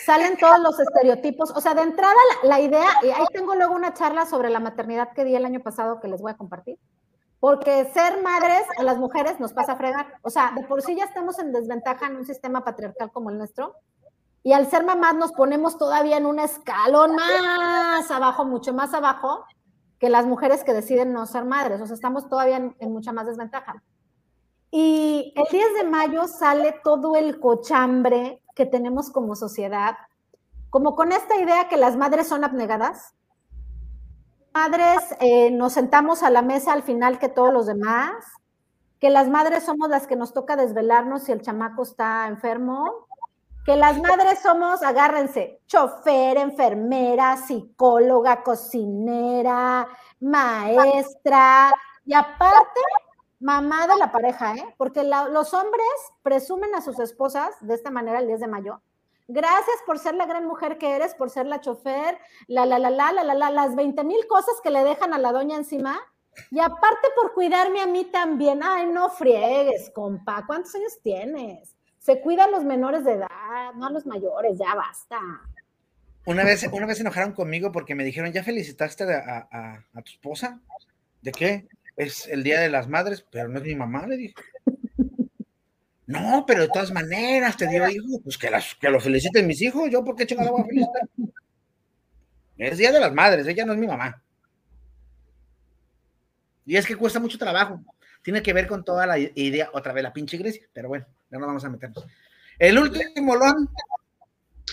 Salen 0.06 0.36
todos 0.36 0.60
los 0.60 0.78
estereotipos. 0.78 1.50
O 1.50 1.60
sea, 1.60 1.74
de 1.74 1.82
entrada 1.82 2.14
la, 2.44 2.60
idea, 2.60 2.86
y 3.02 3.08
ahí 3.08 3.24
tengo 3.32 3.56
luego 3.56 3.74
una 3.74 3.92
charla 3.92 4.24
sobre 4.24 4.50
la 4.50 4.60
maternidad 4.60 5.10
que 5.16 5.24
di 5.24 5.34
el 5.34 5.44
año 5.44 5.58
pasado 5.58 5.98
que 5.98 6.06
les 6.06 6.22
voy 6.22 6.30
a 6.30 6.36
compartir. 6.36 6.78
Porque 7.40 7.90
ser 7.92 8.22
madres 8.22 8.62
a 8.78 8.84
las 8.84 8.98
mujeres 8.98 9.40
nos 9.40 9.52
pasa 9.52 9.72
a 9.72 9.76
fregar. 9.76 10.06
O 10.22 10.30
sea, 10.30 10.52
de 10.54 10.62
por 10.62 10.80
sí 10.80 10.94
ya 10.94 11.06
estamos 11.06 11.40
en 11.40 11.50
desventaja 11.50 12.06
en 12.06 12.18
un 12.18 12.24
sistema 12.24 12.64
patriarcal 12.64 13.10
como 13.10 13.30
el 13.30 13.38
nuestro. 13.38 13.74
Y 14.44 14.52
al 14.52 14.70
ser 14.70 14.84
mamás 14.84 15.16
nos 15.16 15.32
ponemos 15.32 15.76
todavía 15.76 16.18
en 16.18 16.26
un 16.26 16.38
escalón 16.38 17.16
más 17.16 18.08
abajo, 18.12 18.44
mucho 18.44 18.72
más 18.72 18.94
abajo, 18.94 19.44
que 20.02 20.10
las 20.10 20.26
mujeres 20.26 20.64
que 20.64 20.74
deciden 20.74 21.12
no 21.12 21.26
ser 21.26 21.44
madres. 21.44 21.80
O 21.80 21.86
sea, 21.86 21.94
estamos 21.94 22.28
todavía 22.28 22.56
en, 22.56 22.92
mucha 22.92 23.12
más 23.12 23.24
desventaja. 23.24 23.84
Y 24.68 25.32
el 25.36 25.44
10 25.48 25.74
de 25.74 25.84
mayo 25.84 26.26
sale 26.26 26.74
todo 26.82 27.14
el 27.14 27.38
cochambre 27.38 28.42
que 28.56 28.66
tenemos 28.66 29.10
como 29.10 29.36
sociedad, 29.36 29.94
como 30.70 30.96
con 30.96 31.12
esta 31.12 31.36
idea 31.36 31.68
que 31.68 31.76
las 31.76 31.96
madres 31.96 32.26
son 32.26 32.42
abnegadas. 32.42 33.14
Madres 34.52 35.14
eh, 35.20 35.52
nos 35.52 35.74
sentamos 35.74 36.24
a 36.24 36.30
la 36.30 36.42
mesa 36.42 36.72
al 36.72 36.82
final 36.82 37.20
que 37.20 37.28
todos 37.28 37.52
los 37.52 37.66
demás, 37.66 38.24
que 38.98 39.08
las 39.08 39.28
madres 39.28 39.62
somos 39.62 39.88
las 39.88 40.08
que 40.08 40.16
nos 40.16 40.34
toca 40.34 40.56
desvelarnos 40.56 41.22
si 41.22 41.30
el 41.30 41.42
chamaco 41.42 41.84
está 41.84 42.26
enfermo, 42.26 43.06
que 43.64 43.76
las 43.76 43.98
madres 43.98 44.40
somos, 44.42 44.82
agárrense, 44.82 45.60
chofer, 45.66 46.36
enfermera, 46.38 47.36
psicóloga, 47.36 48.42
cocinera, 48.42 49.88
maestra 50.20 51.72
y 52.04 52.14
aparte 52.14 52.80
mamá 53.38 53.86
de 53.86 53.96
la 53.96 54.10
pareja, 54.10 54.54
¿eh? 54.54 54.74
Porque 54.76 55.02
los 55.04 55.54
hombres 55.54 55.86
presumen 56.22 56.74
a 56.74 56.80
sus 56.80 56.98
esposas 56.98 57.54
de 57.60 57.74
esta 57.74 57.90
manera 57.90 58.20
el 58.20 58.26
10 58.26 58.40
de 58.40 58.46
mayo. 58.46 58.80
Gracias 59.28 59.76
por 59.86 59.98
ser 59.98 60.14
la 60.14 60.26
gran 60.26 60.46
mujer 60.46 60.78
que 60.78 60.94
eres, 60.94 61.14
por 61.14 61.30
ser 61.30 61.46
la 61.46 61.60
chofer, 61.60 62.18
la, 62.48 62.66
la, 62.66 62.78
la, 62.78 62.90
la, 62.90 63.12
la, 63.12 63.24
la, 63.24 63.34
la 63.34 63.50
las 63.50 63.74
20 63.74 64.04
mil 64.04 64.26
cosas 64.26 64.54
que 64.62 64.70
le 64.70 64.84
dejan 64.84 65.14
a 65.14 65.18
la 65.18 65.32
doña 65.32 65.56
encima. 65.56 66.00
Y 66.50 66.60
aparte 66.60 67.08
por 67.14 67.32
cuidarme 67.32 67.80
a 67.80 67.86
mí 67.86 68.04
también. 68.06 68.62
Ay, 68.62 68.86
no 68.86 69.10
friegues, 69.10 69.90
compa. 69.94 70.44
¿Cuántos 70.46 70.74
años 70.74 70.98
tienes? 71.02 71.76
Se 72.02 72.20
cuidan 72.20 72.50
los 72.50 72.64
menores 72.64 73.04
de 73.04 73.12
edad, 73.12 73.74
no 73.76 73.86
a 73.86 73.90
los 73.90 74.06
mayores, 74.06 74.58
ya 74.58 74.74
basta. 74.74 75.20
Una 76.26 76.42
vez, 76.42 76.68
una 76.72 76.86
vez 76.86 76.96
se 76.96 77.04
enojaron 77.04 77.32
conmigo 77.32 77.70
porque 77.70 77.94
me 77.94 78.02
dijeron, 78.02 78.32
¿ya 78.32 78.42
felicitaste 78.42 79.04
a, 79.04 79.48
a, 79.50 79.86
a 79.94 80.02
tu 80.02 80.10
esposa? 80.10 80.60
¿De 81.20 81.30
qué? 81.30 81.68
Es 81.96 82.26
el 82.26 82.42
Día 82.42 82.60
de 82.60 82.70
las 82.70 82.88
Madres, 82.88 83.24
pero 83.30 83.48
no 83.48 83.58
es 83.58 83.64
mi 83.64 83.76
mamá, 83.76 84.04
le 84.08 84.16
dije. 84.16 84.34
No, 86.06 86.44
pero 86.44 86.62
de 86.62 86.68
todas 86.68 86.90
maneras 86.90 87.56
te 87.56 87.68
dio 87.68 87.88
hijo, 87.88 88.20
pues 88.24 88.36
que, 88.36 88.50
que 88.80 88.90
lo 88.90 89.00
feliciten 89.00 89.46
mis 89.46 89.62
hijos, 89.62 89.88
yo 89.88 90.04
por 90.04 90.16
qué 90.16 90.26
chingada 90.26 90.50
voy 90.50 90.62
a 90.62 90.64
felicitar. 90.64 91.02
Es 92.58 92.78
Día 92.78 92.90
de 92.90 93.00
las 93.00 93.12
Madres, 93.12 93.46
ella 93.46 93.64
no 93.64 93.74
es 93.74 93.78
mi 93.78 93.86
mamá. 93.86 94.20
Y 96.66 96.76
es 96.76 96.84
que 96.84 96.96
cuesta 96.96 97.20
mucho 97.20 97.38
trabajo. 97.38 97.80
Tiene 98.22 98.42
que 98.42 98.52
ver 98.52 98.68
con 98.68 98.84
toda 98.84 99.06
la 99.06 99.18
idea, 99.18 99.70
otra 99.72 99.92
vez 99.92 100.02
la 100.02 100.12
pinche 100.12 100.36
iglesia, 100.36 100.62
pero 100.72 100.88
bueno, 100.88 101.06
ya 101.30 101.38
no 101.38 101.46
vamos 101.46 101.64
a 101.64 101.70
meternos. 101.70 102.06
El 102.58 102.78
último 102.78 103.34
lon. 103.34 103.68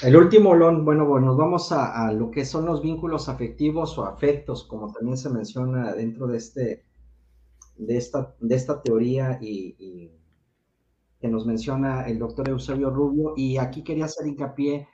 El 0.03 0.15
último 0.15 0.55
lon, 0.55 0.85
bueno, 0.85 1.05
bueno, 1.05 1.27
nos 1.27 1.38
vamos 1.38 1.71
a, 1.71 2.11
lo 2.13 2.30
que 2.31 2.45
son 2.45 2.65
los 2.65 2.81
vínculos 2.81 3.27
afectivos 3.27 3.97
o 3.97 4.05
afectos, 4.05 4.63
como 4.63 4.91
también 4.93 5.17
se 5.17 5.30
menciona 5.30 5.93
dentro 5.93 6.27
de 6.27 6.38
este, 6.38 6.85
de 7.76 7.97
esta, 7.97 8.35
de 8.39 8.55
esta 8.55 8.81
teoría 8.81 9.39
y, 9.41 10.11
que 11.19 11.27
nos 11.27 11.45
menciona 11.45 12.03
el 12.07 12.17
doctor 12.17 12.47
Eusebio 12.47 12.91
Rubio. 12.91 13.34
Y 13.35 13.57
aquí 13.57 13.84
quería 13.84 14.05
hacer 14.05 14.26
hincapié 14.27 14.88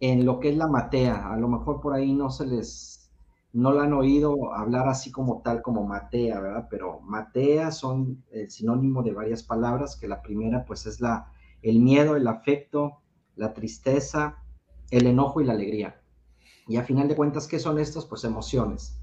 en 0.00 0.24
lo 0.24 0.40
que 0.40 0.48
es 0.48 0.56
la 0.56 0.66
matea. 0.66 1.32
A 1.32 1.36
lo 1.36 1.46
mejor 1.46 1.80
por 1.80 1.94
ahí 1.94 2.12
no 2.12 2.30
se 2.30 2.46
les 2.46 2.99
no 3.52 3.72
la 3.72 3.82
han 3.84 3.92
oído 3.92 4.52
hablar 4.54 4.88
así 4.88 5.10
como 5.10 5.42
tal, 5.42 5.62
como 5.62 5.84
matea, 5.84 6.40
¿verdad? 6.40 6.68
Pero 6.70 7.00
matea 7.00 7.72
son 7.72 8.24
el 8.30 8.50
sinónimo 8.50 9.02
de 9.02 9.12
varias 9.12 9.42
palabras, 9.42 9.96
que 9.96 10.08
la 10.08 10.22
primera 10.22 10.64
pues 10.64 10.86
es 10.86 11.00
la, 11.00 11.32
el 11.62 11.80
miedo, 11.80 12.16
el 12.16 12.28
afecto, 12.28 13.00
la 13.34 13.52
tristeza, 13.52 14.36
el 14.90 15.06
enojo 15.06 15.40
y 15.40 15.44
la 15.44 15.54
alegría. 15.54 16.00
Y 16.68 16.76
a 16.76 16.84
final 16.84 17.08
de 17.08 17.16
cuentas, 17.16 17.48
¿qué 17.48 17.58
son 17.58 17.78
estos? 17.78 18.06
Pues 18.06 18.22
emociones. 18.22 19.00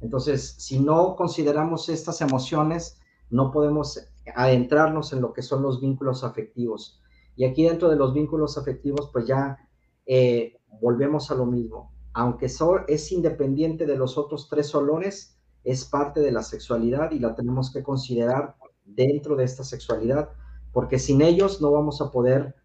Entonces, 0.00 0.54
si 0.58 0.78
no 0.78 1.16
consideramos 1.16 1.88
estas 1.88 2.20
emociones, 2.20 3.00
no 3.30 3.50
podemos 3.50 3.98
adentrarnos 4.36 5.12
en 5.12 5.20
lo 5.20 5.32
que 5.32 5.42
son 5.42 5.62
los 5.62 5.80
vínculos 5.80 6.22
afectivos. 6.22 7.02
Y 7.34 7.44
aquí 7.44 7.64
dentro 7.64 7.88
de 7.88 7.96
los 7.96 8.14
vínculos 8.14 8.56
afectivos, 8.58 9.10
pues 9.12 9.26
ya 9.26 9.58
eh, 10.06 10.60
volvemos 10.80 11.30
a 11.32 11.34
lo 11.34 11.46
mismo 11.46 11.97
aunque 12.18 12.46
es 12.88 13.12
independiente 13.12 13.86
de 13.86 13.96
los 13.96 14.18
otros 14.18 14.48
tres 14.48 14.74
olores, 14.74 15.38
es 15.62 15.84
parte 15.84 16.18
de 16.18 16.32
la 16.32 16.42
sexualidad 16.42 17.12
y 17.12 17.20
la 17.20 17.36
tenemos 17.36 17.72
que 17.72 17.84
considerar 17.84 18.56
dentro 18.84 19.36
de 19.36 19.44
esta 19.44 19.62
sexualidad, 19.62 20.28
porque 20.72 20.98
sin 20.98 21.22
ellos 21.22 21.60
no 21.60 21.70
vamos 21.70 22.00
a 22.00 22.10
poder 22.10 22.56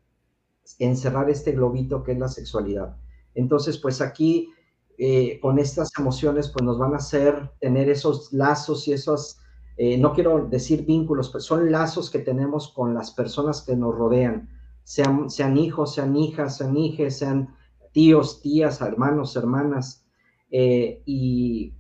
encerrar 0.80 1.30
este 1.30 1.52
globito 1.52 2.02
que 2.04 2.14
es 2.14 2.18
la 2.18 2.30
sexualidad. 2.30 2.98
Entonces, 3.36 3.78
pues 3.78 4.02
aquí, 4.02 4.50
eh, 4.98 5.40
con 5.40 5.60
estas 5.60 5.92
emociones, 6.00 6.50
pues 6.50 6.66
nos 6.66 6.80
van 6.80 6.96
a 6.96 6.98
hacer 6.98 7.52
tener 7.60 7.90
esos 7.90 8.34
lazos 8.34 8.88
y 8.88 8.94
esos, 8.94 9.38
eh, 9.78 10.00
no 10.00 10.14
quiero 10.14 10.48
decir 10.48 10.84
vínculos, 10.84 11.30
pero 11.30 11.44
son 11.44 11.72
lazos 11.72 12.10
que 12.10 12.20
tenemos 12.20 12.74
con 12.74 12.96
las 12.96 13.12
personas 13.12 13.62
que 13.62 13.76
nos 13.76 13.94
rodean, 13.94 14.50
sean, 14.84 15.30
sean 15.30 15.58
hijos, 15.58 15.94
sean 15.94 16.16
hijas, 16.16 16.58
sean 16.58 16.76
hijes, 16.76 17.20
sean 17.20 17.56
tíos, 17.94 18.42
tías, 18.42 18.82
hermanos, 18.82 19.36
hermanas. 19.38 20.06
Eh, 20.52 21.02
y 21.06 21.74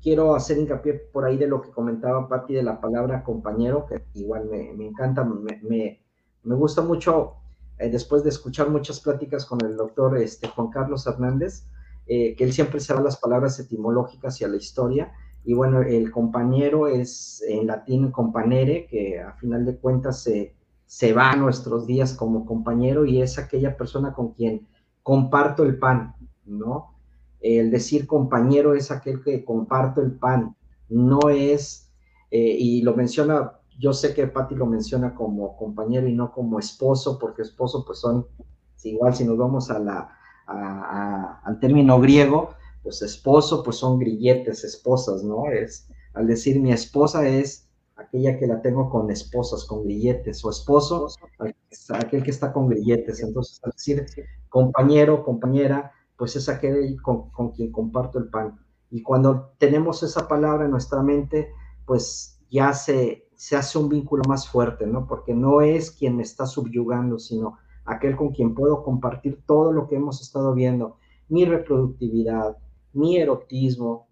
quiero 0.00 0.34
hacer 0.34 0.58
hincapié 0.58 0.94
por 0.94 1.24
ahí 1.24 1.36
de 1.36 1.48
lo 1.48 1.60
que 1.60 1.70
comentaba 1.70 2.28
Patti 2.28 2.54
de 2.54 2.62
la 2.62 2.80
palabra 2.80 3.24
compañero, 3.24 3.86
que 3.86 4.04
igual 4.14 4.48
me, 4.48 4.86
encanta, 4.86 5.24
me, 5.24 6.00
gusta 6.44 6.82
mucho, 6.82 7.34
eh, 7.78 7.90
después 7.90 8.22
de 8.22 8.28
escuchar 8.30 8.70
muchas 8.70 9.00
pláticas 9.00 9.44
con 9.44 9.64
el 9.64 9.76
doctor 9.76 10.16
este, 10.18 10.48
Juan 10.48 10.68
Carlos 10.68 11.06
Hernández, 11.06 11.66
eh, 12.06 12.36
que 12.36 12.44
él 12.44 12.52
siempre 12.52 12.80
se 12.80 12.94
va 12.94 13.00
las 13.00 13.16
palabras 13.16 13.58
etimológicas 13.58 14.40
y 14.40 14.44
a 14.44 14.48
la 14.48 14.56
historia. 14.56 15.12
Y 15.42 15.54
bueno, 15.54 15.82
el 15.82 16.10
compañero 16.10 16.86
es 16.86 17.42
en 17.46 17.66
latín 17.66 18.10
companere, 18.10 18.86
que 18.86 19.20
a 19.20 19.32
final 19.32 19.64
de 19.66 19.76
cuentas 19.76 20.22
se, 20.22 20.54
se 20.86 21.12
va 21.12 21.30
a 21.30 21.36
nuestros 21.36 21.86
días 21.86 22.14
como 22.14 22.46
compañero 22.46 23.04
y 23.04 23.20
es 23.20 23.38
aquella 23.38 23.76
persona 23.76 24.14
con 24.14 24.32
quien 24.32 24.66
comparto 25.04 25.62
el 25.62 25.78
pan, 25.78 26.16
¿no? 26.46 26.96
El 27.40 27.70
decir 27.70 28.06
compañero 28.06 28.74
es 28.74 28.90
aquel 28.90 29.22
que 29.22 29.44
comparto 29.44 30.00
el 30.00 30.12
pan, 30.12 30.56
no 30.88 31.28
es, 31.28 31.92
eh, 32.30 32.56
y 32.58 32.82
lo 32.82 32.94
menciona, 32.96 33.60
yo 33.78 33.92
sé 33.92 34.14
que 34.14 34.26
Patti 34.26 34.54
lo 34.54 34.66
menciona 34.66 35.14
como 35.14 35.56
compañero 35.56 36.08
y 36.08 36.14
no 36.14 36.32
como 36.32 36.58
esposo, 36.58 37.18
porque 37.18 37.42
esposo 37.42 37.84
pues 37.84 37.98
son, 37.98 38.26
igual 38.82 39.14
si 39.14 39.24
nos 39.24 39.36
vamos 39.36 39.70
a 39.70 39.78
la, 39.78 40.10
al 40.46 41.60
término 41.60 42.00
griego, 42.00 42.54
pues 42.82 43.02
esposo 43.02 43.62
pues 43.62 43.76
son 43.76 43.98
grilletes, 43.98 44.64
esposas, 44.64 45.22
¿no? 45.22 45.50
Es, 45.50 45.86
al 46.14 46.26
decir 46.26 46.60
mi 46.60 46.72
esposa 46.72 47.28
es 47.28 47.63
aquella 47.96 48.38
que 48.38 48.46
la 48.46 48.60
tengo 48.60 48.90
con 48.90 49.10
esposas, 49.10 49.64
con 49.64 49.84
grilletes, 49.84 50.44
o 50.44 50.50
esposo, 50.50 51.08
aquel 51.90 52.22
que 52.22 52.30
está 52.30 52.52
con 52.52 52.68
grilletes. 52.68 53.22
Entonces, 53.22 53.60
al 53.62 53.72
decir 53.72 54.06
compañero, 54.48 55.24
compañera, 55.24 55.92
pues 56.16 56.36
es 56.36 56.48
aquel 56.48 56.96
con, 57.02 57.52
quien 57.52 57.72
comparto 57.72 58.18
el 58.18 58.28
pan. 58.28 58.58
Y 58.90 59.02
cuando 59.02 59.54
tenemos 59.58 60.02
esa 60.02 60.28
palabra 60.28 60.64
en 60.64 60.70
nuestra 60.70 61.02
mente, 61.02 61.50
pues 61.86 62.40
ya 62.50 62.72
se, 62.72 63.28
se 63.34 63.56
hace 63.56 63.78
un 63.78 63.88
vínculo 63.88 64.22
más 64.28 64.48
fuerte, 64.48 64.86
¿no? 64.86 65.06
Porque 65.06 65.34
no 65.34 65.60
es 65.60 65.90
quien 65.90 66.16
me 66.16 66.22
está 66.22 66.46
subyugando, 66.46 67.18
sino 67.18 67.58
aquel 67.84 68.16
con 68.16 68.30
quien 68.30 68.54
puedo 68.54 68.82
compartir 68.82 69.42
todo 69.46 69.72
lo 69.72 69.86
que 69.86 69.96
hemos 69.96 70.20
estado 70.22 70.54
viendo, 70.54 70.96
mi 71.28 71.44
reproductividad, 71.44 72.56
mi 72.92 73.18
erotismo, 73.18 74.08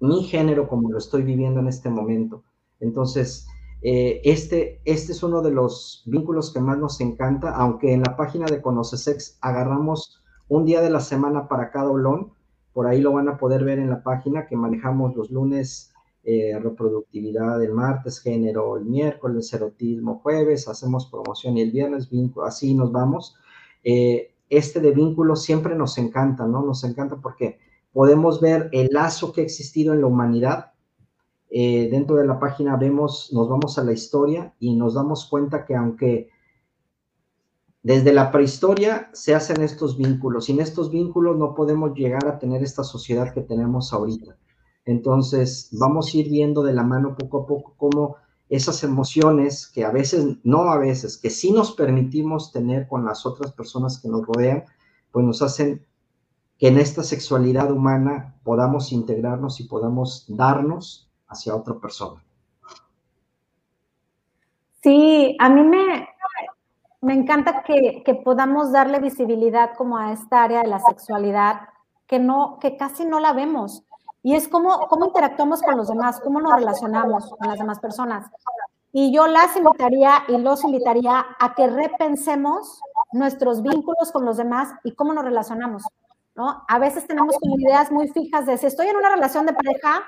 mi 0.00 0.22
género 0.24 0.68
como 0.68 0.90
lo 0.90 0.98
estoy 0.98 1.22
viviendo 1.22 1.60
en 1.60 1.68
este 1.68 1.90
momento. 1.90 2.44
Entonces, 2.80 3.46
eh, 3.82 4.20
este, 4.24 4.80
este 4.84 5.12
es 5.12 5.22
uno 5.22 5.42
de 5.42 5.50
los 5.50 6.02
vínculos 6.06 6.52
que 6.52 6.60
más 6.60 6.78
nos 6.78 7.00
encanta, 7.00 7.50
aunque 7.50 7.92
en 7.92 8.02
la 8.02 8.16
página 8.16 8.46
de 8.46 8.62
Conocesex 8.62 9.38
agarramos 9.40 10.22
un 10.48 10.64
día 10.64 10.80
de 10.80 10.90
la 10.90 11.00
semana 11.00 11.48
para 11.48 11.70
cada 11.70 11.90
olón, 11.90 12.32
por 12.72 12.86
ahí 12.86 13.00
lo 13.00 13.12
van 13.12 13.28
a 13.28 13.36
poder 13.36 13.64
ver 13.64 13.78
en 13.78 13.90
la 13.90 14.02
página 14.02 14.46
que 14.46 14.56
manejamos 14.56 15.14
los 15.14 15.30
lunes 15.30 15.92
eh, 16.26 16.58
reproductividad, 16.58 17.62
el 17.62 17.72
martes 17.72 18.18
género, 18.18 18.78
el 18.78 18.86
miércoles 18.86 19.52
erotismo, 19.52 20.20
jueves 20.20 20.66
hacemos 20.68 21.06
promoción 21.06 21.58
y 21.58 21.60
el 21.60 21.70
viernes 21.70 22.08
vínculo, 22.08 22.46
así 22.46 22.74
nos 22.74 22.90
vamos. 22.90 23.36
Eh, 23.82 24.34
este 24.48 24.80
de 24.80 24.92
vínculo 24.92 25.36
siempre 25.36 25.74
nos 25.74 25.98
encanta, 25.98 26.46
¿no? 26.46 26.62
Nos 26.64 26.82
encanta 26.84 27.16
porque 27.16 27.58
podemos 27.92 28.40
ver 28.40 28.70
el 28.72 28.88
lazo 28.90 29.32
que 29.32 29.42
ha 29.42 29.44
existido 29.44 29.92
en 29.92 30.00
la 30.00 30.06
humanidad 30.06 30.72
eh, 31.56 31.88
dentro 31.88 32.16
de 32.16 32.26
la 32.26 32.40
página 32.40 32.76
vemos, 32.76 33.30
nos 33.32 33.48
vamos 33.48 33.78
a 33.78 33.84
la 33.84 33.92
historia 33.92 34.52
y 34.58 34.74
nos 34.74 34.94
damos 34.94 35.26
cuenta 35.26 35.64
que 35.64 35.76
aunque 35.76 36.28
desde 37.80 38.12
la 38.12 38.32
prehistoria 38.32 39.08
se 39.12 39.36
hacen 39.36 39.62
estos 39.62 39.96
vínculos, 39.96 40.46
sin 40.46 40.58
estos 40.58 40.90
vínculos 40.90 41.36
no 41.36 41.54
podemos 41.54 41.94
llegar 41.94 42.26
a 42.26 42.40
tener 42.40 42.64
esta 42.64 42.82
sociedad 42.82 43.32
que 43.32 43.40
tenemos 43.40 43.92
ahorita. 43.92 44.36
Entonces, 44.84 45.68
vamos 45.70 46.12
a 46.12 46.16
ir 46.16 46.28
viendo 46.28 46.64
de 46.64 46.72
la 46.72 46.82
mano 46.82 47.14
poco 47.16 47.42
a 47.42 47.46
poco 47.46 47.74
cómo 47.76 48.16
esas 48.48 48.82
emociones 48.82 49.68
que 49.68 49.84
a 49.84 49.92
veces, 49.92 50.38
no 50.42 50.70
a 50.70 50.78
veces, 50.78 51.16
que 51.16 51.30
sí 51.30 51.52
nos 51.52 51.70
permitimos 51.70 52.50
tener 52.50 52.88
con 52.88 53.04
las 53.04 53.26
otras 53.26 53.52
personas 53.52 54.00
que 54.00 54.08
nos 54.08 54.26
rodean, 54.26 54.64
pues 55.12 55.24
nos 55.24 55.40
hacen 55.40 55.86
que 56.58 56.66
en 56.66 56.78
esta 56.78 57.04
sexualidad 57.04 57.70
humana 57.70 58.40
podamos 58.42 58.90
integrarnos 58.90 59.60
y 59.60 59.68
podamos 59.68 60.24
darnos 60.26 61.04
hacia 61.34 61.54
otra 61.54 61.74
persona. 61.74 62.22
Sí, 64.82 65.36
a 65.38 65.48
mí 65.48 65.62
me, 65.62 66.08
me 67.00 67.14
encanta 67.14 67.62
que, 67.62 68.02
que, 68.04 68.14
podamos 68.14 68.72
darle 68.72 68.98
visibilidad 68.98 69.74
como 69.76 69.96
a 69.96 70.12
esta 70.12 70.42
área 70.42 70.62
de 70.62 70.68
la 70.68 70.80
sexualidad 70.80 71.68
que 72.06 72.18
no, 72.18 72.58
que 72.60 72.76
casi 72.76 73.04
no 73.04 73.20
la 73.20 73.32
vemos. 73.32 73.82
Y 74.22 74.34
es 74.34 74.48
como 74.48 74.78
cómo 74.88 75.06
interactuamos 75.06 75.62
con 75.62 75.76
los 75.76 75.88
demás, 75.88 76.20
cómo 76.20 76.40
nos 76.40 76.54
relacionamos 76.54 77.30
con 77.30 77.48
las 77.48 77.58
demás 77.58 77.78
personas. 77.78 78.30
Y 78.92 79.12
yo 79.12 79.26
las 79.26 79.56
invitaría 79.56 80.22
y 80.28 80.38
los 80.38 80.64
invitaría 80.64 81.26
a 81.38 81.54
que 81.54 81.66
repensemos 81.66 82.80
nuestros 83.12 83.62
vínculos 83.62 84.12
con 84.12 84.24
los 84.24 84.36
demás 84.36 84.72
y 84.84 84.92
cómo 84.92 85.12
nos 85.12 85.24
relacionamos, 85.24 85.82
¿no? 86.34 86.64
A 86.68 86.78
veces 86.78 87.06
tenemos 87.06 87.36
como 87.38 87.58
ideas 87.58 87.90
muy 87.90 88.08
fijas 88.08 88.46
de 88.46 88.56
si 88.56 88.66
estoy 88.66 88.86
en 88.88 88.96
una 88.96 89.10
relación 89.10 89.46
de 89.46 89.52
pareja, 89.52 90.02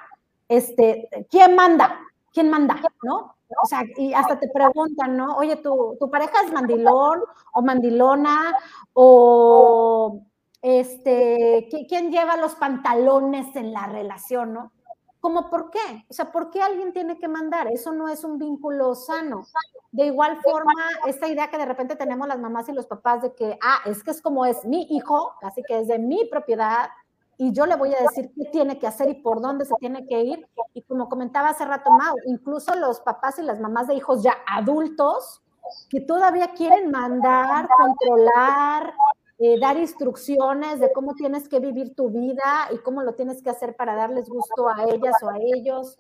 este, 0.49 1.09
¿quién 1.31 1.55
manda? 1.55 2.01
¿Quién 2.33 2.51
manda? 2.51 2.81
¿No? 3.03 3.35
O 3.63 3.67
sea, 3.67 3.83
y 3.97 4.13
hasta 4.13 4.39
te 4.39 4.49
preguntan, 4.49 5.17
¿no? 5.17 5.37
Oye, 5.37 5.57
¿tu, 5.57 5.97
tu 5.99 6.11
pareja 6.11 6.43
es 6.45 6.53
mandilón 6.53 7.21
o 7.53 7.63
mandilona 7.63 8.53
o 8.93 10.21
este, 10.63 11.69
¿quién 11.89 12.11
lleva 12.11 12.37
los 12.37 12.57
pantalones 12.57 13.55
en 13.55 13.73
la 13.73 13.87
relación, 13.87 14.53
no? 14.53 14.73
¿Cómo 15.21 15.49
por 15.49 15.71
qué? 15.71 16.05
O 16.09 16.13
sea, 16.13 16.31
¿por 16.31 16.51
qué 16.51 16.61
alguien 16.61 16.93
tiene 16.93 17.19
que 17.19 17.29
mandar? 17.29 17.69
Eso 17.69 17.93
no 17.93 18.09
es 18.09 18.23
un 18.25 18.39
vínculo 18.39 18.95
sano. 18.95 19.45
De 19.91 20.07
igual 20.07 20.41
forma, 20.43 20.73
esta 21.07 21.29
idea 21.29 21.51
que 21.51 21.59
de 21.59 21.67
repente 21.67 21.97
tenemos 21.97 22.29
las 22.29 22.39
mamás 22.39 22.69
y 22.69 22.73
los 22.73 22.87
papás 22.87 23.23
de 23.23 23.35
que, 23.35 23.59
ah, 23.63 23.79
es 23.87 24.05
que 24.05 24.11
es 24.11 24.21
como 24.21 24.45
es 24.45 24.65
mi 24.65 24.87
hijo, 24.91 25.33
así 25.43 25.63
que 25.67 25.79
es 25.79 25.89
de 25.89 25.99
mi 25.99 26.27
propiedad, 26.27 26.91
y 27.39 27.53
yo 27.53 27.67
le 27.67 27.77
voy 27.77 27.93
a 27.95 28.03
decir 28.03 28.33
qué 28.35 28.49
tiene 28.51 28.79
que 28.79 28.87
hacer 28.87 29.09
y 29.11 29.15
por 29.15 29.41
dónde 29.41 29.65
se 29.65 29.75
tiene 29.79 30.07
que 30.07 30.21
ir. 30.23 30.49
Y 30.75 30.83
como 30.83 31.09
comentaba 31.09 31.51
hace 31.51 31.65
rato 31.65 31.91
Mau, 31.91 32.17
incluso 32.27 32.75
los 32.75 33.01
papás 33.01 33.39
y 33.39 33.43
las 33.43 33.61
mamás 33.61 33.89
de 33.89 33.95
hijos 33.95 34.23
ya 34.23 34.35
adultos 34.47 35.43
que 35.91 36.01
todavía 36.01 36.53
quieren 36.57 36.91
mandar, 36.91 37.69
controlar, 37.77 38.95
eh, 39.39 39.59
dar 39.61 39.77
instrucciones 39.77 40.81
de 40.81 40.93
cómo 40.93 41.15
tienes 41.15 41.49
que 41.49 41.61
vivir 41.61 41.95
tu 41.95 42.09
vida 42.09 42.69
y 42.73 42.79
cómo 42.79 43.03
lo 43.03 43.15
tienes 43.15 43.43
que 43.43 43.51
hacer 43.51 43.77
para 43.77 43.95
darles 43.95 44.29
gusto 44.29 44.69
a 44.69 44.85
ellas 44.85 45.15
o 45.23 45.29
a 45.29 45.39
ellos. 45.39 45.99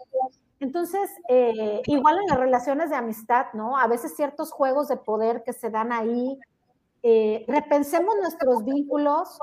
Entonces, 0.59 1.11
eh, 1.29 1.83
igual 1.87 2.17
en 2.19 2.27
las 2.29 2.39
relaciones 2.39 2.89
de 2.89 2.97
amistad, 2.97 3.47
¿no? 3.53 3.77
A 3.77 3.87
veces 3.89 4.17
ciertos 4.17 4.53
juegos 4.53 4.89
de 4.89 4.97
poder 4.97 5.43
que 5.43 5.53
se 5.53 5.69
dan 5.69 5.93
ahí, 5.93 6.39
eh, 7.03 7.45
repensemos 7.47 8.17
nuestros 8.17 8.65
vínculos, 8.65 9.39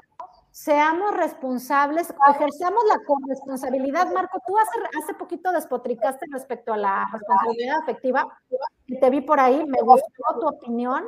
seamos 0.54 1.16
responsables, 1.18 2.14
ejercemos 2.30 2.84
la 2.88 3.04
corresponsabilidad. 3.08 4.14
Marco, 4.14 4.40
tú 4.46 4.56
hace, 4.56 4.80
hace 5.02 5.16
poquito 5.16 5.52
despotricaste 5.52 6.28
respecto 6.32 6.72
a 6.72 6.78
la 6.78 7.10
responsabilidad 7.12 7.80
afectiva, 7.80 8.40
y 8.86 9.00
te 9.00 9.10
vi 9.10 9.22
por 9.22 9.40
ahí, 9.40 9.66
me 9.66 9.82
gustó 9.82 10.40
tu 10.40 10.48
opinión, 10.48 11.06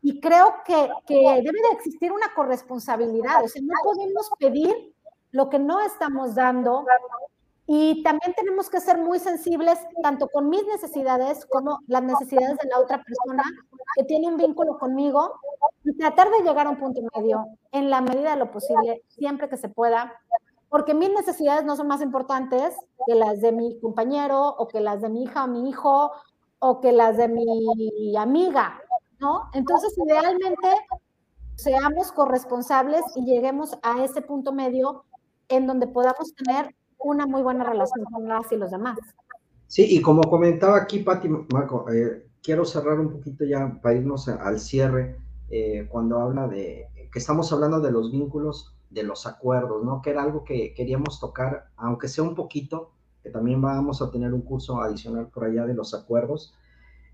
y 0.00 0.18
creo 0.20 0.54
que, 0.64 0.90
que 1.06 1.20
debe 1.20 1.60
de 1.68 1.72
existir 1.72 2.10
una 2.10 2.32
corresponsabilidad, 2.34 3.44
o 3.44 3.48
sea, 3.48 3.60
no 3.62 3.74
podemos 3.84 4.30
pedir 4.38 4.94
lo 5.32 5.50
que 5.50 5.58
no 5.58 5.80
estamos 5.80 6.34
dando 6.34 6.86
y 7.70 8.02
también 8.02 8.32
tenemos 8.34 8.70
que 8.70 8.80
ser 8.80 8.96
muy 8.96 9.18
sensibles 9.18 9.78
tanto 10.02 10.28
con 10.28 10.48
mis 10.48 10.66
necesidades 10.66 11.44
como 11.44 11.80
las 11.86 12.02
necesidades 12.02 12.56
de 12.56 12.68
la 12.70 12.80
otra 12.80 13.04
persona 13.04 13.42
que 13.94 14.04
tiene 14.04 14.26
un 14.26 14.38
vínculo 14.38 14.78
conmigo 14.78 15.38
y 15.84 15.94
tratar 15.98 16.30
de 16.30 16.38
llegar 16.38 16.66
a 16.66 16.70
un 16.70 16.78
punto 16.78 17.02
medio 17.14 17.44
en 17.72 17.90
la 17.90 18.00
medida 18.00 18.30
de 18.30 18.38
lo 18.38 18.50
posible, 18.50 19.04
siempre 19.08 19.50
que 19.50 19.58
se 19.58 19.68
pueda, 19.68 20.14
porque 20.70 20.94
mis 20.94 21.10
necesidades 21.10 21.62
no 21.66 21.76
son 21.76 21.88
más 21.88 22.00
importantes 22.00 22.74
que 23.06 23.14
las 23.14 23.42
de 23.42 23.52
mi 23.52 23.78
compañero 23.80 24.48
o 24.48 24.66
que 24.66 24.80
las 24.80 25.02
de 25.02 25.10
mi 25.10 25.24
hija 25.24 25.44
o 25.44 25.48
mi 25.48 25.68
hijo 25.68 26.12
o 26.60 26.80
que 26.80 26.92
las 26.92 27.18
de 27.18 27.28
mi 27.28 28.16
amiga. 28.16 28.80
¿no? 29.18 29.50
Entonces, 29.52 29.92
idealmente, 29.98 30.68
seamos 31.56 32.12
corresponsables 32.12 33.02
y 33.14 33.26
lleguemos 33.26 33.76
a 33.82 34.02
ese 34.02 34.22
punto 34.22 34.52
medio 34.54 35.04
en 35.50 35.66
donde 35.66 35.86
podamos 35.86 36.34
tener 36.34 36.74
una 37.00 37.26
muy 37.26 37.42
buena 37.42 37.64
relación 37.64 38.04
con 38.06 38.28
las 38.28 38.50
y 38.52 38.56
los 38.56 38.70
demás. 38.70 38.98
Sí, 39.66 39.86
y 39.88 40.00
como 40.00 40.22
comentaba 40.22 40.78
aquí 40.78 41.00
Pati, 41.00 41.28
Marco, 41.28 41.90
eh, 41.92 42.26
quiero 42.42 42.64
cerrar 42.64 42.98
un 42.98 43.10
poquito 43.10 43.44
ya 43.44 43.78
para 43.82 43.96
irnos 43.96 44.28
al 44.28 44.58
cierre, 44.58 45.18
eh, 45.50 45.86
cuando 45.90 46.20
habla 46.20 46.48
de 46.48 46.88
que 47.12 47.18
estamos 47.18 47.52
hablando 47.52 47.80
de 47.80 47.90
los 47.90 48.10
vínculos, 48.10 48.74
de 48.90 49.02
los 49.02 49.26
acuerdos, 49.26 49.84
¿no? 49.84 50.00
Que 50.00 50.10
era 50.10 50.22
algo 50.22 50.44
que 50.44 50.74
queríamos 50.74 51.20
tocar, 51.20 51.68
aunque 51.76 52.08
sea 52.08 52.24
un 52.24 52.34
poquito, 52.34 52.92
que 53.22 53.30
también 53.30 53.60
vamos 53.60 54.00
a 54.00 54.10
tener 54.10 54.32
un 54.32 54.42
curso 54.42 54.80
adicional 54.80 55.28
por 55.28 55.44
allá 55.44 55.66
de 55.66 55.74
los 55.74 55.94
acuerdos, 55.94 56.54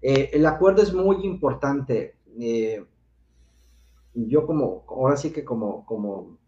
eh, 0.03 0.31
el 0.33 0.47
acuerdo 0.47 0.83
es 0.83 0.93
muy 0.93 1.25
importante. 1.25 2.17
Yo 4.15 4.47
como, 4.47 4.85
ahora 4.89 5.17
sí 5.17 5.33
que 5.33 5.45
como, 5.45 5.85
como 5.87 6.39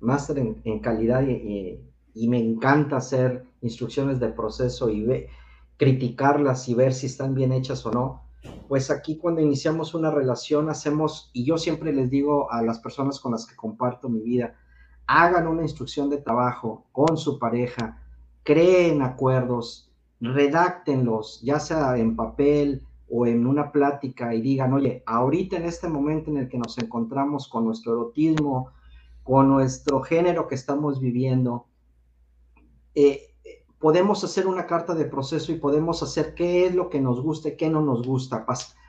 máster 0.00 0.38
en, 0.38 0.80
calidad 0.80 1.22
y, 1.26 1.80
me 2.14 2.38
encanta 2.38 2.96
hacer 2.96 3.44
instrucciones 3.60 4.20
de 4.20 4.28
proceso 4.28 4.90
y 4.90 5.26
criticarlas 5.76 6.68
y 6.68 6.74
ver 6.74 6.92
si 6.92 7.06
están 7.06 7.34
bien 7.34 7.52
hechas 7.52 7.84
o 7.86 7.92
no, 7.92 8.22
pues 8.66 8.90
aquí 8.90 9.16
cuando 9.16 9.40
iniciamos 9.40 9.94
una 9.94 10.10
relación 10.10 10.68
hacemos, 10.70 11.30
y 11.32 11.44
yo 11.44 11.58
siempre 11.58 11.92
les 11.92 12.10
digo 12.10 12.50
a 12.50 12.62
las 12.62 12.78
personas 12.80 13.20
con 13.20 13.32
las 13.32 13.46
que 13.46 13.56
comparto 13.56 14.08
mi 14.08 14.20
vida, 14.20 14.54
hagan 15.06 15.46
una 15.46 15.62
instrucción 15.62 16.10
de 16.10 16.18
trabajo 16.18 16.86
con 16.92 17.16
su 17.16 17.38
pareja, 17.38 18.02
creen 18.42 19.02
acuerdos, 19.02 19.90
redáctenlos, 20.20 21.40
ya 21.42 21.60
sea 21.60 21.96
en 21.96 22.16
papel, 22.16 22.82
o 23.10 23.26
en 23.26 23.46
una 23.46 23.72
plática 23.72 24.34
y 24.34 24.42
digan, 24.42 24.72
oye, 24.72 25.02
ahorita 25.06 25.56
en 25.56 25.64
este 25.64 25.88
momento 25.88 26.30
en 26.30 26.38
el 26.38 26.48
que 26.48 26.58
nos 26.58 26.76
encontramos 26.78 27.48
con 27.48 27.64
nuestro 27.64 27.92
erotismo, 27.92 28.70
con 29.22 29.48
nuestro 29.48 30.02
género 30.02 30.46
que 30.46 30.54
estamos 30.54 31.00
viviendo, 31.00 31.66
eh, 33.06 33.34
podemos 33.78 34.24
hacer 34.24 34.46
una 34.46 34.66
carta 34.66 34.94
de 34.94 35.04
proceso 35.04 35.52
y 35.52 35.56
podemos 35.56 36.02
hacer 36.02 36.34
qué 36.34 36.66
es 36.66 36.74
lo 36.74 36.88
que 36.90 37.00
nos 37.00 37.20
gusta 37.22 37.50
y 37.50 37.56
qué 37.56 37.68
no 37.68 37.80
nos 37.80 38.06
gusta, 38.06 38.44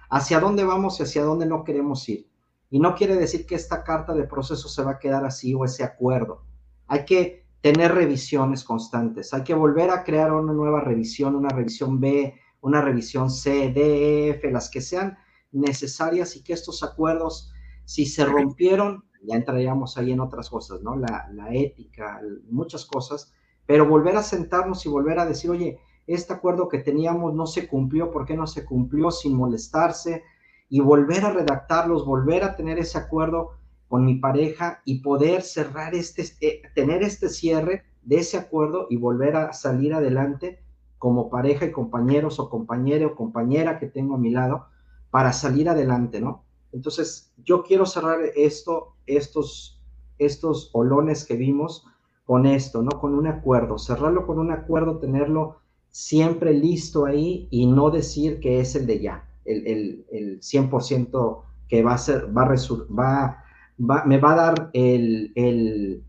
hacia 0.09 0.39
dónde 0.39 0.63
vamos 0.63 0.99
y 0.99 1.03
hacia 1.03 1.23
dónde 1.23 1.45
no 1.45 1.63
queremos 1.63 2.07
ir. 2.09 2.27
Y 2.71 2.79
no 2.79 2.95
quiere 2.95 3.15
decir 3.15 3.45
que 3.45 3.55
esta 3.55 3.83
carta 3.83 4.13
de 4.13 4.23
proceso 4.23 4.67
se 4.67 4.83
va 4.83 4.91
a 4.91 4.99
quedar 4.99 5.25
así 5.25 5.53
o 5.53 5.65
ese 5.65 5.83
acuerdo. 5.83 6.43
Hay 6.87 7.05
que 7.05 7.45
tener 7.61 7.93
revisiones 7.93 8.63
constantes, 8.63 9.33
hay 9.33 9.43
que 9.43 9.53
volver 9.53 9.91
a 9.91 10.03
crear 10.03 10.31
una 10.31 10.53
nueva 10.53 10.81
revisión, 10.81 11.35
una 11.35 11.49
revisión 11.49 11.99
B, 11.99 12.33
una 12.61 12.81
revisión 12.81 13.29
C, 13.29 13.71
D, 13.71 14.29
F, 14.29 14.51
las 14.51 14.69
que 14.69 14.81
sean 14.81 15.17
necesarias 15.51 16.35
y 16.35 16.43
que 16.43 16.53
estos 16.53 16.83
acuerdos, 16.83 17.51
si 17.85 18.05
se 18.05 18.25
rompieron, 18.25 19.03
ya 19.23 19.35
entraríamos 19.35 19.97
ahí 19.97 20.11
en 20.11 20.19
otras 20.19 20.49
cosas, 20.49 20.81
¿no? 20.81 20.95
La, 20.95 21.49
ética, 21.51 22.21
muchas 22.49 22.85
cosas, 22.85 23.33
pero 23.69 23.87
volver 23.87 24.17
a 24.17 24.23
sentarnos 24.23 24.83
y 24.87 24.89
volver 24.89 25.19
a 25.19 25.27
decir, 25.27 25.51
oye, 25.51 25.77
este 26.07 26.33
acuerdo 26.33 26.67
que 26.67 26.79
teníamos 26.79 27.35
no 27.35 27.45
se 27.45 27.67
cumplió, 27.67 28.09
¿por 28.09 28.25
qué 28.25 28.35
no 28.35 28.47
se 28.47 28.65
cumplió 28.65 29.11
sin 29.11 29.37
molestarse? 29.37 30.23
Y 30.69 30.79
volver 30.79 31.23
a 31.23 31.33
redactarlos, 31.33 32.03
volver 32.03 32.43
a 32.43 32.55
tener 32.55 32.79
ese 32.79 32.97
acuerdo 32.97 33.51
con 33.87 34.05
mi 34.05 34.15
pareja 34.15 34.81
y 34.85 35.01
poder 35.01 35.43
cerrar 35.43 35.93
este, 35.93 36.23
eh, 36.41 36.63
tener 36.73 37.03
este 37.03 37.29
cierre 37.29 37.83
de 38.01 38.17
ese 38.17 38.37
acuerdo 38.37 38.87
y 38.89 38.97
volver 38.97 39.35
a 39.35 39.53
salir 39.53 39.93
adelante 39.93 40.63
como 40.97 41.29
pareja 41.29 41.65
y 41.65 41.71
compañeros 41.71 42.39
o 42.39 42.49
compañero 42.49 43.09
o 43.09 43.15
compañera 43.15 43.77
que 43.77 43.85
tengo 43.85 44.15
a 44.15 44.17
mi 44.17 44.31
lado 44.31 44.65
para 45.11 45.31
salir 45.31 45.69
adelante, 45.69 46.19
¿no? 46.19 46.43
Entonces, 46.71 47.35
yo 47.45 47.61
quiero 47.61 47.85
cerrar 47.85 48.17
esto, 48.35 48.95
estos, 49.05 49.79
estos 50.17 50.71
olones 50.73 51.23
que 51.23 51.35
vimos 51.35 51.85
con 52.29 52.45
esto, 52.45 52.83
¿no? 52.83 52.91
Con 52.91 53.15
un 53.15 53.25
acuerdo, 53.25 53.79
cerrarlo 53.79 54.27
con 54.27 54.37
un 54.37 54.51
acuerdo, 54.51 54.99
tenerlo 54.99 55.61
siempre 55.89 56.53
listo 56.53 57.07
ahí 57.07 57.47
y 57.49 57.65
no 57.65 57.89
decir 57.89 58.39
que 58.39 58.59
es 58.59 58.75
el 58.75 58.85
de 58.85 58.99
ya, 58.99 59.27
el, 59.45 59.65
el, 59.65 60.05
el 60.11 60.39
100% 60.39 61.41
que 61.67 61.81
va 61.81 61.95
a 61.95 61.97
ser, 61.97 62.27
va 62.37 62.43
a, 62.43 62.55
va, 62.93 63.43
va, 63.79 64.05
me 64.05 64.19
va 64.19 64.33
a 64.33 64.35
dar 64.35 64.69
el, 64.73 65.31
el 65.33 66.03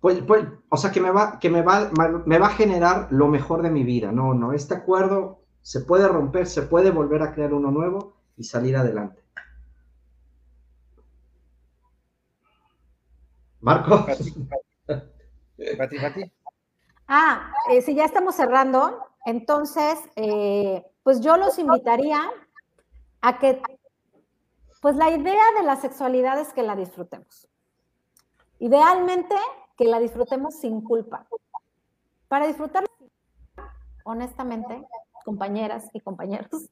pues, 0.00 0.22
pues, 0.22 0.46
o 0.70 0.78
sea, 0.78 0.92
que 0.92 1.02
me 1.02 1.10
va, 1.10 1.38
que 1.38 1.50
me 1.50 1.60
va, 1.60 1.90
me 2.24 2.38
va 2.38 2.46
a 2.46 2.56
generar 2.56 3.08
lo 3.10 3.28
mejor 3.28 3.60
de 3.60 3.70
mi 3.70 3.84
vida. 3.84 4.12
No, 4.12 4.32
no, 4.32 4.54
este 4.54 4.72
acuerdo 4.72 5.42
se 5.60 5.80
puede 5.80 6.08
romper, 6.08 6.46
se 6.46 6.62
puede 6.62 6.90
volver 6.90 7.20
a 7.20 7.34
crear 7.34 7.52
uno 7.52 7.70
nuevo 7.70 8.14
y 8.38 8.44
salir 8.44 8.78
adelante. 8.78 9.20
Marco. 13.68 14.06
Pati, 15.76 15.98
Pati. 15.98 16.32
Ah, 17.06 17.52
eh, 17.70 17.82
si 17.82 17.94
ya 17.94 18.06
estamos 18.06 18.34
cerrando, 18.34 18.98
entonces, 19.26 19.98
eh, 20.16 20.82
pues 21.02 21.20
yo 21.20 21.36
los 21.36 21.58
invitaría 21.58 22.18
a 23.20 23.38
que, 23.38 23.60
pues 24.80 24.96
la 24.96 25.10
idea 25.10 25.44
de 25.58 25.64
la 25.64 25.76
sexualidad 25.76 26.40
es 26.40 26.54
que 26.54 26.62
la 26.62 26.76
disfrutemos. 26.76 27.46
Idealmente, 28.58 29.36
que 29.76 29.84
la 29.84 30.00
disfrutemos 30.00 30.54
sin 30.54 30.80
culpa. 30.80 31.26
Para 32.28 32.46
disfrutar, 32.46 32.86
honestamente, 34.04 34.82
compañeras 35.26 35.90
y 35.92 36.00
compañeros, 36.00 36.70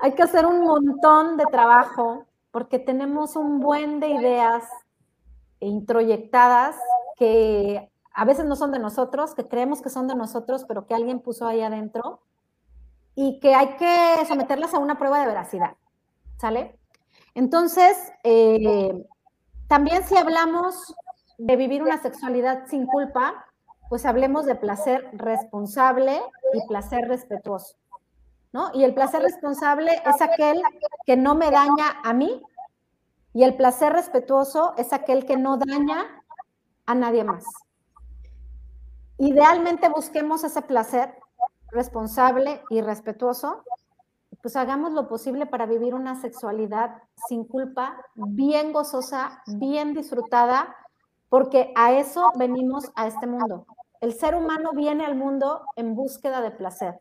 hay 0.00 0.12
que 0.14 0.24
hacer 0.24 0.46
un 0.46 0.64
montón 0.64 1.36
de 1.36 1.44
trabajo 1.52 2.26
porque 2.50 2.80
tenemos 2.80 3.36
un 3.36 3.60
buen 3.60 4.00
de 4.00 4.08
ideas 4.08 4.68
introyectadas 5.66 6.76
que 7.16 7.90
a 8.14 8.24
veces 8.24 8.44
no 8.44 8.56
son 8.56 8.72
de 8.72 8.78
nosotros, 8.78 9.34
que 9.34 9.48
creemos 9.48 9.82
que 9.82 9.90
son 9.90 10.08
de 10.08 10.14
nosotros, 10.14 10.64
pero 10.66 10.86
que 10.86 10.94
alguien 10.94 11.20
puso 11.20 11.46
ahí 11.46 11.62
adentro 11.62 12.20
y 13.14 13.40
que 13.40 13.54
hay 13.54 13.76
que 13.76 14.24
someterlas 14.26 14.74
a 14.74 14.78
una 14.78 14.98
prueba 14.98 15.20
de 15.20 15.26
veracidad. 15.26 15.76
¿Sale? 16.38 16.78
Entonces, 17.34 17.96
eh, 18.24 19.06
también 19.68 20.04
si 20.04 20.16
hablamos 20.16 20.94
de 21.38 21.56
vivir 21.56 21.82
una 21.82 22.00
sexualidad 22.00 22.66
sin 22.66 22.86
culpa, 22.86 23.46
pues 23.88 24.06
hablemos 24.06 24.46
de 24.46 24.54
placer 24.54 25.08
responsable 25.12 26.20
y 26.52 26.66
placer 26.66 27.08
respetuoso. 27.08 27.76
¿no? 28.52 28.70
Y 28.74 28.84
el 28.84 28.94
placer 28.94 29.22
responsable 29.22 29.90
es 30.04 30.20
aquel 30.20 30.62
que 31.06 31.16
no 31.16 31.34
me 31.34 31.50
daña 31.50 32.00
a 32.04 32.12
mí 32.12 32.42
y 33.34 33.44
el 33.44 33.56
placer 33.56 33.92
respetuoso 33.92 34.74
es 34.76 34.92
aquel 34.92 35.24
que 35.24 35.36
no 35.36 35.56
daña 35.56 36.22
a 36.86 36.94
nadie 36.94 37.24
más. 37.24 37.44
Idealmente 39.18 39.88
busquemos 39.88 40.44
ese 40.44 40.62
placer 40.62 41.14
responsable 41.70 42.62
y 42.68 42.82
respetuoso, 42.82 43.62
pues 44.42 44.56
hagamos 44.56 44.92
lo 44.92 45.08
posible 45.08 45.46
para 45.46 45.66
vivir 45.66 45.94
una 45.94 46.20
sexualidad 46.20 47.02
sin 47.28 47.44
culpa, 47.44 47.96
bien 48.14 48.72
gozosa, 48.72 49.42
bien 49.46 49.94
disfrutada, 49.94 50.74
porque 51.28 51.72
a 51.76 51.92
eso 51.92 52.32
venimos 52.36 52.90
a 52.96 53.06
este 53.06 53.26
mundo. 53.26 53.66
El 54.00 54.12
ser 54.12 54.34
humano 54.34 54.72
viene 54.72 55.06
al 55.06 55.14
mundo 55.14 55.62
en 55.76 55.94
búsqueda 55.94 56.40
de 56.40 56.50
placer. 56.50 57.00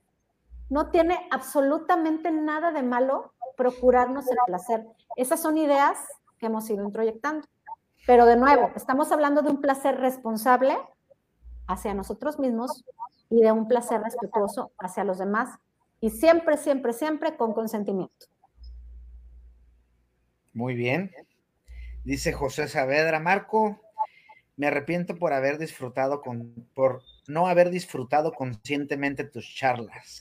No 0.70 0.92
tiene 0.92 1.28
absolutamente 1.32 2.32
nada 2.32 2.72
de 2.72 2.84
malo 2.84 3.34
procurarnos 3.58 4.30
el 4.30 4.38
placer. 4.46 4.86
Esas 5.18 5.42
son 5.42 5.58
ideas 5.58 5.98
que 6.42 6.48
hemos 6.48 6.70
ido 6.70 6.84
introyectando. 6.84 7.48
Pero 8.08 8.26
de 8.26 8.36
nuevo, 8.36 8.72
estamos 8.76 9.12
hablando 9.12 9.44
de 9.44 9.52
un 9.52 9.62
placer 9.62 9.98
responsable 10.00 10.76
hacia 11.68 11.94
nosotros 11.94 12.40
mismos 12.40 12.84
y 13.30 13.42
de 13.42 13.52
un 13.52 13.68
placer 13.68 14.02
respetuoso 14.02 14.72
hacia 14.80 15.04
los 15.04 15.20
demás. 15.20 15.60
Y 16.02 16.10
siempre, 16.10 16.58
siempre, 16.58 16.94
siempre 16.94 17.38
con 17.38 17.54
consentimiento. 17.54 18.26
Muy 20.52 20.74
bien. 20.74 21.12
Dice 22.04 22.34
José 22.34 22.68
Saavedra, 22.68 23.20
Marco, 23.20 23.80
me 24.58 24.66
arrepiento 24.66 25.16
por 25.16 25.34
haber 25.34 25.60
disfrutado 25.60 26.22
con, 26.22 26.56
por 26.74 27.04
no 27.28 27.46
haber 27.46 27.70
disfrutado 27.70 28.34
conscientemente 28.34 29.24
tus 29.24 29.46
charlas. 29.54 30.20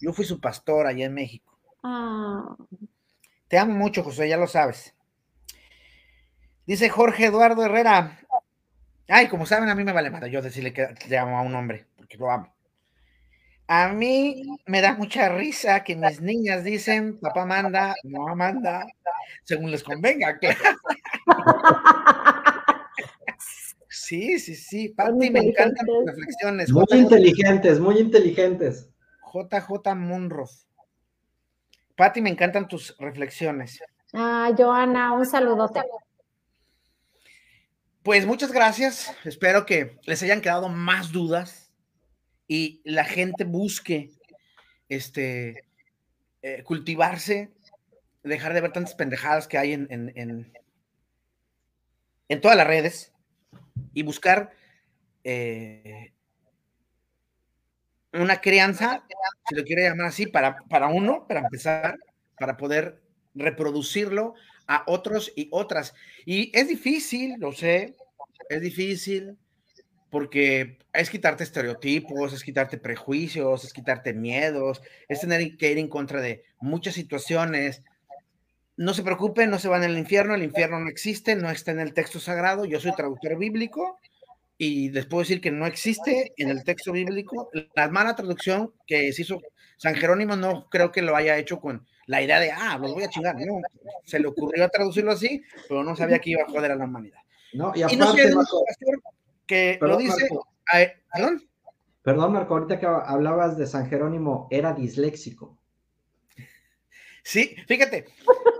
Yo 0.00 0.14
fui 0.14 0.24
su 0.24 0.40
pastor 0.40 0.86
allá 0.86 1.04
en 1.04 1.14
México. 1.14 1.58
Ah. 1.82 2.56
Te 3.48 3.58
amo 3.58 3.74
mucho, 3.74 4.02
José, 4.02 4.30
ya 4.30 4.38
lo 4.38 4.46
sabes. 4.46 4.95
Dice 6.66 6.88
Jorge 6.88 7.26
Eduardo 7.26 7.64
Herrera. 7.64 8.18
Ay, 9.08 9.28
como 9.28 9.46
saben, 9.46 9.68
a 9.68 9.74
mí 9.74 9.84
me 9.84 9.92
vale 9.92 10.10
más 10.10 10.28
yo 10.28 10.42
decirle 10.42 10.72
que 10.72 10.88
le 11.08 11.18
amo 11.18 11.38
a 11.38 11.42
un 11.42 11.54
hombre, 11.54 11.86
porque 11.96 12.16
lo 12.16 12.30
amo. 12.30 12.52
A 13.68 13.88
mí 13.88 14.44
me 14.66 14.80
da 14.80 14.94
mucha 14.94 15.28
risa 15.28 15.82
que 15.82 15.96
mis 15.96 16.20
niñas 16.20 16.64
dicen, 16.64 17.18
papá 17.18 17.44
manda, 17.46 17.94
mamá 18.04 18.34
manda, 18.34 18.86
según 19.44 19.70
les 19.70 19.82
convenga, 19.82 20.38
claro. 20.38 20.58
Sí, 23.88 24.38
sí, 24.38 24.54
sí. 24.54 24.88
Pati, 24.90 25.30
me 25.30 25.40
encantan 25.40 25.84
tus 25.84 26.06
reflexiones. 26.06 26.70
Muy 26.70 26.84
inteligentes, 26.92 27.80
muy 27.80 27.98
inteligentes. 27.98 28.88
JJ 29.32 29.94
Munrof. 29.96 30.52
Pati, 31.96 32.20
me 32.20 32.30
encantan 32.30 32.68
tus 32.68 32.96
reflexiones. 32.98 33.80
Ah, 34.12 34.52
Joana, 34.56 35.12
un 35.12 35.26
saludote. 35.26 35.80
Pues 38.06 38.24
muchas 38.24 38.52
gracias. 38.52 39.12
Espero 39.24 39.66
que 39.66 39.98
les 40.04 40.22
hayan 40.22 40.40
quedado 40.40 40.68
más 40.68 41.10
dudas 41.10 41.72
y 42.46 42.80
la 42.84 43.04
gente 43.04 43.42
busque 43.42 44.12
este, 44.88 45.64
eh, 46.40 46.62
cultivarse, 46.62 47.50
dejar 48.22 48.54
de 48.54 48.60
ver 48.60 48.70
tantas 48.70 48.94
pendejadas 48.94 49.48
que 49.48 49.58
hay 49.58 49.72
en, 49.72 49.88
en, 49.90 50.52
en, 52.28 52.40
todas 52.40 52.56
las 52.56 52.68
redes 52.68 53.12
y 53.92 54.04
buscar 54.04 54.52
eh, 55.24 56.12
una 58.12 58.40
crianza, 58.40 59.04
si 59.48 59.56
lo 59.56 59.64
quiere 59.64 59.82
llamar 59.82 60.06
así, 60.06 60.28
para, 60.28 60.58
para 60.70 60.86
uno, 60.86 61.26
para 61.26 61.40
empezar, 61.40 61.98
para 62.38 62.56
poder 62.56 63.02
reproducirlo 63.34 64.36
a 64.66 64.84
otros 64.86 65.32
y 65.36 65.48
otras. 65.50 65.94
Y 66.24 66.56
es 66.56 66.68
difícil, 66.68 67.34
lo 67.38 67.52
sé, 67.52 67.94
es 68.48 68.60
difícil 68.60 69.36
porque 70.10 70.78
es 70.92 71.10
quitarte 71.10 71.44
estereotipos, 71.44 72.32
es 72.32 72.42
quitarte 72.42 72.78
prejuicios, 72.78 73.64
es 73.64 73.72
quitarte 73.72 74.14
miedos, 74.14 74.80
es 75.08 75.20
tener 75.20 75.56
que 75.56 75.72
ir 75.72 75.78
en 75.78 75.88
contra 75.88 76.20
de 76.20 76.44
muchas 76.60 76.94
situaciones. 76.94 77.82
No 78.76 78.94
se 78.94 79.02
preocupen, 79.02 79.50
no 79.50 79.58
se 79.58 79.68
van 79.68 79.82
al 79.82 79.98
infierno, 79.98 80.34
el 80.34 80.42
infierno 80.42 80.78
no 80.80 80.88
existe, 80.88 81.34
no 81.34 81.50
está 81.50 81.72
en 81.72 81.80
el 81.80 81.92
texto 81.92 82.20
sagrado, 82.20 82.64
yo 82.64 82.80
soy 82.80 82.92
traductor 82.94 83.36
bíblico 83.36 83.98
y 84.58 84.90
les 84.90 85.06
puedo 85.06 85.22
decir 85.22 85.40
que 85.40 85.50
no 85.50 85.66
existe 85.66 86.32
en 86.36 86.50
el 86.50 86.64
texto 86.64 86.92
bíblico. 86.92 87.50
La 87.74 87.88
mala 87.88 88.16
traducción 88.16 88.72
que 88.86 89.12
se 89.12 89.22
hizo 89.22 89.40
San 89.76 89.94
Jerónimo 89.96 90.36
no 90.36 90.68
creo 90.70 90.92
que 90.92 91.02
lo 91.02 91.16
haya 91.16 91.36
hecho 91.36 91.60
con 91.60 91.86
la 92.06 92.22
idea 92.22 92.40
de, 92.40 92.50
ah, 92.50 92.78
los 92.80 92.94
voy 92.94 93.04
a 93.04 93.08
chingar. 93.08 93.36
No, 93.36 93.60
se 94.04 94.18
le 94.18 94.28
ocurrió 94.28 94.68
traducirlo 94.68 95.12
así, 95.12 95.42
pero 95.68 95.84
no 95.84 95.96
sabía 95.96 96.18
que 96.18 96.30
iba 96.30 96.42
a 96.42 96.50
joder 96.50 96.72
a 96.72 96.76
la 96.76 96.84
humanidad. 96.84 97.20
No, 97.52 97.72
y 97.74 97.82
aparte, 97.82 98.32
que 99.46 99.78
lo 99.80 99.96
dice. 99.96 100.28
¿Perdón? 101.12 101.48
Perdón, 102.02 102.32
Marco, 102.32 102.54
ahorita 102.54 102.78
que 102.78 102.86
hablabas 102.86 103.56
de 103.56 103.66
San 103.66 103.88
Jerónimo, 103.88 104.46
era 104.50 104.72
disléxico. 104.72 105.58
Sí, 107.22 107.56
fíjate, 107.66 108.06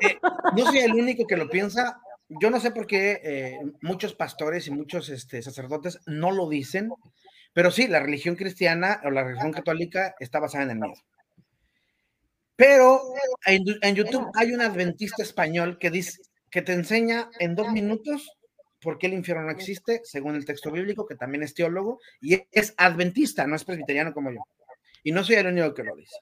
eh, 0.01 0.19
no 0.57 0.65
soy 0.65 0.79
el 0.79 0.93
único 0.95 1.25
que 1.27 1.37
lo 1.37 1.49
piensa. 1.49 2.01
Yo 2.29 2.51
no 2.51 2.59
sé 2.59 2.73
por 2.73 2.89
qué 2.89 3.21
eh, 3.23 3.61
muchos 3.83 4.15
pastores 4.15 4.67
y 4.67 4.73
muchos 4.73 5.09
este, 5.09 5.41
sacerdotes 5.43 6.01
no 6.07 6.33
lo 6.33 6.49
dicen, 6.49 6.91
pero 7.53 7.71
sí, 7.71 7.87
la 7.87 8.01
religión 8.01 8.35
cristiana 8.35 9.01
o 9.05 9.11
la 9.11 9.23
religión 9.23 9.53
católica 9.53 10.17
está 10.19 10.41
basada 10.41 10.65
en 10.65 10.71
el 10.71 10.79
miedo. 10.81 10.95
Pero 12.57 13.03
en, 13.45 13.95
YouTube 13.95 14.31
hay 14.35 14.53
un 14.53 14.63
adventista 14.63 15.23
español 15.23 15.79
que 15.79 15.91
dice 15.91 16.23
que 16.51 16.63
te 16.63 16.73
enseña 16.73 17.31
en 17.39 17.55
dos 17.55 17.71
minutos 17.71 18.37
por 18.81 18.99
qué 18.99 19.09
el 19.09 19.15
infierno 19.15 19.45
no 19.45 19.51
existe, 19.51 20.01
según 20.05 20.37
el 20.37 20.45
texto 20.45 20.71
bíblico, 20.71 21.07
que 21.07 21.17
también 21.17 21.43
es 21.43 21.55
teólogo, 21.55 22.01
y 22.21 22.47
es 22.53 22.75
adventista, 22.77 23.47
no 23.47 23.57
es 23.57 23.65
presbiteriano 23.65 24.15
como 24.15 24.31
yo. 24.31 24.41
Y 25.03 25.13
no 25.13 25.25
soy 25.25 25.37
el 25.37 25.49
único 25.49 25.75
que 25.75 25.83
lo 25.83 25.95
dice. 25.97 26.17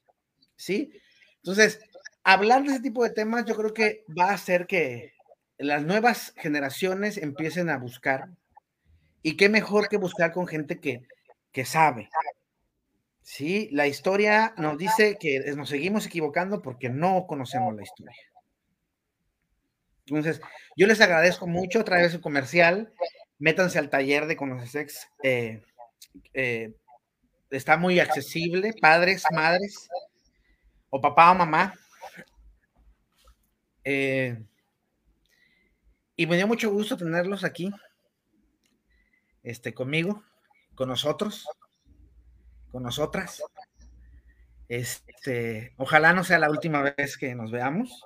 ¿Sí? 0.56 0.90
Entonces, 1.36 1.78
hablar 2.22 2.62
de 2.62 2.70
ese 2.70 2.80
tipo 2.80 3.04
de 3.04 3.10
temas 3.10 3.44
yo 3.44 3.54
creo 3.54 3.74
que 3.74 4.04
va 4.18 4.30
a 4.30 4.34
hacer 4.34 4.66
que 4.66 5.12
las 5.58 5.84
nuevas 5.84 6.32
generaciones 6.36 7.18
empiecen 7.18 7.70
a 7.70 7.78
buscar. 7.78 8.28
Y 9.22 9.36
qué 9.36 9.48
mejor 9.48 9.88
que 9.88 9.96
buscar 9.96 10.32
con 10.32 10.46
gente 10.46 10.80
que, 10.80 11.06
que 11.52 11.64
sabe, 11.64 12.08
Sí, 13.24 13.70
la 13.72 13.86
historia 13.86 14.52
nos 14.58 14.76
dice 14.76 15.16
que 15.18 15.40
nos 15.56 15.70
seguimos 15.70 16.04
equivocando 16.04 16.60
porque 16.60 16.90
no 16.90 17.26
conocemos 17.26 17.74
la 17.74 17.82
historia. 17.82 18.14
Entonces, 20.04 20.42
yo 20.76 20.86
les 20.86 21.00
agradezco 21.00 21.46
mucho 21.46 21.80
otra 21.80 21.96
vez 21.96 22.12
su 22.12 22.20
comercial. 22.20 22.92
Métanse 23.38 23.78
al 23.78 23.88
taller 23.88 24.26
de 24.26 24.36
Conocesex. 24.36 25.08
Eh, 25.22 25.62
eh, 26.34 26.74
está 27.48 27.78
muy 27.78 27.98
accesible. 27.98 28.74
Padres, 28.78 29.24
madres, 29.32 29.88
o 30.90 31.00
papá 31.00 31.30
o 31.30 31.34
mamá. 31.34 31.72
Eh, 33.84 34.36
y 36.14 36.26
me 36.26 36.36
dio 36.36 36.46
mucho 36.46 36.70
gusto 36.70 36.98
tenerlos 36.98 37.42
aquí, 37.42 37.70
este, 39.42 39.72
conmigo, 39.72 40.22
con 40.74 40.90
nosotros 40.90 41.48
con 42.74 42.82
nosotras. 42.82 43.40
Este, 44.68 45.74
ojalá 45.76 46.12
no 46.12 46.24
sea 46.24 46.40
la 46.40 46.50
última 46.50 46.82
vez 46.82 47.16
que 47.16 47.32
nos 47.36 47.52
veamos. 47.52 48.04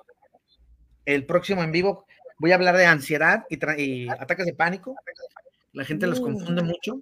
El 1.05 1.25
próximo 1.25 1.63
en 1.63 1.71
vivo 1.71 2.05
voy 2.37 2.51
a 2.51 2.55
hablar 2.55 2.77
de 2.77 2.85
ansiedad 2.85 3.45
y, 3.49 4.07
ataques 4.09 4.45
de 4.45 4.53
pánico. 4.53 4.95
La 5.73 5.85
gente 5.85 6.05
los 6.05 6.19
confunde 6.19 6.61
mucho. 6.61 7.01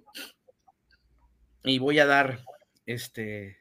Y 1.62 1.78
voy 1.78 1.98
a 1.98 2.06
dar, 2.06 2.40
este, 2.86 3.58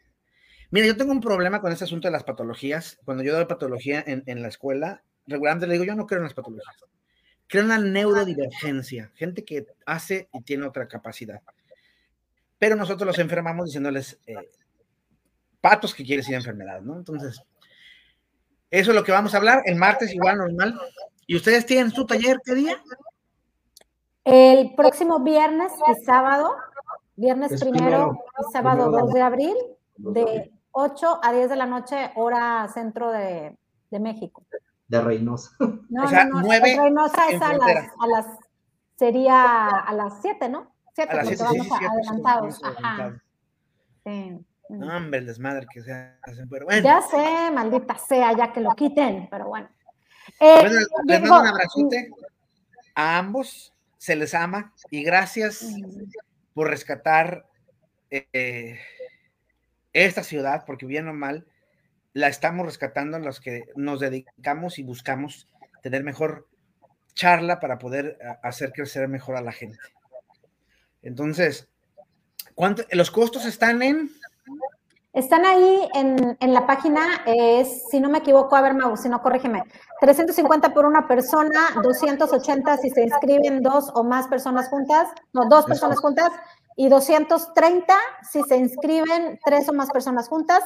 mira, 0.72 0.88
yo 0.88 0.96
tengo 0.96 1.12
un 1.12 1.20
problema 1.20 1.60
con 1.60 1.74
este 1.74 1.84
asunto 1.84 2.08
de 2.08 2.14
las 2.14 2.24
patologías. 2.24 2.98
Cuando 3.04 3.26
yo 3.26 3.36
doy 3.36 3.44
patología 3.44 4.02
en, 4.08 4.24
en 4.26 4.42
la 4.42 4.48
escuela, 4.48 5.04
regularmente 5.26 5.68
le 5.68 5.74
digo, 5.74 5.84
yo 5.84 5.96
no 5.96 6.08
creo 6.08 6.20
en 6.20 6.28
las 6.28 6.34
patologías. 6.34 6.78
Creo 7.48 7.64
en 7.64 7.70
la 7.70 7.80
neurodivergencia, 7.80 9.12
gente 9.16 9.44
que 9.44 9.66
hace 9.86 10.30
y 10.32 10.44
tiene 10.44 10.66
otra 10.66 10.88
capacidad 10.88 11.42
pero 12.60 12.76
nosotros 12.76 13.06
los 13.08 13.20
enfermamos 13.20 13.66
diciéndoles 13.66 14.20
eh, 14.26 14.50
patos 15.62 15.94
que 15.94 16.04
quiere 16.04 16.22
decir 16.22 16.36
enfermedad, 16.36 16.82
¿no? 16.82 16.96
Entonces, 16.98 17.42
eso 18.70 18.92
es 18.92 18.96
lo 18.96 19.04
que 19.04 19.12
vamos 19.12 19.34
a 19.34 19.38
hablar 19.38 19.62
el 19.66 19.76
martes, 19.76 20.14
igual 20.14 20.38
normal. 20.38 20.80
¿Y 21.26 21.36
ustedes 21.36 21.66
tienen 21.66 21.92
su 21.92 22.06
taller 22.06 22.40
qué 22.44 22.56
día? 22.56 22.82
El 24.24 24.76
próximo 24.76 25.20
viernes 25.20 25.72
y 25.88 26.06
sábado, 26.06 26.56
viernes 27.16 27.60
primero, 27.62 28.18
y 28.40 28.52
sábado 28.52 28.92
2 28.92 29.14
de 29.14 29.22
abril, 29.22 29.56
de 29.98 30.52
8 30.72 31.20
a 31.24 31.34
10 31.34 31.50
de 31.50 31.56
la 31.56 31.66
noche, 31.66 32.12
hora 32.16 32.68
centro 32.74 33.12
de, 33.12 33.58
de 33.90 34.00
México. 34.00 34.44
de 34.88 35.02
Reynosa. 35.02 35.52
No, 35.90 36.04
o 36.04 36.08
sea, 36.08 36.26
no, 36.26 36.42
no. 36.42 36.50
Reynosa 36.50 37.30
es 37.30 37.42
a 37.42 37.54
las, 37.54 37.88
a 38.00 38.08
las, 38.08 38.26
sería 38.96 39.68
a 39.68 39.94
las 39.94 40.22
7, 40.22 40.50
¿no? 40.50 40.74
7, 40.98 41.12
porque 41.12 41.28
siete, 41.28 41.44
vamos 41.44 41.68
sí, 41.68 41.86
adelantados. 41.86 42.62
Ajá. 42.64 43.22
Sí. 44.04 44.46
No, 44.70 44.98
hombre, 44.98 45.20
el 45.20 45.28
desmadre 45.28 45.68
que 45.72 45.82
se 45.84 45.94
hacen, 45.94 46.50
pero 46.50 46.66
bueno. 46.66 46.84
Ya 46.84 47.02
sé, 47.02 47.52
maldita 47.52 47.96
sea, 48.00 48.36
ya 48.36 48.52
que 48.52 48.62
lo 48.62 48.72
quiten, 48.72 49.28
pero 49.30 49.48
bueno. 49.48 49.70
Eh, 50.40 50.58
bueno 50.60 50.80
les 51.06 51.22
mando 51.22 51.42
un 51.42 51.48
abrazote 51.48 52.10
a 52.96 53.20
ambos, 53.20 53.76
se 53.98 54.16
les 54.16 54.34
ama 54.34 54.74
y 54.90 55.04
gracias 55.04 55.68
por 56.56 56.68
rescatar 56.68 57.46
eh, 58.10 58.80
esta 59.94 60.24
ciudad, 60.24 60.64
porque 60.66 60.88
bien 60.88 61.08
o 61.08 61.14
mal, 61.14 61.46
la 62.14 62.28
estamos 62.28 62.66
rescatando 62.66 63.18
en 63.18 63.24
los 63.24 63.40
que 63.40 63.66
nos 63.76 64.00
dedicamos 64.00 64.80
y 64.80 64.84
buscamos 64.84 65.48
tener 65.84 66.04
mejor 66.04 66.48
charla 67.14 67.60
para 67.60 67.78
poder 67.78 68.18
hacer 68.42 68.72
crecer 68.72 69.08
mejor 69.08 69.36
a 69.38 69.42
la 69.42 69.52
gente. 69.52 69.78
Entonces, 71.02 71.68
¿cuánto, 72.56 72.84
los 72.92 73.12
costos 73.12 73.46
están 73.46 73.82
en? 73.82 74.12
Están 75.14 75.46
ahí 75.46 75.90
en, 75.96 76.38
en, 76.40 76.54
la 76.54 76.68
página, 76.68 77.24
es, 77.26 77.90
si 77.90 78.00
no 78.00 78.08
me 78.08 78.20
equivoco, 78.20 78.56
a 78.56 78.62
ver, 78.62 78.76
Mau, 78.76 78.96
si 78.98 79.10
no, 79.10 79.22
corrígeme, 79.24 79.64
350 80.00 80.74
por 80.76 80.86
una 80.86 81.08
persona, 81.08 81.72
280 81.82 82.78
si 82.78 82.92
se 82.92 83.02
inscriben 83.02 83.64
dos 83.64 83.90
o 83.96 84.04
más 84.04 84.28
personas 84.28 84.70
juntas, 84.70 85.08
no, 85.34 85.50
dos 85.50 85.66
personas 85.66 86.00
juntas, 86.00 86.32
y 86.76 86.88
230 86.88 87.94
si 88.32 88.44
se 88.44 88.56
inscriben 88.56 89.40
tres 89.44 89.68
o 89.68 89.74
más 89.74 89.90
personas 89.90 90.30
juntas. 90.30 90.64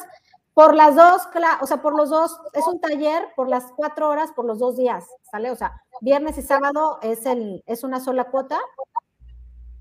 Por 0.54 0.76
las 0.76 0.98
dos, 0.98 1.22
o 1.62 1.66
sea, 1.66 1.82
por 1.82 1.96
los 1.96 2.10
dos, 2.10 2.38
es 2.52 2.68
un 2.68 2.82
taller 2.82 3.30
por 3.38 3.48
las 3.48 3.72
cuatro 3.78 4.10
horas, 4.10 4.34
por 4.34 4.44
los 4.44 4.60
dos 4.60 4.76
días, 4.76 5.06
¿sale? 5.32 5.50
O 5.50 5.56
sea, 5.56 5.82
viernes 6.02 6.38
y 6.38 6.42
sábado 6.42 7.00
es, 7.02 7.26
el, 7.26 7.64
es 7.66 7.86
una 7.86 8.02
sola 8.02 8.26
cuota. 8.26 8.60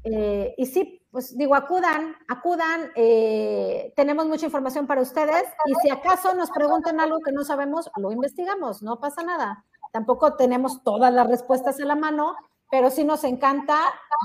Eh, 0.04 0.54
y 0.56 0.66
sí, 0.66 1.02
pues 1.10 1.36
digo, 1.36 1.54
acudan, 1.54 2.16
acudan, 2.28 2.90
eh, 2.94 3.92
tenemos 3.96 4.26
mucha 4.26 4.46
información 4.46 4.86
para 4.86 5.02
ustedes 5.02 5.44
y 5.66 5.74
si 5.82 5.90
acaso 5.90 6.34
nos 6.34 6.50
preguntan 6.50 7.00
algo 7.00 7.18
que 7.20 7.32
no 7.32 7.44
sabemos, 7.44 7.90
lo 7.96 8.12
investigamos, 8.12 8.82
no 8.82 9.00
pasa 9.00 9.22
nada. 9.22 9.64
Tampoco 9.92 10.36
tenemos 10.36 10.82
todas 10.84 11.12
las 11.12 11.26
respuestas 11.26 11.80
en 11.80 11.88
la 11.88 11.96
mano, 11.96 12.36
pero 12.70 12.90
sí 12.90 13.04
nos 13.04 13.24
encanta 13.24 13.76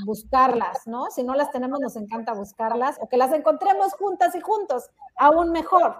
buscarlas, 0.05 0.85
¿no? 0.85 1.09
Si 1.09 1.23
no 1.23 1.33
las 1.33 1.51
tenemos, 1.51 1.79
nos 1.79 1.95
encanta 1.95 2.33
buscarlas 2.33 2.97
o 3.01 3.09
que 3.09 3.17
las 3.17 3.33
encontremos 3.33 3.93
juntas 3.93 4.35
y 4.35 4.41
juntos, 4.41 4.89
aún 5.15 5.51
mejor. 5.51 5.97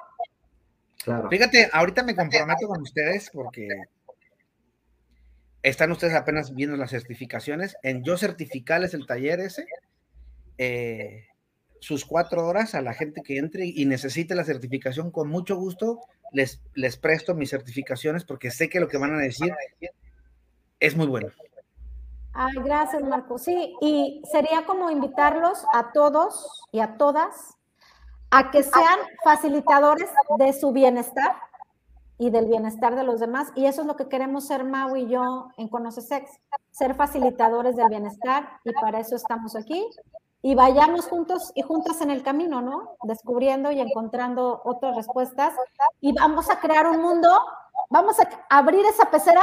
Claro. 1.04 1.30
Fíjate, 1.30 1.70
ahorita 1.74 2.04
me 2.04 2.16
comprometo 2.16 2.68
con 2.68 2.82
ustedes 2.82 3.30
porque 3.34 3.68
están 5.66 5.92
ustedes 5.92 6.14
apenas 6.14 6.54
viendo 6.54 6.78
las 6.78 6.92
certificaciones. 6.92 7.76
En 7.82 8.04
yo 8.04 8.18
certificarles 8.18 8.94
el 8.94 9.08
taller 9.08 9.40
ese, 9.40 9.66
eh, 10.60 11.26
sus 11.80 12.06
cuatro 12.06 12.46
horas 12.46 12.76
a 12.76 12.84
la 12.84 12.94
gente 12.94 13.24
que 13.24 13.40
entre 13.40 13.66
y 13.66 13.86
necesite 13.86 14.36
la 14.36 14.44
certificación, 14.44 15.10
con 15.10 15.28
mucho 15.28 15.56
gusto 15.56 16.02
les, 16.32 16.62
les 16.76 16.98
presto 16.98 17.34
mis 17.34 17.50
certificaciones 17.50 18.26
porque 18.26 18.52
sé 18.52 18.70
que 18.70 18.80
lo 18.80 18.88
que 18.88 19.00
van 19.00 19.16
a 19.16 19.18
decir 19.18 19.52
es 20.80 20.96
muy 20.96 21.08
bueno. 21.08 21.30
Ay, 22.34 22.54
gracias, 22.64 23.02
Marco. 23.02 23.40
Sí, 23.40 23.74
y 23.82 24.22
sería 24.32 24.66
como 24.68 24.92
invitarlos 24.92 25.66
a 25.74 25.92
todos 25.94 26.48
y 26.72 26.80
a 26.80 26.96
todas 26.98 27.58
a 28.30 28.52
que 28.52 28.62
sean 28.62 29.00
facilitadores 29.24 30.10
de 30.38 30.54
su 30.54 30.72
bienestar 30.74 31.36
y 32.18 32.30
del 32.30 32.48
bienestar 32.48 32.96
de 32.96 33.04
los 33.04 33.20
demás. 33.20 33.52
Y 33.56 33.66
eso 33.66 33.82
es 33.82 33.88
lo 33.88 33.96
que 33.96 34.08
queremos 34.08 34.46
ser 34.46 34.64
Mau 34.64 34.96
y 34.96 35.08
yo 35.08 35.50
en 35.58 35.68
Conoce 35.68 36.02
Sex, 36.02 36.30
ser 36.72 36.96
facilitadores 36.96 37.76
del 37.76 37.90
bienestar 37.90 38.60
y 38.64 38.72
para 38.74 39.00
eso 39.00 39.16
estamos 39.16 39.56
aquí. 39.56 39.86
Y 40.42 40.54
vayamos 40.54 41.08
juntos 41.08 41.52
y 41.56 41.64
juntas 41.64 42.02
en 42.02 42.12
el 42.12 42.22
camino, 42.22 42.62
¿no? 42.62 42.98
Descubriendo 43.04 43.72
y 43.72 43.80
encontrando 43.80 44.62
otras 44.64 44.96
respuestas. 44.96 45.54
Y 46.02 46.14
vamos 46.14 46.50
a 46.50 46.60
crear 46.60 46.88
un 46.88 47.02
mundo, 47.02 47.30
vamos 47.90 48.20
a 48.20 48.30
abrir 48.50 48.86
esa 48.86 49.10
pecera 49.10 49.42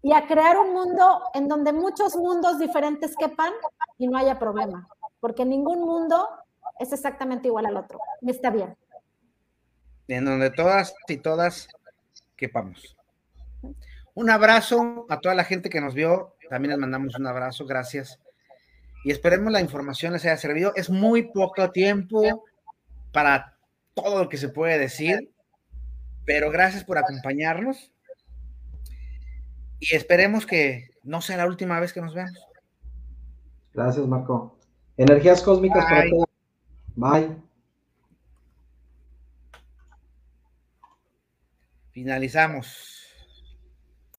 y 0.00 0.12
a 0.14 0.26
crear 0.26 0.58
un 0.58 0.72
mundo 0.72 1.22
en 1.34 1.46
donde 1.46 1.72
muchos 1.72 2.16
mundos 2.16 2.58
diferentes 2.58 3.14
quepan 3.16 3.52
y 3.98 4.08
no 4.08 4.18
haya 4.18 4.38
problema, 4.38 4.88
porque 5.20 5.44
ningún 5.44 5.80
mundo 5.80 6.28
es 6.78 6.92
exactamente 6.92 7.48
igual 7.48 7.66
al 7.66 7.76
otro. 7.76 8.00
Está 8.22 8.50
bien. 8.50 8.76
En 10.16 10.24
donde 10.24 10.50
todas 10.50 10.94
y 11.08 11.16
todas 11.16 11.68
quepamos. 12.36 12.96
Un 14.14 14.30
abrazo 14.30 15.06
a 15.08 15.20
toda 15.20 15.34
la 15.34 15.44
gente 15.44 15.70
que 15.70 15.80
nos 15.80 15.94
vio. 15.94 16.36
También 16.50 16.70
les 16.72 16.78
mandamos 16.78 17.18
un 17.18 17.26
abrazo. 17.26 17.64
Gracias. 17.66 18.18
Y 19.04 19.10
esperemos 19.10 19.52
la 19.52 19.60
información 19.60 20.12
les 20.12 20.24
haya 20.24 20.36
servido. 20.36 20.72
Es 20.76 20.90
muy 20.90 21.22
poco 21.32 21.70
tiempo 21.70 22.44
para 23.12 23.56
todo 23.94 24.22
lo 24.22 24.28
que 24.28 24.36
se 24.36 24.48
puede 24.48 24.78
decir, 24.78 25.30
pero 26.24 26.50
gracias 26.50 26.84
por 26.84 26.98
acompañarnos 26.98 27.92
y 29.80 29.94
esperemos 29.94 30.46
que 30.46 30.90
no 31.02 31.20
sea 31.20 31.36
la 31.36 31.46
última 31.46 31.80
vez 31.80 31.92
que 31.92 32.00
nos 32.00 32.14
veamos. 32.14 32.38
Gracias, 33.74 34.06
Marco. 34.06 34.56
Energías 34.96 35.42
cósmicas 35.42 35.84
para 35.84 36.08
todos. 36.08 36.28
Bye. 36.94 37.51
Finalizamos. 41.92 43.01